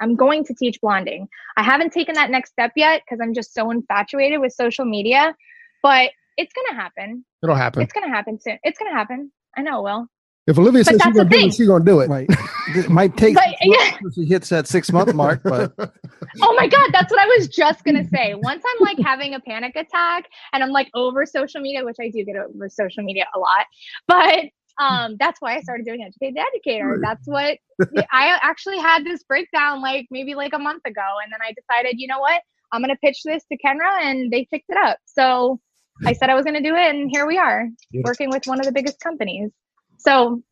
I'm 0.00 0.14
going 0.16 0.44
to 0.44 0.54
teach 0.54 0.80
blonding 0.80 1.28
I 1.56 1.62
haven't 1.62 1.92
taken 1.92 2.14
that 2.14 2.30
next 2.30 2.50
step 2.52 2.72
yet 2.76 3.02
because 3.04 3.20
I'm 3.22 3.34
just 3.34 3.54
so 3.54 3.70
infatuated 3.70 4.40
with 4.40 4.52
social 4.52 4.84
media 4.84 5.34
but 5.82 6.10
it's 6.36 6.52
going 6.52 6.66
to 6.70 6.74
happen 6.74 7.24
It'll 7.42 7.54
happen. 7.56 7.82
it's 7.82 7.92
going 7.92 8.06
to 8.08 8.14
happen 8.14 8.38
soon 8.40 8.58
it's 8.62 8.78
going 8.78 8.90
to 8.90 8.96
happen 8.96 9.30
I 9.56 9.62
know 9.62 9.80
it 9.80 9.90
will 9.90 10.06
If 10.46 10.58
Olivia 10.58 10.84
But 10.84 10.92
says 10.94 11.00
she's 11.02 11.14
gonna 11.14 11.28
do 11.28 11.36
thing. 11.36 11.48
it, 11.48 11.54
she's 11.54 11.66
gonna 11.66 11.84
do 11.84 12.00
it. 12.00 12.08
Right. 12.08 12.28
It 12.76 12.88
might 12.90 13.16
take 13.16 13.34
But, 13.34 13.46
yeah. 13.62 13.92
before 13.96 14.12
she 14.12 14.24
hits 14.26 14.48
that 14.50 14.66
six 14.68 14.92
month 14.92 15.14
mark, 15.14 15.40
but 15.42 15.72
oh 16.42 16.54
my 16.54 16.66
god 16.66 16.90
that's 16.92 17.10
what 17.12 17.20
i 17.20 17.26
was 17.26 17.48
just 17.48 17.84
gonna 17.84 18.04
say 18.08 18.34
once 18.34 18.62
i'm 18.70 18.84
like 18.84 18.98
having 19.04 19.34
a 19.34 19.40
panic 19.40 19.74
attack 19.76 20.24
and 20.52 20.62
i'm 20.62 20.70
like 20.70 20.88
over 20.94 21.24
social 21.26 21.60
media 21.60 21.84
which 21.84 21.96
i 22.00 22.08
do 22.10 22.24
get 22.24 22.36
over 22.36 22.68
social 22.68 23.02
media 23.04 23.24
a 23.34 23.38
lot 23.38 23.66
but 24.08 24.44
um 24.78 25.16
that's 25.18 25.40
why 25.40 25.56
i 25.56 25.60
started 25.60 25.86
doing 25.86 26.02
educate 26.02 26.34
the 26.34 26.40
educator. 26.40 26.98
That's 27.02 27.26
what 27.26 27.58
i 28.12 28.38
actually 28.42 28.78
had 28.78 29.04
this 29.04 29.22
breakdown 29.24 29.80
like 29.80 30.06
maybe 30.10 30.34
like 30.34 30.52
a 30.52 30.58
month 30.58 30.82
ago 30.86 31.02
and 31.22 31.32
then 31.32 31.40
i 31.42 31.52
decided 31.52 31.98
you 31.98 32.06
know 32.06 32.20
what? 32.20 32.42
I'm 32.72 32.80
gonna 32.80 32.96
pitch 32.96 33.22
this 33.24 33.44
to 33.50 33.58
kenra 33.58 34.02
and 34.02 34.30
they 34.30 34.46
picked 34.50 34.66
it 34.68 34.76
up. 34.76 34.98
So 35.06 35.60
i 36.04 36.12
said 36.12 36.30
i 36.30 36.34
was 36.34 36.44
gonna 36.44 36.62
do 36.62 36.74
it 36.74 36.94
and 36.94 37.10
here 37.10 37.26
we 37.26 37.38
are 37.38 37.68
working 38.04 38.30
with 38.30 38.42
one 38.46 38.60
of 38.60 38.66
the 38.66 38.72
biggest 38.72 39.00
companies. 39.00 39.50
So 39.98 40.42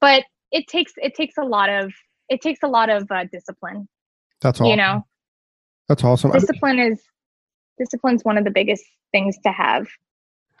but 0.00 0.24
it 0.52 0.66
takes 0.68 0.92
it 0.96 1.14
takes 1.14 1.34
a 1.38 1.44
lot 1.44 1.68
of 1.68 1.92
it 2.28 2.40
takes 2.40 2.60
a 2.62 2.68
lot 2.68 2.88
of 2.88 3.10
uh, 3.10 3.24
discipline 3.32 3.88
That's 4.40 4.60
awesome. 4.60 4.70
you 4.70 4.76
know? 4.76 5.06
That's 5.88 6.02
awesome. 6.02 6.32
Discipline 6.32 6.78
is 6.80 7.00
discipline's 7.78 8.24
one 8.24 8.38
of 8.38 8.44
the 8.44 8.50
biggest 8.50 8.84
things 9.12 9.36
to 9.44 9.52
have 9.52 9.86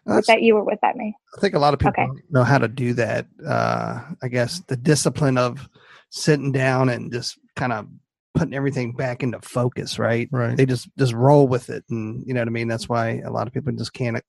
that 0.06 0.42
you 0.42 0.54
were 0.54 0.64
with 0.64 0.78
that 0.82 0.96
me 0.96 1.14
I 1.36 1.40
think 1.40 1.54
a 1.54 1.58
lot 1.58 1.74
of 1.74 1.80
people 1.80 1.90
Okay. 1.90 2.22
know 2.30 2.44
how 2.44 2.58
to 2.58 2.68
do 2.68 2.94
that. 2.94 3.26
Uh, 3.46 4.00
I 4.22 4.28
guess 4.28 4.60
the 4.68 4.76
discipline 4.76 5.36
of 5.36 5.68
sitting 6.10 6.52
down 6.52 6.88
and 6.88 7.12
just 7.12 7.38
kind 7.56 7.72
of 7.72 7.86
putting 8.34 8.54
everything 8.54 8.92
back 8.92 9.22
into 9.22 9.40
focus, 9.40 9.98
right? 9.98 10.28
right. 10.32 10.56
They 10.56 10.64
just 10.66 10.88
just 10.98 11.12
roll 11.12 11.46
with 11.48 11.68
it, 11.70 11.84
and 11.90 12.22
you 12.26 12.32
know 12.34 12.40
what 12.40 12.48
I 12.48 12.52
mean. 12.52 12.68
That's 12.68 12.88
why 12.88 13.20
a 13.24 13.30
lot 13.30 13.46
of 13.46 13.52
people 13.52 13.72
just 13.72 13.92
can't 13.92 14.22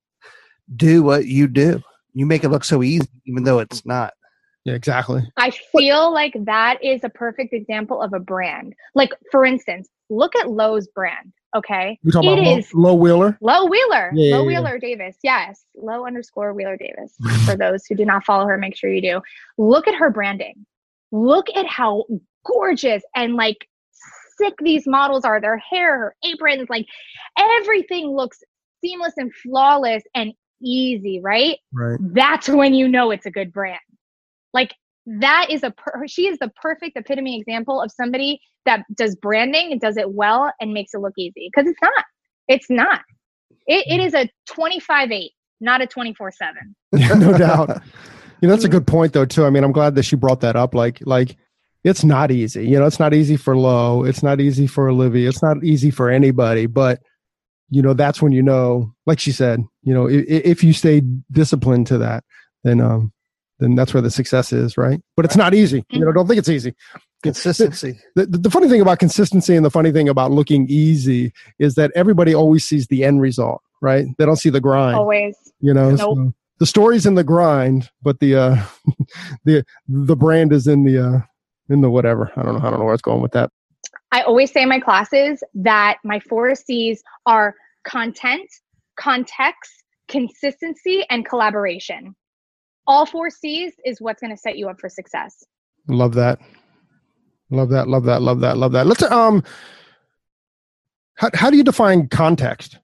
do 0.76 1.04
what 1.04 1.26
you 1.26 1.48
do. 1.48 1.82
You 2.14 2.26
make 2.26 2.44
it 2.44 2.50
look 2.50 2.64
so 2.64 2.84
easy, 2.84 3.08
even 3.26 3.44
though 3.44 3.60
it's 3.60 3.86
not. 3.86 4.14
Yeah, 4.66 4.74
exactly. 4.74 5.22
i 5.38 5.50
feel 5.72 6.12
like 6.14 6.34
that 6.44 6.84
is 6.84 7.02
a 7.06 7.10
perfect 7.10 7.54
example 7.54 8.02
of 8.02 8.12
a 8.12 8.20
brand 8.20 8.74
like 8.96 9.12
for 9.32 9.46
instance 9.46 9.88
look 10.10 10.36
at 10.36 10.50
lowe's 10.52 10.88
brand 10.88 11.32
okay 11.56 11.98
You 12.04 12.12
talking 12.12 12.32
It 12.38 12.40
about 12.42 12.60
is- 12.60 12.74
low, 12.74 12.94
wheeler? 12.94 13.38
low 13.42 13.66
wheeler 13.66 14.12
Yeah, 14.14 14.30
yeah, 14.30 14.36
low 14.36 14.42
yeah. 14.42 14.48
wheeler 14.60 14.80
davis 14.80 15.16
yes 15.24 15.64
low 15.76 16.06
underscore 16.06 16.54
wheeler 16.54 16.78
davis 16.78 17.14
for 17.46 17.56
those 17.56 17.86
who 17.86 17.96
do 17.96 18.06
not 18.06 18.24
follow 18.26 18.46
her 18.48 18.58
make 18.58 18.76
sure 18.76 18.90
you 18.92 19.02
do 19.02 19.22
look 19.58 19.88
at 19.88 19.96
her 19.96 20.10
branding 20.10 20.66
look 21.12 21.48
at 21.56 21.66
how 21.68 22.04
gorgeous 22.46 23.04
and 23.16 23.36
like 23.36 23.68
sick 24.38 24.54
these 24.62 24.86
models 24.88 25.24
are 25.26 25.40
their 25.42 25.58
hair 25.58 25.98
her 25.98 26.16
aprons 26.24 26.70
like 26.70 26.86
everything 27.38 28.08
looks 28.16 28.40
seamless 28.84 29.14
and 29.18 29.34
flawless 29.36 30.04
and 30.16 30.34
easy 30.62 31.20
right 31.22 31.58
Right. 31.74 31.98
that's 32.14 32.48
when 32.50 32.74
you 32.74 32.88
know 32.88 33.12
it's 33.12 33.26
a 33.26 33.32
good 33.32 33.54
brand. 33.54 33.80
Like 34.54 34.74
that 35.08 35.48
is 35.50 35.64
a 35.64 35.72
per- 35.72 36.06
she 36.08 36.28
is 36.28 36.38
the 36.40 36.50
perfect 36.62 36.98
epitome 36.98 37.40
example 37.40 37.82
of 37.82 37.92
somebody 37.92 38.42
that 38.66 38.84
does 38.94 39.16
branding 39.16 39.72
and 39.72 39.80
does 39.80 39.98
it 39.98 40.12
well 40.12 40.52
and 40.60 40.74
makes 40.74 40.94
it 40.94 41.00
look 41.00 41.14
easy 41.18 41.50
because 41.52 41.70
it's 41.70 41.82
not. 41.82 42.06
It's 42.48 42.70
not. 42.70 43.02
It, 43.68 43.86
it 43.88 44.06
is 44.06 44.14
a 44.14 44.30
25 44.48 45.12
8, 45.12 45.32
not 45.62 45.82
a 45.82 45.88
24 45.88 46.32
7. 46.32 46.76
Yeah, 46.98 47.14
no 47.14 47.38
doubt. 47.38 47.82
You 48.42 48.48
know, 48.48 48.54
that's 48.54 48.66
a 48.66 48.70
good 48.70 48.86
point 48.86 49.14
though 49.14 49.26
too. 49.26 49.46
I 49.46 49.50
mean, 49.50 49.64
I'm 49.64 49.72
glad 49.72 49.96
that 49.96 50.04
she 50.04 50.16
brought 50.16 50.42
that 50.42 50.56
up. 50.56 50.76
Like, 50.76 51.00
like 51.06 51.38
it's 51.84 52.04
not 52.04 52.30
easy. 52.30 52.68
You 52.68 52.80
know, 52.80 52.86
it's 52.86 53.00
not 53.00 53.14
easy 53.14 53.38
for 53.38 53.56
Low. 53.56 54.04
It's 54.04 54.22
not 54.22 54.42
easy 54.42 54.68
for 54.68 54.90
Olivia. 54.90 55.30
It's 55.30 55.42
not 55.42 55.64
easy 55.64 55.90
for 55.90 56.10
anybody. 56.10 56.66
But 56.66 57.02
you 57.70 57.82
know, 57.82 57.94
that's 57.94 58.22
when 58.22 58.34
you 58.34 58.44
know, 58.44 58.94
like 59.06 59.20
she 59.20 59.32
said, 59.32 59.62
you 59.84 59.94
know, 59.94 60.08
if, 60.08 60.26
if 60.28 60.64
you 60.64 60.74
stay 60.74 61.02
disciplined 61.32 61.88
to 61.88 61.98
that, 61.98 62.24
then 62.64 62.82
um, 62.82 63.12
then 63.60 63.76
that's 63.76 63.94
where 63.94 64.02
the 64.02 64.12
success 64.12 64.54
is, 64.54 64.78
right? 64.78 65.02
But 65.16 65.26
it's 65.26 65.36
not 65.36 65.54
easy. 65.54 65.84
You 65.90 66.06
know, 66.06 66.12
don't 66.12 66.28
think 66.28 66.40
it's 66.40 66.50
easy. 66.50 66.74
Consistency. 67.24 68.00
The, 68.16 68.26
the, 68.26 68.38
the 68.38 68.50
funny 68.52 68.68
thing 68.68 68.82
about 68.82 69.00
consistency 69.00 69.56
and 69.56 69.66
the 69.66 69.72
funny 69.72 69.92
thing 69.92 70.10
about 70.10 70.32
looking 70.32 70.68
easy 70.70 71.34
is 71.60 71.76
that 71.76 71.92
everybody 71.96 72.34
always 72.34 72.68
sees 72.68 72.88
the 72.88 73.04
end 73.04 73.22
result, 73.22 73.62
right? 73.82 74.06
They 74.18 74.26
don't 74.26 74.38
see 74.38 74.50
the 74.50 74.62
grind 74.62 74.98
Always. 74.98 75.36
you 75.60 75.74
know 75.74 75.92
Nope. 75.92 76.00
so 76.00 76.34
the 76.60 76.66
story's 76.66 77.06
in 77.06 77.16
the 77.16 77.24
grind 77.24 77.90
but 78.02 78.20
the 78.20 78.36
uh 78.36 78.64
the 79.46 79.64
the 79.88 80.16
brand 80.16 80.52
is 80.52 80.68
in 80.68 80.84
the 80.84 80.98
uh 80.98 81.20
in 81.70 81.82
the 81.82 81.90
whatever 81.90 82.32
i 82.36 82.42
don't 82.42 82.54
know 82.54 82.60
i 82.68 82.70
don't 82.70 82.80
know 82.80 82.86
where 82.86 82.94
it's 82.94 83.02
going 83.02 83.22
with 83.22 83.32
that 83.34 83.52
I 84.12 84.22
always 84.22 84.52
say 84.52 84.62
in 84.64 84.70
my 84.70 84.80
classes 84.80 85.44
that 85.54 85.98
my 86.04 86.20
four 86.22 86.56
C's 86.56 87.04
are 87.26 87.56
content, 87.86 88.50
context, 88.98 89.72
consistency, 90.08 91.04
and 91.10 91.26
collaboration. 91.26 92.16
All 92.88 93.06
four 93.06 93.30
C's 93.30 93.74
is 93.86 94.00
what's 94.00 94.22
going 94.22 94.32
to 94.32 94.42
set 94.42 94.58
you 94.58 94.70
up 94.70 94.80
for 94.80 94.90
success. 94.90 95.44
love 95.88 96.14
that. 96.16 96.40
Love 97.50 97.70
that 97.70 97.88
love 97.88 98.04
that 98.04 98.22
love 98.22 98.42
that 98.42 98.58
love 98.58 98.74
that. 98.74 98.88
Let's 98.88 99.04
um 99.04 99.44
how, 101.16 101.30
how 101.34 101.50
do 101.50 101.58
you 101.58 101.64
define 101.64 102.08
context 102.10 102.78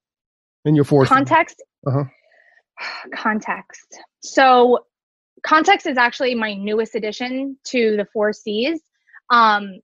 in 0.66 0.76
your 0.76 0.86
four 0.86 1.06
context? 1.06 1.62
Uh-huh. 1.86 2.06
context. 3.16 4.00
So 4.22 4.86
context 5.46 5.86
is 5.86 5.98
actually 5.98 6.34
my 6.36 6.54
newest 6.54 6.96
addition 6.96 7.58
to 7.66 7.98
the 7.98 8.08
four 8.14 8.32
c's 8.32 8.80
um 9.30 9.80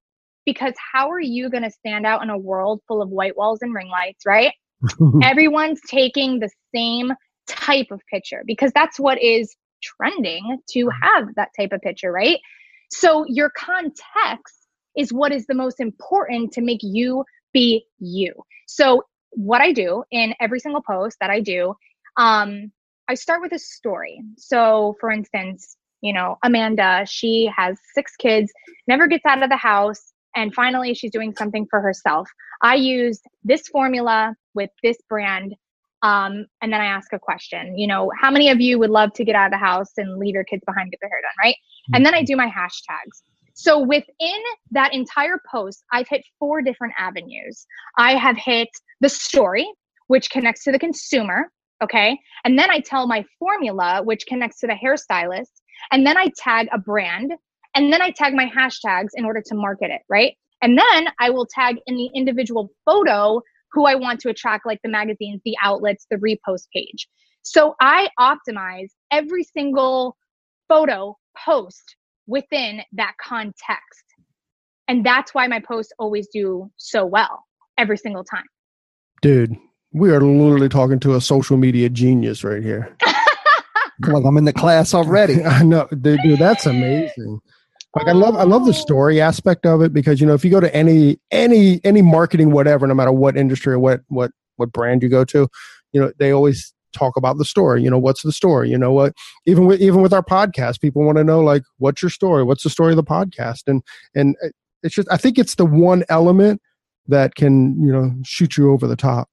because 0.45 0.73
how 0.93 1.09
are 1.11 1.19
you 1.19 1.49
going 1.49 1.63
to 1.63 1.69
stand 1.69 2.05
out 2.05 2.23
in 2.23 2.29
a 2.29 2.37
world 2.37 2.81
full 2.87 3.01
of 3.01 3.09
white 3.09 3.37
walls 3.37 3.59
and 3.61 3.73
ring 3.73 3.89
lights 3.89 4.25
right? 4.25 4.53
Everyone's 5.23 5.81
taking 5.87 6.39
the 6.39 6.49
same 6.73 7.11
type 7.47 7.87
of 7.91 7.99
picture 8.09 8.43
because 8.47 8.71
that's 8.73 8.97
what 8.97 9.21
is 9.21 9.55
trending 9.81 10.59
to 10.71 10.89
have 11.01 11.35
that 11.35 11.49
type 11.57 11.71
of 11.71 11.81
picture 11.81 12.11
right? 12.11 12.39
So 12.91 13.25
your 13.27 13.51
context 13.51 14.55
is 14.97 15.13
what 15.13 15.31
is 15.31 15.45
the 15.45 15.53
most 15.53 15.79
important 15.79 16.53
to 16.53 16.61
make 16.61 16.79
you 16.81 17.23
be 17.53 17.85
you. 17.99 18.33
So 18.67 19.03
what 19.31 19.61
i 19.61 19.71
do 19.71 20.03
in 20.11 20.33
every 20.39 20.59
single 20.59 20.81
post 20.81 21.15
that 21.21 21.29
i 21.29 21.39
do 21.39 21.75
um 22.17 22.71
i 23.07 23.13
start 23.13 23.41
with 23.41 23.53
a 23.53 23.59
story. 23.59 24.21
So 24.37 24.95
for 24.99 25.11
instance 25.11 25.77
you 26.01 26.13
know 26.13 26.37
amanda 26.43 27.05
she 27.07 27.51
has 27.55 27.77
six 27.93 28.15
kids 28.15 28.51
never 28.87 29.05
gets 29.07 29.25
out 29.25 29.43
of 29.43 29.49
the 29.49 29.57
house 29.57 30.13
and 30.35 30.53
finally 30.53 30.93
she's 30.93 31.11
doing 31.11 31.33
something 31.37 31.67
for 31.69 31.81
herself. 31.81 32.29
I 32.61 32.75
used 32.75 33.23
this 33.43 33.67
formula 33.67 34.35
with 34.53 34.69
this 34.83 34.97
brand 35.07 35.55
um, 36.01 36.45
and 36.61 36.71
then 36.71 36.81
i 36.81 36.85
ask 36.85 37.13
a 37.13 37.19
question 37.19 37.77
you 37.77 37.87
know 37.87 38.11
how 38.19 38.31
many 38.31 38.49
of 38.49 38.59
you 38.61 38.79
would 38.79 38.89
love 38.89 39.13
to 39.13 39.23
get 39.23 39.35
out 39.35 39.47
of 39.47 39.51
the 39.51 39.57
house 39.57 39.91
and 39.97 40.17
leave 40.17 40.33
your 40.33 40.43
kids 40.43 40.63
behind 40.65 40.91
get 40.91 40.99
their 41.01 41.09
hair 41.09 41.21
done? 41.21 41.45
Right? 41.45 41.55
And 41.93 42.05
then 42.05 42.13
i 42.13 42.23
do 42.23 42.35
my 42.35 42.47
hashtags. 42.47 43.23
So 43.53 43.79
within 43.79 44.41
that 44.71 44.93
entire 44.93 45.41
post 45.51 45.83
i've 45.91 46.07
hit 46.07 46.23
four 46.39 46.61
different 46.61 46.93
avenues. 46.97 47.65
I 47.97 48.15
have 48.15 48.37
hit 48.37 48.69
the 49.01 49.09
story 49.09 49.69
which 50.07 50.29
connects 50.29 50.63
to 50.63 50.71
the 50.71 50.79
consumer 50.79 51.51
okay? 51.81 52.19
And 52.43 52.59
then 52.59 52.69
i 52.69 52.79
tell 52.79 53.07
my 53.07 53.25
formula 53.37 54.01
which 54.03 54.25
connects 54.27 54.59
to 54.59 54.67
the 54.67 54.73
hairstylist. 54.73 55.51
And 55.91 56.05
then 56.05 56.17
i 56.17 56.31
tag 56.37 56.67
a 56.73 56.77
brand. 56.77 57.33
And 57.75 57.93
then 57.93 58.01
i 58.01 58.11
tag 58.11 58.33
my 58.33 58.49
hashtags 58.49 59.09
in 59.15 59.25
order 59.25 59.41
to 59.45 59.55
market 59.55 59.91
it 59.91 60.01
right? 60.09 60.35
And 60.61 60.77
then 60.77 61.07
i 61.19 61.29
will 61.29 61.45
tag 61.45 61.77
in 61.87 61.95
the 61.95 62.09
individual 62.13 62.69
photo 62.85 63.41
who 63.71 63.85
i 63.85 63.95
want 63.95 64.19
to 64.19 64.29
attract 64.29 64.65
like 64.65 64.79
the 64.83 64.89
magazines 64.89 65.41
the 65.45 65.55
outlets 65.63 66.05
the 66.09 66.17
repost 66.17 66.67
page. 66.73 67.07
So 67.43 67.75
i 67.79 68.09
optimize 68.19 68.89
every 69.11 69.43
single 69.43 70.15
photo 70.67 71.17
post 71.45 71.95
within 72.27 72.81
that 72.93 73.13
context. 73.21 74.03
And 74.87 75.05
that's 75.05 75.33
why 75.33 75.47
my 75.47 75.59
posts 75.59 75.93
always 75.99 76.27
do 76.33 76.71
so 76.77 77.05
well 77.05 77.45
every 77.77 77.97
single 77.97 78.23
time. 78.23 78.45
Dude 79.21 79.57
we 79.91 80.11
are 80.11 80.21
literally 80.21 80.69
talking 80.69 80.99
to 80.99 81.15
a 81.15 81.21
social 81.21 81.57
media 81.57 81.89
genius 81.89 82.43
right 82.43 82.63
here. 82.63 82.95
Feel 84.03 84.13
like 84.13 84.25
I'm 84.25 84.37
in 84.37 84.45
the 84.45 84.53
class 84.53 84.93
already. 84.93 85.43
I 85.45 85.63
know, 85.63 85.87
dude, 85.87 86.19
dude, 86.23 86.39
that's 86.39 86.65
amazing. 86.65 87.41
Like 87.95 88.07
I 88.07 88.11
love 88.11 88.35
I 88.35 88.43
love 88.43 88.65
the 88.65 88.73
story 88.73 89.19
aspect 89.19 89.65
of 89.65 89.81
it 89.81 89.93
because 89.93 90.21
you 90.21 90.27
know 90.27 90.35
if 90.35 90.45
you 90.45 90.51
go 90.51 90.59
to 90.59 90.73
any 90.75 91.19
any 91.31 91.81
any 91.83 92.01
marketing 92.01 92.51
whatever 92.51 92.85
no 92.85 92.93
matter 92.93 93.11
what 93.11 93.35
industry 93.35 93.73
or 93.73 93.79
what 93.79 94.01
what 94.09 94.31
what 94.57 94.71
brand 94.71 95.01
you 95.01 95.09
go 95.09 95.25
to 95.25 95.47
you 95.91 95.99
know 95.99 96.11
they 96.19 96.31
always 96.31 96.73
talk 96.93 97.17
about 97.17 97.37
the 97.37 97.45
story. 97.45 97.83
You 97.83 97.89
know 97.89 97.99
what's 97.99 98.21
the 98.23 98.31
story? 98.31 98.69
You 98.69 98.77
know 98.77 98.91
what? 98.91 99.13
Even 99.47 99.65
with 99.65 99.81
even 99.81 100.01
with 100.01 100.13
our 100.13 100.23
podcast 100.23 100.81
people 100.81 101.03
want 101.03 101.17
to 101.17 101.23
know 101.23 101.39
like 101.39 101.63
what's 101.77 102.01
your 102.03 102.11
story? 102.11 102.43
What's 102.43 102.63
the 102.63 102.69
story 102.69 102.91
of 102.91 102.97
the 102.97 103.03
podcast? 103.03 103.63
And 103.65 103.81
and 104.13 104.35
uh, 104.43 104.49
it's 104.83 104.95
just 104.95 105.07
i 105.11 105.17
think 105.17 105.37
it's 105.37 105.55
the 105.55 105.65
one 105.65 106.03
element 106.09 106.61
that 107.07 107.35
can 107.35 107.79
you 107.81 107.91
know 107.91 108.13
shoot 108.23 108.57
you 108.57 108.71
over 108.71 108.87
the 108.87 108.95
top 108.95 109.29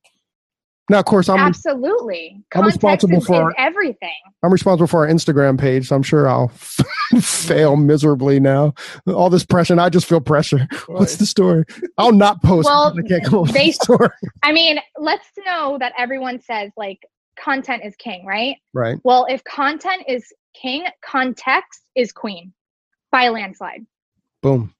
now, 0.88 1.00
of 1.00 1.04
course, 1.04 1.28
I'm 1.28 1.38
absolutely. 1.38 2.32
I'm 2.36 2.44
Context 2.50 2.76
responsible 2.76 3.18
is, 3.18 3.26
for 3.26 3.34
is 3.34 3.40
our- 3.40 3.54
everything. 3.58 4.14
I'm 4.42 4.52
responsible 4.52 4.86
for 4.86 5.06
our 5.06 5.12
Instagram 5.12 5.58
page, 5.58 5.88
so 5.88 5.96
I'm 5.96 6.02
sure 6.02 6.28
I'll 6.28 6.48
fail 7.20 7.76
miserably 7.76 8.38
now. 8.38 8.74
All 9.08 9.28
this 9.30 9.44
pressure, 9.44 9.72
and 9.72 9.80
I 9.80 9.88
just 9.88 10.06
feel 10.06 10.20
pressure. 10.20 10.68
What's 10.86 11.16
the 11.16 11.26
story? 11.26 11.64
I'll 11.98 12.12
not 12.12 12.42
post. 12.42 12.66
Well, 12.66 12.94
I 12.96 13.02
can't 13.02 13.24
come 13.24 13.40
up 13.40 13.46
with 13.46 13.52
they- 13.54 13.70
a 13.70 13.72
story. 13.72 14.08
I 14.42 14.52
mean, 14.52 14.78
let's 14.98 15.26
know 15.44 15.76
that 15.80 15.92
everyone 15.98 16.40
says 16.40 16.70
like 16.76 17.00
content 17.38 17.82
is 17.84 17.96
king, 17.96 18.24
right? 18.24 18.56
Right. 18.72 18.98
Well, 19.04 19.26
if 19.28 19.42
content 19.44 20.04
is 20.08 20.32
king, 20.54 20.84
context 21.04 21.82
is 21.94 22.12
queen 22.12 22.52
by 23.10 23.24
a 23.24 23.32
landslide. 23.32 23.86
Boom. 24.42 24.72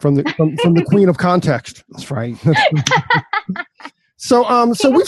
From 0.00 0.16
the 0.16 0.24
from, 0.36 0.56
from 0.56 0.74
the 0.74 0.82
queen 0.88 1.08
of 1.08 1.16
context. 1.16 1.84
That's 1.90 2.10
right. 2.10 2.36
So 4.22 4.44
um 4.44 4.72
so 4.72 4.88
we've 4.88 5.06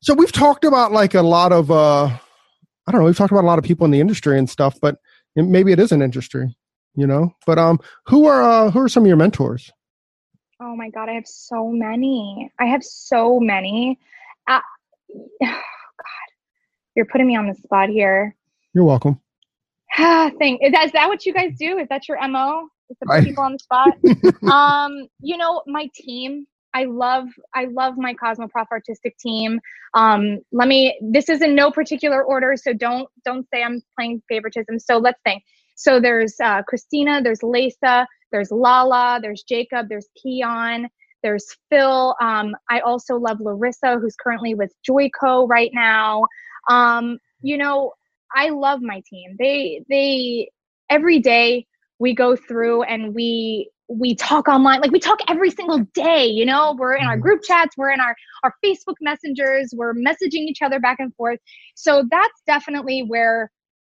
so 0.00 0.14
we've 0.14 0.30
talked 0.30 0.64
about 0.64 0.92
like 0.92 1.14
a 1.14 1.22
lot 1.22 1.52
of 1.52 1.72
uh 1.72 2.04
I 2.86 2.92
don't 2.92 3.00
know, 3.00 3.06
we've 3.06 3.16
talked 3.16 3.32
about 3.32 3.42
a 3.42 3.46
lot 3.48 3.58
of 3.58 3.64
people 3.64 3.84
in 3.84 3.90
the 3.90 3.98
industry 3.98 4.38
and 4.38 4.48
stuff, 4.48 4.78
but 4.80 4.96
it- 5.34 5.42
maybe 5.42 5.72
it 5.72 5.80
is 5.80 5.90
an 5.90 6.02
industry, 6.02 6.54
you 6.94 7.06
know. 7.08 7.34
But 7.46 7.58
um 7.58 7.80
who 8.06 8.26
are 8.26 8.42
uh 8.42 8.70
who 8.70 8.78
are 8.80 8.88
some 8.88 9.02
of 9.02 9.08
your 9.08 9.16
mentors? 9.16 9.72
Oh 10.62 10.76
my 10.76 10.88
god, 10.90 11.08
I 11.08 11.14
have 11.14 11.26
so 11.26 11.68
many. 11.68 12.48
I 12.60 12.66
have 12.66 12.84
so 12.84 13.40
many. 13.40 13.98
Uh, 14.46 14.60
God, 15.42 15.58
you're 16.94 17.06
putting 17.06 17.26
me 17.26 17.34
on 17.36 17.48
the 17.48 17.54
spot 17.54 17.88
here. 17.88 18.36
You're 18.72 18.84
welcome. 18.84 19.20
Thing 19.96 20.58
is 20.62 20.70
that, 20.72 20.86
is 20.86 20.92
that 20.92 21.08
what 21.08 21.26
you 21.26 21.34
guys 21.34 21.54
do? 21.58 21.78
Is 21.78 21.88
that 21.88 22.06
your 22.08 22.24
mo? 22.28 22.68
Is 22.88 22.96
Right. 23.04 23.24
people 23.24 23.42
on 23.42 23.52
the 23.54 23.58
spot? 23.58 23.94
um, 24.44 25.08
you 25.20 25.36
know, 25.36 25.62
my 25.66 25.90
team. 25.92 26.46
I 26.74 26.84
love 26.84 27.28
I 27.54 27.66
love 27.66 27.94
my 27.96 28.14
Cosmoprof 28.14 28.66
artistic 28.72 29.16
team. 29.18 29.60
Um, 29.94 30.40
let 30.52 30.68
me 30.68 30.98
this 31.00 31.28
is 31.28 31.40
in 31.40 31.54
no 31.54 31.70
particular 31.70 32.22
order, 32.22 32.54
so 32.56 32.72
don't 32.72 33.08
don't 33.24 33.46
say 33.52 33.62
I'm 33.62 33.80
playing 33.96 34.22
favoritism. 34.28 34.78
So 34.80 34.98
let's 34.98 35.20
think. 35.24 35.42
So 35.76 36.00
there's 36.00 36.34
uh, 36.42 36.62
Christina, 36.62 37.22
there's 37.22 37.42
Lisa, 37.42 38.06
there's 38.32 38.50
Lala, 38.50 39.18
there's 39.22 39.42
Jacob, 39.42 39.88
there's 39.88 40.08
Keon, 40.20 40.88
there's 41.22 41.46
Phil. 41.70 42.14
Um, 42.20 42.54
I 42.70 42.80
also 42.80 43.16
love 43.16 43.40
Larissa, 43.40 43.98
who's 44.00 44.16
currently 44.16 44.54
with 44.54 44.72
Joico 44.88 45.48
right 45.48 45.70
now. 45.72 46.24
Um, 46.70 47.18
you 47.40 47.56
know, 47.56 47.92
I 48.34 48.50
love 48.50 48.80
my 48.82 49.02
team. 49.08 49.36
They 49.38 49.84
they 49.88 50.50
every 50.90 51.20
day 51.20 51.66
we 51.98 52.14
go 52.14 52.36
through 52.36 52.82
and 52.82 53.14
we 53.14 53.70
we 53.88 54.14
talk 54.14 54.48
online 54.48 54.80
like 54.80 54.90
we 54.90 54.98
talk 54.98 55.18
every 55.28 55.50
single 55.50 55.78
day 55.94 56.26
you 56.26 56.44
know? 56.46 56.74
We're 56.78 56.94
in 56.96 57.06
our 57.06 57.16
Mhm. 57.16 57.20
group 57.20 57.42
chats 57.42 57.76
we're 57.76 57.90
in 57.90 58.00
our 58.00 58.14
our 58.42 58.54
facebook 58.64 58.96
messengers 59.00 59.72
we're 59.76 59.94
messaging 59.94 60.46
each 60.48 60.62
other 60.62 60.80
back 60.80 60.96
and 61.00 61.14
forth. 61.16 61.38
So 61.74 62.04
that's 62.10 62.42
definitely 62.46 63.02
where 63.02 63.50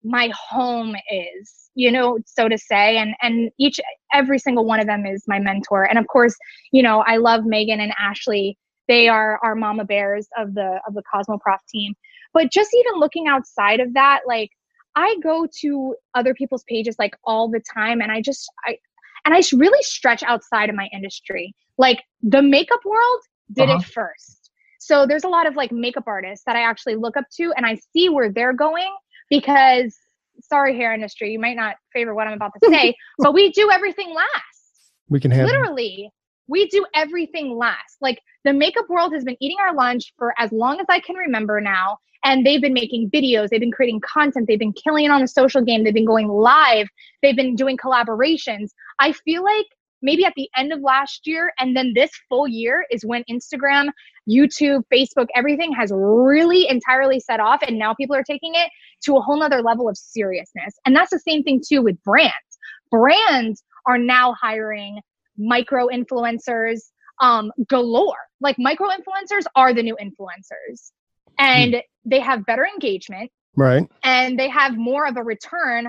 my 0.04 0.30
home 0.36 0.94
is 1.10 1.70
you 1.74 1.90
know 1.90 2.18
so 2.26 2.48
to 2.48 2.56
say 2.58 2.96
and 2.98 3.14
and 3.22 3.50
each 3.58 3.80
every 4.12 4.38
single 4.38 4.64
one 4.64 4.78
of 4.80 4.86
them 4.86 5.04
is 5.06 5.24
my 5.26 5.38
mentor. 5.38 5.84
And 5.84 5.98
of 5.98 6.06
course 6.08 6.34
you 6.72 6.82
know 6.82 7.00
i 7.06 7.16
love 7.16 7.44
megan 7.44 7.80
and 7.80 7.92
ashley. 7.98 8.58
They 8.88 9.08
are 9.08 9.38
our 9.42 9.54
mama 9.54 9.84
bears 9.84 10.28
of 10.38 10.54
the 10.54 10.80
of 10.86 10.94
the 10.94 11.02
cosmoprof 11.12 11.58
team. 11.68 11.94
But 12.34 12.52
just 12.52 12.70
even 12.74 13.00
looking 13.00 13.26
outside 13.26 13.80
of 13.80 13.94
that 13.94 14.20
like 14.26 14.50
i 14.96 15.16
go 15.22 15.46
to 15.60 15.94
other 16.14 16.34
people's 16.34 16.64
pages 16.68 16.96
like 16.98 17.14
all 17.24 17.48
the 17.50 17.60
time 17.74 18.00
and 18.00 18.12
i 18.12 18.20
just 18.20 18.50
i 18.66 18.76
and 19.28 19.34
i 19.36 19.42
really 19.56 19.82
stretch 19.82 20.22
outside 20.22 20.70
of 20.70 20.74
my 20.74 20.88
industry 20.92 21.54
like 21.76 22.02
the 22.22 22.40
makeup 22.42 22.80
world 22.84 23.20
did 23.52 23.68
Uh-huh. 23.68 23.78
it 23.78 23.84
first 23.84 24.50
so 24.80 25.06
there's 25.06 25.24
a 25.24 25.28
lot 25.28 25.46
of 25.46 25.54
like 25.54 25.70
makeup 25.70 26.04
artists 26.06 26.44
that 26.46 26.56
i 26.56 26.62
actually 26.62 26.96
look 26.96 27.16
up 27.18 27.24
to 27.36 27.52
and 27.56 27.66
i 27.66 27.76
see 27.92 28.08
where 28.08 28.32
they're 28.32 28.54
going 28.54 28.90
because 29.28 29.94
sorry 30.40 30.74
hair 30.76 30.94
industry 30.94 31.30
you 31.30 31.38
might 31.38 31.56
not 31.56 31.76
favor 31.92 32.14
what 32.14 32.26
i'm 32.26 32.32
about 32.32 32.52
to 32.62 32.70
say 32.70 32.94
but 33.18 33.34
we 33.34 33.50
do 33.52 33.70
everything 33.70 34.14
last 34.14 34.92
We 35.10 35.20
can 35.20 35.30
handle. 35.30 35.48
literally 35.48 36.10
we 36.48 36.66
do 36.68 36.84
everything 36.94 37.56
last. 37.56 37.98
Like 38.00 38.20
the 38.44 38.52
makeup 38.52 38.88
world 38.88 39.12
has 39.12 39.24
been 39.24 39.36
eating 39.40 39.58
our 39.60 39.74
lunch 39.74 40.12
for 40.16 40.32
as 40.38 40.50
long 40.52 40.80
as 40.80 40.86
i 40.88 41.00
can 41.00 41.16
remember 41.16 41.60
now 41.60 41.98
and 42.24 42.46
they've 42.46 42.62
been 42.62 42.72
making 42.72 43.10
videos 43.10 43.48
they've 43.48 43.60
been 43.60 43.72
creating 43.72 44.00
content 44.00 44.46
they've 44.48 44.58
been 44.58 44.72
killing 44.72 45.04
it 45.04 45.10
on 45.10 45.20
the 45.20 45.28
social 45.28 45.60
game 45.60 45.84
they've 45.84 45.94
been 45.94 46.04
going 46.04 46.28
live 46.28 46.88
they've 47.22 47.36
been 47.36 47.54
doing 47.54 47.76
collaborations. 47.76 48.70
I 49.00 49.12
feel 49.12 49.44
like 49.44 49.66
maybe 50.00 50.24
at 50.24 50.32
the 50.36 50.48
end 50.56 50.72
of 50.72 50.80
last 50.80 51.26
year 51.26 51.52
and 51.58 51.76
then 51.76 51.92
this 51.94 52.10
full 52.28 52.46
year 52.48 52.86
is 52.90 53.04
when 53.04 53.24
instagram 53.28 53.88
youtube 54.30 54.82
facebook 54.92 55.26
everything 55.34 55.72
has 55.72 55.90
really 55.92 56.68
entirely 56.68 57.18
set 57.18 57.40
off 57.40 57.60
and 57.66 57.78
now 57.78 57.92
people 57.94 58.14
are 58.14 58.22
taking 58.22 58.54
it 58.54 58.70
to 59.02 59.16
a 59.16 59.20
whole 59.20 59.38
nother 59.38 59.62
level 59.62 59.88
of 59.88 59.96
seriousness. 59.96 60.74
And 60.86 60.94
that's 60.94 61.10
the 61.10 61.18
same 61.18 61.42
thing 61.42 61.60
too 61.66 61.82
with 61.82 62.02
brands. 62.02 62.32
Brands 62.90 63.62
are 63.86 63.98
now 63.98 64.34
hiring 64.40 65.00
micro 65.38 65.88
influencers 65.88 66.80
um, 67.20 67.50
galore. 67.68 68.16
Like 68.40 68.56
micro 68.58 68.88
influencers 68.88 69.44
are 69.56 69.72
the 69.72 69.82
new 69.82 69.96
influencers, 70.00 70.92
and 71.38 71.76
they 72.04 72.20
have 72.20 72.44
better 72.46 72.66
engagement 72.66 73.30
Right. 73.56 73.88
and 74.04 74.38
they 74.38 74.48
have 74.48 74.76
more 74.76 75.06
of 75.06 75.16
a 75.16 75.22
return 75.22 75.88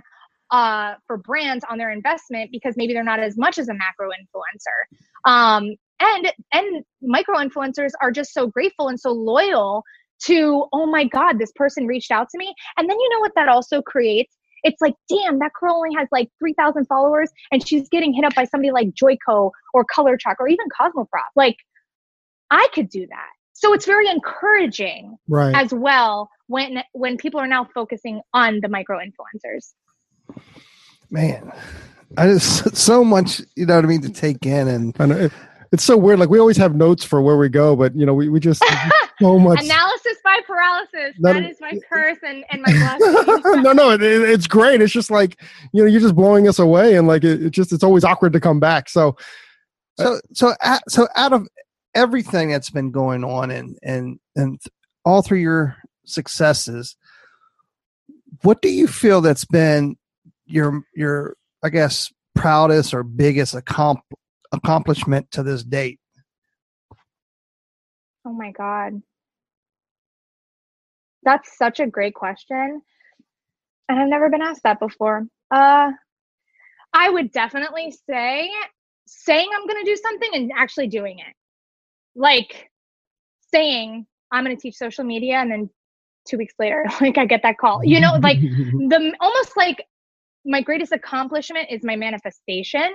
uh, 0.52 0.96
for 1.06 1.18
brands 1.18 1.64
on 1.70 1.78
their 1.78 1.92
investment 1.92 2.50
because 2.52 2.76
maybe 2.76 2.94
they're 2.94 3.04
not 3.04 3.20
as 3.20 3.38
much 3.38 3.60
as 3.60 3.70
a 3.70 3.74
macro 3.74 4.10
influencer. 4.10 5.30
Um, 5.32 5.76
and 6.00 6.32
and 6.54 6.84
micro 7.02 7.38
influencers 7.38 7.92
are 8.02 8.12
just 8.12 8.34
so 8.34 8.48
grateful 8.48 8.88
and 8.88 9.00
so 9.00 9.12
loyal 9.12 9.84
to 10.22 10.66
oh 10.74 10.86
my 10.86 11.06
god 11.06 11.40
this 11.40 11.52
person 11.56 11.86
reached 11.88 12.12
out 12.12 12.28
to 12.30 12.38
me 12.38 12.54
and 12.78 12.90
then 12.90 12.98
you 12.98 13.10
know 13.10 13.20
what 13.20 13.32
that 13.36 13.48
also 13.48 13.82
creates 13.82 14.36
it's 14.64 14.82
like 14.82 14.94
damn 15.10 15.40
that 15.40 15.52
girl 15.60 15.76
only 15.76 15.94
has 15.96 16.08
like 16.12 16.30
3000 16.40 16.86
followers 16.86 17.30
and 17.52 17.66
she's 17.68 17.88
getting 17.90 18.14
hit 18.14 18.26
up 18.26 18.36
by 18.36 18.46
somebody 18.46 18.72
like 18.72 18.90
Joico 18.94 19.52
or 19.74 19.86
Colortrak 19.96 20.36
or 20.40 20.48
even 20.48 20.66
cosmoprof 20.80 21.30
like 21.36 21.56
i 22.52 22.68
could 22.74 22.90
do 22.90 23.06
that 23.08 23.30
so 23.54 23.74
it's 23.74 23.86
very 23.86 24.08
encouraging 24.10 25.18
Right. 25.28 25.56
as 25.56 25.74
well 25.74 26.30
when 26.48 26.84
when 26.94 27.18
people 27.18 27.40
are 27.40 27.48
now 27.48 27.68
focusing 27.74 28.22
on 28.34 28.60
the 28.62 28.68
micro 28.70 28.98
influencers 29.00 29.74
Man, 31.12 31.52
I 32.18 32.28
just 32.28 32.76
so 32.78 33.04
much, 33.04 33.42
you 33.56 33.66
know 33.66 33.76
what 33.76 33.86
I 33.86 33.88
mean, 33.88 34.02
to 34.04 34.10
take 34.10 34.46
in. 34.46 34.68
And 34.68 34.96
I 35.00 35.06
know. 35.08 35.18
It- 35.18 35.32
it's 35.72 35.84
so 35.84 35.96
weird. 35.98 36.20
Like 36.20 36.30
we 36.30 36.40
always 36.40 36.58
have 36.58 36.76
notes 36.76 37.04
for 37.04 37.22
where 37.22 37.38
we 37.38 37.50
go, 37.50 37.76
but 37.76 37.96
you 37.96 38.06
know, 38.06 38.14
we, 38.14 38.30
we 38.30 38.40
just 38.40 38.64
so 39.22 39.38
much. 39.40 39.64
analysis 39.64 40.18
by 40.24 40.40
paralysis 40.48 41.16
None 41.20 41.36
that 41.36 41.44
of- 41.44 41.52
is 41.52 41.58
my 41.62 41.74
curse 41.92 42.18
and, 42.26 42.44
and 42.52 42.62
my 42.62 42.72
blessing 42.72 43.64
no, 43.64 43.72
no, 43.74 43.92
it, 43.92 44.02
it- 44.02 44.30
it's 44.30 44.48
great. 44.48 44.82
It's 44.82 44.94
just 44.94 45.12
like 45.12 45.40
you 45.74 45.84
know, 45.84 45.90
you're 45.90 46.02
just 46.02 46.16
blowing 46.16 46.48
us 46.48 46.60
away, 46.60 46.96
and 46.96 47.08
like 47.08 47.24
it, 47.24 47.44
it 47.44 47.50
just 47.52 47.72
it's 47.72 47.84
always 47.84 48.04
awkward 48.04 48.34
to 48.34 48.40
come 48.40 48.60
back. 48.60 48.90
So 48.90 49.16
uh, 50.00 50.16
so, 50.34 50.54
so, 50.64 50.78
so 50.88 51.08
out 51.16 51.34
of 51.34 51.48
everything 51.94 52.50
that's 52.50 52.70
been 52.70 52.90
going 52.92 53.24
on 53.26 53.52
and, 53.52 53.78
and, 53.84 54.18
and 54.36 54.58
all 55.04 55.22
through 55.22 55.40
your 55.40 55.76
successes, 56.06 56.96
what 58.44 58.62
do 58.62 58.70
you 58.70 58.88
feel 58.88 59.20
that's 59.22 59.44
been 59.46 59.98
your, 60.46 60.84
your, 60.96 61.36
I 61.64 61.70
guess, 61.70 62.12
proudest 62.36 62.94
or 62.94 63.04
biggest 63.04 63.56
accom- 63.56 64.00
accomplishment 64.52 65.30
to 65.32 65.44
this 65.44 65.64
date? 65.64 66.00
oh 68.26 68.34
my 68.34 68.52
god. 68.52 69.02
That's 71.24 71.58
such 71.58 71.80
a 71.80 71.88
great 71.88 72.14
question. 72.14 72.82
And 73.88 74.00
i've 74.00 74.08
never 74.08 74.30
been 74.30 74.42
asked 74.42 74.64
that 74.64 74.80
before. 74.80 75.26
Uh 75.52 75.92
i 76.94 77.10
would 77.10 77.32
definitely 77.32 77.94
say 78.10 78.50
saying 79.08 79.50
i'm 79.56 79.68
going 79.68 79.84
to 79.84 79.92
do 79.92 79.96
something 79.96 80.30
and 80.34 80.52
actually 80.56 80.88
doing 80.88 81.20
it. 81.20 81.36
Like 82.16 82.70
saying 83.54 84.06
i'm 84.32 84.44
going 84.44 84.56
to 84.56 84.62
teach 84.62 84.76
social 84.76 85.04
media 85.04 85.36
and 85.36 85.52
then 85.52 85.70
two 86.28 86.38
weeks 86.38 86.54
later 86.60 86.86
like 87.02 87.18
i 87.18 87.26
get 87.26 87.42
that 87.44 87.58
call. 87.58 87.84
You 87.84 88.00
know 88.00 88.14
like 88.22 88.40
the 88.42 89.14
almost 89.20 89.58
like 89.58 89.84
my 90.46 90.62
greatest 90.62 90.92
accomplishment 90.92 91.68
is 91.70 91.84
my 91.84 91.96
manifestation 91.96 92.90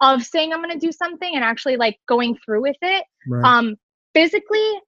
of 0.00 0.22
saying 0.22 0.52
I'm 0.52 0.62
going 0.62 0.78
to 0.78 0.84
do 0.84 0.92
something 0.92 1.34
and 1.34 1.44
actually 1.44 1.76
like 1.76 1.98
going 2.08 2.36
through 2.44 2.62
with 2.62 2.76
it. 2.80 3.04
right. 3.28 3.44
Um, 3.44 3.76
physically, 4.14 4.80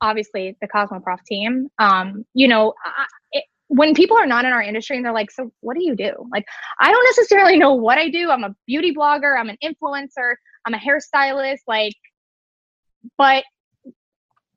obviously 0.00 0.56
the 0.60 0.68
Cosmoprof 0.68 1.18
team. 1.26 1.68
Um, 1.78 2.24
you 2.34 2.48
know, 2.48 2.74
I, 2.84 3.06
it, 3.32 3.44
when 3.68 3.94
people 3.94 4.16
are 4.16 4.26
not 4.26 4.44
in 4.44 4.52
our 4.52 4.62
industry 4.62 4.96
and 4.96 5.04
they're 5.04 5.12
like, 5.12 5.30
so 5.30 5.52
what 5.60 5.76
do 5.76 5.84
you 5.84 5.94
do? 5.94 6.12
Like, 6.32 6.44
I 6.80 6.90
don't 6.90 7.04
necessarily 7.04 7.58
know 7.58 7.74
what 7.74 7.98
I 7.98 8.08
do. 8.08 8.30
I'm 8.30 8.44
a 8.44 8.54
beauty 8.66 8.94
blogger, 8.94 9.38
I'm 9.38 9.48
an 9.48 9.58
influencer, 9.62 10.34
I'm 10.64 10.74
a 10.74 10.78
hairstylist, 10.78 11.60
like, 11.66 11.92
but 13.16 13.44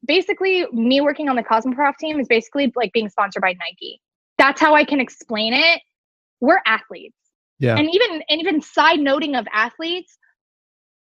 basically 0.05 0.65
me 0.71 1.01
working 1.01 1.29
on 1.29 1.35
the 1.35 1.43
Cosmoprof 1.43 1.97
team 1.99 2.19
is 2.19 2.27
basically 2.27 2.71
like 2.75 2.91
being 2.93 3.09
sponsored 3.09 3.41
by 3.41 3.53
Nike. 3.53 4.01
That's 4.37 4.59
how 4.59 4.73
I 4.73 4.83
can 4.83 4.99
explain 4.99 5.53
it. 5.53 5.81
We're 6.39 6.61
athletes. 6.65 7.15
Yeah. 7.61 7.77
And 7.77 7.87
even 7.93 8.23
and 8.27 8.41
even 8.41 8.59
side 8.59 8.99
noting 8.99 9.35
of 9.35 9.45
athletes, 9.53 10.17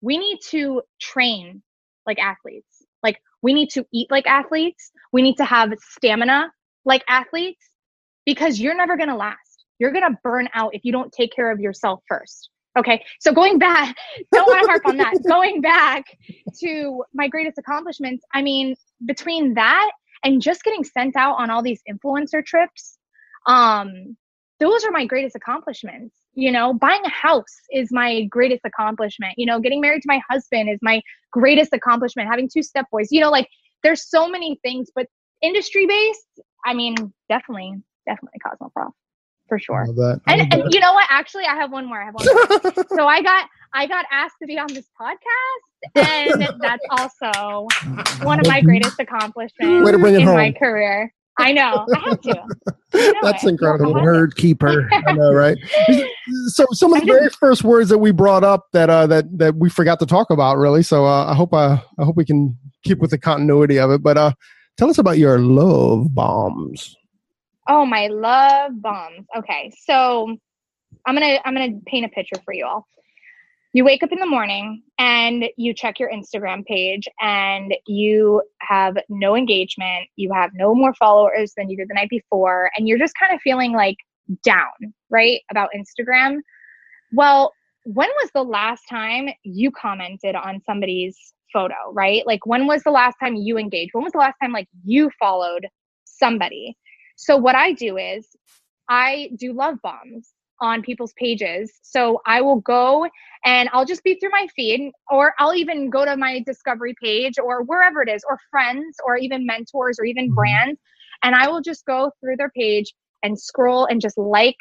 we 0.03 0.19
need 0.19 0.39
to 0.51 0.83
train 1.01 1.63
like 2.07 2.19
athletes. 2.19 2.85
Like 3.03 3.17
we 3.41 3.55
need 3.55 3.71
to 3.71 3.87
eat 3.93 4.11
like 4.11 4.27
athletes. 4.27 4.93
We 5.13 5.23
need 5.23 5.37
to 5.39 5.47
have 5.47 5.73
stamina 5.81 6.53
like 6.85 7.03
athletes 7.09 7.65
because 8.27 8.61
you're 8.61 8.77
never 8.77 8.99
going 8.99 9.09
to 9.09 9.17
last. 9.17 9.65
You're 9.79 9.93
going 9.93 10.05
to 10.05 10.19
burn 10.23 10.49
out 10.53 10.75
if 10.75 10.85
you 10.85 10.93
don't 10.93 11.11
take 11.11 11.33
care 11.35 11.51
of 11.51 11.59
yourself 11.59 12.01
first. 12.07 12.51
Okay. 12.79 13.03
So 13.21 13.33
going 13.33 13.59
back, 13.59 13.97
don't 14.33 14.47
want 14.47 14.63
to 14.63 14.69
harp 14.69 14.83
on 14.87 14.99
that. 14.99 15.15
Going 15.27 15.63
back 15.63 16.05
to 16.61 17.03
my 17.15 17.29
greatest 17.29 17.57
accomplishments, 17.57 18.25
I 18.35 18.43
mean, 18.43 18.77
between 19.07 19.55
that 19.55 19.91
and 20.23 20.43
just 20.43 20.65
getting 20.65 20.85
sent 20.85 21.17
out 21.17 21.37
on 21.39 21.49
all 21.49 21.63
these 21.63 21.81
influencer 21.91 22.45
trips, 22.45 22.99
um, 23.47 24.17
those 24.61 24.85
are 24.85 24.91
my 24.91 25.07
greatest 25.07 25.35
accomplishments. 25.35 26.15
You 26.35 26.51
know, 26.51 26.75
buying 26.75 27.03
a 27.05 27.11
house 27.11 27.55
is 27.71 27.91
my 27.93 28.25
greatest 28.25 28.63
accomplishment. 28.65 29.35
You 29.37 29.47
know, 29.47 29.61
getting 29.61 29.81
married 29.81 30.03
to 30.03 30.09
my 30.09 30.21
husband 30.31 30.71
is 30.71 30.79
my 30.83 31.03
greatest 31.31 31.73
accomplishment. 31.73 32.29
Having 32.29 32.51
two 32.53 32.63
step 32.63 32.87
boys, 32.91 33.09
you 33.11 33.21
know, 33.21 33.31
like 33.31 33.49
there's 33.83 34.09
so 34.09 34.29
many 34.29 34.59
things, 34.63 34.89
but 34.95 35.07
industry 35.43 35.87
based, 35.87 36.41
I 36.65 36.75
mean, 36.75 36.95
definitely, 37.29 37.75
definitely 38.07 38.41
Cosmoprof 38.47 38.93
for 39.53 39.59
sure. 39.59 39.87
And, 40.27 40.53
and 40.53 40.73
you 40.73 40.81
know 40.81 40.95
what? 40.95 41.07
Actually, 41.11 41.45
I 41.45 41.55
have 41.57 41.71
one 41.71 41.87
more. 41.87 42.01
I 42.01 42.07
have 42.07 42.15
one 42.15 42.27
more. 42.27 42.85
so 42.97 43.07
I 43.07 43.23
got 43.23 43.49
I 43.75 43.87
got 43.87 44.07
asked 44.11 44.37
to 44.41 44.47
be 44.47 44.59
on 44.59 44.69
this 44.73 44.87
podcast, 44.99 46.33
and 46.33 46.61
that's 46.61 46.85
also 46.89 47.67
one 48.25 48.41
of 48.41 48.47
my 48.47 48.63
greatest 48.63 48.99
accomplishments 48.99 49.85
Way 49.85 49.93
to 49.93 49.99
bring 49.99 50.15
it 50.15 50.21
in 50.21 50.27
home. 50.27 50.37
my 50.37 50.53
career. 50.53 51.13
I 51.39 51.53
know. 51.53 51.87
I 51.95 51.99
have 51.99 52.21
to. 52.21 52.43
That's 53.23 53.45
it. 53.45 53.51
incredible. 53.51 53.99
Herd 54.01 54.37
keeper. 54.37 54.89
I 54.93 55.13
know, 55.13 55.33
right? 55.33 55.57
So 56.49 56.67
some 56.73 56.93
of 56.93 57.01
the 57.01 57.07
very 57.07 57.29
first 57.41 57.65
words 57.65 57.89
that 57.89 57.99
we 57.99 58.13
brought 58.13 58.45
up 58.45 58.67
that 58.73 58.91
uh, 58.91 59.07
that 59.07 59.39
that 59.39 59.57
we 59.57 59.71
forgot 59.71 59.99
to 60.01 60.07
talk 60.07 60.31
about, 60.31 60.59
really. 60.59 60.83
So 60.83 61.07
uh, 61.07 61.27
I 61.27 61.35
hope 61.35 61.55
uh, 61.55 61.79
I 61.99 62.05
hope 62.05 62.17
we 62.17 62.25
can 62.25 62.57
keep 62.85 62.99
with 62.99 63.11
the 63.11 63.19
continuity 63.19 63.79
of 63.79 63.91
it. 63.91 64.03
But 64.03 64.19
uh, 64.19 64.33
tell 64.77 64.91
us 64.91 64.99
about 64.99 65.19
your 65.19 65.39
love 65.39 66.15
bombs. 66.15 66.97
Oh, 67.69 67.87
my 67.87 68.09
love 68.09 68.81
bombs. 68.83 69.27
Okay, 69.37 69.73
so 69.85 70.37
I'm 71.07 71.15
gonna 71.15 71.39
I'm 71.45 71.55
gonna 71.55 71.79
paint 71.87 72.05
a 72.05 72.09
picture 72.09 72.41
for 72.45 72.53
you 72.53 72.67
all. 72.67 72.87
You 73.75 73.85
wake 73.85 74.03
up 74.03 74.13
in 74.13 74.19
the 74.19 74.27
morning 74.27 74.83
and 74.99 75.47
you 75.57 75.73
check 75.73 75.99
your 75.99 76.11
Instagram 76.11 76.63
page 76.67 77.09
and 77.23 77.75
you 77.87 78.43
have 78.61 78.99
no 79.09 79.35
engagement, 79.35 80.09
you 80.17 80.31
have 80.35 80.51
no 80.53 80.75
more 80.75 80.93
followers 80.93 81.55
than 81.57 81.71
you 81.71 81.79
did 81.79 81.89
the 81.89 81.95
night 81.95 82.11
before, 82.11 82.71
and 82.77 82.87
you're 82.87 82.99
just 82.99 83.15
kind 83.19 83.35
of 83.35 83.41
feeling 83.41 83.73
like 83.73 83.97
down, 84.43 84.93
right? 85.09 85.41
About 85.51 85.71
Instagram. 85.75 86.41
Well, 87.13 87.55
when 87.85 88.11
was 88.21 88.31
the 88.35 88.43
last 88.43 88.83
time 88.91 89.31
you 89.43 89.71
commented 89.71 90.35
on 90.35 90.61
somebody's 90.67 91.17
photo, 91.51 91.75
right? 91.93 92.27
Like 92.27 92.45
when 92.45 92.67
was 92.67 92.83
the 92.83 92.91
last 92.91 93.17
time 93.21 93.37
you 93.37 93.57
engaged? 93.57 93.91
When 93.95 94.05
was 94.05 94.13
the 94.13 94.19
last 94.19 94.37
time 94.43 94.53
like 94.53 94.69
you 94.85 95.11
followed 95.19 95.67
somebody? 96.05 96.77
So 97.17 97.39
what 97.39 97.55
I 97.55 97.73
do 97.73 97.97
is 97.97 98.29
I 98.89 99.31
do 99.39 99.55
love 99.55 99.77
bombs 99.83 100.32
on 100.63 100.81
people's 100.81 101.13
pages. 101.19 101.71
So 101.83 102.23
I 102.25 102.41
will 102.41 102.61
go 102.61 103.07
and 103.45 103.69
I'll 103.73 103.85
just 103.85 104.03
be 104.05 104.15
through 104.15 104.31
my 104.31 104.47
feed 104.57 104.93
or 105.11 105.35
I'll 105.39 105.55
even 105.55 105.91
go 105.91 106.07
to 106.07 106.17
my 106.17 106.43
discovery 106.47 106.95
page 107.03 107.35
or 107.43 107.63
wherever 107.65 108.01
it 108.01 108.09
is 108.09 108.23
or 108.29 108.39
friends 108.51 108.97
or 109.05 109.17
even 109.17 109.45
mentors 109.45 109.99
or 109.99 110.07
even 110.07 110.27
mm-hmm. 110.27 110.35
brands 110.35 110.81
and 111.23 111.35
I 111.35 111.49
will 111.49 111.61
just 111.61 111.85
go 111.87 112.11
through 112.21 112.37
their 112.37 112.51
page 112.51 112.93
and 113.23 113.39
scroll 113.39 113.87
and 113.87 114.01
just 114.01 114.19
like 114.19 114.57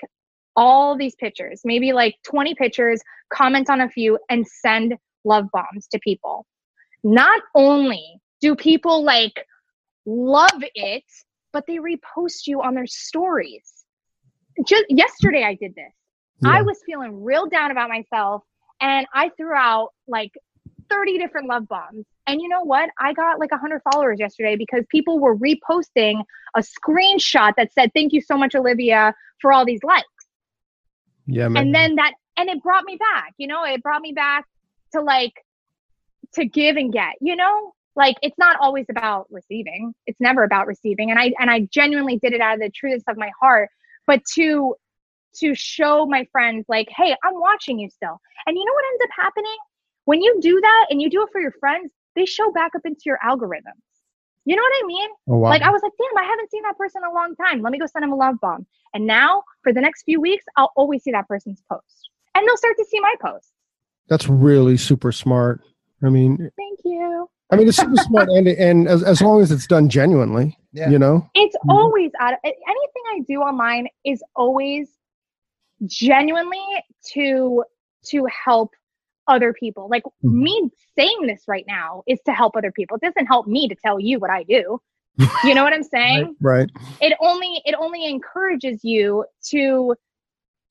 all 0.55 0.97
these 0.97 1.15
pictures, 1.15 1.61
maybe 1.63 1.93
like 1.93 2.15
20 2.25 2.55
pictures, 2.55 3.01
comment 3.33 3.69
on 3.69 3.81
a 3.81 3.89
few 3.89 4.19
and 4.29 4.45
send 4.47 4.95
love 5.23 5.45
bombs 5.51 5.87
to 5.91 5.99
people. 5.99 6.45
Not 7.03 7.41
only 7.55 8.21
do 8.41 8.55
people 8.55 9.03
like 9.03 9.45
love 10.05 10.63
it, 10.75 11.03
but 11.53 11.65
they 11.67 11.77
repost 11.77 12.47
you 12.47 12.61
on 12.61 12.75
their 12.75 12.87
stories. 12.87 13.80
Just 14.65 14.85
yesterday, 14.89 15.43
I 15.43 15.55
did 15.55 15.75
this. 15.75 15.91
I 16.43 16.61
was 16.63 16.79
feeling 16.85 17.23
real 17.23 17.45
down 17.45 17.69
about 17.71 17.89
myself, 17.89 18.43
and 18.81 19.05
I 19.13 19.29
threw 19.37 19.53
out 19.53 19.89
like 20.07 20.31
30 20.89 21.19
different 21.19 21.47
love 21.47 21.67
bombs. 21.67 22.05
And 22.25 22.41
you 22.41 22.49
know 22.49 22.61
what? 22.61 22.89
I 22.99 23.13
got 23.13 23.39
like 23.39 23.51
100 23.51 23.81
followers 23.91 24.19
yesterday 24.19 24.55
because 24.55 24.83
people 24.89 25.19
were 25.19 25.37
reposting 25.37 26.23
a 26.55 26.61
screenshot 26.61 27.53
that 27.57 27.71
said, 27.73 27.91
Thank 27.93 28.11
you 28.13 28.21
so 28.21 28.37
much, 28.37 28.55
Olivia, 28.55 29.13
for 29.41 29.51
all 29.51 29.65
these 29.65 29.83
likes 29.83 30.07
Yeah, 31.25 31.47
man. 31.47 31.65
and 31.67 31.75
then 31.75 31.95
that 31.95 32.13
and 32.37 32.49
it 32.49 32.61
brought 32.63 32.85
me 32.85 32.95
back 32.97 33.33
you 33.37 33.47
know 33.47 33.63
it 33.65 33.81
brought 33.83 34.01
me 34.01 34.13
back 34.13 34.45
to 34.93 35.01
like 35.01 35.33
to 36.33 36.45
give 36.45 36.77
and 36.77 36.93
get 36.93 37.13
you 37.19 37.35
know 37.35 37.73
like 37.95 38.15
it's 38.21 38.37
not 38.37 38.57
always 38.61 38.85
about 38.89 39.27
receiving 39.31 39.93
it's 40.05 40.19
never 40.21 40.43
about 40.43 40.67
receiving 40.67 41.09
and 41.09 41.19
i 41.19 41.33
and 41.39 41.49
i 41.49 41.61
genuinely 41.71 42.17
did 42.17 42.33
it 42.33 42.39
out 42.41 42.53
of 42.53 42.59
the 42.61 42.69
truest 42.69 43.03
of 43.09 43.17
my 43.17 43.31
heart 43.39 43.69
but 44.11 44.25
to 44.25 44.75
to 45.33 45.55
show 45.55 46.05
my 46.05 46.27
friends 46.33 46.65
like 46.67 46.89
hey 46.95 47.15
i'm 47.23 47.39
watching 47.39 47.79
you 47.79 47.89
still 47.89 48.19
and 48.45 48.57
you 48.57 48.65
know 48.65 48.73
what 48.73 48.83
ends 48.91 49.03
up 49.03 49.09
happening 49.23 49.57
when 50.03 50.21
you 50.21 50.37
do 50.41 50.59
that 50.59 50.87
and 50.89 51.01
you 51.01 51.09
do 51.09 51.21
it 51.23 51.29
for 51.31 51.39
your 51.39 51.53
friends 51.59 51.89
they 52.17 52.25
show 52.25 52.51
back 52.51 52.73
up 52.75 52.81
into 52.83 53.03
your 53.05 53.17
algorithms 53.25 53.87
you 54.43 54.55
know 54.55 54.61
what 54.61 54.83
i 54.83 54.87
mean 54.87 55.09
oh, 55.29 55.37
wow. 55.37 55.49
like 55.49 55.61
I 55.61 55.69
was 55.69 55.81
like, 55.83 55.91
damn, 55.97 56.17
I 56.17 56.27
haven't 56.27 56.49
seen 56.51 56.63
that 56.63 56.77
person 56.77 57.01
in 57.03 57.09
a 57.09 57.13
long 57.13 57.35
time. 57.35 57.61
Let 57.61 57.71
me 57.71 57.77
go 57.77 57.85
send 57.85 58.03
him 58.03 58.11
a 58.11 58.15
love 58.15 58.35
bomb. 58.41 58.65
And 58.93 59.05
now 59.05 59.43
for 59.63 59.71
the 59.71 59.81
next 59.81 60.03
few 60.03 60.19
weeks, 60.19 60.43
I'll 60.57 60.71
always 60.75 61.03
see 61.03 61.11
that 61.11 61.27
person's 61.27 61.61
post. 61.71 62.09
And 62.33 62.47
they'll 62.47 62.57
start 62.57 62.75
to 62.77 62.85
see 62.85 62.99
my 62.99 63.13
posts. 63.21 63.51
That's 64.07 64.27
really 64.27 64.77
super 64.77 65.11
smart. 65.11 65.61
I 66.03 66.09
mean, 66.09 66.37
Thank 66.57 66.79
you. 66.83 67.29
I 67.51 67.57
mean, 67.57 67.67
it's 67.67 67.77
super 67.77 67.97
smart, 67.97 68.29
and 68.29 68.47
and 68.47 68.87
as, 68.87 69.03
as 69.03 69.21
long 69.21 69.41
as 69.41 69.51
it's 69.51 69.67
done 69.67 69.89
genuinely, 69.89 70.57
Yeah. 70.71 70.89
you 70.89 70.97
know. 70.97 71.29
It's 71.33 71.55
Mhm. 71.65 71.73
always 71.73 72.11
out 72.19 72.33
of 72.33 72.39
anything 72.43 73.03
I 73.11 73.19
do 73.27 73.41
online 73.41 73.87
is 74.05 74.23
always 74.35 74.89
genuinely 75.85 76.61
to 77.13 77.63
to 78.05 78.25
help 78.45 78.71
other 79.27 79.53
people. 79.53 79.87
Like 79.89 80.03
Mhm. 80.23 80.33
me 80.33 80.69
saying 80.97 81.27
this 81.27 81.43
right 81.47 81.65
now 81.67 82.03
is 82.07 82.19
to 82.25 82.31
help 82.33 82.55
other 82.55 82.71
people. 82.71 82.97
It 82.97 83.01
doesn't 83.05 83.27
help 83.27 83.47
me 83.47 83.67
to 83.67 83.75
tell 83.75 83.99
you 83.99 84.17
what 84.19 84.29
I 84.31 84.43
do. 84.43 84.79
You 85.43 85.53
know 85.53 85.63
what 85.63 85.73
I'm 85.73 85.83
saying? 85.83 86.35
Right. 86.41 86.69
it 87.01 87.13
only 87.19 87.61
it 87.65 87.75
only 87.77 88.05
encourages 88.07 88.83
you 88.83 89.25
to 89.49 89.95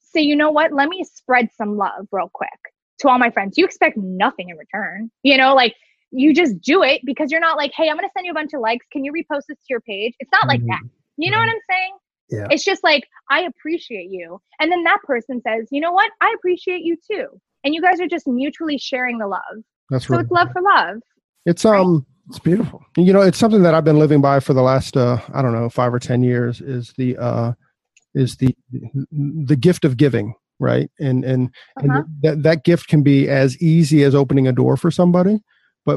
say 0.00 0.20
you 0.22 0.34
know 0.34 0.50
what 0.50 0.72
let 0.72 0.88
me 0.88 1.04
spread 1.04 1.50
some 1.52 1.76
love 1.76 2.08
real 2.10 2.30
quick 2.32 2.58
to 2.98 3.08
all 3.08 3.16
my 3.18 3.30
friends 3.30 3.56
you 3.56 3.64
expect 3.64 3.96
nothing 3.96 4.48
in 4.48 4.56
return 4.56 5.08
you 5.22 5.36
know 5.36 5.54
like 5.54 5.74
you 6.12 6.34
just 6.34 6.60
do 6.60 6.82
it 6.82 7.00
because 7.04 7.30
you're 7.30 7.40
not 7.40 7.56
like 7.56 7.72
hey 7.76 7.88
i'm 7.88 7.96
going 7.96 8.08
to 8.08 8.12
send 8.16 8.26
you 8.26 8.32
a 8.32 8.34
bunch 8.34 8.52
of 8.54 8.60
likes 8.60 8.86
can 8.92 9.04
you 9.04 9.12
repost 9.12 9.42
this 9.48 9.58
to 9.58 9.66
your 9.70 9.80
page 9.82 10.14
it's 10.20 10.30
not 10.32 10.48
like 10.48 10.60
Mhm. 10.60 10.68
that 10.68 10.80
you 11.16 11.30
know 11.30 11.38
what 11.38 11.48
i'm 11.50 11.60
saying 11.70 11.92
Yeah. 12.30 12.46
it's 12.50 12.64
just 12.64 12.84
like 12.84 13.04
i 13.30 13.42
appreciate 13.42 14.10
you 14.10 14.40
and 14.60 14.72
then 14.72 14.84
that 14.84 15.00
person 15.04 15.40
says 15.42 15.68
you 15.70 15.80
know 15.80 15.92
what 15.92 16.10
i 16.20 16.34
appreciate 16.38 16.82
you 16.82 16.96
too 17.10 17.26
and 17.64 17.74
you 17.74 17.82
guys 17.82 18.00
are 18.00 18.08
just 18.08 18.26
mutually 18.28 18.78
sharing 18.78 19.18
the 19.18 19.26
love 19.26 19.42
That's 19.90 20.08
right. 20.10 20.16
so 20.16 20.18
really. 20.18 20.22
it's 20.22 20.30
love 20.32 20.48
for 20.52 20.62
love 20.62 20.96
It's 21.46 21.64
um. 21.64 22.06
It's 22.28 22.38
beautiful. 22.38 22.80
You 22.96 23.12
know, 23.12 23.22
it's 23.22 23.38
something 23.38 23.62
that 23.64 23.74
I've 23.74 23.84
been 23.84 23.98
living 23.98 24.20
by 24.20 24.38
for 24.40 24.52
the 24.54 24.62
last 24.62 24.96
uh, 24.96 25.18
I 25.34 25.42
don't 25.42 25.52
know 25.52 25.68
five 25.68 25.92
or 25.92 25.98
ten 25.98 26.22
years. 26.22 26.60
Is 26.60 26.92
the 26.96 27.16
uh, 27.18 27.52
is 28.14 28.36
the 28.36 28.54
the 29.12 29.56
gift 29.56 29.84
of 29.84 29.96
giving, 29.96 30.34
right? 30.60 30.90
And 31.00 31.24
and 31.24 31.50
Uh-huh. 31.78 32.02
and 32.02 32.06
that 32.22 32.42
that 32.44 32.64
gift 32.64 32.88
can 32.88 33.02
be 33.02 33.28
as 33.28 33.60
easy 33.62 34.04
as 34.04 34.14
opening 34.14 34.48
a 34.48 34.52
door 34.52 34.76
for 34.76 34.90
somebody, 34.90 35.40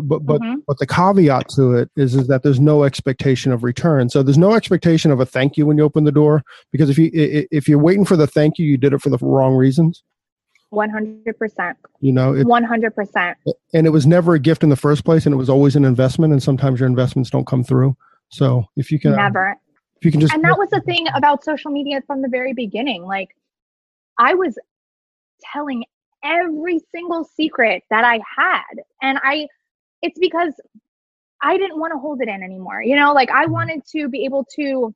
but 0.02 0.08
but 0.08 0.26
but 0.26 0.42
Mhm. 0.42 0.64
but 0.68 0.78
the 0.80 0.88
caveat 0.88 1.48
to 1.56 1.74
it 1.74 1.90
is 1.96 2.16
is 2.16 2.28
that 2.28 2.44
there's 2.44 2.60
no 2.60 2.84
expectation 2.84 3.52
of 3.52 3.64
return. 3.64 4.10
So 4.10 4.24
there's 4.24 4.38
no 4.38 4.54
expectation 4.54 5.12
of 5.12 5.20
a 5.20 5.26
thank 5.26 5.58
you 5.58 5.66
when 5.66 5.78
you 5.78 5.84
open 5.84 6.04
the 6.04 6.12
door 6.12 6.44
because 6.72 6.90
if 6.90 6.98
you 6.98 7.10
if 7.14 7.68
you're 7.68 7.80
waiting 7.80 8.06
for 8.06 8.16
the 8.16 8.28
thank 8.28 8.58
you, 8.58 8.66
you 8.66 8.78
did 8.78 8.94
it 8.94 9.02
for 9.02 9.10
the 9.10 9.18
wrong 9.22 9.56
reasons. 9.56 10.04
100% 10.72 11.76
You 12.00 12.12
know, 12.12 12.34
100% 12.34 13.36
and 13.74 13.86
it 13.86 13.92
was 13.92 14.08
never 14.08 14.34
a 14.34 14.40
gift 14.40 14.64
in 14.64 14.70
the 14.70 14.76
first 14.76 15.06
place, 15.06 15.26
and 15.26 15.34
it 15.34 15.38
was 15.38 15.50
always 15.50 15.76
an 15.76 15.86
investment. 15.86 16.34
And 16.34 16.42
sometimes 16.42 16.80
your 16.80 16.88
investments 16.88 17.30
don't 17.30 17.46
come 17.46 17.64
through. 17.64 17.96
So 18.30 18.66
if 18.76 18.92
you 18.92 19.00
can, 19.00 19.16
never 19.16 19.56
if 20.04 20.06
you 20.06 20.12
can 20.12 20.20
just 20.20 20.34
and 20.34 20.44
that 20.44 20.58
was 20.58 20.70
the 20.70 20.82
thing 20.82 21.08
about 21.16 21.46
social 21.46 21.72
media 21.72 22.02
from 22.06 22.22
the 22.22 22.28
very 22.28 22.54
beginning 22.54 23.06
like 23.06 23.30
i 24.18 24.34
was 24.34 24.58
telling 25.54 25.86
every 26.26 26.80
single 26.94 27.24
secret 27.24 27.84
that 27.90 28.04
i 28.04 28.20
had 28.38 28.84
and 29.02 29.18
i 29.24 29.48
it's 30.04 30.20
because 30.20 30.54
i 31.42 31.58
didn't 31.58 31.80
want 31.80 31.92
to 31.92 31.98
hold 31.98 32.22
it 32.22 32.28
in 32.28 32.44
anymore 32.44 32.82
you 32.84 32.96
know 32.96 33.12
like 33.14 33.30
i 33.32 33.46
wanted 33.48 33.82
to 33.86 34.08
be 34.08 34.24
able 34.26 34.46
to 34.56 34.94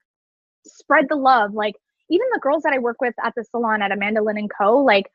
spread 0.67 1.07
the 1.09 1.15
love. 1.15 1.53
Like 1.53 1.75
even 2.09 2.27
the 2.34 2.39
girls 2.39 2.63
that 2.63 2.73
I 2.73 2.79
work 2.79 2.97
with 3.01 3.15
at 3.23 3.34
the 3.35 3.43
salon 3.43 3.81
at 3.81 3.91
Amanda 3.91 4.21
Lynn 4.21 4.38
and 4.38 4.51
Co. 4.55 4.77
Like 4.84 5.09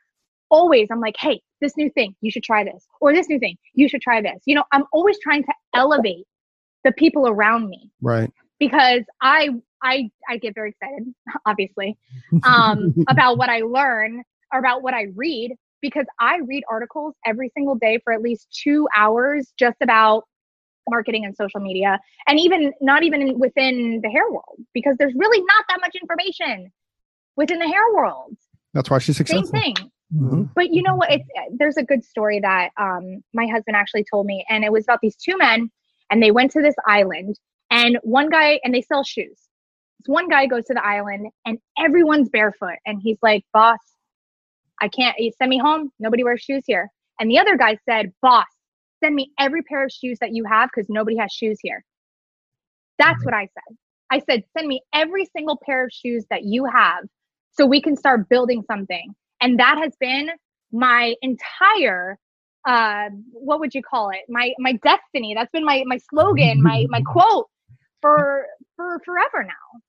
always, 0.50 0.88
I'm 0.90 1.00
like, 1.00 1.16
hey, 1.18 1.40
this 1.60 1.76
new 1.76 1.90
thing, 1.90 2.14
you 2.20 2.30
should 2.30 2.42
try 2.42 2.64
this, 2.64 2.86
or 3.00 3.12
this 3.12 3.28
new 3.28 3.38
thing, 3.38 3.56
you 3.74 3.88
should 3.88 4.02
try 4.02 4.20
this. 4.20 4.42
You 4.44 4.54
know, 4.56 4.64
I'm 4.72 4.84
always 4.92 5.18
trying 5.20 5.44
to 5.44 5.52
elevate 5.74 6.26
the 6.84 6.92
people 6.92 7.28
around 7.28 7.68
me 7.68 7.90
Right. 8.00 8.30
because 8.58 9.02
I 9.20 9.50
I 9.82 10.10
I 10.28 10.36
get 10.38 10.54
very 10.54 10.70
excited, 10.70 11.12
obviously, 11.46 11.96
um, 12.44 12.94
about 13.08 13.38
what 13.38 13.48
I 13.48 13.60
learn 13.60 14.22
or 14.52 14.58
about 14.58 14.82
what 14.82 14.94
I 14.94 15.06
read 15.14 15.52
because 15.82 16.06
I 16.18 16.38
read 16.46 16.62
articles 16.70 17.14
every 17.26 17.50
single 17.54 17.74
day 17.74 17.98
for 18.02 18.12
at 18.12 18.22
least 18.22 18.46
two 18.64 18.88
hours 18.96 19.52
just 19.58 19.76
about 19.82 20.24
marketing 20.88 21.24
and 21.24 21.36
social 21.36 21.60
media, 21.60 21.98
and 22.26 22.40
even 22.40 22.72
not 22.80 23.02
even 23.02 23.38
within 23.38 24.00
the 24.02 24.08
hair 24.08 24.28
world 24.30 24.58
because 24.72 24.96
there's 24.98 25.14
really 25.14 25.40
not 25.40 25.64
that 25.68 25.78
much 25.80 25.94
information 26.00 26.72
within 27.36 27.58
the 27.58 27.66
hair 27.66 27.94
world. 27.94 28.36
That's 28.72 28.88
why 28.88 28.98
she's 28.98 29.16
successful 29.16 29.46
Same 29.46 29.74
thing. 29.74 29.90
Mhm. 30.14 30.50
But 30.54 30.72
you 30.72 30.82
know 30.82 30.96
what? 30.96 31.10
It's 31.12 31.28
there's 31.56 31.76
a 31.76 31.82
good 31.82 32.04
story 32.04 32.40
that 32.40 32.70
um, 32.78 33.22
my 33.32 33.46
husband 33.46 33.76
actually 33.76 34.04
told 34.10 34.26
me, 34.26 34.44
and 34.48 34.64
it 34.64 34.72
was 34.72 34.84
about 34.84 35.00
these 35.02 35.16
two 35.16 35.36
men, 35.36 35.70
and 36.10 36.22
they 36.22 36.30
went 36.30 36.50
to 36.52 36.62
this 36.62 36.74
island, 36.86 37.38
and 37.70 37.98
one 38.02 38.28
guy, 38.28 38.60
and 38.64 38.74
they 38.74 38.82
sell 38.82 39.04
shoes. 39.04 39.38
This 40.00 40.06
one 40.08 40.28
guy 40.28 40.46
goes 40.46 40.66
to 40.66 40.74
the 40.74 40.84
island, 40.84 41.28
and 41.46 41.58
everyone's 41.78 42.28
barefoot, 42.28 42.76
and 42.84 43.00
he's 43.02 43.18
like, 43.22 43.44
"Boss, 43.54 43.78
I 44.80 44.88
can't. 44.88 45.16
Send 45.38 45.50
me 45.50 45.58
home. 45.58 45.90
Nobody 45.98 46.24
wears 46.24 46.42
shoes 46.42 46.64
here." 46.66 46.90
And 47.20 47.30
the 47.30 47.38
other 47.38 47.56
guy 47.56 47.76
said, 47.88 48.12
"Boss, 48.22 48.46
send 49.02 49.14
me 49.14 49.32
every 49.38 49.62
pair 49.62 49.84
of 49.84 49.90
shoes 49.92 50.18
that 50.20 50.32
you 50.34 50.44
have, 50.44 50.70
because 50.74 50.88
nobody 50.88 51.16
has 51.16 51.32
shoes 51.32 51.58
here." 51.62 51.84
That's 52.98 53.24
what 53.24 53.34
I 53.34 53.42
said. 53.46 53.76
I 54.10 54.20
said, 54.20 54.44
"Send 54.56 54.68
me 54.68 54.82
every 54.94 55.26
single 55.26 55.58
pair 55.64 55.84
of 55.84 55.90
shoes 55.92 56.24
that 56.30 56.44
you 56.44 56.64
have, 56.66 57.04
so 57.52 57.66
we 57.66 57.80
can 57.80 57.96
start 57.96 58.28
building 58.28 58.62
something." 58.62 59.14
and 59.42 59.58
that 59.58 59.76
has 59.76 59.94
been 60.00 60.30
my 60.70 61.14
entire 61.20 62.18
uh 62.66 63.10
what 63.32 63.60
would 63.60 63.74
you 63.74 63.82
call 63.82 64.08
it 64.10 64.20
my 64.28 64.52
my 64.58 64.72
destiny 64.84 65.34
that's 65.34 65.50
been 65.50 65.64
my 65.64 65.82
my 65.86 65.98
slogan 66.10 66.62
my 66.62 66.86
my 66.88 67.02
quote 67.06 67.48
for 68.00 68.46
for 68.76 69.00
forever 69.04 69.44
now 69.44 69.80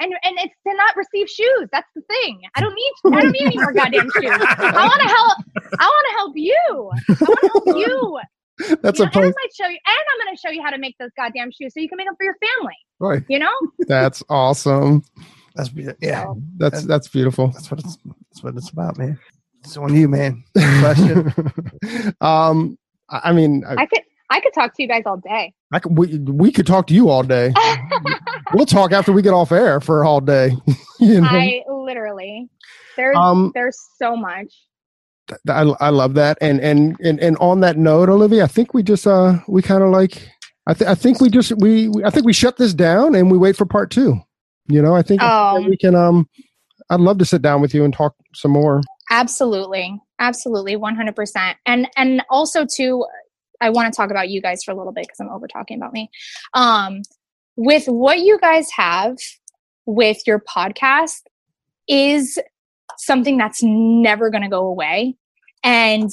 and 0.00 0.12
and 0.24 0.38
it's 0.38 0.54
to 0.66 0.74
not 0.76 0.94
receive 0.96 1.28
shoes 1.28 1.68
that's 1.72 1.88
the 1.94 2.02
thing 2.02 2.40
i 2.54 2.60
don't 2.60 2.74
need 2.74 2.92
i 3.16 3.20
don't 3.22 3.32
need 3.32 3.46
any 3.46 3.56
more 3.56 3.72
goddamn 3.72 4.10
shoes 4.14 4.30
i 4.58 4.86
want 4.86 5.00
to 5.00 5.08
help 5.08 5.38
i 5.78 5.86
want 5.86 6.06
to 6.08 6.14
help 6.14 6.32
you 6.36 6.90
i 7.08 7.24
want 7.24 7.40
to 7.40 7.48
help 7.48 7.66
you 8.70 8.76
That's 8.82 8.98
you 8.98 9.04
a 9.04 9.06
know, 9.06 9.12
and 9.14 9.24
i 9.24 9.28
post. 9.28 9.36
might 9.36 9.54
show 9.56 9.68
you 9.68 9.78
and 9.86 9.96
i'm 10.12 10.26
going 10.26 10.36
to 10.36 10.40
show 10.40 10.50
you 10.50 10.62
how 10.62 10.70
to 10.70 10.78
make 10.78 10.96
those 10.98 11.10
goddamn 11.16 11.50
shoes 11.50 11.72
so 11.74 11.80
you 11.80 11.88
can 11.88 11.96
make 11.96 12.06
them 12.06 12.16
for 12.16 12.24
your 12.24 12.36
family 12.56 12.74
Right. 13.00 13.22
you 13.28 13.38
know 13.38 13.52
That's 13.86 14.22
awesome. 14.28 15.02
That's 15.54 15.68
be- 15.70 15.88
yeah. 16.00 16.22
So, 16.24 16.42
That's 16.56 16.84
that's 16.84 17.08
beautiful. 17.08 17.48
That's 17.48 17.68
what 17.70 17.80
it's. 17.80 17.96
That's 18.30 18.44
what 18.44 18.56
it's 18.56 18.70
about, 18.70 18.96
man. 18.96 19.18
It's 19.64 19.76
on 19.76 19.92
you, 19.92 20.06
man. 20.08 20.44
Question. 20.78 21.32
um, 22.20 22.78
I 23.10 23.20
I 23.24 23.32
mean, 23.32 23.64
I, 23.66 23.74
i 23.82 23.86
could 23.86 24.02
i 24.30 24.38
could 24.40 24.52
talk 24.52 24.72
to 24.76 24.82
you 24.82 24.88
guys 24.88 25.02
all 25.06 25.16
day 25.16 25.52
I 25.72 25.80
could, 25.80 25.98
we 25.98 26.16
we 26.18 26.52
could 26.52 26.66
talk 26.66 26.86
to 26.88 26.94
you 26.94 27.08
all 27.08 27.22
day. 27.24 27.52
We'll 28.54 28.66
talk 28.66 28.92
after 28.92 29.12
we 29.12 29.22
get 29.22 29.32
off 29.32 29.52
air 29.52 29.80
for 29.80 30.04
all 30.04 30.20
day. 30.20 30.56
you 31.00 31.20
know? 31.20 31.28
i 31.28 31.62
literally 31.68 32.48
there's 32.96 33.16
um, 33.16 33.50
there's 33.54 33.78
so 33.98 34.14
much 34.14 34.52
I, 35.48 35.62
I 35.80 35.90
love 35.90 36.14
that. 36.14 36.38
And, 36.40 36.60
and 36.60 36.96
and 37.00 37.20
and 37.20 37.36
on 37.38 37.60
that 37.60 37.76
note, 37.76 38.08
Olivia, 38.08 38.44
I 38.44 38.46
think 38.46 38.74
we 38.74 38.82
just 38.82 39.06
uh 39.06 39.38
we 39.46 39.62
kind 39.62 39.82
of 39.82 39.90
like 39.90 40.28
I 40.66 40.74
think 40.74 40.90
I 40.90 40.94
think 40.94 41.20
we 41.20 41.30
just 41.30 41.52
we, 41.58 41.88
we 41.88 42.04
I 42.04 42.10
think 42.10 42.26
we 42.26 42.32
shut 42.32 42.56
this 42.56 42.74
down 42.74 43.14
and 43.14 43.30
we 43.30 43.38
wait 43.38 43.56
for 43.56 43.66
part 43.66 43.90
two. 43.90 44.20
You 44.68 44.82
know, 44.82 44.94
I 44.94 45.02
think 45.02 45.20
Oh. 45.22 45.64
we 45.68 45.76
can 45.76 45.94
um 45.94 46.28
I'd 46.90 47.00
love 47.00 47.18
to 47.18 47.24
sit 47.24 47.42
down 47.42 47.60
with 47.60 47.74
you 47.74 47.84
and 47.84 47.92
talk 47.92 48.14
some 48.34 48.52
more. 48.52 48.80
Absolutely. 49.10 50.00
Absolutely. 50.18 50.76
100%. 50.76 51.54
And 51.66 51.88
and 51.96 52.22
also 52.30 52.64
too 52.64 53.04
I 53.60 53.70
want 53.70 53.92
to 53.92 53.96
talk 53.96 54.10
about 54.10 54.28
you 54.28 54.40
guys 54.40 54.62
for 54.62 54.70
a 54.70 54.76
little 54.76 54.92
bit 54.92 55.04
because 55.04 55.20
I'm 55.20 55.30
over 55.30 55.48
talking 55.48 55.76
about 55.76 55.92
me. 55.92 56.10
Um 56.54 57.02
with 57.58 57.86
what 57.86 58.20
you 58.20 58.38
guys 58.38 58.70
have 58.70 59.16
with 59.84 60.18
your 60.28 60.38
podcast 60.38 61.22
is 61.88 62.38
something 62.98 63.36
that's 63.36 63.60
never 63.62 64.30
going 64.30 64.44
to 64.44 64.48
go 64.48 64.64
away. 64.64 65.16
And 65.64 66.08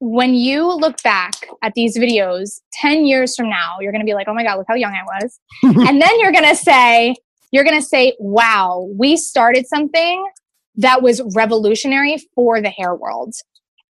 when 0.00 0.34
you 0.34 0.68
look 0.68 1.00
back 1.04 1.34
at 1.62 1.74
these 1.74 1.96
videos 1.96 2.60
10 2.72 3.06
years 3.06 3.36
from 3.36 3.48
now, 3.48 3.76
you're 3.80 3.92
going 3.92 4.00
to 4.00 4.06
be 4.06 4.14
like, 4.14 4.26
"Oh 4.26 4.34
my 4.34 4.42
god, 4.42 4.58
look 4.58 4.66
how 4.68 4.74
young 4.74 4.92
I 4.92 5.04
was." 5.04 5.38
and 5.62 6.02
then 6.02 6.18
you're 6.18 6.32
going 6.32 6.48
to 6.48 6.56
say, 6.56 7.14
you're 7.52 7.62
going 7.62 7.80
to 7.80 7.86
say, 7.86 8.16
"Wow, 8.18 8.88
we 8.98 9.16
started 9.16 9.68
something 9.68 10.26
that 10.74 11.02
was 11.02 11.22
revolutionary 11.36 12.16
for 12.34 12.60
the 12.60 12.70
hair 12.70 12.96
world. 12.96 13.34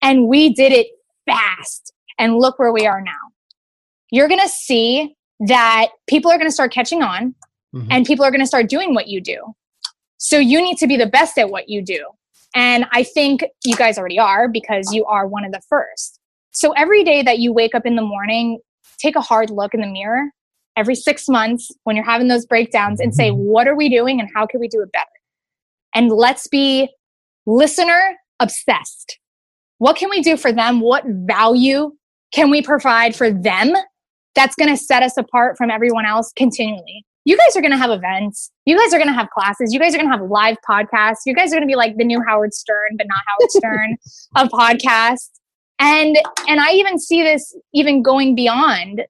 And 0.03 0.29
we 0.29 0.53
did 0.53 0.73
it 0.73 0.89
fast. 1.25 1.95
And 2.19 2.37
look 2.37 2.59
where 2.59 2.73
we 2.73 2.87
are 2.87 3.01
now. 3.01 3.13
You're 4.11 4.29
going 4.29 4.43
to 4.43 4.49
see 4.49 5.17
that 5.47 5.89
people 6.07 6.31
are 6.31 6.37
going 6.39 6.49
to 6.49 6.53
start 6.55 6.73
catching 6.73 7.03
on 7.03 7.35
Mhm. 7.75 7.89
and 7.91 8.07
people 8.07 8.25
are 8.25 8.31
going 8.31 8.41
to 8.41 8.47
start 8.47 8.69
doing 8.69 8.95
what 8.95 9.09
you 9.09 9.21
do. 9.21 9.55
So 10.19 10.39
you 10.39 10.61
need 10.61 10.77
to 10.79 10.87
be 10.87 10.97
the 10.97 11.07
best 11.07 11.39
at 11.39 11.51
what 11.51 11.69
you 11.69 11.83
do. 11.83 12.07
And 12.55 12.85
I 12.93 13.03
think 13.03 13.45
you 13.65 13.75
guys 13.77 13.99
already 13.99 14.19
are 14.19 14.47
because 14.49 14.93
you 14.93 15.05
are 15.07 15.27
one 15.27 15.45
of 15.45 15.53
the 15.53 15.63
first. 15.69 16.21
So 16.53 16.73
every 16.73 17.03
day 17.03 17.23
that 17.23 17.39
you 17.39 17.53
wake 17.53 17.75
up 17.75 17.87
in 17.87 17.97
the 17.97 18.03
morning, 18.03 18.59
take 18.99 19.17
a 19.17 19.21
hard 19.23 19.51
look 19.51 19.73
in 19.75 19.81
the 19.81 19.87
mirror 19.87 20.27
every 20.77 20.95
six 20.95 21.29
months 21.29 21.71
when 21.85 21.97
you're 21.97 22.05
having 22.05 22.29
those 22.29 22.47
breakdowns 22.47 23.01
and 23.01 23.15
say, 23.15 23.31
what 23.31 23.67
are 23.67 23.75
we 23.75 23.89
doing 23.89 24.21
and 24.21 24.29
how 24.35 24.47
can 24.47 24.61
we 24.61 24.69
do 24.69 24.81
it 24.83 24.93
better? 24.93 25.07
and 25.95 26.11
let's 26.11 26.47
be 26.49 26.89
listener 27.47 28.17
obsessed. 28.41 29.19
What 29.79 29.97
can 29.97 30.09
we 30.09 30.23
do 30.23 30.37
for 30.39 30.53
them? 30.53 30.81
What 30.81 31.05
value 31.07 31.93
can 32.33 32.51
we 32.51 32.63
provide 32.63 33.15
for 33.15 33.31
them 33.31 33.75
that's 34.35 34.55
going 34.57 34.71
to 34.71 34.77
set 34.77 35.03
us 35.03 35.17
apart 35.17 35.57
from 35.57 35.71
everyone 35.71 36.07
else 36.07 36.33
continually? 36.37 37.05
You 37.25 37.37
guys 37.37 37.55
are 37.57 37.61
going 37.61 37.71
to 37.73 37.79
have 37.79 37.91
events. 37.91 38.51
You 38.65 38.77
guys 38.77 38.93
are 38.93 38.99
going 38.99 39.09
to 39.09 39.15
have 39.15 39.31
classes. 39.31 39.73
You 39.73 39.79
guys 39.79 39.95
are 39.95 39.99
going 39.99 40.11
to 40.11 40.17
have 40.17 40.29
live 40.29 40.57
podcasts. 40.69 41.19
You 41.25 41.35
guys 41.35 41.53
are 41.53 41.57
going 41.57 41.63
to 41.63 41.67
be 41.71 41.77
like 41.77 41.97
the 41.97 42.05
new 42.05 42.21
Howard 42.27 42.53
Stern, 42.53 42.97
but 42.99 43.07
not 43.07 43.19
Howard 43.29 43.51
Stern 43.51 43.97
of 44.37 44.49
podcasts. 44.49 45.31
And 45.79 46.17
and 46.49 46.61
I 46.61 46.73
even 46.73 46.99
see 46.99 47.23
this 47.23 47.57
even 47.75 48.03
going 48.03 48.35
beyond 48.35 49.03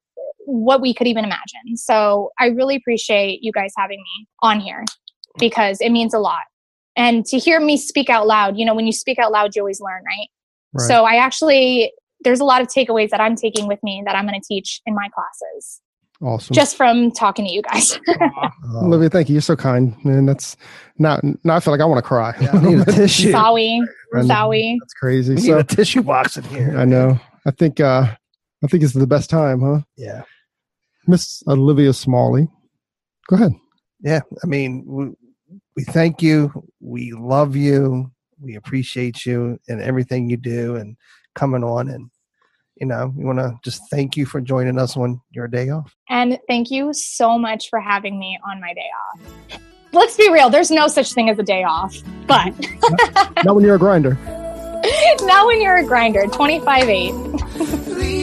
what 0.45 0.81
we 0.81 0.93
could 0.93 1.07
even 1.07 1.23
imagine. 1.23 1.75
So 1.75 2.31
I 2.39 2.47
really 2.47 2.75
appreciate 2.75 3.39
you 3.41 3.51
guys 3.51 3.73
having 3.77 3.97
me 3.99 4.27
on 4.41 4.59
here 4.59 4.83
because 5.39 5.79
it 5.81 5.89
means 5.89 6.13
a 6.13 6.19
lot 6.19 6.43
and 6.95 7.25
to 7.25 7.37
hear 7.37 7.59
me 7.59 7.77
speak 7.77 8.09
out 8.09 8.27
loud 8.27 8.57
you 8.57 8.65
know 8.65 8.75
when 8.75 8.85
you 8.85 8.91
speak 8.91 9.17
out 9.19 9.31
loud 9.31 9.55
you 9.55 9.61
always 9.61 9.81
learn 9.81 10.03
right, 10.05 10.27
Right. 10.73 10.87
so 10.87 11.05
i 11.05 11.15
actually 11.15 11.91
there's 12.23 12.39
a 12.39 12.45
lot 12.45 12.61
of 12.61 12.67
takeaways 12.67 13.09
that 13.09 13.21
i'm 13.21 13.35
taking 13.35 13.67
with 13.67 13.79
me 13.83 14.01
that 14.05 14.15
i'm 14.15 14.25
going 14.27 14.39
to 14.39 14.47
teach 14.47 14.81
in 14.85 14.95
my 14.95 15.07
classes 15.13 15.81
awesome. 16.21 16.53
just 16.53 16.75
from 16.75 17.11
talking 17.11 17.45
to 17.45 17.51
you 17.51 17.61
guys 17.61 17.99
Olivia, 18.75 19.09
thank 19.09 19.29
you. 19.29 19.33
You're 19.33 19.41
so 19.41 19.55
kind. 19.55 19.95
And 20.03 20.27
that's 20.27 20.55
not 20.97 21.23
now 21.43 21.55
I 21.55 21.59
feel 21.59 21.71
like 21.71 21.81
I 21.81 21.85
want 21.85 21.99
to 21.99 22.07
cry. 22.07 22.33
Yeah, 22.41 22.51
I 22.53 22.61
need 22.61 22.79
a 22.79 22.85
tissue. 22.91 23.31
sorry 23.31 23.81
I 24.13 24.21
know. 24.21 24.27
sorry 24.27 24.77
That's 24.79 24.93
crazy. 24.93 25.35
We 25.35 25.41
need 25.41 25.47
So 25.47 25.57
a 25.59 25.63
tissue 25.63 26.01
box 26.01 26.37
in 26.37 26.43
here. 26.45 26.75
I 26.77 26.85
know. 26.85 27.19
I 27.45 27.51
think 27.51 27.79
uh 27.79 28.07
I 28.63 28.67
think 28.67 28.83
it's 28.83 28.93
the 28.93 29.05
best 29.07 29.29
time, 29.29 29.61
huh? 29.61 29.81
Yeah. 29.97 30.23
Miss 31.07 31.43
Olivia 31.47 31.93
Smalley. 31.93 32.47
Go 33.27 33.35
ahead. 33.35 33.51
Yeah. 34.01 34.21
I 34.43 34.47
mean, 34.47 34.83
we, 34.87 35.11
we 35.75 35.83
thank 35.83 36.21
you. 36.21 36.51
We 36.79 37.11
love 37.11 37.55
you. 37.55 38.11
We 38.39 38.55
appreciate 38.55 39.25
you 39.25 39.59
and 39.67 39.81
everything 39.81 40.29
you 40.29 40.37
do 40.37 40.75
and 40.77 40.95
coming 41.35 41.63
on. 41.63 41.89
And, 41.89 42.09
you 42.75 42.85
know, 42.87 43.11
we 43.15 43.23
want 43.23 43.39
to 43.39 43.53
just 43.63 43.81
thank 43.91 44.17
you 44.17 44.25
for 44.25 44.41
joining 44.41 44.77
us 44.79 44.97
on 44.97 45.19
your 45.31 45.47
day 45.47 45.69
off. 45.69 45.95
and 46.09 46.39
thank 46.47 46.71
you 46.71 46.91
so 46.93 47.37
much 47.37 47.69
for 47.69 47.79
having 47.79 48.17
me 48.19 48.37
on 48.49 48.59
my 48.61 48.73
day 48.73 48.89
off 49.11 49.59
let's 49.93 50.17
be 50.17 50.27
real 50.31 50.49
there's 50.49 50.71
no 50.71 50.87
such 50.87 51.13
thing 51.13 51.29
as 51.29 51.37
a 51.37 51.43
day 51.43 51.63
off 51.63 51.95
but 52.25 52.51
Not 53.45 53.55
when 53.55 53.63
you're 53.63 53.75
a 53.75 53.79
grinder. 53.79 54.15
now 55.21 55.45
when 55.45 55.61
you're 55.61 55.77
a 55.77 55.85
grinder 55.85 56.25
25 56.25 56.89
8 56.89 57.11